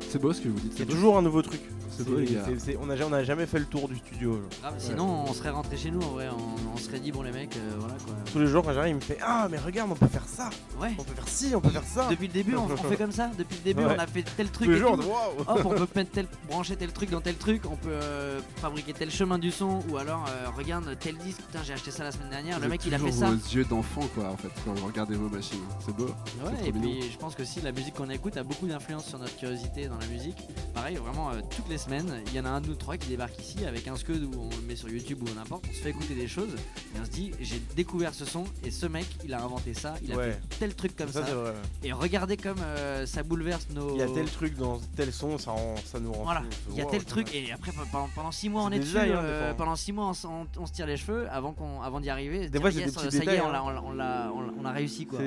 C'est 0.09 0.19
beau 0.21 0.33
ce 0.33 0.41
que 0.41 0.47
vous 0.49 0.59
dites. 0.59 0.73
Il 0.75 0.79
y 0.79 0.81
c'est 0.83 0.89
a 0.89 0.91
toujours 0.91 1.17
un 1.17 1.21
nouveau 1.21 1.41
truc. 1.41 1.61
C'est 1.97 2.03
beau, 2.09 2.17
les 2.17 2.27
C'est- 2.27 2.33
gars. 2.33 2.41
c'est- 2.45 2.59
c'est- 2.59 2.77
on 2.77 2.85
n'a 2.85 3.23
jamais 3.23 3.45
fait 3.45 3.59
le 3.59 3.65
tour 3.65 3.87
du 3.87 3.95
studio. 3.97 4.33
genre. 4.33 4.41
Grave, 4.61 4.75
sinon 4.77 5.25
on 5.27 5.33
serait 5.33 5.49
rentré 5.49 5.77
chez 5.77 5.91
nous 5.91 6.01
en 6.01 6.09
vrai, 6.11 6.27
on, 6.29 6.73
on 6.73 6.77
serait 6.77 6.99
dit 6.99 7.11
bon 7.11 7.21
les 7.21 7.31
mecs, 7.31 7.55
euh, 7.55 7.71
voilà 7.79 7.95
quoi. 8.05 8.13
Tous 8.31 8.39
les 8.39 8.47
jours 8.47 8.63
quand 8.63 8.73
j'arrive, 8.73 8.91
il 8.93 8.95
me 8.95 8.99
fait 9.01 9.17
Ah, 9.21 9.47
mais 9.49 9.57
regarde, 9.57 9.91
on 9.91 9.95
peut 9.95 10.07
faire 10.07 10.25
ça, 10.27 10.49
Ouais. 10.79 10.93
on 10.97 11.03
peut 11.03 11.13
faire 11.13 11.27
ci, 11.27 11.53
on 11.55 11.61
peut 11.61 11.69
faire 11.69 11.83
ça. 11.83 12.07
Depuis 12.09 12.27
le 12.27 12.33
début 12.33 12.55
on, 12.55 12.65
on 12.65 12.77
fait 12.77 12.97
comme 12.97 13.11
ça, 13.11 13.29
depuis 13.37 13.57
le 13.57 13.63
début 13.63 13.83
Ouais. 13.85 13.95
on 13.95 13.99
a 13.99 14.07
fait 14.07 14.23
tel 14.37 14.49
truc 14.49 14.65
Tous 14.67 14.71
les 14.71 14.77
et 14.77 14.79
jours, 14.79 14.97
tout. 14.99 15.07
waouh 15.07 15.39
Hop, 15.47 15.61
on 15.65 15.69
peut 15.69 15.87
mettre 15.95 16.11
tel, 16.11 16.27
brancher 16.49 16.75
tel 16.75 16.91
truc 16.91 17.09
dans 17.09 17.21
tel 17.21 17.35
truc, 17.35 17.61
on 17.69 17.75
peut 17.75 17.89
euh, 17.91 18.39
fabriquer 18.57 18.93
tel 18.93 19.11
chemin 19.11 19.37
du 19.39 19.51
son, 19.51 19.79
ou 19.89 19.97
alors 19.97 20.25
euh, 20.29 20.47
regarde 20.57 20.95
tel 20.99 21.17
disque, 21.17 21.41
putain 21.41 21.59
j'ai 21.63 21.73
acheté 21.73 21.91
ça 21.91 22.03
la 22.03 22.11
semaine 22.11 22.29
dernière, 22.29 22.57
le 22.59 22.65
Vous 22.65 22.71
mec 22.71 22.81
êtes 22.81 22.87
il 22.87 22.93
a 22.93 22.97
fait 22.99 23.05
toujours 23.05 23.19
ça. 23.19 23.29
vos 23.31 23.55
yeux 23.55 23.65
d'enfant 23.65 24.01
quoi 24.15 24.25
en 24.29 24.37
fait 24.37 24.49
quand 24.65 24.73
vous 24.73 24.85
regardez 24.87 25.15
vos 25.15 25.29
machines. 25.29 25.59
C'est 25.85 25.95
beau. 25.95 26.05
Ouais, 26.05 26.51
trop 26.57 26.65
et 26.65 26.71
mignon. 26.71 26.81
puis 26.99 27.11
je 27.11 27.17
pense 27.17 27.35
que 27.35 27.43
si 27.45 27.61
la 27.61 27.71
musique 27.71 27.93
qu'on 27.95 28.09
écoute 28.09 28.37
a 28.37 28.43
beaucoup 28.43 28.67
d'influence 28.67 29.05
sur 29.05 29.19
notre 29.19 29.35
curiosité 29.37 29.87
dans 29.87 29.97
la 29.97 30.07
musique. 30.07 30.37
Pareil, 30.73 30.95
vraiment 30.97 31.31
euh, 31.31 31.39
toutes 31.55 31.69
les 31.69 31.77
il 31.89 32.33
y 32.35 32.39
en 32.39 32.45
a 32.45 32.49
un 32.49 32.61
de 32.61 32.67
nous 32.67 32.75
trois 32.75 32.97
qui 32.97 33.07
débarque 33.09 33.39
ici 33.39 33.63
avec 33.65 33.87
un 33.87 33.95
scud 33.95 34.23
où 34.23 34.31
on 34.41 34.49
le 34.49 34.61
met 34.67 34.75
sur 34.75 34.89
YouTube 34.89 35.19
ou 35.21 35.33
n'importe, 35.35 35.65
on 35.69 35.73
se 35.73 35.79
fait 35.81 35.89
écouter 35.91 36.15
des 36.15 36.27
choses 36.27 36.53
et 36.95 36.99
on 36.99 37.05
se 37.05 37.11
dit 37.11 37.31
j'ai 37.39 37.61
découvert 37.75 38.13
ce 38.13 38.25
son 38.25 38.43
et 38.63 38.71
ce 38.71 38.85
mec 38.87 39.05
il 39.23 39.33
a 39.33 39.43
inventé 39.43 39.73
ça, 39.73 39.93
il 40.03 40.11
a 40.11 40.17
Ouais. 40.17 40.31
fait 40.31 40.59
tel 40.59 40.75
truc 40.75 40.95
comme 40.95 41.09
Ça, 41.09 41.21
ça. 41.21 41.27
c'est 41.27 41.33
vrai. 41.33 41.53
Et 41.83 41.91
regardez 41.91 42.37
comme 42.37 42.57
euh, 42.61 43.05
ça 43.05 43.21
bouleverse 43.23 43.67
nos. 43.75 43.91
Il 43.95 43.99
y 43.99 44.01
a 44.01 44.07
tel 44.07 44.25
truc 44.25 44.55
dans 44.57 44.79
tel 44.95 45.11
son, 45.13 45.37
ça, 45.37 45.51
rend, 45.51 45.75
ça 45.85 45.99
nous 45.99 46.11
rend 46.11 46.23
Voilà, 46.23 46.43
il 46.71 46.75
y 46.77 46.81
a 46.81 46.85
tel 46.85 47.03
truc 47.05 47.33
et 47.35 47.51
après 47.51 47.71
pendant, 47.91 48.07
pendant 48.15 48.31
six 48.31 48.49
mois 48.49 48.63
on 48.63 48.69
est 48.69 48.73
des 48.73 48.79
dessus. 48.79 48.93
détails, 48.93 49.11
hein, 49.13 49.19
euh, 49.23 49.53
pendant 49.53 49.75
six 49.75 49.91
mois 49.91 50.07
on, 50.07 50.11
s- 50.11 50.25
on- 50.25 50.47
on 50.59 50.65
se 50.65 50.73
tire 50.73 50.87
les 50.87 50.97
cheveux 50.97 51.27
avant 51.29 51.53
qu'on 51.53 51.81
avant 51.81 51.99
d'y 51.99 52.09
arriver. 52.09 52.49
Des 52.49 52.59
fois, 52.59 52.71
yes, 52.71 52.85
des 52.85 52.91
petits 52.91 52.95
ça 52.99 53.03
y 53.05 53.07
est, 53.07 53.19
détails, 53.19 53.41
on 53.41 53.49
hein. 53.49 53.51
l'a- 53.53 54.31
on 54.59 54.65
a 54.65 54.71
réussi 54.71 55.05
quoi. 55.05 55.19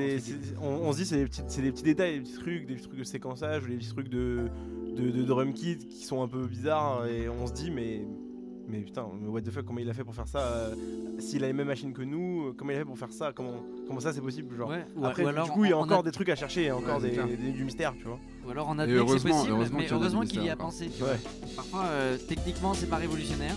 On 0.61 0.93
se 0.93 0.99
dit 0.99 1.07
c'est 1.07 1.17
des, 1.19 1.27
petits- 1.27 1.43
c'est 1.49 1.63
des 1.63 1.71
petits 1.73 1.83
détails, 1.85 2.15
des 2.15 2.21
petits 2.21 2.35
trucs, 2.39 2.67
des 2.67 2.75
petits 2.75 2.87
trucs 2.89 2.99
de 2.99 3.05
séquençage 3.05 3.63
ou 3.65 3.69
des 3.69 3.77
petits 3.77 3.89
trucs 3.91 4.09
de, 4.09 4.49
de, 4.99 5.11
de 5.11 5.23
drum 5.23 5.53
kit 5.53 5.79
qui 5.79 6.05
sont 6.05 6.23
un 6.23 6.29
peu 6.29 6.47
bizarres 6.47 7.07
et 7.07 7.29
on 7.29 7.47
se 7.47 7.53
dit 7.53 7.71
mais 7.71 8.07
mais 8.69 8.81
putain 8.81 9.07
mais 9.21 9.29
what 9.29 9.41
the 9.41 9.51
fuck 9.51 9.65
comment 9.65 9.79
il 9.81 9.89
a 9.89 9.95
fait 9.95 10.05
pour 10.05 10.15
faire 10.15 10.29
ça 10.29 10.41
euh, 10.41 10.75
S'il 11.21 11.43
a 11.43 11.47
les 11.47 11.53
mêmes 11.55 11.69
machines 11.69 11.93
que 11.95 12.03
nous, 12.03 12.49
euh, 12.49 12.55
comment 12.57 12.71
il 12.71 12.75
a 12.77 12.79
fait 12.81 12.85
pour 12.85 12.99
faire 12.99 13.13
ça 13.13 13.33
Comment 13.35 13.63
comment 13.87 13.99
ça 14.01 14.13
c'est 14.13 14.21
possible 14.21 14.55
genre 14.57 14.69
Ouais, 14.69 14.85
ou, 14.97 15.07
Après 15.07 15.25
ou 15.25 15.29
alors 15.29 15.47
du 15.47 15.51
coup 15.53 15.65
il 15.65 15.71
y 15.71 15.73
a 15.73 15.79
encore 15.79 16.03
des 16.03 16.11
trucs 16.13 16.29
à 16.29 16.37
chercher, 16.37 16.63
il 16.63 16.67
y 16.67 16.71
a 16.71 16.77
encore 16.77 17.01
des, 17.01 17.11
des- 17.11 17.53
du 17.53 17.65
mystère 17.65 17.95
tu 17.99 18.05
vois. 18.05 18.19
Ou 18.47 18.51
alors 18.51 18.67
on 18.69 18.79
admet 18.79 18.93
que 18.93 18.99
c'est 18.99 19.05
heureusement- 19.05 19.31
possible, 19.37 19.53
heureusement 19.55 19.79
mais 19.79 19.85
qu'il 19.85 19.93
y 19.93 19.95
en 19.95 19.97
a 19.97 20.01
heureusement 20.01 20.21
des 20.21 20.27
qu'il 20.29 20.45
y 20.45 20.51
a 20.51 20.57
pensé. 20.57 20.91
tu 20.95 21.03
Ouais. 21.03 21.09
vois. 21.09 21.49
Parfois, 21.57 21.85
euh, 21.87 22.17
techniquement, 22.29 22.75
c'est 22.75 22.87
pas 22.91 22.97
révolutionnaire, 22.97 23.55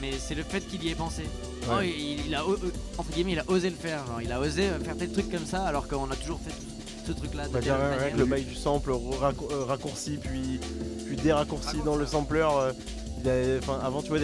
mais 0.00 0.12
c'est 0.12 0.34
le 0.34 0.42
fait 0.42 0.60
qu'il 0.66 0.82
y 0.84 0.88
ait 0.90 0.94
pensé. 0.94 1.24
Oh, 1.70 1.80
il, 1.82 2.26
il 2.26 2.34
a, 2.34 2.42
entre 2.46 3.10
guillemets, 3.12 3.32
il 3.32 3.38
a 3.40 3.50
osé 3.50 3.68
le 3.70 3.76
faire. 3.76 4.06
genre, 4.06 4.22
il 4.22 4.32
a 4.32 4.40
osé 4.40 4.62
faire 4.82 4.96
tel 4.96 5.12
truc 5.12 5.30
comme 5.30 5.44
ça, 5.44 5.64
alors 5.64 5.86
qu'on 5.88 6.10
a 6.10 6.16
toujours 6.16 6.40
fait 6.40 6.54
ce 7.06 7.12
truc-là 7.12 7.48
de 7.48 7.52
Bah, 7.52 7.60
le 8.16 8.24
bail 8.24 8.44
du 8.44 8.54
sample 8.54 8.90
racco- 8.92 9.50
euh, 9.52 9.64
raccourci 9.64 10.18
puis, 10.18 10.60
puis 11.06 11.16
déraccourci 11.16 11.76
dans 11.84 11.96
le 11.96 12.06
sampler. 12.06 12.44
euh, 13.26 13.58
enfin, 13.60 13.80
avant, 13.82 14.02
tu 14.02 14.08
vois, 14.10 14.18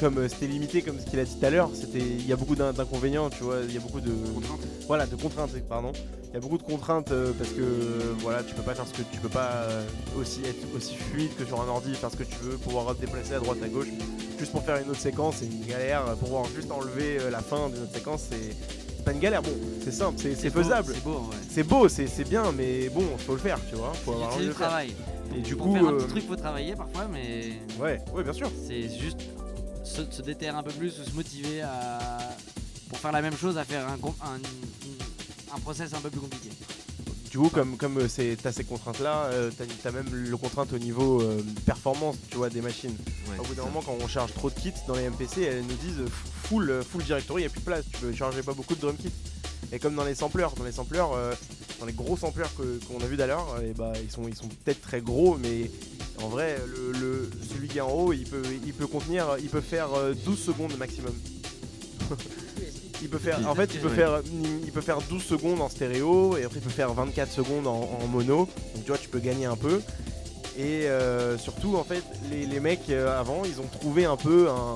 comme 0.00 0.18
euh, 0.18 0.28
c'était 0.28 0.46
limité, 0.46 0.82
comme 0.82 0.98
ce 0.98 1.04
qu'il 1.10 1.18
a 1.18 1.24
dit 1.24 1.36
tout 1.38 1.44
à 1.44 1.50
l'heure, 1.50 1.70
c'était, 1.74 1.98
il 1.98 2.26
y 2.26 2.32
a 2.32 2.36
beaucoup 2.36 2.54
d'in- 2.56 2.72
d'inconvénients, 2.72 3.28
tu 3.28 3.42
vois, 3.42 3.56
il 3.68 3.74
y 3.74 3.76
a 3.76 3.80
beaucoup 3.80 4.00
de, 4.00 4.12
Contrainte. 4.34 4.60
voilà, 4.86 5.06
de 5.06 5.16
contraintes, 5.16 5.50
pardon. 5.68 5.92
Il 6.30 6.34
y 6.34 6.36
a 6.36 6.40
beaucoup 6.40 6.58
de 6.58 6.62
contraintes 6.62 7.10
euh, 7.10 7.32
parce 7.38 7.50
que 7.50 7.60
euh, 7.60 8.14
voilà, 8.20 8.42
tu 8.42 8.54
peux 8.54 8.62
pas 8.62 8.74
faire 8.74 8.86
ce 8.86 8.92
que 8.92 9.02
tu 9.10 9.18
peux 9.18 9.30
pas 9.30 9.50
euh, 9.68 9.84
aussi 10.18 10.40
être 10.44 10.66
aussi 10.76 10.94
fluide 10.94 11.34
que 11.36 11.44
sur 11.44 11.60
un 11.60 11.68
ordi, 11.68 11.94
faire 11.94 12.10
ce 12.10 12.16
que 12.16 12.22
tu 12.24 12.36
veux, 12.42 12.56
pouvoir 12.58 12.94
te 12.94 13.00
déplacer 13.00 13.34
à 13.34 13.38
droite 13.40 13.58
à 13.62 13.68
gauche. 13.68 13.88
Juste 14.38 14.52
pour 14.52 14.62
faire 14.62 14.76
une 14.76 14.90
autre 14.90 15.00
séquence, 15.00 15.36
c'est 15.40 15.46
une 15.46 15.64
galère. 15.66 16.04
Pour 16.04 16.18
pouvoir 16.28 16.44
juste 16.54 16.70
enlever 16.70 17.18
euh, 17.18 17.30
la 17.30 17.40
fin 17.40 17.68
d'une 17.70 17.82
autre 17.82 17.94
séquence, 17.94 18.24
c'est 18.30 18.54
pas 19.08 19.14
une 19.14 19.20
galère. 19.20 19.42
Bon, 19.42 19.56
c'est 19.82 19.92
simple, 19.92 20.18
c'est, 20.18 20.50
faisable. 20.50 20.92
C'est 20.94 21.04
beau. 21.04 21.30
C'est 21.48 21.62
beau, 21.62 21.88
c'est 21.88 22.06
c'est 22.06 22.28
bien, 22.28 22.52
mais 22.52 22.88
bon, 22.90 23.04
faut 23.18 23.32
le 23.32 23.38
faire, 23.38 23.58
tu 23.68 23.76
vois. 23.76 23.92
Faut 24.04 24.12
avoir 24.12 24.34
envie 24.34 24.44
de 24.44 24.48
le 24.48 24.54
faire. 24.54 24.68
travail. 24.68 24.94
Et 25.34 25.40
du 25.40 25.56
coup, 25.56 25.72
faire 25.72 25.86
un 25.86 25.92
euh, 25.92 25.98
petit 25.98 26.08
truc, 26.08 26.26
faut 26.26 26.36
travailler 26.36 26.74
parfois, 26.74 27.08
mais 27.10 27.58
ouais, 27.80 28.00
ouais, 28.12 28.22
bien 28.22 28.32
sûr. 28.32 28.50
c'est 28.66 28.88
juste 28.98 29.20
se, 29.84 30.02
se 30.10 30.22
déterrer 30.22 30.56
un 30.56 30.62
peu 30.62 30.72
plus 30.72 31.00
ou 31.00 31.04
se 31.04 31.14
motiver 31.14 31.62
à 31.62 32.18
pour 32.88 32.98
faire 32.98 33.12
la 33.12 33.22
même 33.22 33.36
chose, 33.36 33.58
à 33.58 33.64
faire 33.64 33.86
un, 33.86 33.96
un 35.54 35.60
process 35.60 35.92
un 35.94 36.00
peu 36.00 36.10
plus 36.10 36.20
compliqué. 36.20 36.50
Du 37.38 37.44
coup, 37.44 37.50
comme 37.50 37.76
comme 37.76 37.98
euh, 37.98 38.08
c'est 38.08 38.36
t'as 38.42 38.50
ces 38.50 38.64
contraintes 38.64 38.98
là, 38.98 39.30
t'as 39.56 39.88
as 39.88 39.92
même 39.92 40.08
le 40.12 40.36
contrainte 40.36 40.72
au 40.72 40.78
niveau 40.80 41.22
euh, 41.22 41.40
performance, 41.64 42.16
tu 42.28 42.36
vois, 42.36 42.50
des 42.50 42.60
machines. 42.60 42.96
Ouais, 43.30 43.38
Au 43.38 43.44
bout 43.44 43.54
d'un 43.54 43.62
moment, 43.62 43.80
quand 43.80 43.96
on 44.02 44.08
charge 44.08 44.34
trop 44.34 44.50
de 44.50 44.56
kits 44.58 44.72
dans 44.88 44.96
les 44.96 45.08
MPC, 45.08 45.42
elles 45.42 45.62
nous 45.62 45.76
disent 45.76 46.00
euh, 46.00 46.08
full 46.48 46.68
euh, 46.68 46.82
full 46.82 47.04
directory, 47.04 47.42
il 47.42 47.46
a 47.46 47.48
plus 47.48 47.60
de 47.60 47.64
place. 47.64 47.84
Tu 47.92 48.00
peux 48.00 48.12
charger 48.12 48.42
pas 48.42 48.54
beaucoup 48.54 48.74
de 48.74 48.80
drum 48.80 48.96
kits. 48.96 49.12
Et 49.70 49.78
comme 49.78 49.94
dans 49.94 50.02
les 50.02 50.16
sampleurs, 50.16 50.54
dans 50.56 50.64
les 50.64 50.72
sampleurs, 50.72 51.12
euh, 51.12 51.32
dans 51.78 51.86
les 51.86 51.92
gros 51.92 52.16
sampleurs 52.16 52.52
que- 52.56 52.80
qu'on 52.88 53.00
a 53.04 53.06
vu 53.06 53.16
d'ailleurs, 53.16 53.62
et 53.62 53.72
bah 53.72 53.92
ils 54.02 54.10
sont 54.10 54.26
ils 54.26 54.34
sont 54.34 54.48
peut-être 54.48 54.80
très 54.80 55.00
gros, 55.00 55.38
mais 55.40 55.70
en 56.20 56.26
vrai, 56.30 56.60
le, 56.66 56.90
le- 56.98 57.30
celui 57.54 57.68
qui 57.68 57.78
est 57.78 57.82
en 57.82 57.92
haut, 57.92 58.12
il 58.12 58.24
peut 58.24 58.42
il 58.66 58.72
peut 58.72 58.88
contenir, 58.88 59.36
il 59.40 59.48
peut 59.48 59.60
faire 59.60 59.94
euh, 59.94 60.12
12 60.24 60.36
secondes 60.40 60.76
maximum. 60.76 61.14
Il 63.02 63.08
peut 63.08 63.18
faire, 63.18 63.38
en 63.48 63.54
fait, 63.54 63.70
il 63.74 63.80
peut 63.80 63.88
faire, 63.90 64.20
il 64.64 64.72
peut 64.72 64.80
faire 64.80 64.98
12 65.02 65.22
secondes 65.22 65.60
en 65.60 65.68
stéréo 65.68 66.36
et 66.36 66.44
après 66.44 66.58
il 66.58 66.62
peut 66.62 66.70
faire 66.70 66.92
24 66.92 67.30
secondes 67.30 67.66
en, 67.66 67.88
en 68.02 68.06
mono. 68.08 68.48
Donc 68.74 68.84
tu 68.84 68.88
vois, 68.88 68.98
tu 68.98 69.08
peux 69.08 69.20
gagner 69.20 69.46
un 69.46 69.56
peu. 69.56 69.80
Et 70.56 70.88
euh, 70.88 71.38
surtout, 71.38 71.76
en 71.76 71.84
fait, 71.84 72.02
les, 72.30 72.44
les 72.46 72.58
mecs 72.60 72.90
euh, 72.90 73.18
avant, 73.20 73.42
ils 73.44 73.60
ont 73.60 73.68
trouvé 73.80 74.04
un 74.06 74.16
peu 74.16 74.48
un 74.50 74.74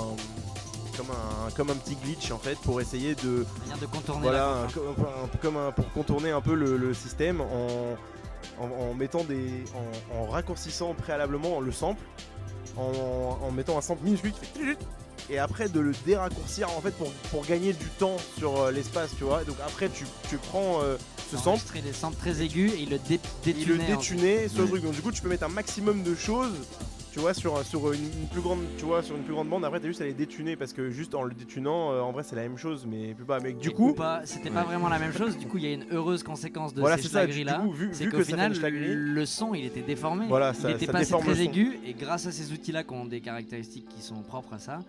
comme 0.97 1.07
un 1.11 1.51
comme 1.53 1.70
un 1.70 1.74
petit 1.74 1.97
glitch 1.97 2.31
en 2.32 2.39
fait 2.39 2.57
pour 2.59 2.78
essayer 2.81 3.15
de 3.15 3.47
Manière 3.62 3.78
de 3.81 3.86
contourner 3.86 4.20
voilà 4.23 4.49
un- 4.51 4.66
comme, 4.69 4.85
un- 5.01 5.36
comme 5.39 5.57
un- 5.57 5.73
pour 5.73 5.90
contourner 5.94 6.31
un 6.32 6.43
peu 6.43 6.55
le, 6.55 6.77
le 6.77 6.93
système 6.93 7.40
en, 7.40 7.97
en, 8.61 8.65
en 8.66 8.93
mettant 8.94 9.24
des 9.24 9.65
en, 10.12 10.19
en 10.19 10.27
raccourcissant 10.27 10.93
préalablement 10.93 11.61
le 11.61 11.73
sample 11.73 12.03
en, 12.77 13.39
en 13.43 13.51
mettant 13.53 13.78
un 13.78 13.81
sample 13.81 14.05
minuscule 14.05 14.32
qui 14.32 14.44
fait 14.61 14.77
et 15.30 15.39
après 15.39 15.68
de 15.68 15.80
le 15.80 15.93
déraccourcir 16.06 16.68
en 16.76 16.80
fait 16.80 16.93
pour, 16.93 17.10
pour 17.30 17.44
gagner 17.47 17.72
du 17.72 17.86
temps 17.98 18.16
sur 18.39 18.60
euh, 18.60 18.70
l'espace 18.72 19.14
tu 19.16 19.24
vois 19.24 19.44
donc 19.44 19.56
après 19.64 19.89
tu, 19.89 20.05
tu 20.28 20.36
prends 20.36 20.80
euh, 20.82 20.97
ce 21.30 21.36
sample 21.36 21.80
des 21.84 21.93
samples 21.93 22.16
très 22.18 22.43
aigus 22.43 22.72
et 22.74 22.80
il 22.82 22.90
le 22.90 22.98
dé 22.98 23.20
il 23.47 23.66
le 23.68 23.78
détuner 23.78 24.48
sur 24.48 24.59
le 24.59 24.64
Ouais. 24.64 24.70
truc 24.70 24.82
donc 24.84 24.93
du 24.94 25.01
coup 25.02 25.12
tu 25.12 25.22
peux 25.22 25.28
mettre 25.28 25.44
un 25.44 25.48
maximum 25.48 26.02
de 26.02 26.14
choses 26.14 26.52
Tu 27.12 27.20
vois, 27.20 27.34
sur, 27.34 27.62
sur 27.66 27.93
une, 27.93 28.01
une 28.22 28.26
plus 28.32 28.40
grande, 28.40 28.60
tu 28.78 28.86
vois, 28.86 29.02
sur 29.02 29.14
une 29.14 29.22
plus 29.22 29.34
grande 29.34 29.47
bande, 29.51 29.66
après 29.66 29.80
t'as 29.80 29.86
juste 29.89 30.01
à 30.01 30.06
les 30.06 30.14
détuner 30.14 30.56
parce 30.56 30.72
que 30.72 30.90
juste 30.90 31.14
en 31.14 31.22
le 31.24 31.34
détunant, 31.34 31.93
euh, 31.93 32.01
en 32.01 32.10
vrai 32.10 32.22
c'est 32.24 32.36
la 32.36 32.40
même 32.43 32.56
chose, 32.56 32.86
mais 32.89 33.12
plus. 33.12 33.26
Mais 33.43 33.52
du 33.52 33.68
Et 33.68 33.72
coup, 33.74 33.90
ou 33.90 33.93
pas, 33.93 34.22
c'était 34.24 34.48
pas 34.48 34.64
vraiment 34.64 34.89
la 34.89 34.98
même 34.98 35.12
chose. 35.12 35.36
Du 35.36 35.47
coup, 35.47 35.59
il 35.59 35.64
y 35.64 35.66
a 35.66 35.74
une 35.74 35.84
heureuse 35.93 36.22
conséquence 36.22 36.72
de 36.72 36.80
Voilà, 36.80 36.97
ces 36.97 37.10
là. 37.44 37.60
C'est 37.93 38.06
qu'au 38.09 38.24
final, 38.24 38.55
schlagerie- 38.55 38.94
le 38.94 39.26
son, 39.26 39.52
il 39.55 39.66
était 39.66 39.82
déformé. 39.82 40.24
voilà, 40.26 40.55
il 40.64 40.70
était 40.70 40.86
ça 40.86 40.93
pas 40.93 40.98
assez 41.01 41.12
très 41.12 41.34
le 41.34 41.40
aigu. 41.43 41.78
Et 41.84 41.93
grâce 41.93 42.24
à 42.26 42.32
ces 42.32 42.51
outils-là 42.51 42.82
qui 42.82 42.94
ont 42.94 43.05
des 43.05 43.20
caractéristiques 43.20 43.89
qui 43.94 44.01
sont 44.02 44.22
propres 44.22 44.55
à 44.55 44.59
ça, 44.59 44.80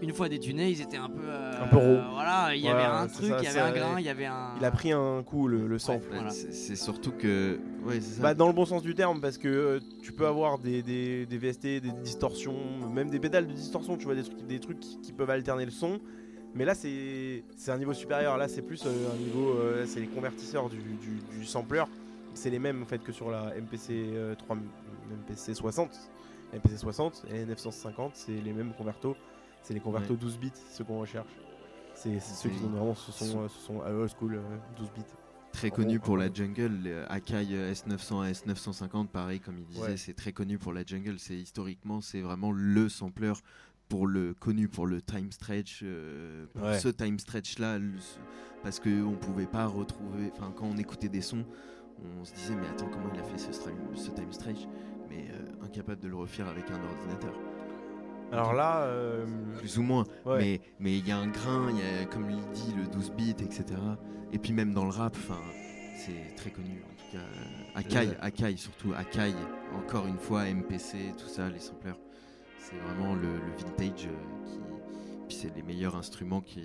une 0.00 0.12
fois 0.12 0.28
détunés, 0.28 0.70
ils 0.70 0.80
étaient 0.80 0.96
un 0.96 1.08
peu. 1.08 1.22
euh, 1.24 1.62
Un 1.64 1.68
peu 1.68 1.76
roux. 1.76 1.98
Voilà, 2.12 2.54
il 2.54 2.60
y 2.60 2.64
Voilà, 2.64 2.96
avait 2.98 3.04
un 3.04 3.06
truc, 3.08 3.32
il 3.38 3.44
y 3.44 3.46
avait 3.46 3.60
un 3.60 3.72
grain, 3.72 3.94
il 3.98 4.04
y 4.04 4.08
avait 4.08 4.26
un. 4.26 4.54
Il 4.58 4.64
a 4.64 4.70
pris 4.70 4.92
un 4.92 5.22
coup 5.22 5.46
le, 5.48 5.66
le 5.66 5.78
sample. 5.78 6.06
Voilà. 6.12 6.30
C'est 6.30 6.76
surtout 6.76 7.12
que. 7.12 7.58
Ouais, 7.84 8.00
c'est 8.00 8.16
ça. 8.16 8.22
Bah, 8.22 8.34
dans 8.34 8.46
le 8.48 8.52
bon 8.52 8.64
sens 8.64 8.82
du 8.82 8.94
terme, 8.94 9.20
parce 9.20 9.38
que 9.38 9.48
euh, 9.48 9.80
tu 10.02 10.12
peux 10.12 10.26
avoir 10.26 10.58
des, 10.58 10.82
des, 10.82 11.26
des 11.26 11.38
VST, 11.38 11.62
des 11.80 11.92
distorsions, 12.02 12.54
même 12.92 13.10
des 13.10 13.20
pédales 13.20 13.46
de 13.46 13.52
distorsion, 13.52 13.96
tu 13.96 14.04
vois, 14.06 14.14
des 14.14 14.22
trucs, 14.24 14.46
des 14.46 14.60
trucs 14.60 14.80
qui, 14.80 15.00
qui 15.00 15.12
peuvent 15.12 15.30
alterner 15.30 15.64
le 15.64 15.70
son. 15.70 16.00
Mais 16.54 16.64
là, 16.64 16.74
c'est 16.74 17.44
c'est 17.56 17.70
un 17.70 17.78
niveau 17.78 17.94
supérieur. 17.94 18.36
Là, 18.36 18.48
c'est 18.48 18.62
plus 18.62 18.84
euh, 18.84 18.90
un 19.12 19.16
niveau. 19.16 19.50
euh, 19.58 19.84
c'est 19.86 20.00
les 20.00 20.06
convertisseurs 20.08 20.68
du, 20.68 20.78
du, 20.78 21.20
du 21.38 21.44
sampler. 21.44 21.84
C'est 22.34 22.50
les 22.50 22.58
mêmes 22.58 22.82
en 22.82 22.86
fait 22.86 23.02
que 23.02 23.12
sur 23.12 23.30
la 23.30 23.52
MPC 23.60 23.90
euh, 24.14 24.34
3, 24.34 24.56
MPC 25.28 25.54
60. 25.54 25.90
MPC 26.54 26.76
60 26.76 27.24
et 27.32 27.46
950, 27.46 28.12
c'est 28.14 28.32
les 28.32 28.52
mêmes 28.52 28.72
convertos. 28.76 29.16
C'est 29.62 29.74
les 29.74 29.80
convertos 29.80 30.14
Ouais. 30.14 30.18
12 30.20 30.38
bits, 30.38 30.52
ceux 30.70 30.84
qu'on 30.84 31.00
recherche. 31.00 31.28
C'est 31.94 32.18
ceux 32.20 32.48
qui 32.48 32.58
donnent 32.60 32.72
vraiment 32.74 32.94
ce 32.94 33.12
son, 33.12 33.42
euh, 33.42 33.48
ce 33.48 33.60
son 33.60 33.80
euh, 33.82 34.02
old 34.02 34.10
school 34.10 34.34
euh, 34.34 34.40
12 34.76 34.90
bits. 34.94 35.02
très 35.52 35.70
connu 35.70 36.00
pour 36.00 36.16
la 36.16 36.32
jungle. 36.32 37.04
Akai 37.08 37.44
S900 37.72 38.28
et 38.28 38.32
S950, 38.32 39.08
pareil, 39.08 39.38
comme 39.40 39.58
il 39.58 39.66
disait, 39.66 39.82
Ouais. 39.82 39.96
c'est 39.96 40.14
très 40.14 40.32
connu 40.32 40.58
pour 40.58 40.72
la 40.72 40.84
jungle. 40.84 41.18
C'est 41.18 41.36
historiquement, 41.36 42.00
c'est 42.00 42.22
vraiment 42.22 42.50
le 42.50 42.88
sampler 42.88 43.32
pour 43.88 44.06
le 44.06 44.32
connu 44.34 44.68
pour 44.68 44.86
le 44.86 45.02
time 45.02 45.30
stretch. 45.30 45.80
euh, 45.84 46.46
pour 46.54 46.62
Ouais. 46.64 46.78
Ce 46.78 46.88
time 46.88 47.18
stretch 47.18 47.58
là, 47.58 47.78
le- 47.78 47.92
parce 48.62 48.80
que 48.80 49.02
on 49.04 49.12
pouvait 49.16 49.46
pas 49.46 49.66
retrouver. 49.66 50.30
Enfin, 50.32 50.52
quand 50.56 50.66
on 50.66 50.76
écoutait 50.78 51.10
des 51.10 51.20
sons, 51.20 51.44
on 52.18 52.24
se 52.24 52.32
disait 52.34 52.56
mais 52.56 52.66
attends 52.68 52.88
comment 52.88 53.10
il 53.14 53.20
a 53.20 53.24
fait 53.24 53.38
ce, 53.38 53.52
ce 53.52 54.10
time 54.10 54.32
stretch, 54.32 54.66
mais 55.10 55.28
euh, 55.30 55.64
incapable 55.66 56.00
de 56.00 56.08
le 56.08 56.16
refaire 56.16 56.48
avec 56.48 56.64
un 56.70 56.82
ordinateur. 56.82 57.34
Alors 58.32 58.54
là, 58.54 58.82
euh, 58.84 59.26
Plus 59.58 59.78
ou 59.78 59.82
moins. 59.82 60.04
ouais. 60.24 60.38
Mais 60.38 60.60
mais 60.80 60.98
il 60.98 61.06
y 61.06 61.12
a 61.12 61.18
un 61.18 61.28
grain, 61.28 61.68
il 61.70 61.78
y 61.78 61.82
a, 62.02 62.06
comme 62.06 62.30
il 62.30 62.40
dit, 62.52 62.74
le 62.76 62.86
12 62.86 63.12
bits, 63.12 63.30
etc. 63.40 63.64
Et 64.32 64.38
puis 64.38 64.52
même 64.52 64.72
dans 64.72 64.84
le 64.84 64.90
rap, 64.90 65.16
c'est 65.96 66.34
très 66.36 66.50
connu 66.50 66.82
en 66.84 66.94
tout 66.96 67.12
cas. 67.12 67.18
euh, 67.18 67.78
Akai, 67.78 68.08
Ouais. 68.08 68.16
Akai 68.20 68.56
surtout, 68.56 68.92
Akai, 68.96 69.32
encore 69.76 70.06
une 70.06 70.18
fois, 70.18 70.44
MPC, 70.46 71.12
tout 71.18 71.28
ça, 71.28 71.48
les 71.50 71.60
samplers. 71.60 71.92
C'est 72.58 72.76
vraiment 72.76 73.14
le, 73.14 73.22
le 73.34 73.52
vintage 73.58 74.06
euh, 74.06 74.46
qui. 74.46 74.58
Puis 75.28 75.36
c'est 75.36 75.54
les 75.54 75.62
meilleurs 75.62 75.96
instruments 75.96 76.40
qui, 76.40 76.62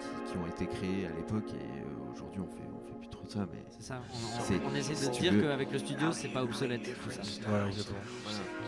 qui, 0.00 0.32
qui 0.32 0.38
ont 0.38 0.46
été 0.46 0.66
créés 0.66 1.06
à 1.06 1.10
l'époque 1.16 1.48
et 1.50 1.80
euh, 1.80 2.12
aujourd'hui 2.12 2.40
on 2.40 2.46
fait, 2.50 2.62
on 2.74 2.86
fait 2.86 2.98
plus 2.98 3.08
trop 3.08 3.24
de 3.24 3.30
ça. 3.30 3.46
Mais 3.52 3.62
C'est 3.70 3.82
ça, 3.82 4.00
on, 4.00 4.16
on- 4.40 4.42
C'est- 4.44 4.60
on 4.70 4.74
essaie 4.74 4.94
si 4.94 5.08
de 5.08 5.12
tu 5.14 5.22
dire 5.22 5.40
qu'avec 5.42 5.70
le 5.72 5.78
studio, 5.78 6.12
c'est 6.12 6.28
pas 6.28 6.42
obsolète 6.42 6.82
tout 6.82 7.10
ça. 7.10 7.22
Voilà, 7.48 7.66
exactement. 7.68 7.98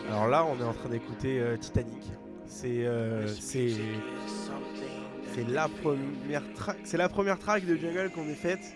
Alors 0.09 0.27
là, 0.27 0.45
on 0.45 0.59
est 0.59 0.63
en 0.67 0.73
train 0.73 0.89
d'écouter 0.89 1.39
euh, 1.39 1.57
Titanic. 1.57 2.03
C'est 2.45 2.85
euh, 2.85 3.27
c'est 3.27 3.69
c'est 5.33 5.47
la 5.49 5.67
première 5.67 6.43
track, 6.53 6.77
c'est 6.83 6.97
la 6.97 7.09
première 7.09 7.39
track 7.39 7.65
de 7.65 7.75
Jungle 7.75 8.11
qu'on 8.13 8.27
ait 8.27 8.35
faite. 8.35 8.75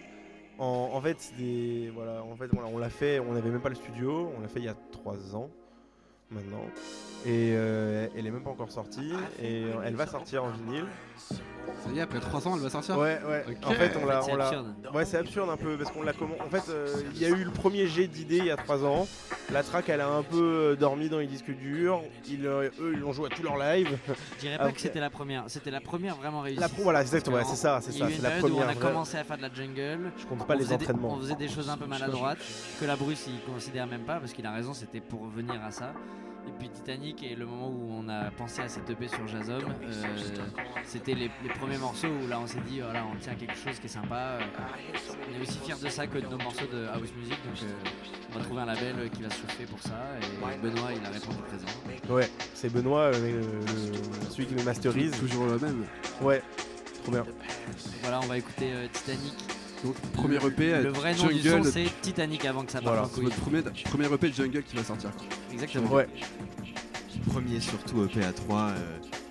En, 0.57 0.89
en 0.93 1.01
fait, 1.01 1.31
des 1.37 1.91
voilà, 1.93 2.23
en 2.23 2.35
fait, 2.35 2.47
voilà, 2.51 2.67
on 2.73 2.79
l'a 2.79 2.89
fait, 2.89 3.19
on 3.19 3.33
n'avait 3.33 3.51
même 3.51 3.61
pas 3.61 3.69
le 3.69 3.75
studio, 3.75 4.31
on 4.35 4.41
l'a 4.41 4.47
fait 4.47 4.59
il 4.59 4.65
y 4.65 4.69
a 4.69 4.73
3 4.91 5.35
ans 5.35 5.51
maintenant. 6.31 6.63
Et 7.27 7.51
euh, 7.55 8.07
elle 8.15 8.25
est 8.25 8.31
même 8.31 8.41
pas 8.43 8.51
encore 8.51 8.71
sortie 8.71 9.11
et 9.41 9.63
euh, 9.65 9.81
elle 9.83 9.95
va 9.95 10.07
sortir 10.07 10.45
en 10.45 10.49
vinyle. 10.49 10.85
Ça 11.17 11.91
y 11.93 11.97
est, 11.99 12.01
après 12.01 12.21
3 12.21 12.47
ans, 12.47 12.53
elle 12.55 12.61
va 12.61 12.69
sortir 12.69 12.97
Ouais, 12.97 13.19
ouais. 13.27 13.43
En 13.65 13.71
fait, 13.71 13.91
on 14.01 14.05
l'a, 14.05 14.21
C'est 14.21 14.31
on 14.31 14.35
l'a- 14.37 14.45
absurde. 14.45 14.73
Ouais, 14.93 15.03
c'est 15.03 15.17
absurde 15.17 15.49
un 15.49 15.57
peu 15.57 15.75
parce 15.77 15.91
qu'on 15.91 16.03
l'a 16.03 16.13
comment 16.13 16.35
En 16.45 16.49
fait, 16.49 16.63
euh, 16.71 16.87
il 17.13 17.21
y 17.21 17.25
a 17.25 17.29
eu 17.29 17.43
le 17.43 17.51
premier 17.51 17.85
jet 17.87 18.07
d'idée 18.07 18.37
il 18.37 18.45
y 18.45 18.51
a 18.51 18.55
3 18.55 18.85
ans. 18.85 19.05
La 19.51 19.61
track, 19.63 19.89
elle 19.89 19.99
a 19.99 20.07
un 20.07 20.23
peu 20.23 20.37
euh, 20.41 20.75
dormi 20.77 21.09
dans 21.09 21.19
les 21.19 21.27
disques 21.27 21.51
durs. 21.51 22.01
Ils, 22.29 22.47
euh, 22.47 22.69
eux, 22.79 22.91
ils 22.93 22.99
l'ont 22.99 23.11
joué 23.11 23.27
à 23.29 23.35
tous 23.35 23.43
leurs 23.43 23.57
lives. 23.57 23.97
Je 24.07 24.39
dirais 24.39 24.53
Après- 24.55 24.67
pas 24.69 24.71
que 24.73 24.79
c'était 24.81 24.99
la 25.01 25.09
première, 25.09 25.43
c'était 25.47 25.71
la 25.71 25.81
première 25.81 26.15
vraiment 26.15 26.39
réussie. 26.39 26.61
La 26.61 26.69
pro- 26.69 26.83
voilà, 26.83 27.01
exactement, 27.01 27.35
ouais, 27.37 27.43
c'est 27.43 27.55
ça, 27.57 27.79
c'est 27.81 27.91
il 27.91 27.95
y 27.97 27.99
ça, 27.99 28.07
c'est 28.07 28.15
une 28.15 28.21
la 28.23 28.29
période 28.29 28.45
où 28.51 28.55
première. 28.55 28.67
on 28.67 28.71
a 28.71 28.75
commencé 28.87 29.17
à 29.17 29.23
faire 29.25 29.37
de 29.37 29.41
la 29.41 29.53
jungle. 29.53 30.11
Je 30.17 30.25
compte 30.25 30.47
pas 30.47 30.55
on 30.55 30.57
les 30.59 30.65
des- 30.65 30.73
entraînements. 30.73 31.13
on 31.13 31.19
faisait 31.19 31.35
des 31.35 31.49
choses 31.49 31.69
un 31.69 31.77
peu 31.77 31.85
maladroites 31.87 32.39
que 32.79 32.85
la 32.85 32.95
Bruce 32.95 33.27
il 33.27 33.41
considère 33.53 33.85
même 33.87 34.05
pas 34.05 34.19
parce 34.21 34.31
qu'il 34.31 34.45
a 34.45 34.51
raison, 34.53 34.73
c'était 34.73 35.01
pour 35.01 35.27
venir 35.27 35.61
à 35.61 35.71
ça. 35.71 35.91
Et 36.47 36.51
puis 36.59 36.69
Titanic 36.69 37.23
et 37.23 37.35
le 37.35 37.45
moment 37.45 37.67
où 37.67 37.89
on 37.91 38.07
a 38.09 38.31
pensé 38.31 38.61
à 38.61 38.69
cette 38.69 38.89
EP 38.89 39.07
sur 39.07 39.27
Jazzom, 39.27 39.61
euh, 39.83 39.93
c'était 40.85 41.13
les, 41.13 41.29
les 41.43 41.49
premiers 41.49 41.77
morceaux 41.77 42.07
où 42.07 42.27
là 42.27 42.39
on 42.39 42.47
s'est 42.47 42.61
dit 42.67 42.79
voilà 42.79 43.05
on 43.05 43.15
tient 43.17 43.35
quelque 43.35 43.57
chose 43.57 43.77
qui 43.79 43.87
est 43.87 43.89
sympa. 43.89 44.15
Euh, 44.15 44.39
on 45.29 45.37
est 45.37 45.41
aussi 45.41 45.59
fiers 45.59 45.75
de 45.83 45.89
ça 45.89 46.07
que 46.07 46.17
de 46.19 46.27
nos 46.27 46.37
morceaux 46.37 46.65
de 46.71 46.85
house 46.87 47.09
music 47.19 47.37
donc 47.45 47.61
euh, 47.63 48.29
on 48.33 48.37
va 48.39 48.45
trouver 48.45 48.61
un 48.61 48.65
label 48.65 48.95
euh, 48.97 49.07
qui 49.09 49.21
va 49.23 49.29
se 49.29 49.41
chauffer 49.41 49.65
pour 49.65 49.81
ça 49.81 49.99
et 50.21 50.57
Benoît 50.57 50.89
il 50.95 51.05
a 51.05 51.09
répondu 51.09 51.37
présent. 51.47 52.13
Ouais, 52.15 52.29
c'est 52.53 52.71
Benoît, 52.71 53.11
euh, 53.13 53.43
celui 54.31 54.45
qui 54.47 54.55
me 54.55 54.63
masterise. 54.63 55.11
Toujours 55.19 55.47
le 55.47 55.59
même. 55.59 55.85
Ouais, 56.21 56.41
trop 57.03 57.11
bien. 57.11 57.25
Voilà 58.01 58.19
on 58.23 58.27
va 58.27 58.37
écouter 58.37 58.71
euh, 58.71 58.87
Titanic. 58.93 59.33
Donc, 59.83 59.95
premier 60.13 60.37
EP, 60.37 60.81
Le 60.81 60.89
vrai 60.89 61.13
nom 61.15 61.27
du 61.27 61.39
son 61.41 61.49
Jungle. 61.49 61.71
c'est 61.71 62.01
Titanic 62.01 62.45
avant 62.45 62.63
que 62.63 62.71
ça 62.71 62.79
parte 62.81 62.85
Voilà, 62.87 63.03
en 63.03 63.05
C'est 63.09 63.13
couille. 63.15 63.23
votre 63.25 63.37
premier, 63.37 63.61
premier 63.85 64.13
EP 64.13 64.29
de 64.29 64.33
Jungle 64.33 64.63
qui 64.63 64.75
va 64.75 64.83
sortir. 64.83 65.11
quoi. 65.15 65.25
Exactement. 65.53 65.91
Ouais, 65.91 66.07
premier 67.31 67.59
surtout 67.59 68.03
EP 68.05 68.23
à 68.23 68.33
3, 68.33 68.71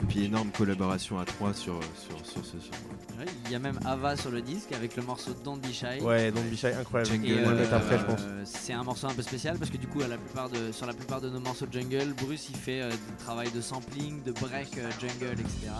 et 0.02 0.05
puis 0.06 0.24
énorme 0.24 0.51
collaboration 0.56 1.18
à 1.18 1.24
3 1.24 1.52
sur, 1.52 1.81
sur, 1.97 2.24
sur 2.24 2.44
ce 2.44 2.59
son. 2.60 2.73
Ouais, 3.19 3.25
Il 3.47 3.53
y 3.53 3.55
a 3.55 3.59
même 3.59 3.79
Ava 3.85 4.17
sur 4.17 4.31
le 4.31 4.43
disque 4.43 4.73
avec 4.73 4.97
le 4.97 5.03
morceau 5.03 5.33
Don't 5.45 5.59
Be 5.59 5.73
Shy. 5.73 6.01
ouais, 6.03 6.31
donc 6.33 6.45
Bichai, 6.47 6.75
incroyable. 6.75 7.11
Jungle, 7.13 7.27
Et, 7.31 7.35
on 7.35 7.45
va 7.45 7.51
le 7.51 7.57
euh, 7.57 7.61
mettre 7.61 7.75
après, 7.75 7.99
je 7.99 8.05
pense. 8.05 8.21
euh, 8.23 8.43
c'est 8.45 8.73
un 8.73 8.83
morceau 8.85 9.07
un 9.07 9.15
peu 9.15 9.23
spécial 9.23 9.59
parce 9.59 9.71
que 9.71 9.77
du 9.79 9.87
coup, 9.87 10.03
à 10.03 10.09
la 10.09 10.19
plupart 10.19 10.51
de, 10.51 10.73
sur 10.73 10.87
la 10.87 10.93
plupart 10.95 11.21
de 11.21 11.31
nos 11.31 11.41
morceaux 11.41 11.67
de 11.67 11.73
jungle, 11.73 12.15
Bruce 12.21 12.49
il 12.51 12.57
fait 12.57 12.81
euh, 12.83 12.91
du 12.91 13.25
travail 13.25 13.51
de 13.51 13.61
sampling, 13.61 14.23
de 14.23 14.33
break 14.33 14.79
euh, 14.79 14.91
jungle, 15.01 15.33
etc. 15.41 15.73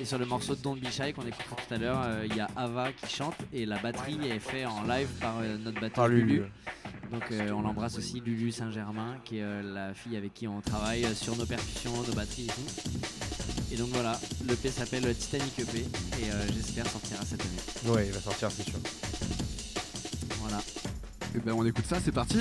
Et 0.00 0.04
sur 0.04 0.18
le 0.18 0.26
morceau 0.26 0.54
de 0.56 0.60
Don't 0.60 0.78
Be 0.80 0.90
Shy 0.90 1.12
qu'on 1.12 1.22
écoutera 1.26 1.56
tout 1.68 1.74
à 1.74 1.78
l'heure, 1.78 2.02
euh, 2.04 2.26
il 2.28 2.36
y 2.36 2.40
a 2.40 2.48
Ava 2.56 2.92
qui 2.92 3.14
chante 3.14 3.36
et 3.52 3.64
la 3.66 3.78
batterie 3.78 4.18
est 4.28 4.40
faite 4.40 4.66
en 4.66 4.82
live 4.82 5.06
par 5.20 5.34
euh, 5.40 5.56
notre 5.58 5.80
batteuse 5.80 5.94
Par 5.94 6.08
Lulu. 6.08 6.24
Lulu. 6.38 6.44
Donc 7.12 7.22
euh, 7.30 7.50
on 7.52 7.62
l'embrasse 7.62 7.96
aussi, 7.98 8.20
Lulu 8.20 8.50
Saint-Germain, 8.50 9.16
qui 9.24 9.38
est 9.38 9.42
euh, 9.44 9.62
la 9.62 9.94
fille 9.94 10.16
avec 10.16 10.34
qui 10.34 10.48
on 10.48 10.60
travaille 10.60 11.04
euh, 11.04 11.14
sur 11.14 11.36
nos 11.36 11.46
percussions, 11.46 11.92
nos 12.08 12.12
batteries 12.14 12.46
et 12.46 12.48
tout. 12.48 13.53
Et 13.74 13.76
donc 13.76 13.88
voilà, 13.88 14.20
l'EP 14.46 14.70
s'appelle 14.70 15.12
Titanic 15.16 15.58
EP 15.58 15.78
et 15.80 16.30
euh, 16.30 16.46
j'espère 16.54 16.86
sortira 16.86 17.24
cette 17.28 17.40
année. 17.40 17.92
Ouais, 17.92 18.06
il 18.06 18.12
va 18.12 18.20
sortir, 18.20 18.48
c'est 18.52 18.62
sûr. 18.62 18.78
Voilà. 20.38 20.62
Et 21.34 21.40
ben 21.40 21.54
on 21.54 21.66
écoute 21.66 21.84
ça, 21.84 21.96
c'est 22.04 22.12
parti 22.12 22.38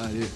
Allez. 0.00 0.26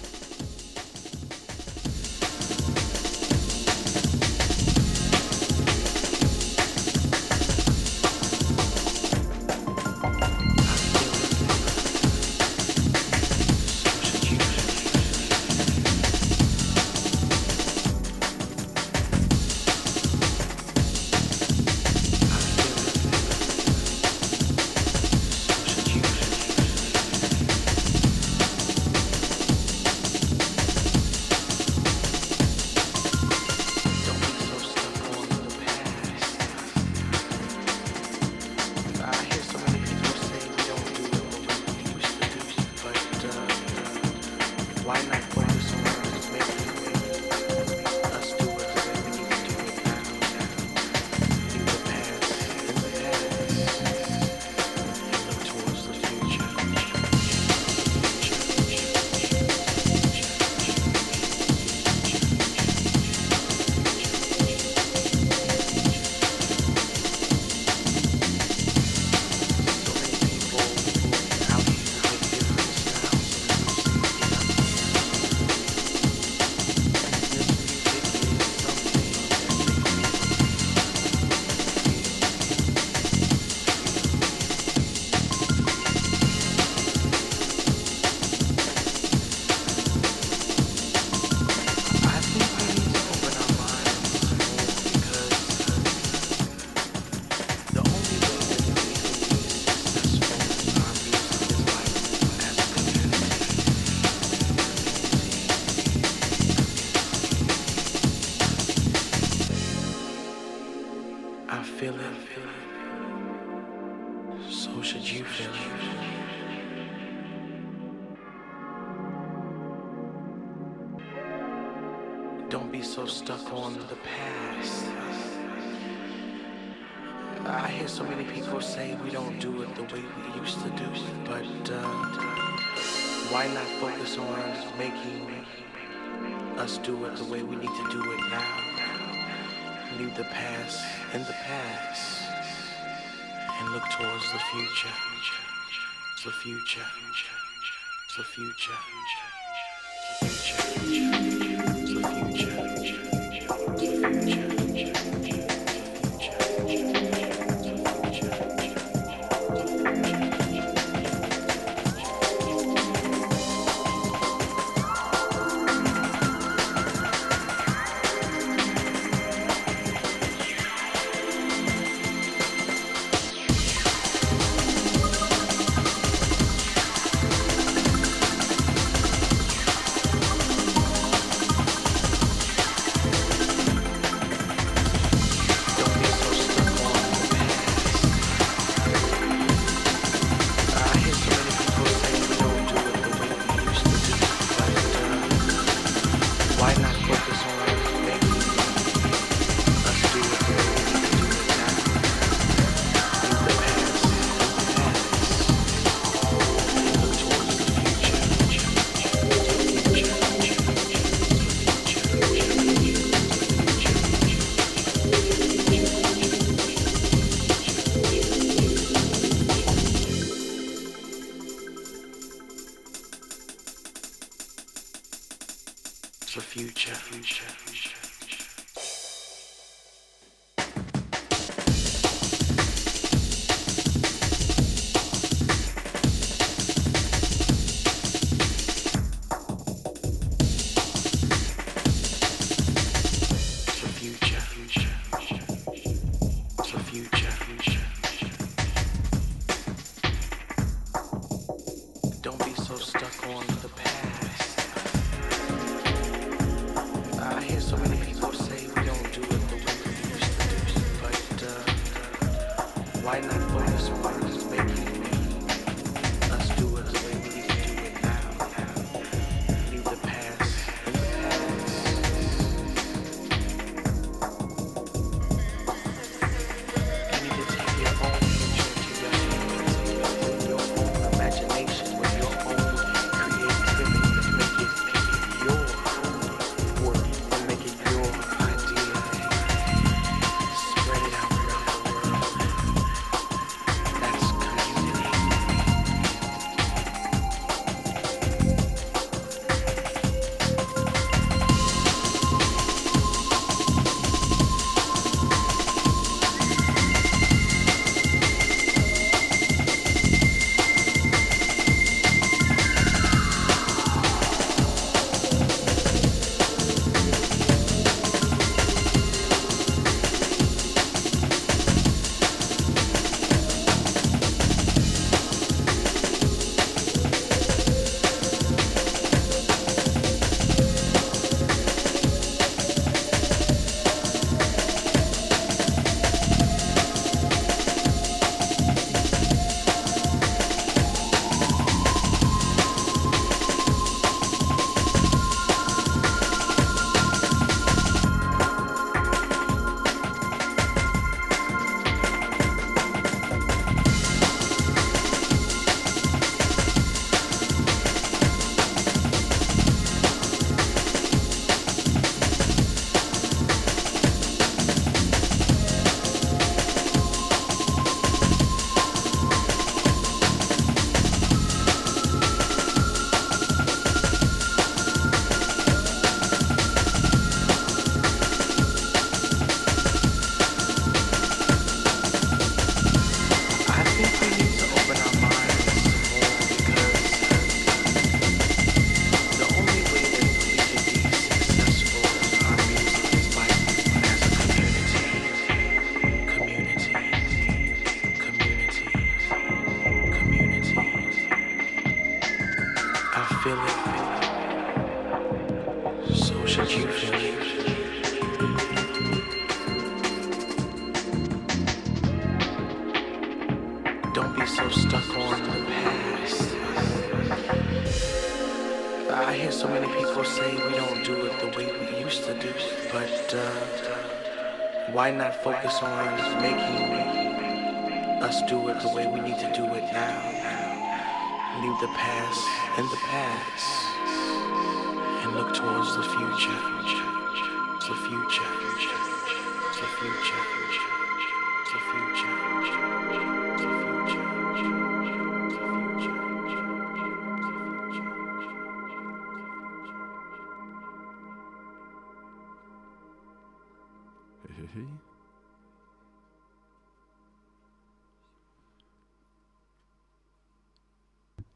Focus 425.53 425.83
on 425.83 426.28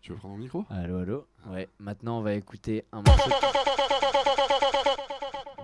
Tu 0.03 0.11
veux 0.11 0.19
prendre 0.19 0.35
mon 0.35 0.41
micro? 0.41 0.65
Allô, 0.69 0.99
allô? 0.99 1.27
Ouais, 1.49 1.69
maintenant 1.79 2.19
on 2.19 2.23
va 2.23 2.35
écouter 2.35 2.85
un 2.91 3.03
morceau. 3.03 3.31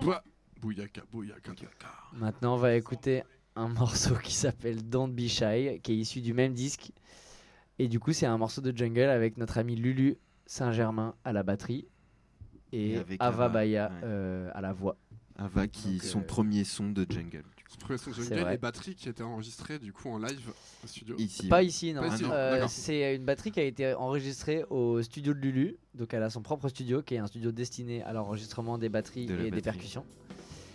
Boua 0.01 0.23
Bouyaka, 0.61 1.01
bouyaka. 1.11 1.51
Maintenant 2.13 2.55
on 2.55 2.57
va 2.57 2.73
écouter 2.75 3.23
un 3.57 3.67
morceau 3.67 4.15
qui 4.15 4.33
s'appelle 4.33 4.87
Don't 4.87 5.11
Be 5.11 5.27
Shy, 5.27 5.81
qui 5.83 5.91
est 5.91 5.97
issu 5.97 6.21
du 6.21 6.33
même 6.33 6.53
disque. 6.53 6.91
Et 7.79 7.87
du 7.89 7.99
coup, 7.99 8.13
c'est 8.13 8.25
un 8.25 8.37
morceau 8.37 8.61
de 8.61 8.75
jungle 8.75 9.01
avec 9.09 9.37
notre 9.37 9.57
ami 9.57 9.75
Lulu 9.75 10.17
Saint-Germain 10.45 11.15
à 11.23 11.33
la 11.33 11.43
batterie 11.43 11.87
et, 12.71 12.91
Et 12.93 12.97
avec 12.97 13.21
Ava 13.21 13.45
Ava, 13.45 13.49
Baya 13.49 13.89
ouais. 13.89 13.99
euh, 14.03 14.51
à 14.53 14.61
la 14.61 14.73
voix. 14.73 14.97
Ava 15.37 15.67
qui 15.67 15.93
Donc, 15.93 16.03
son 16.03 16.19
euh, 16.19 16.23
premier 16.25 16.63
son 16.63 16.89
de 16.91 17.05
jungle. 17.09 17.43
Son 17.69 17.97
C'est 17.97 18.13
jungle, 18.23 18.41
vrai. 18.41 18.51
les 18.51 18.57
batteries 18.57 18.95
qui 18.95 19.09
étaient 19.09 19.23
enregistrées 19.23 19.79
du 19.79 19.93
coup 19.93 20.09
en 20.09 20.17
live 20.17 20.51
au 20.83 20.87
studio. 20.87 21.15
Ici. 21.17 21.47
Pas 21.47 21.63
ici, 21.63 21.93
non. 21.93 22.03
Ici, 22.03 22.23
Euh, 22.31 22.65
c'est 22.67 23.15
une 23.15 23.25
batterie 23.25 23.51
qui 23.51 23.59
a 23.59 23.63
été 23.63 23.93
enregistrée 23.93 24.63
au 24.69 25.01
studio 25.01 25.33
de 25.33 25.39
Lulu. 25.39 25.77
Donc 25.93 26.13
elle 26.13 26.23
a 26.23 26.29
son 26.29 26.41
propre 26.41 26.67
studio 26.69 27.01
qui 27.01 27.15
est 27.15 27.19
un 27.19 27.27
studio 27.27 27.51
destiné 27.51 28.01
à 28.03 28.13
l'enregistrement 28.13 28.77
des 28.77 28.89
batteries 28.89 29.25
De 29.27 29.39
et 29.39 29.51
des 29.51 29.61
percussions. 29.61 30.05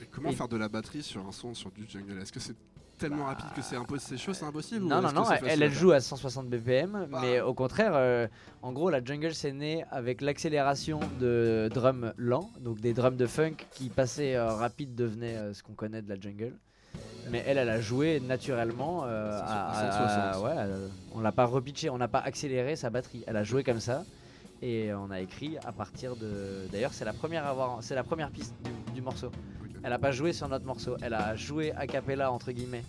Et 0.03 0.07
comment 0.07 0.31
Et- 0.31 0.35
faire 0.35 0.49
de 0.49 0.57
la 0.57 0.69
batterie 0.69 1.03
sur 1.03 1.27
un 1.27 1.33
son 1.33 1.55
sur 1.55 1.71
du 1.71 1.87
jungle? 1.89 2.21
Est-ce 2.21 2.33
que 2.33 2.41
c'est 2.41 2.55
tellement 2.97 3.25
rapide 3.25 3.47
que 3.57 3.61
c'est 3.62 3.75
impossible 3.75 4.16
C'est 4.16 4.25
chaud, 4.25 4.35
c'est 4.35 4.45
impossible 4.45 4.85
ou 4.85 4.89
Non, 4.89 5.03
non, 5.03 5.12
non, 5.12 5.25
elle, 5.45 5.62
elle 5.65 5.73
joue 5.73 5.91
à 5.91 6.01
160 6.01 6.49
BPM, 6.49 7.09
Bah. 7.11 7.19
mais 7.23 7.41
au 7.41 7.53
contraire, 7.53 7.93
euh, 7.95 8.29
en 8.62 8.73
gros, 8.73 8.89
la 8.89 9.05
jungle 9.05 9.35
c'est 9.35 9.53
né 9.53 9.85
avec 9.91 10.21
l'accélération 10.21 11.01
de 11.19 11.69
drums 11.75 12.12
lents, 12.16 12.51
donc 12.61 12.79
des 12.81 12.95
drums 12.95 13.16
de 13.16 13.27
funk 13.27 13.57
qui 13.73 13.89
passaient 13.89 14.37
euh, 14.37 14.47
rapide 14.55 14.95
devenaient 14.95 15.37
euh, 15.37 15.53
ce 15.55 15.65
qu'on 15.65 15.75
connaît 15.75 16.03
de 16.03 16.09
la 16.09 16.21
jungle. 16.21 16.57
Mais 17.31 17.43
elle, 17.47 17.59
elle 17.59 17.69
a 17.71 17.81
joué 17.81 18.21
naturellement. 18.21 19.03
euh, 19.07 19.41
À 19.43 19.71
à- 19.71 19.99
160. 19.99 20.35
à- 20.35 20.41
ouais, 20.41 20.62
euh, 20.62 20.89
on 21.15 21.21
l'a 21.21 21.33
pas 21.33 21.47
repitché, 21.47 21.89
on 21.91 21.99
n'a 21.99 22.09
pas 22.09 22.19
accéléré 22.21 22.77
sa 22.77 22.91
batterie. 22.91 23.25
Elle 23.27 23.37
a 23.37 23.45
joué 23.45 23.65
comme 23.65 23.81
ça. 23.81 24.05
Et 24.62 24.93
on 24.95 25.11
a 25.11 25.21
écrit 25.21 25.57
à 25.66 25.73
partir 25.73 26.16
de. 26.16 26.69
D'ailleurs, 26.73 26.93
c'est 26.93 27.05
la 27.05 27.12
première 27.12 27.45
à 27.45 27.51
avoir, 27.51 27.79
c'est 27.83 27.95
la 27.95 28.05
première 28.05 28.31
piste 28.31 28.55
du, 28.65 28.93
du 28.93 29.03
morceau. 29.03 29.31
Elle 29.83 29.93
a 29.93 29.99
pas 29.99 30.12
joué 30.12 30.33
sur 30.33 30.49
notre 30.49 30.65
morceau. 30.65 30.97
Elle 31.03 31.12
a 31.15 31.35
joué 31.37 31.73
a 31.77 31.87
cappella 31.87 32.31
entre 32.33 32.53
guillemets 32.53 32.85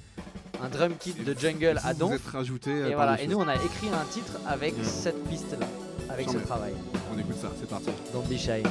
un 0.63 0.69
drum 0.69 0.93
kit 0.97 1.13
de 1.13 1.33
jungle 1.37 1.77
à 1.83 1.91
vous 1.91 1.99
Donf. 1.99 2.13
êtes 2.13 2.25
rajouté 2.27 2.71
euh, 2.71 2.89
Et 2.91 2.95
voilà, 2.95 3.21
et 3.21 3.27
nous 3.27 3.37
on 3.37 3.47
a 3.47 3.55
écrit 3.55 3.89
un 3.89 4.05
titre 4.09 4.37
avec 4.47 4.77
Mm. 4.77 4.83
cette 4.83 5.21
piste 5.25 5.51
là, 5.59 5.65
avec 6.09 6.29
ce 6.29 6.37
travail. 6.37 6.73
On 7.13 7.19
écoute 7.19 7.35
ça, 7.35 7.49
c'est 7.59 7.67
parti. 7.67 7.89
Don't 8.13 8.23
be 8.29 8.37
shy. 8.37 8.63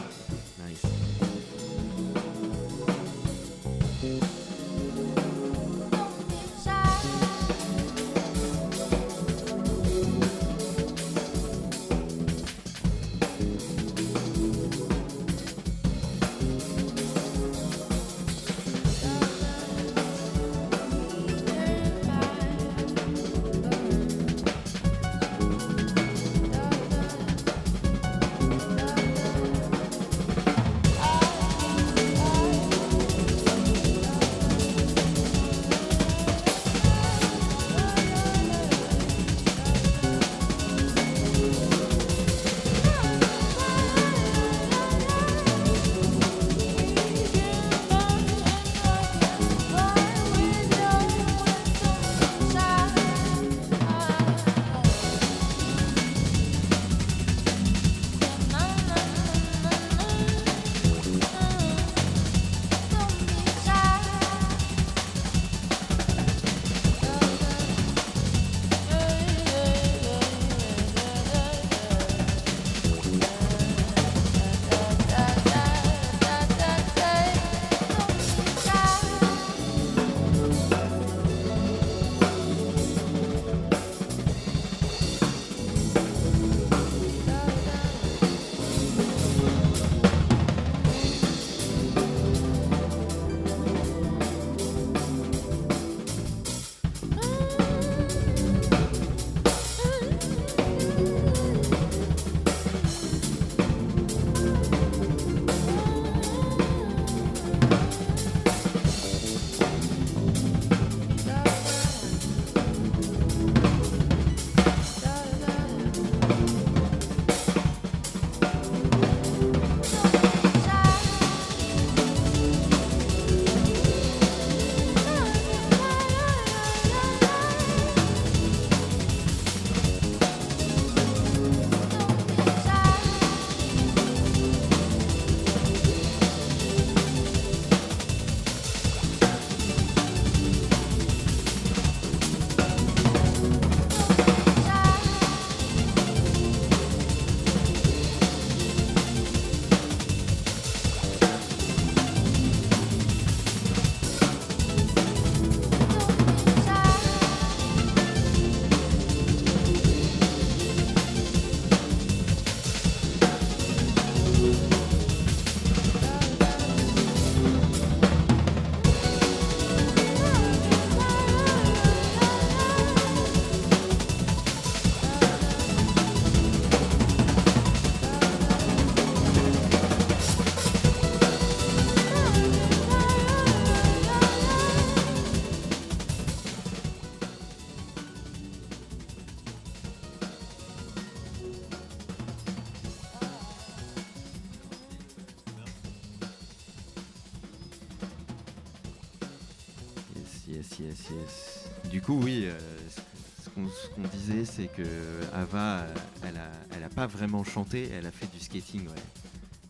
Pas 207.07 207.19
vraiment 207.19 207.45
chanté, 207.45 207.91
elle 207.93 208.07
a 208.07 208.11
fait 208.11 208.31
du 208.33 208.41
skating, 208.41 208.87
ouais, 208.87 208.95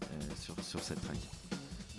euh, 0.03 0.07
sur, 0.41 0.55
sur 0.63 0.81
cette 0.81 1.01
track. 1.03 1.19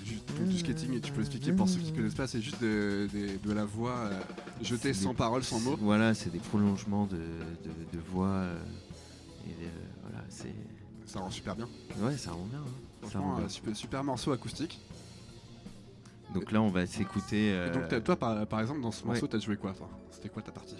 Juste 0.03 0.24
du 0.48 0.57
skating, 0.60 0.94
et 0.94 1.02
tu 1.02 1.12
peux 1.12 1.22
expliquer 1.22 1.52
pour 1.52 1.68
ceux 1.68 1.80
qui 1.80 1.91
connaissent 1.91 2.14
pas, 2.14 2.28
c'est 2.28 2.41
juste 2.41 2.62
de, 2.62 3.10
de- 3.12 3.38
de 3.45 3.53
la 3.53 3.66
voix 3.66 3.95
euh, 3.95 4.20
jetée 4.62 4.94
sans 4.94 5.10
des- 5.12 5.16
parole, 5.16 5.44
sans 5.44 5.60
mots. 5.60 5.76
Voilà, 5.82 6.14
c'est 6.14 6.30
des 6.30 6.40
prolongements 6.40 7.06
de, 7.07 7.18
de, 7.18 7.99
voix. 8.12 8.28
euh, 8.28 8.57
et 9.48 9.66
euh, 9.66 9.70
voilà, 10.03 10.24
c'est. 10.30 10.53
Ça 11.06 11.20
rend 11.20 11.30
super 11.32 11.56
bien. 11.56 11.68
Ouais, 11.99 12.16
ça 12.18 12.32
rend 12.32 12.45
bien. 12.45 12.60
hein. 12.60 13.07
Ça 13.12 13.20
rend 13.20 13.38
bien. 13.38 13.49
super, 13.49 13.76
super 13.76 14.03
morceau 14.03 14.32
acoustique. 14.32 14.80
Donc 16.34 16.52
là, 16.52 16.62
on 16.62 16.70
va 16.70 16.86
s'écouter. 16.86 17.49
Et 17.49 17.72
donc, 17.72 18.03
toi, 18.03 18.16
par, 18.16 18.45
par 18.48 18.60
exemple, 18.62 18.82
dans 18.82 18.91
ce 18.91 19.02
ouais. 19.03 19.07
morceau, 19.10 19.28
t'as 19.28 19.40
joué 19.40 19.57
quoi 19.57 19.74
C'était 20.12 20.30
quoi 20.30 20.41
ta 20.41 20.52
partie? 20.52 20.78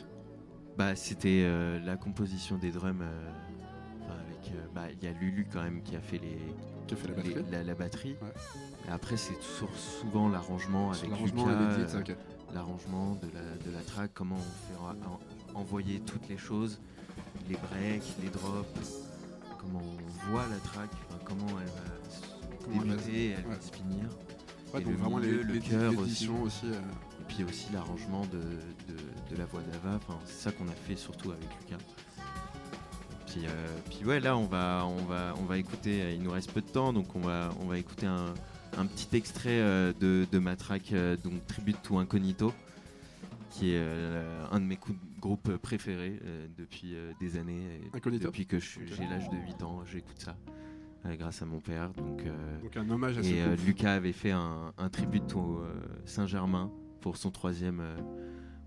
Bah, 0.78 0.96
c'était 0.96 1.48
la 1.84 1.96
composition 1.98 2.58
des 2.58 2.72
drums. 2.72 3.04
Bah, 4.76 4.84
il 4.92 5.04
y 5.04 5.08
a 5.08 5.14
Lulu 5.14 5.48
quand 5.52 5.64
même 5.64 5.82
qui 5.82 5.96
a 5.96 6.02
fait 6.02 6.18
les, 6.20 6.38
Qui 6.88 6.94
a 6.94 6.98
fait 6.98 7.08
la 7.08 7.16
les- 7.16 7.34
batterie 7.34 7.52
la, 7.52 7.64
la 7.64 7.74
batterie. 7.74 8.16
Ouais. 8.22 8.34
Et 8.88 8.92
après, 8.92 9.18
c'est 9.18 9.42
souvent 9.42 10.30
l'arrangement 10.30 10.92
avec 10.92 11.10
l'arrangement 11.10 11.46
Lucas, 11.46 11.96
euh, 11.96 12.16
l'arrangement 12.54 13.12
de 13.16 13.28
la, 13.34 13.66
de 13.66 13.72
la 13.76 13.82
track, 13.82 14.12
comment 14.14 14.36
on 14.36 14.40
fait 14.40 15.08
en- 15.08 15.20
envoyer 15.60 16.02
toutes 16.02 16.28
les 16.30 16.38
choses, 16.38 16.80
les 17.50 17.56
breaks, 17.56 18.04
les 18.22 18.30
drops, 18.30 18.68
comment 19.60 19.82
on 19.82 20.32
voit 20.32 20.46
la 20.50 20.58
track, 20.58 20.90
enfin, 21.10 21.20
comment 21.24 21.48
elle 21.60 21.68
va 21.68 21.96
Comment 22.66 22.82
elle 22.84 22.90
va- 22.90 22.96
débuter, 22.98 23.30
elle 23.30 23.46
ouais. 23.48 23.56
va 23.56 23.62
se 23.62 23.72
finir. 23.72 24.06
Ouais, 24.74 24.82
et 24.82 24.84
donc 24.84 24.94
le 24.94 25.00
vraiment 25.00 25.18
milieu, 25.18 25.42
les, 25.44 25.54
le 25.54 25.60
cœur 25.62 25.98
aussi. 26.00 26.28
euh, 26.28 26.80
Et 27.22 27.34
puis 27.34 27.44
aussi 27.44 27.72
l'arrangement 27.72 28.26
de, 28.26 28.38
de- 28.38 29.32
de 29.32 29.38
la 29.38 29.46
voix 29.46 29.62
d'Ava, 29.62 29.96
enfin, 29.98 30.20
c'est 30.26 30.50
ça 30.50 30.52
qu'on 30.52 30.68
a 30.68 30.72
fait 30.74 30.96
surtout 30.96 31.32
avec 31.32 31.48
Lucas. 31.62 31.82
Puis, 33.36 33.48
euh, 33.48 33.78
puis 33.90 34.06
ouais, 34.06 34.22
là 34.22 34.38
on 34.38 34.46
va, 34.46 34.86
on 34.88 35.04
va, 35.04 35.34
on 35.38 35.44
va 35.44 35.58
écouter, 35.58 36.02
euh, 36.02 36.12
il 36.12 36.22
nous 36.22 36.32
reste 36.32 36.54
peu 36.54 36.62
de 36.62 36.70
temps, 36.70 36.94
donc 36.94 37.14
on 37.18 37.20
va, 37.20 37.50
on 37.60 37.66
va 37.66 37.78
écouter 37.78 38.06
un, 38.06 38.34
un 38.78 38.86
petit 38.86 39.14
extrait 39.18 39.60
euh, 39.60 39.92
de, 40.00 40.26
de 40.32 40.40
ma 40.40 40.56
track, 40.56 40.94
donc 41.22 41.46
Tribute 41.46 41.82
to 41.82 41.98
Incognito, 41.98 42.54
qui 43.50 43.72
est 43.74 43.84
un 44.52 44.60
de 44.62 44.66
mes 44.66 44.78
coups 44.78 44.98
de 44.98 45.20
groupe 45.20 45.58
préférés 45.58 46.18
euh, 46.24 46.48
depuis 46.58 46.96
euh, 46.96 47.12
des 47.20 47.36
années. 47.36 47.82
Incognito 47.94 48.28
Depuis 48.28 48.46
que 48.46 48.58
j'ai 48.60 49.06
l'âge 49.10 49.30
de 49.30 49.36
8 49.36 49.64
ans, 49.64 49.84
j'écoute 49.86 50.20
ça, 50.20 50.38
euh, 51.06 51.16
grâce 51.18 51.42
à 51.42 51.46
mon 51.46 51.60
père. 51.60 51.92
Donc, 51.92 52.24
donc 52.64 52.78
un 52.78 52.90
hommage 52.90 53.18
à 53.18 53.22
et 53.22 53.42
groupe. 53.42 53.66
Lucas 53.66 53.96
avait 53.96 54.14
fait 54.14 54.32
un, 54.32 54.72
un 54.78 54.90
tribute 54.90 55.36
au 55.36 55.62
Saint-Germain 56.06 56.72
pour 57.02 57.18
son 57.18 57.32
troisième, 57.32 57.84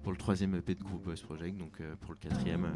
pour 0.02 0.12
le 0.12 0.18
troisième 0.18 0.54
EP 0.56 0.74
de 0.74 0.82
Group 0.84 1.04
Boys 1.04 1.22
Project. 1.22 1.56
Donc 1.56 1.80
pour 2.02 2.12
le 2.12 2.18
quatrième, 2.18 2.66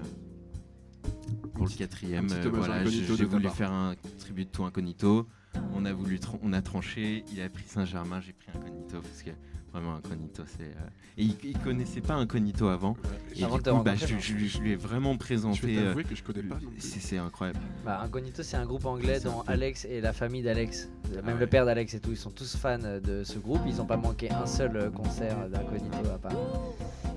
pour 1.55 1.67
le 1.67 1.71
quatrième, 1.71 2.29
euh, 2.33 2.49
voilà, 2.53 2.77
Incognito 2.77 3.15
j'ai 3.17 3.25
de 3.25 3.29
voulu 3.29 3.49
faire 3.51 3.73
un 3.73 3.95
tribute 4.19 4.51
tout 4.53 4.65
Incognito. 4.65 5.29
On 5.75 5.85
a 5.85 5.93
voulu, 5.93 6.19
on 6.43 6.53
a 6.53 6.63
tranché. 6.63 7.25
Il 7.33 7.41
a 7.43 7.49
pris 7.49 7.65
Saint-Germain, 7.67 8.21
j'ai 8.21 8.33
pris 8.33 8.47
Incognito 8.55 9.01
parce 9.01 9.23
que 9.23 9.31
vraiment 9.71 9.95
Incognito, 9.97 10.43
c'est. 10.47 10.65
euh, 10.65 10.89
Et 11.19 11.25
il, 11.25 11.37
il 11.45 11.59
connaissait 11.59 12.01
pas 12.01 12.15
Incognito 12.15 12.69
avant. 12.69 12.97
Et 13.37 13.45
Avant 13.45 13.59
du 13.59 13.63
de 13.65 13.71
coup, 13.71 13.83
bah, 13.83 13.95
je, 13.97 14.07
je- 14.19 14.47
je 14.47 14.59
lui 14.61 14.73
ai 14.73 14.77
vraiment 14.77 15.11
Je 15.13 15.19
vais 15.19 15.19
présenté. 15.19 15.79
euh, 15.79 15.85
t'avouer 15.89 16.05
que 16.05 16.15
je 16.15 16.23
connais 16.23 16.43
pas 16.43 16.55
non 16.63 16.71
plus. 16.71 16.81
c'est 16.81 17.19
incroyable. 17.19 17.61
Bah, 17.85 18.01
Incognito, 18.03 18.43
c'est 18.43 18.57
un 18.57 18.65
groupe 18.67 18.87
anglais 18.87 19.21
dont 19.21 19.43
Alex 19.47 19.85
et 19.85 20.01
la 20.01 20.13
famille 20.15 20.43
d'Alex, 20.43 20.89
même 21.11 21.23
Ah 21.27 21.33
ouais. 21.35 21.41
le 21.41 21.47
père 21.47 21.67
d'Alex 21.67 21.95
et 21.95 22.01
tout, 22.01 22.11
ils 22.11 22.17
sont 22.17 22.31
tous 22.31 22.57
fans 22.57 22.79
de 22.79 23.25
ce 23.25 23.39
groupe. 23.39 23.61
Ils 23.67 23.77
n'ont 23.77 23.87
pas 23.87 23.97
manqué 23.99 24.31
un 24.31 24.47
seul 24.47 24.91
concert 24.93 25.49
d'Incognito 25.51 26.09
à 26.15 26.19
part. 26.19 26.33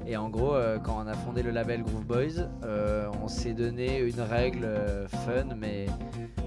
Et 0.07 0.18
en 0.18 0.30
gros, 0.30 0.53
euh, 0.53 0.77
quand 0.77 1.03
on 1.03 1.07
a 1.07 1.14
fondé 1.14 1.41
le 1.41 1.52
label 1.52 1.84
Groove 1.84 2.06
Boys, 2.06 2.48
euh, 2.64 3.10
on 3.23 3.27
s'est 3.27 3.53
donné 3.53 3.99
une 3.99 4.22
règle 4.22 4.64
euh, 4.64 5.07
fun, 5.07 5.56
mais 5.57 5.88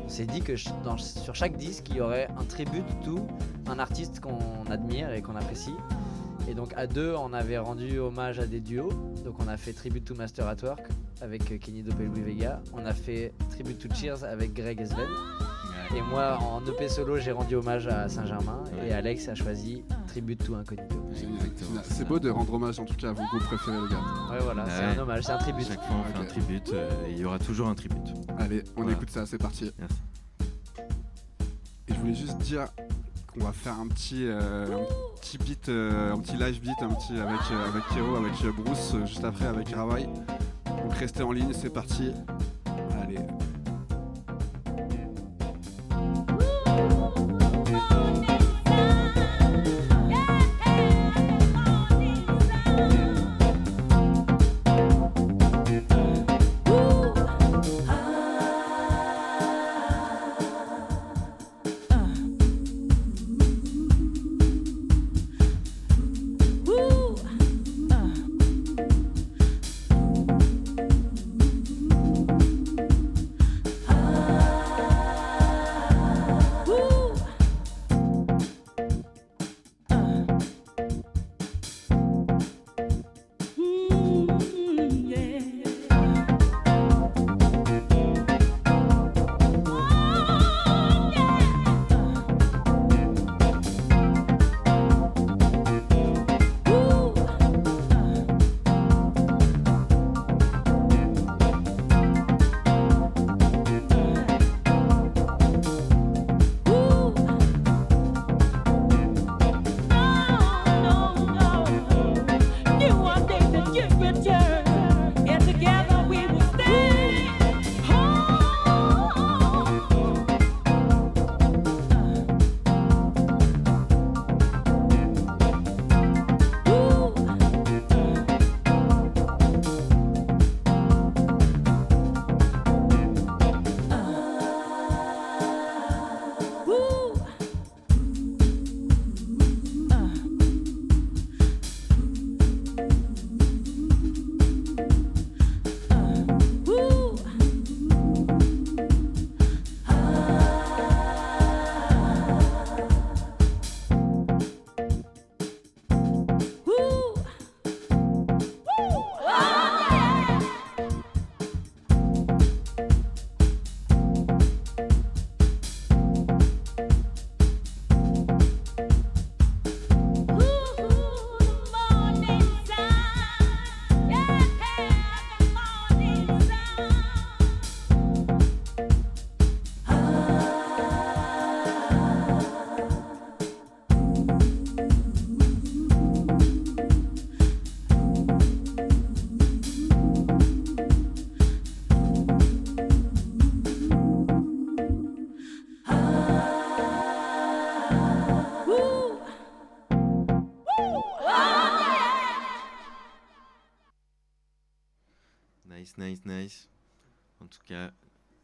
on 0.05 0.09
s'est 0.09 0.27
dit 0.27 0.43
que 0.43 0.55
sur 0.57 1.35
chaque 1.35 1.57
disque, 1.57 1.89
il 1.91 1.97
y 1.97 2.01
aurait 2.01 2.29
un 2.39 2.45
tribut 2.45 2.85
tout, 3.03 3.27
un 3.67 3.81
artiste 3.81 4.21
qu'on 4.21 4.71
admire 4.71 5.13
et 5.13 5.23
qu'on 5.23 5.35
apprécie. 5.35 5.75
Et 6.49 6.55
donc 6.55 6.73
à 6.77 6.87
deux, 6.87 7.15
on 7.15 7.33
avait 7.33 7.59
rendu 7.59 7.99
hommage 7.99 8.39
à 8.39 8.47
des 8.47 8.61
duos. 8.61 8.93
Donc 9.25 9.35
on 9.45 9.49
a 9.49 9.57
fait 9.57 9.73
Tribute 9.73 10.05
to 10.05 10.15
Master 10.15 10.47
at 10.47 10.63
Work 10.63 10.81
avec 11.21 11.61
Kenny 11.61 11.83
Dope 11.83 12.01
et 12.01 12.07
Louis 12.07 12.23
Vega. 12.23 12.63
On 12.73 12.87
a 12.87 12.95
fait 12.95 13.35
Tribute 13.51 13.79
to 13.79 13.95
Cheers 13.95 14.25
avec 14.25 14.55
Greg 14.55 14.81
Esven. 14.81 15.09
Et 15.97 16.03
moi, 16.03 16.39
en 16.43 16.61
EP 16.67 16.89
solo, 16.89 17.17
j'ai 17.19 17.33
rendu 17.33 17.55
hommage 17.57 17.87
à 17.87 18.09
Saint-Germain. 18.09 18.63
Et. 18.87 18.93
Alex 18.93 19.29
a 19.29 19.35
choisi 19.35 19.83
Tribute 20.07 20.45
to 20.45 20.55
Incognito. 20.55 20.97
C'est 21.83 22.07
beau 22.07 22.19
de 22.19 22.29
rendre 22.31 22.53
hommage 22.55 22.79
en 22.79 22.85
tout 22.85 22.95
cas 22.95 23.11
à 23.11 23.13
vos 23.13 23.25
groupes 23.25 23.45
préférés, 23.45 23.79
les 23.83 23.89
gars. 23.95 24.03
Ouais, 24.31 24.39
voilà, 24.43 24.65
c'est 24.69 24.85
un 24.85 24.99
hommage, 25.03 25.25
c'est 25.25 25.33
un 25.33 25.39
tribut. 25.39 25.65
Chaque 25.65 25.83
fois, 25.83 25.97
on 26.01 26.13
fait 26.13 26.19
un 26.23 26.25
tribute. 26.27 26.71
euh, 26.75 27.07
et 27.07 27.13
il 27.13 27.19
y 27.19 27.25
aura 27.25 27.39
toujours 27.39 27.69
un 27.69 27.75
tribute. 27.75 28.09
Allez, 28.39 28.65
on 28.77 28.83
Voilà. 28.83 28.97
écoute 28.97 29.11
ça, 29.11 29.25
c'est 29.27 29.39
parti. 29.39 29.73
Merci. 29.79 29.97
Et 31.89 31.95
je 31.95 31.99
voulais 32.01 32.15
juste 32.15 32.39
dire 32.39 32.67
qu'on 33.33 33.45
va 33.45 33.53
faire 33.53 33.75
un 33.81 33.87
petit, 33.89 34.27
euh, 34.27 34.67
un 34.67 35.19
petit 35.21 35.39
beat, 35.39 35.69
euh, 35.71 36.13
un 36.13 36.19
petit 36.19 36.37
live 36.37 36.61
beat, 36.61 36.83
un 36.83 36.89
petit 36.91 37.15
avec 37.19 37.41
euh, 37.51 37.69
avec 37.69 37.83
Kero, 37.95 38.17
avec 38.17 38.33
euh, 38.45 38.53
Bruce, 38.57 38.95
juste 39.07 39.25
après 39.25 39.47
avec 39.47 39.71
Rawai. 39.75 40.05
Donc 40.67 40.93
restez 40.95 41.23
en 41.23 41.33
ligne, 41.33 41.53
c'est 41.55 41.71
parti. 41.73 42.13
Allez. 43.03 43.19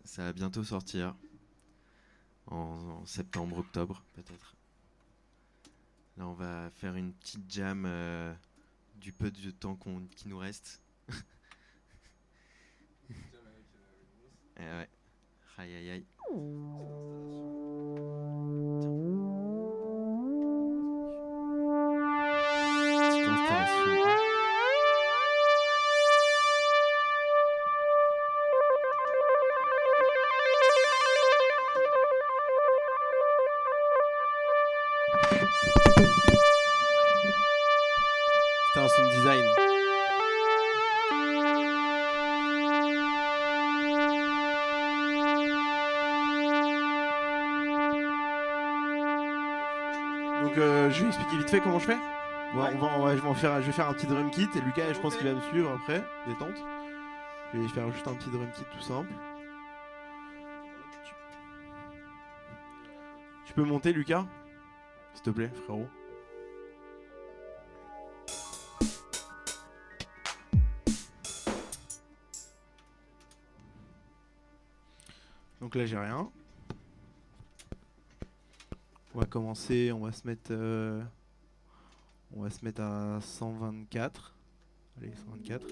Ça 0.04 0.24
va 0.24 0.32
bientôt 0.32 0.64
sortir. 0.64 1.14
En, 2.46 3.04
septembre, 3.06 3.58
octobre, 3.58 4.04
peut-être. 4.14 4.54
Là, 6.16 6.26
on 6.28 6.34
va 6.34 6.70
faire 6.70 6.94
une 6.94 7.12
petite 7.14 7.50
jam 7.50 7.84
euh, 7.86 8.32
du 8.96 9.12
peu 9.12 9.30
de 9.30 9.50
temps 9.50 9.76
qu'on- 9.76 10.06
qui 10.16 10.28
nous 10.28 10.38
reste. 10.38 10.80
Eh 14.56 14.62
ouais. 14.62 14.88
Aïe 15.58 15.74
aïe 15.74 15.90
aïe. 15.90 16.06
Comment 51.64 51.78
je 51.80 51.86
fais. 51.86 51.96
On 52.54 52.58
va- 52.58 52.70
je, 53.16 53.22
vais 53.66 53.72
faire, 53.72 53.88
un 53.88 53.94
petit 53.94 54.06
drum 54.06 54.30
kit 54.30 54.48
et 54.54 54.60
Lucas 54.60 54.92
je 54.92 55.00
pense 55.00 55.16
qu'il 55.16 55.26
va 55.26 55.34
me 55.34 55.40
suivre 55.40 55.72
après, 55.72 56.04
détente. 56.28 56.54
Je 57.52 57.58
vais 57.58 57.68
faire 57.68 57.90
juste 57.92 58.06
un 58.06 58.14
petit 58.14 58.30
drum 58.30 58.46
kit 58.54 58.62
tout 58.72 58.80
simple. 58.80 59.12
Tu- 61.04 61.14
Tu 63.46 63.52
peux 63.54 63.64
monter 63.64 63.92
Lucas? 63.92 64.24
S'il 65.14 65.22
te 65.24 65.30
plaît 65.30 65.50
frérot. 65.64 65.88
Donc 75.60 75.74
là 75.74 75.86
j'ai 75.86 75.98
rien. 75.98 76.30
On 79.14 79.20
va 79.20 79.26
commencer, 79.26 79.92
on 79.92 80.00
va 80.00 80.12
se 80.12 80.26
mettre 80.26 80.50
euh, 80.50 81.00
on 82.36 82.42
va 82.42 82.50
se 82.50 82.64
mettre 82.64 82.82
à 82.82 83.20
124. 83.20 84.34
Allez, 84.98 85.12
124. 85.14 85.66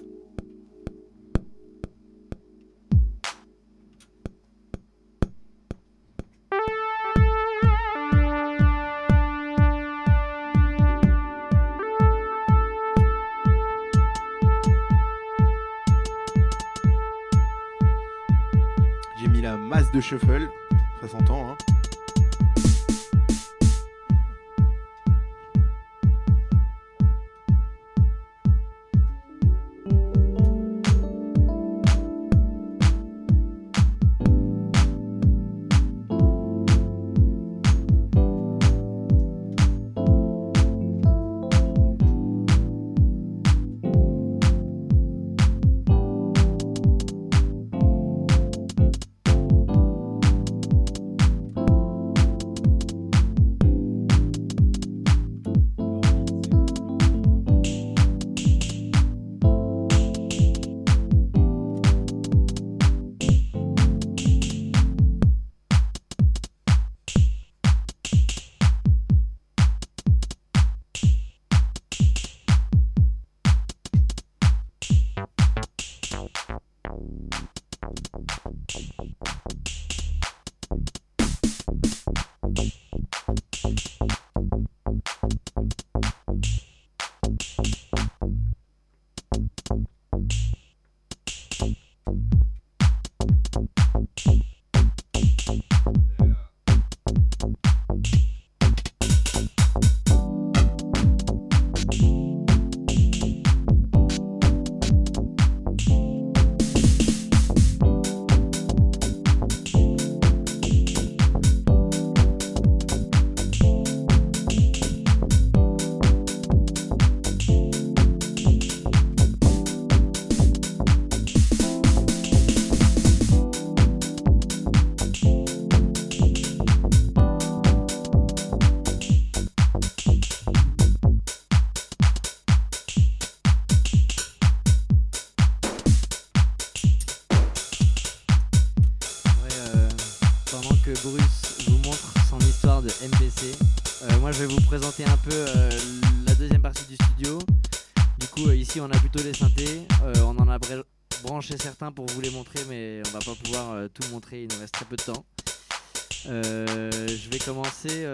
J'ai 19.19 19.27
mis 19.29 19.41
la 19.41 19.57
masse 19.57 19.91
de 19.91 20.01
shuffle, 20.01 20.49
ça 21.01 21.07
s'entend 21.07 21.51
hein. 21.51 21.72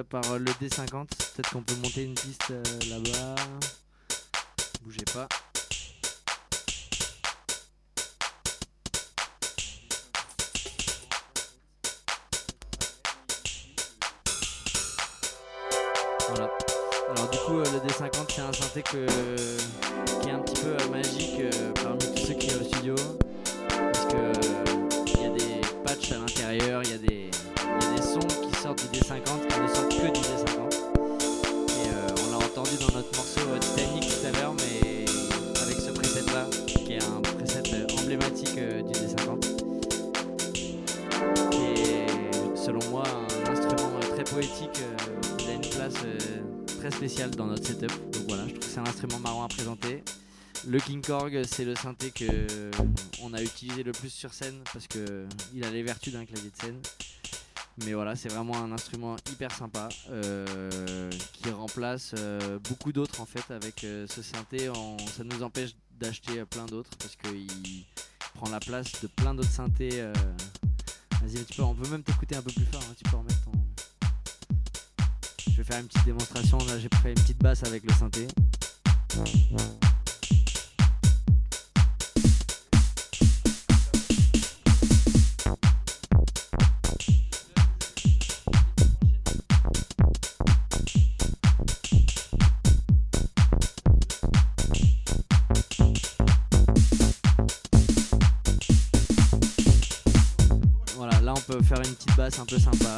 Par 0.03 0.21
le 0.37 0.45
D50. 0.45 1.07
Peut-être 1.07 1.51
qu'on 1.51 1.61
peut 1.61 1.75
monter 1.75 2.03
une 2.03 2.13
piste 2.13 2.51
euh, 2.51 2.63
là-bas. 2.89 3.35
Bougez 4.83 5.05
pas. 5.13 5.27
Voilà. 16.29 16.49
Alors 17.09 17.29
du 17.29 17.37
coup, 17.39 17.59
euh, 17.59 17.65
le 17.71 17.79
D50 17.89 18.11
c'est 18.29 18.41
un 18.41 18.53
synthé 18.53 18.83
qui 18.83 18.97
est 18.97 20.31
un 20.31 20.39
petit 20.39 20.61
peu 20.61 20.69
euh, 20.69 20.87
magique 20.89 21.41
parmi 21.81 21.99
tous 22.15 22.27
ceux 22.27 22.33
qui 22.33 22.49
est 22.49 22.55
au 22.55 22.63
studio. 22.63 22.95
Parce 23.67 24.05
que 24.05 24.31
il 25.07 25.21
y 25.21 25.25
a 25.25 25.29
des 25.29 25.61
patchs 25.83 26.11
à 26.11 26.19
l'intérieur, 26.19 26.83
il 26.83 26.89
y, 26.89 26.91
y 26.91 26.95
a 26.95 26.97
des 26.97 28.01
sons 28.01 28.19
qui 28.19 28.48
sortent 28.61 28.91
du 28.91 28.99
D50 28.99 29.47
qui 29.47 29.59
ne 29.61 29.67
sortent 29.67 29.89
que 29.89 30.07
du 30.07 30.19
D50. 30.19 30.73
Et 30.97 31.87
euh, 31.87 32.25
on 32.25 32.31
l'a 32.31 32.45
entendu 32.45 32.75
dans 32.77 32.93
notre 32.93 33.15
morceau 33.15 33.39
euh, 33.47 33.57
Titanic 33.57 34.03
tout 34.03 34.27
à 34.27 34.31
l'heure, 34.31 34.53
mais 34.53 35.05
avec 35.61 35.77
ce 35.77 35.91
preset 35.91 36.25
là, 36.33 36.45
qui 36.65 36.93
est 36.93 37.03
un 37.03 37.21
preset 37.21 37.63
euh, 37.73 37.87
emblématique 38.01 38.55
du 38.55 38.91
D50. 38.91 39.39
Qui 41.51 42.61
selon 42.61 42.83
moi 42.89 43.03
un 43.07 43.51
instrument 43.51 43.99
très 44.13 44.25
poétique. 44.25 44.81
il 45.39 45.49
a 45.49 45.53
une 45.53 45.61
place 45.61 45.93
très 46.79 46.91
spéciale 46.91 47.31
dans 47.31 47.45
notre 47.45 47.65
setup. 47.65 47.91
Donc 48.11 48.23
voilà, 48.27 48.43
je 48.45 48.55
trouve 48.55 48.59
que 48.59 48.65
c'est 48.65 48.79
un 48.79 48.87
instrument 48.87 49.19
marrant 49.19 49.45
à 49.45 49.47
présenter. 49.47 50.03
Le 50.67 50.79
King 50.79 51.01
Korg, 51.01 51.43
c'est 51.47 51.63
le 51.63 51.75
synthé 51.75 52.11
que 52.11 52.25
on 53.23 53.33
a 53.33 53.41
utilisé 53.41 53.83
le 53.83 53.93
plus 53.93 54.09
sur 54.09 54.33
scène 54.33 54.59
parce 54.73 54.87
que 54.87 55.25
il 55.53 55.63
a 55.63 55.71
les 55.71 55.81
vertus 55.81 56.11
d'un 56.11 56.25
clavier 56.25 56.49
de 56.49 56.61
scène. 56.61 56.81
Mais 57.85 57.93
voilà, 57.93 58.15
c'est 58.15 58.29
vraiment 58.29 58.57
un 58.57 58.71
instrument 58.71 59.15
hyper 59.31 59.51
sympa 59.51 59.89
euh, 60.09 61.09
qui 61.33 61.49
remplace 61.49 62.13
euh, 62.17 62.59
beaucoup 62.69 62.91
d'autres 62.91 63.21
en 63.21 63.25
fait 63.25 63.51
avec 63.53 63.83
euh, 63.83 64.05
ce 64.07 64.21
synthé. 64.21 64.69
ça 65.15 65.23
nous 65.23 65.43
empêche 65.43 65.71
d'acheter 65.99 66.43
plein 66.45 66.65
d'autres 66.65 66.91
parce 66.99 67.15
qu'il 67.15 67.85
prend 68.35 68.49
la 68.49 68.59
place 68.59 68.91
de 69.01 69.07
plein 69.07 69.33
d'autres 69.33 69.51
synthés. 69.51 70.03
Vas-y, 71.21 71.43
tu 71.45 71.57
peux, 71.57 71.63
on 71.63 71.75
peut 71.75 71.89
même 71.89 72.03
t'écouter 72.03 72.35
un 72.35 72.41
peu 72.41 72.51
plus 72.51 72.65
fort. 72.65 72.81
hein, 72.81 72.93
tu 72.97 73.09
peux 73.09 73.17
remettre 73.17 73.43
ton. 73.43 73.51
Je 75.49 75.57
vais 75.57 75.63
faire 75.63 75.79
une 75.79 75.87
petite 75.87 76.05
démonstration. 76.05 76.57
Là, 76.59 76.79
j'ai 76.79 76.89
fait 77.01 77.09
une 77.09 77.15
petite 77.15 77.39
basse 77.39 77.63
avec 77.63 77.83
le 77.83 77.93
synthé. 77.93 78.27
Une 101.83 101.95
petite 101.95 102.15
basse 102.15 102.39
un 102.39 102.45
peu 102.45 102.59
sympa. 102.59 102.95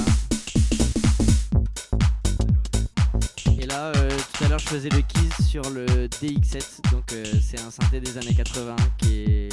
Et 3.59 3.65
là, 3.65 3.91
euh, 3.95 4.09
tout 4.33 4.43
à 4.43 4.47
l'heure, 4.47 4.59
je 4.59 4.67
faisais 4.67 4.89
le 4.89 5.01
keys 5.01 5.43
sur 5.43 5.69
le 5.69 5.85
DX7, 6.07 6.91
donc 6.91 7.11
euh, 7.13 7.23
c'est 7.41 7.59
un 7.59 7.69
synthé 7.69 7.99
des 7.99 8.17
années 8.17 8.33
80 8.33 8.75
qui 8.97 9.23
est 9.23 9.49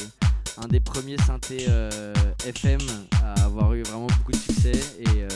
un 0.63 0.67
des 0.67 0.81
premiers 0.81 1.19
synthés 1.19 1.67
euh, 1.69 2.13
FM 2.47 2.81
à 3.23 3.45
avoir 3.45 3.75
eu 3.75 3.83
vraiment 3.83 4.07
beaucoup 4.07 4.33
de 4.33 4.37
succès 4.37 4.73
et 5.01 5.27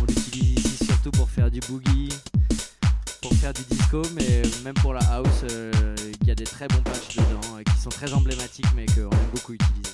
on 0.00 0.04
l'utilise 0.06 0.64
ici 0.64 0.84
surtout 0.84 1.10
pour 1.10 1.28
faire 1.28 1.50
du 1.50 1.60
boogie, 1.60 2.10
pour 3.20 3.32
faire 3.34 3.52
du 3.52 3.62
disco, 3.62 4.02
mais 4.14 4.42
même 4.64 4.74
pour 4.74 4.94
la 4.94 5.02
house, 5.12 5.44
il 6.20 6.28
y 6.28 6.30
a 6.30 6.34
des 6.34 6.44
très 6.44 6.68
bons 6.68 6.82
patchs 6.82 7.16
dedans 7.16 7.62
qui 7.64 7.80
sont 7.80 7.90
très 7.90 8.12
emblématiques 8.12 8.72
mais 8.76 8.86
qu'on 8.86 9.10
aime 9.10 9.30
beaucoup 9.34 9.54
utiliser. 9.54 9.87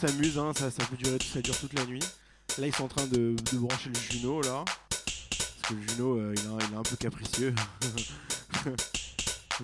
S'amuse, 0.00 0.38
hein, 0.38 0.52
ça, 0.56 0.70
ça 0.70 0.84
peut 0.86 0.96
durer, 0.96 1.18
ça 1.20 1.42
dure 1.42 1.58
toute 1.58 1.74
la 1.74 1.84
nuit. 1.84 2.02
Là, 2.58 2.66
ils 2.66 2.74
sont 2.74 2.84
en 2.84 2.88
train 2.88 3.06
de, 3.06 3.36
de 3.52 3.58
brancher 3.58 3.90
le 3.90 4.00
Juno, 4.00 4.40
là. 4.40 4.64
Parce 4.88 5.68
que 5.68 5.74
le 5.74 5.88
Juno, 5.88 6.16
euh, 6.16 6.34
il, 6.36 6.72
est, 6.72 6.76
un 6.76 6.82
peu 6.82 6.96
capricieux. 6.96 7.54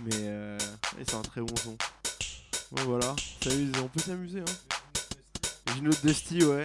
Mais 0.05 0.13
euh, 0.15 0.59
c'est 0.99 1.15
un 1.15 1.23
très 1.23 1.41
bon 1.41 1.57
son. 1.57 1.77
Bon, 2.73 2.83
voilà, 2.85 3.17
on 3.47 3.89
peut 3.89 4.01
s'amuser. 4.01 4.41
Hein. 4.41 5.75
Juno 5.75 5.91
Dusty, 6.03 6.45
ouais. 6.45 6.63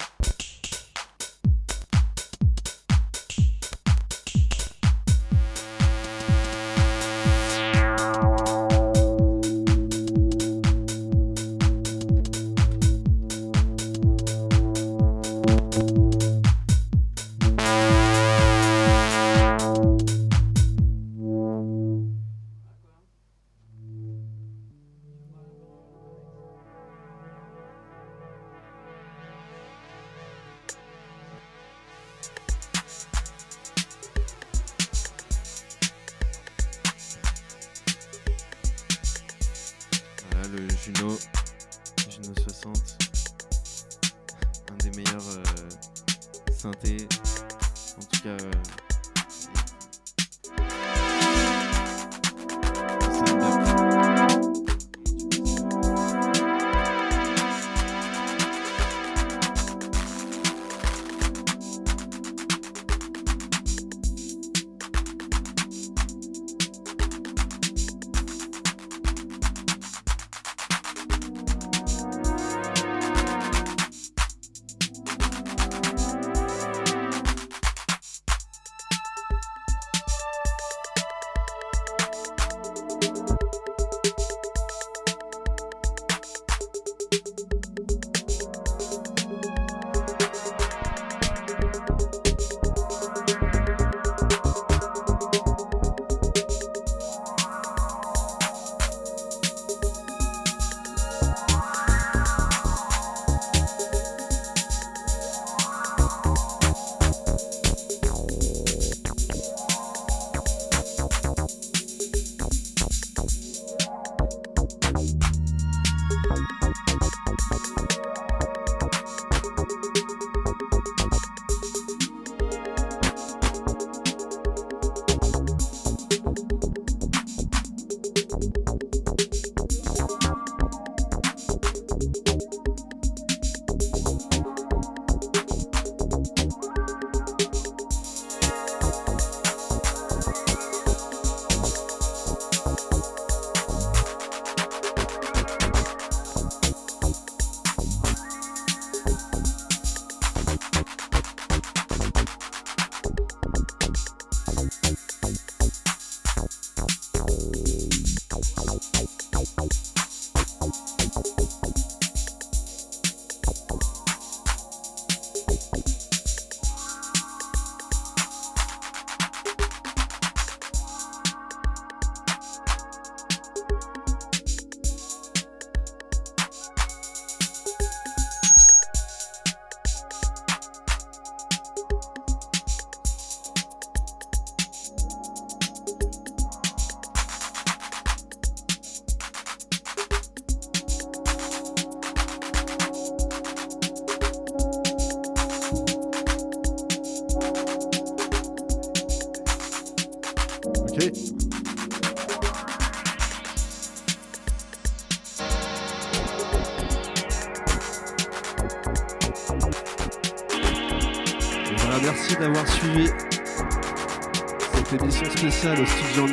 Cette 214.74 215.02
émission 215.02 215.26
spéciale 215.30 215.82
au 215.82 215.86
studio, 215.86 216.28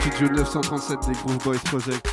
studio 0.00 0.28
937 0.36 0.98
des 1.06 1.12
Groove 1.12 1.38
Boys 1.38 1.58
Project. 1.64 2.06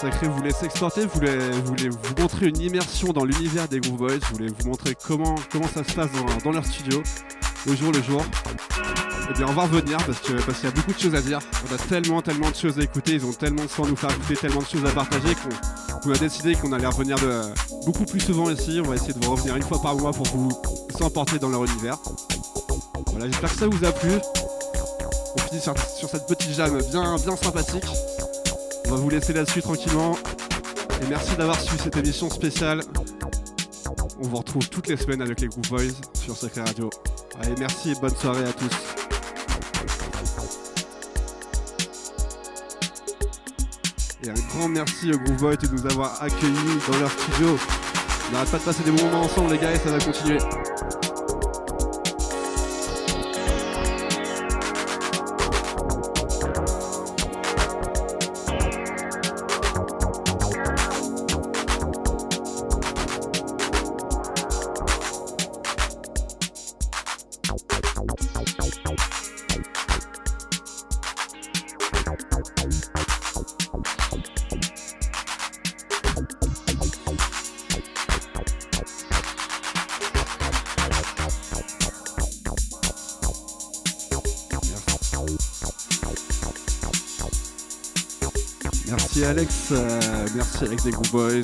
Sacré 0.00 0.28
voulait 0.28 0.50
s'exporter, 0.50 1.06
voulait, 1.06 1.50
voulait 1.64 1.88
vous 1.88 2.22
montrer 2.22 2.46
une 2.48 2.60
immersion 2.60 3.12
dans 3.12 3.24
l'univers 3.24 3.68
des 3.68 3.80
Groove 3.80 3.98
Boys, 3.98 4.18
voulait 4.32 4.50
vous 4.58 4.68
montrer 4.68 4.94
comment, 5.06 5.34
comment 5.50 5.68
ça 5.68 5.82
se 5.82 5.92
passe 5.92 6.10
dans, 6.12 6.36
dans 6.44 6.52
leur 6.52 6.64
studio, 6.64 7.02
le 7.66 7.74
jour 7.74 7.92
le 7.92 8.02
jour. 8.02 8.24
Eh 9.30 9.32
bien, 9.32 9.46
on 9.48 9.52
va 9.52 9.62
revenir 9.62 9.96
parce 9.98 10.20
que 10.20 10.32
parce 10.44 10.60
qu'il 10.60 10.68
y 10.68 10.72
a 10.72 10.74
beaucoup 10.74 10.92
de 10.92 10.98
choses 10.98 11.14
à 11.14 11.22
dire. 11.22 11.38
On 11.70 11.74
a 11.74 11.78
tellement, 11.78 12.20
tellement 12.20 12.50
de 12.50 12.56
choses 12.56 12.78
à 12.78 12.82
écouter. 12.82 13.14
Ils 13.14 13.24
ont 13.24 13.32
tellement 13.32 13.64
de 13.64 13.70
soin 13.70 13.86
à 13.86 13.88
nous 13.88 13.96
faire 13.96 14.10
écouter, 14.10 14.36
tellement 14.36 14.60
de 14.60 14.66
choses 14.66 14.84
à 14.84 14.90
partager 14.90 15.34
qu'on 15.34 15.98
qu'on 16.00 16.12
a 16.12 16.18
décidé 16.18 16.54
qu'on 16.54 16.72
allait 16.72 16.86
revenir 16.86 17.16
de, 17.18 17.40
beaucoup 17.86 18.04
plus 18.04 18.20
souvent 18.20 18.50
ici. 18.50 18.82
On 18.84 18.88
va 18.88 18.96
essayer 18.96 19.14
de 19.14 19.24
vous 19.24 19.30
revenir 19.30 19.56
une 19.56 19.62
fois 19.62 19.80
par 19.80 19.96
mois 19.96 20.12
pour 20.12 20.26
vous 20.26 20.50
s'emporter 20.98 21.38
dans 21.38 21.48
leur 21.48 21.64
univers. 21.64 21.98
Voilà, 23.06 23.26
j'espère 23.26 23.52
que 23.52 23.58
ça 23.58 23.66
vous 23.66 23.84
a 23.84 23.92
plu. 23.92 24.12
On 25.36 25.40
finit 25.40 25.60
sur, 25.60 26.08
cette 26.08 26.26
petite 26.26 26.50
jam 26.52 26.78
bien, 26.90 27.16
bien 27.16 27.36
sympathique. 27.36 27.86
On 28.86 28.90
va 28.90 28.96
vous 28.96 29.10
laisser 29.10 29.32
là-dessus 29.32 29.62
tranquillement. 29.62 30.16
Et 31.02 31.06
merci 31.08 31.34
d'avoir 31.36 31.60
suivi 31.60 31.82
cette 31.82 31.96
émission 31.96 32.30
spéciale. 32.30 32.82
On 34.20 34.28
vous 34.28 34.36
retrouve 34.36 34.68
toutes 34.68 34.88
les 34.88 34.96
semaines 34.96 35.22
avec 35.22 35.40
les 35.40 35.48
Groove 35.48 35.68
Boys 35.68 35.94
sur 36.14 36.36
Sacré 36.36 36.62
Radio. 36.62 36.90
Allez, 37.40 37.54
merci 37.58 37.90
et 37.90 37.94
bonne 38.00 38.14
soirée 38.14 38.44
à 38.44 38.52
tous. 38.52 38.70
Et 44.22 44.30
un 44.30 44.48
grand 44.48 44.68
merci 44.68 45.12
au 45.12 45.18
Groove 45.18 45.36
Boys 45.38 45.56
de 45.56 45.68
nous 45.68 45.86
avoir 45.86 46.22
accueillis 46.22 46.78
dans 46.90 46.98
leur 46.98 47.10
studio. 47.10 47.58
On 48.28 48.32
n'arrête 48.32 48.50
pas 48.50 48.58
de 48.58 48.62
passer 48.62 48.82
des 48.84 48.90
bons 48.90 49.04
moments 49.04 49.22
ensemble 49.22 49.52
les 49.52 49.58
gars 49.58 49.72
et 49.72 49.76
ça 49.76 49.90
va 49.90 49.98
continuer. 49.98 50.38
Merci 90.44 90.64
Alex 90.64 90.84
des 90.84 90.90
Groove 90.90 91.10
Boys. 91.10 91.40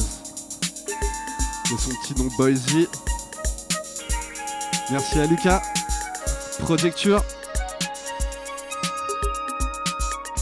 De 1.70 1.78
son 1.78 1.90
petit 2.02 2.14
nom 2.18 2.28
Boysy. 2.36 2.88
Merci 4.90 5.20
à 5.20 5.26
Lucas, 5.26 5.62
Projecture. 6.60 7.22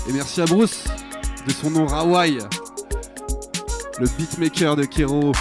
Et 0.09 0.13
merci 0.13 0.41
à 0.41 0.47
Bruce, 0.47 0.85
de 1.47 1.53
son 1.53 1.71
nom 1.71 1.87
Rawai, 1.87 2.39
le 3.99 4.07
beatmaker 4.17 4.75
de 4.75 4.85
Kero. 4.85 5.33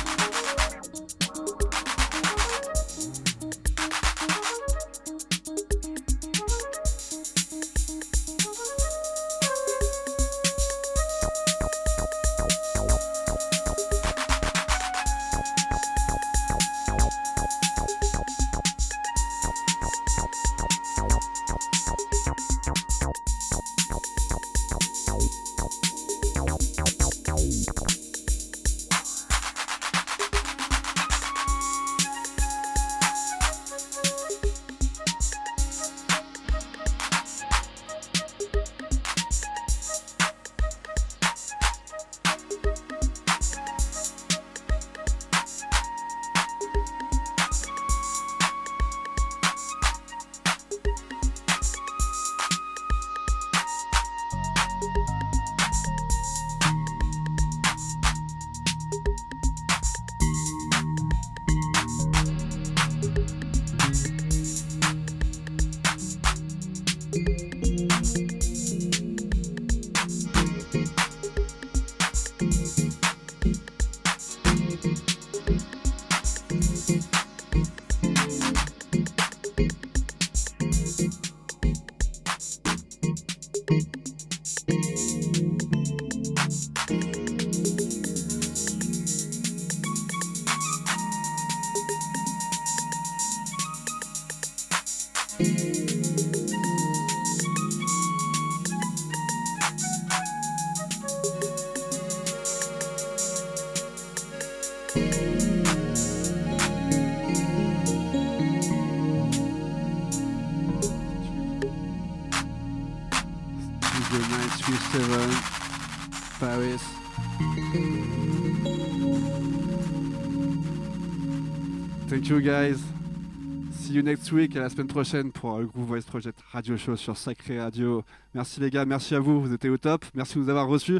Next 124.07 124.31
week 124.31 124.55
à 124.55 124.61
la 124.61 124.69
semaine 124.69 124.87
prochaine 124.87 125.33
pour 125.33 125.59
le 125.59 125.65
Groove 125.65 125.87
Voice 125.87 126.03
Project 126.03 126.39
Radio 126.53 126.77
Show 126.77 126.95
sur 126.95 127.17
Sacré 127.17 127.59
Radio. 127.59 128.05
Merci 128.33 128.61
les 128.61 128.69
gars, 128.69 128.85
merci 128.85 129.13
à 129.15 129.19
vous, 129.19 129.41
vous 129.41 129.51
étiez 129.51 129.69
au 129.69 129.77
top. 129.77 130.05
Merci 130.13 130.35
de 130.35 130.39
nous 130.39 130.49
avoir 130.49 130.65
reçus. 130.65 130.97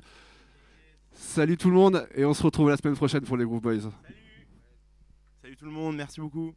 Salut 1.13 1.55
tout 1.55 1.69
le 1.69 1.75
monde 1.75 2.05
et 2.15 2.25
on 2.25 2.33
se 2.33 2.43
retrouve 2.43 2.69
la 2.69 2.75
semaine 2.75 2.97
prochaine 2.97 3.21
pour 3.21 3.37
les 3.37 3.45
Groove 3.45 3.61
Boys. 3.61 3.89
Salut 5.41 5.55
tout 5.55 5.63
le 5.63 5.71
monde, 5.71 5.95
merci 5.95 6.19
beaucoup. 6.19 6.53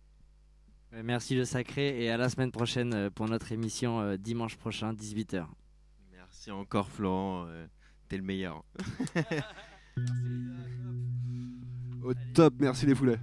Merci 1.04 1.36
le 1.36 1.44
sacré 1.44 2.02
et 2.02 2.10
à 2.10 2.16
la 2.16 2.28
semaine 2.28 2.50
prochaine 2.50 2.94
euh, 2.94 3.10
pour 3.10 3.28
notre 3.28 3.52
émission 3.52 4.00
euh, 4.00 4.16
dimanche 4.16 4.56
prochain 4.56 4.92
18h. 4.92 5.46
Merci 6.10 6.50
encore 6.50 6.88
Florent, 6.88 7.44
euh, 7.46 7.64
t'es 8.08 8.16
le 8.16 8.24
meilleur. 8.24 8.64
Au 12.02 12.12
top, 12.34 12.54
merci 12.58 12.86
les 12.86 12.96
poulets. 12.96 13.20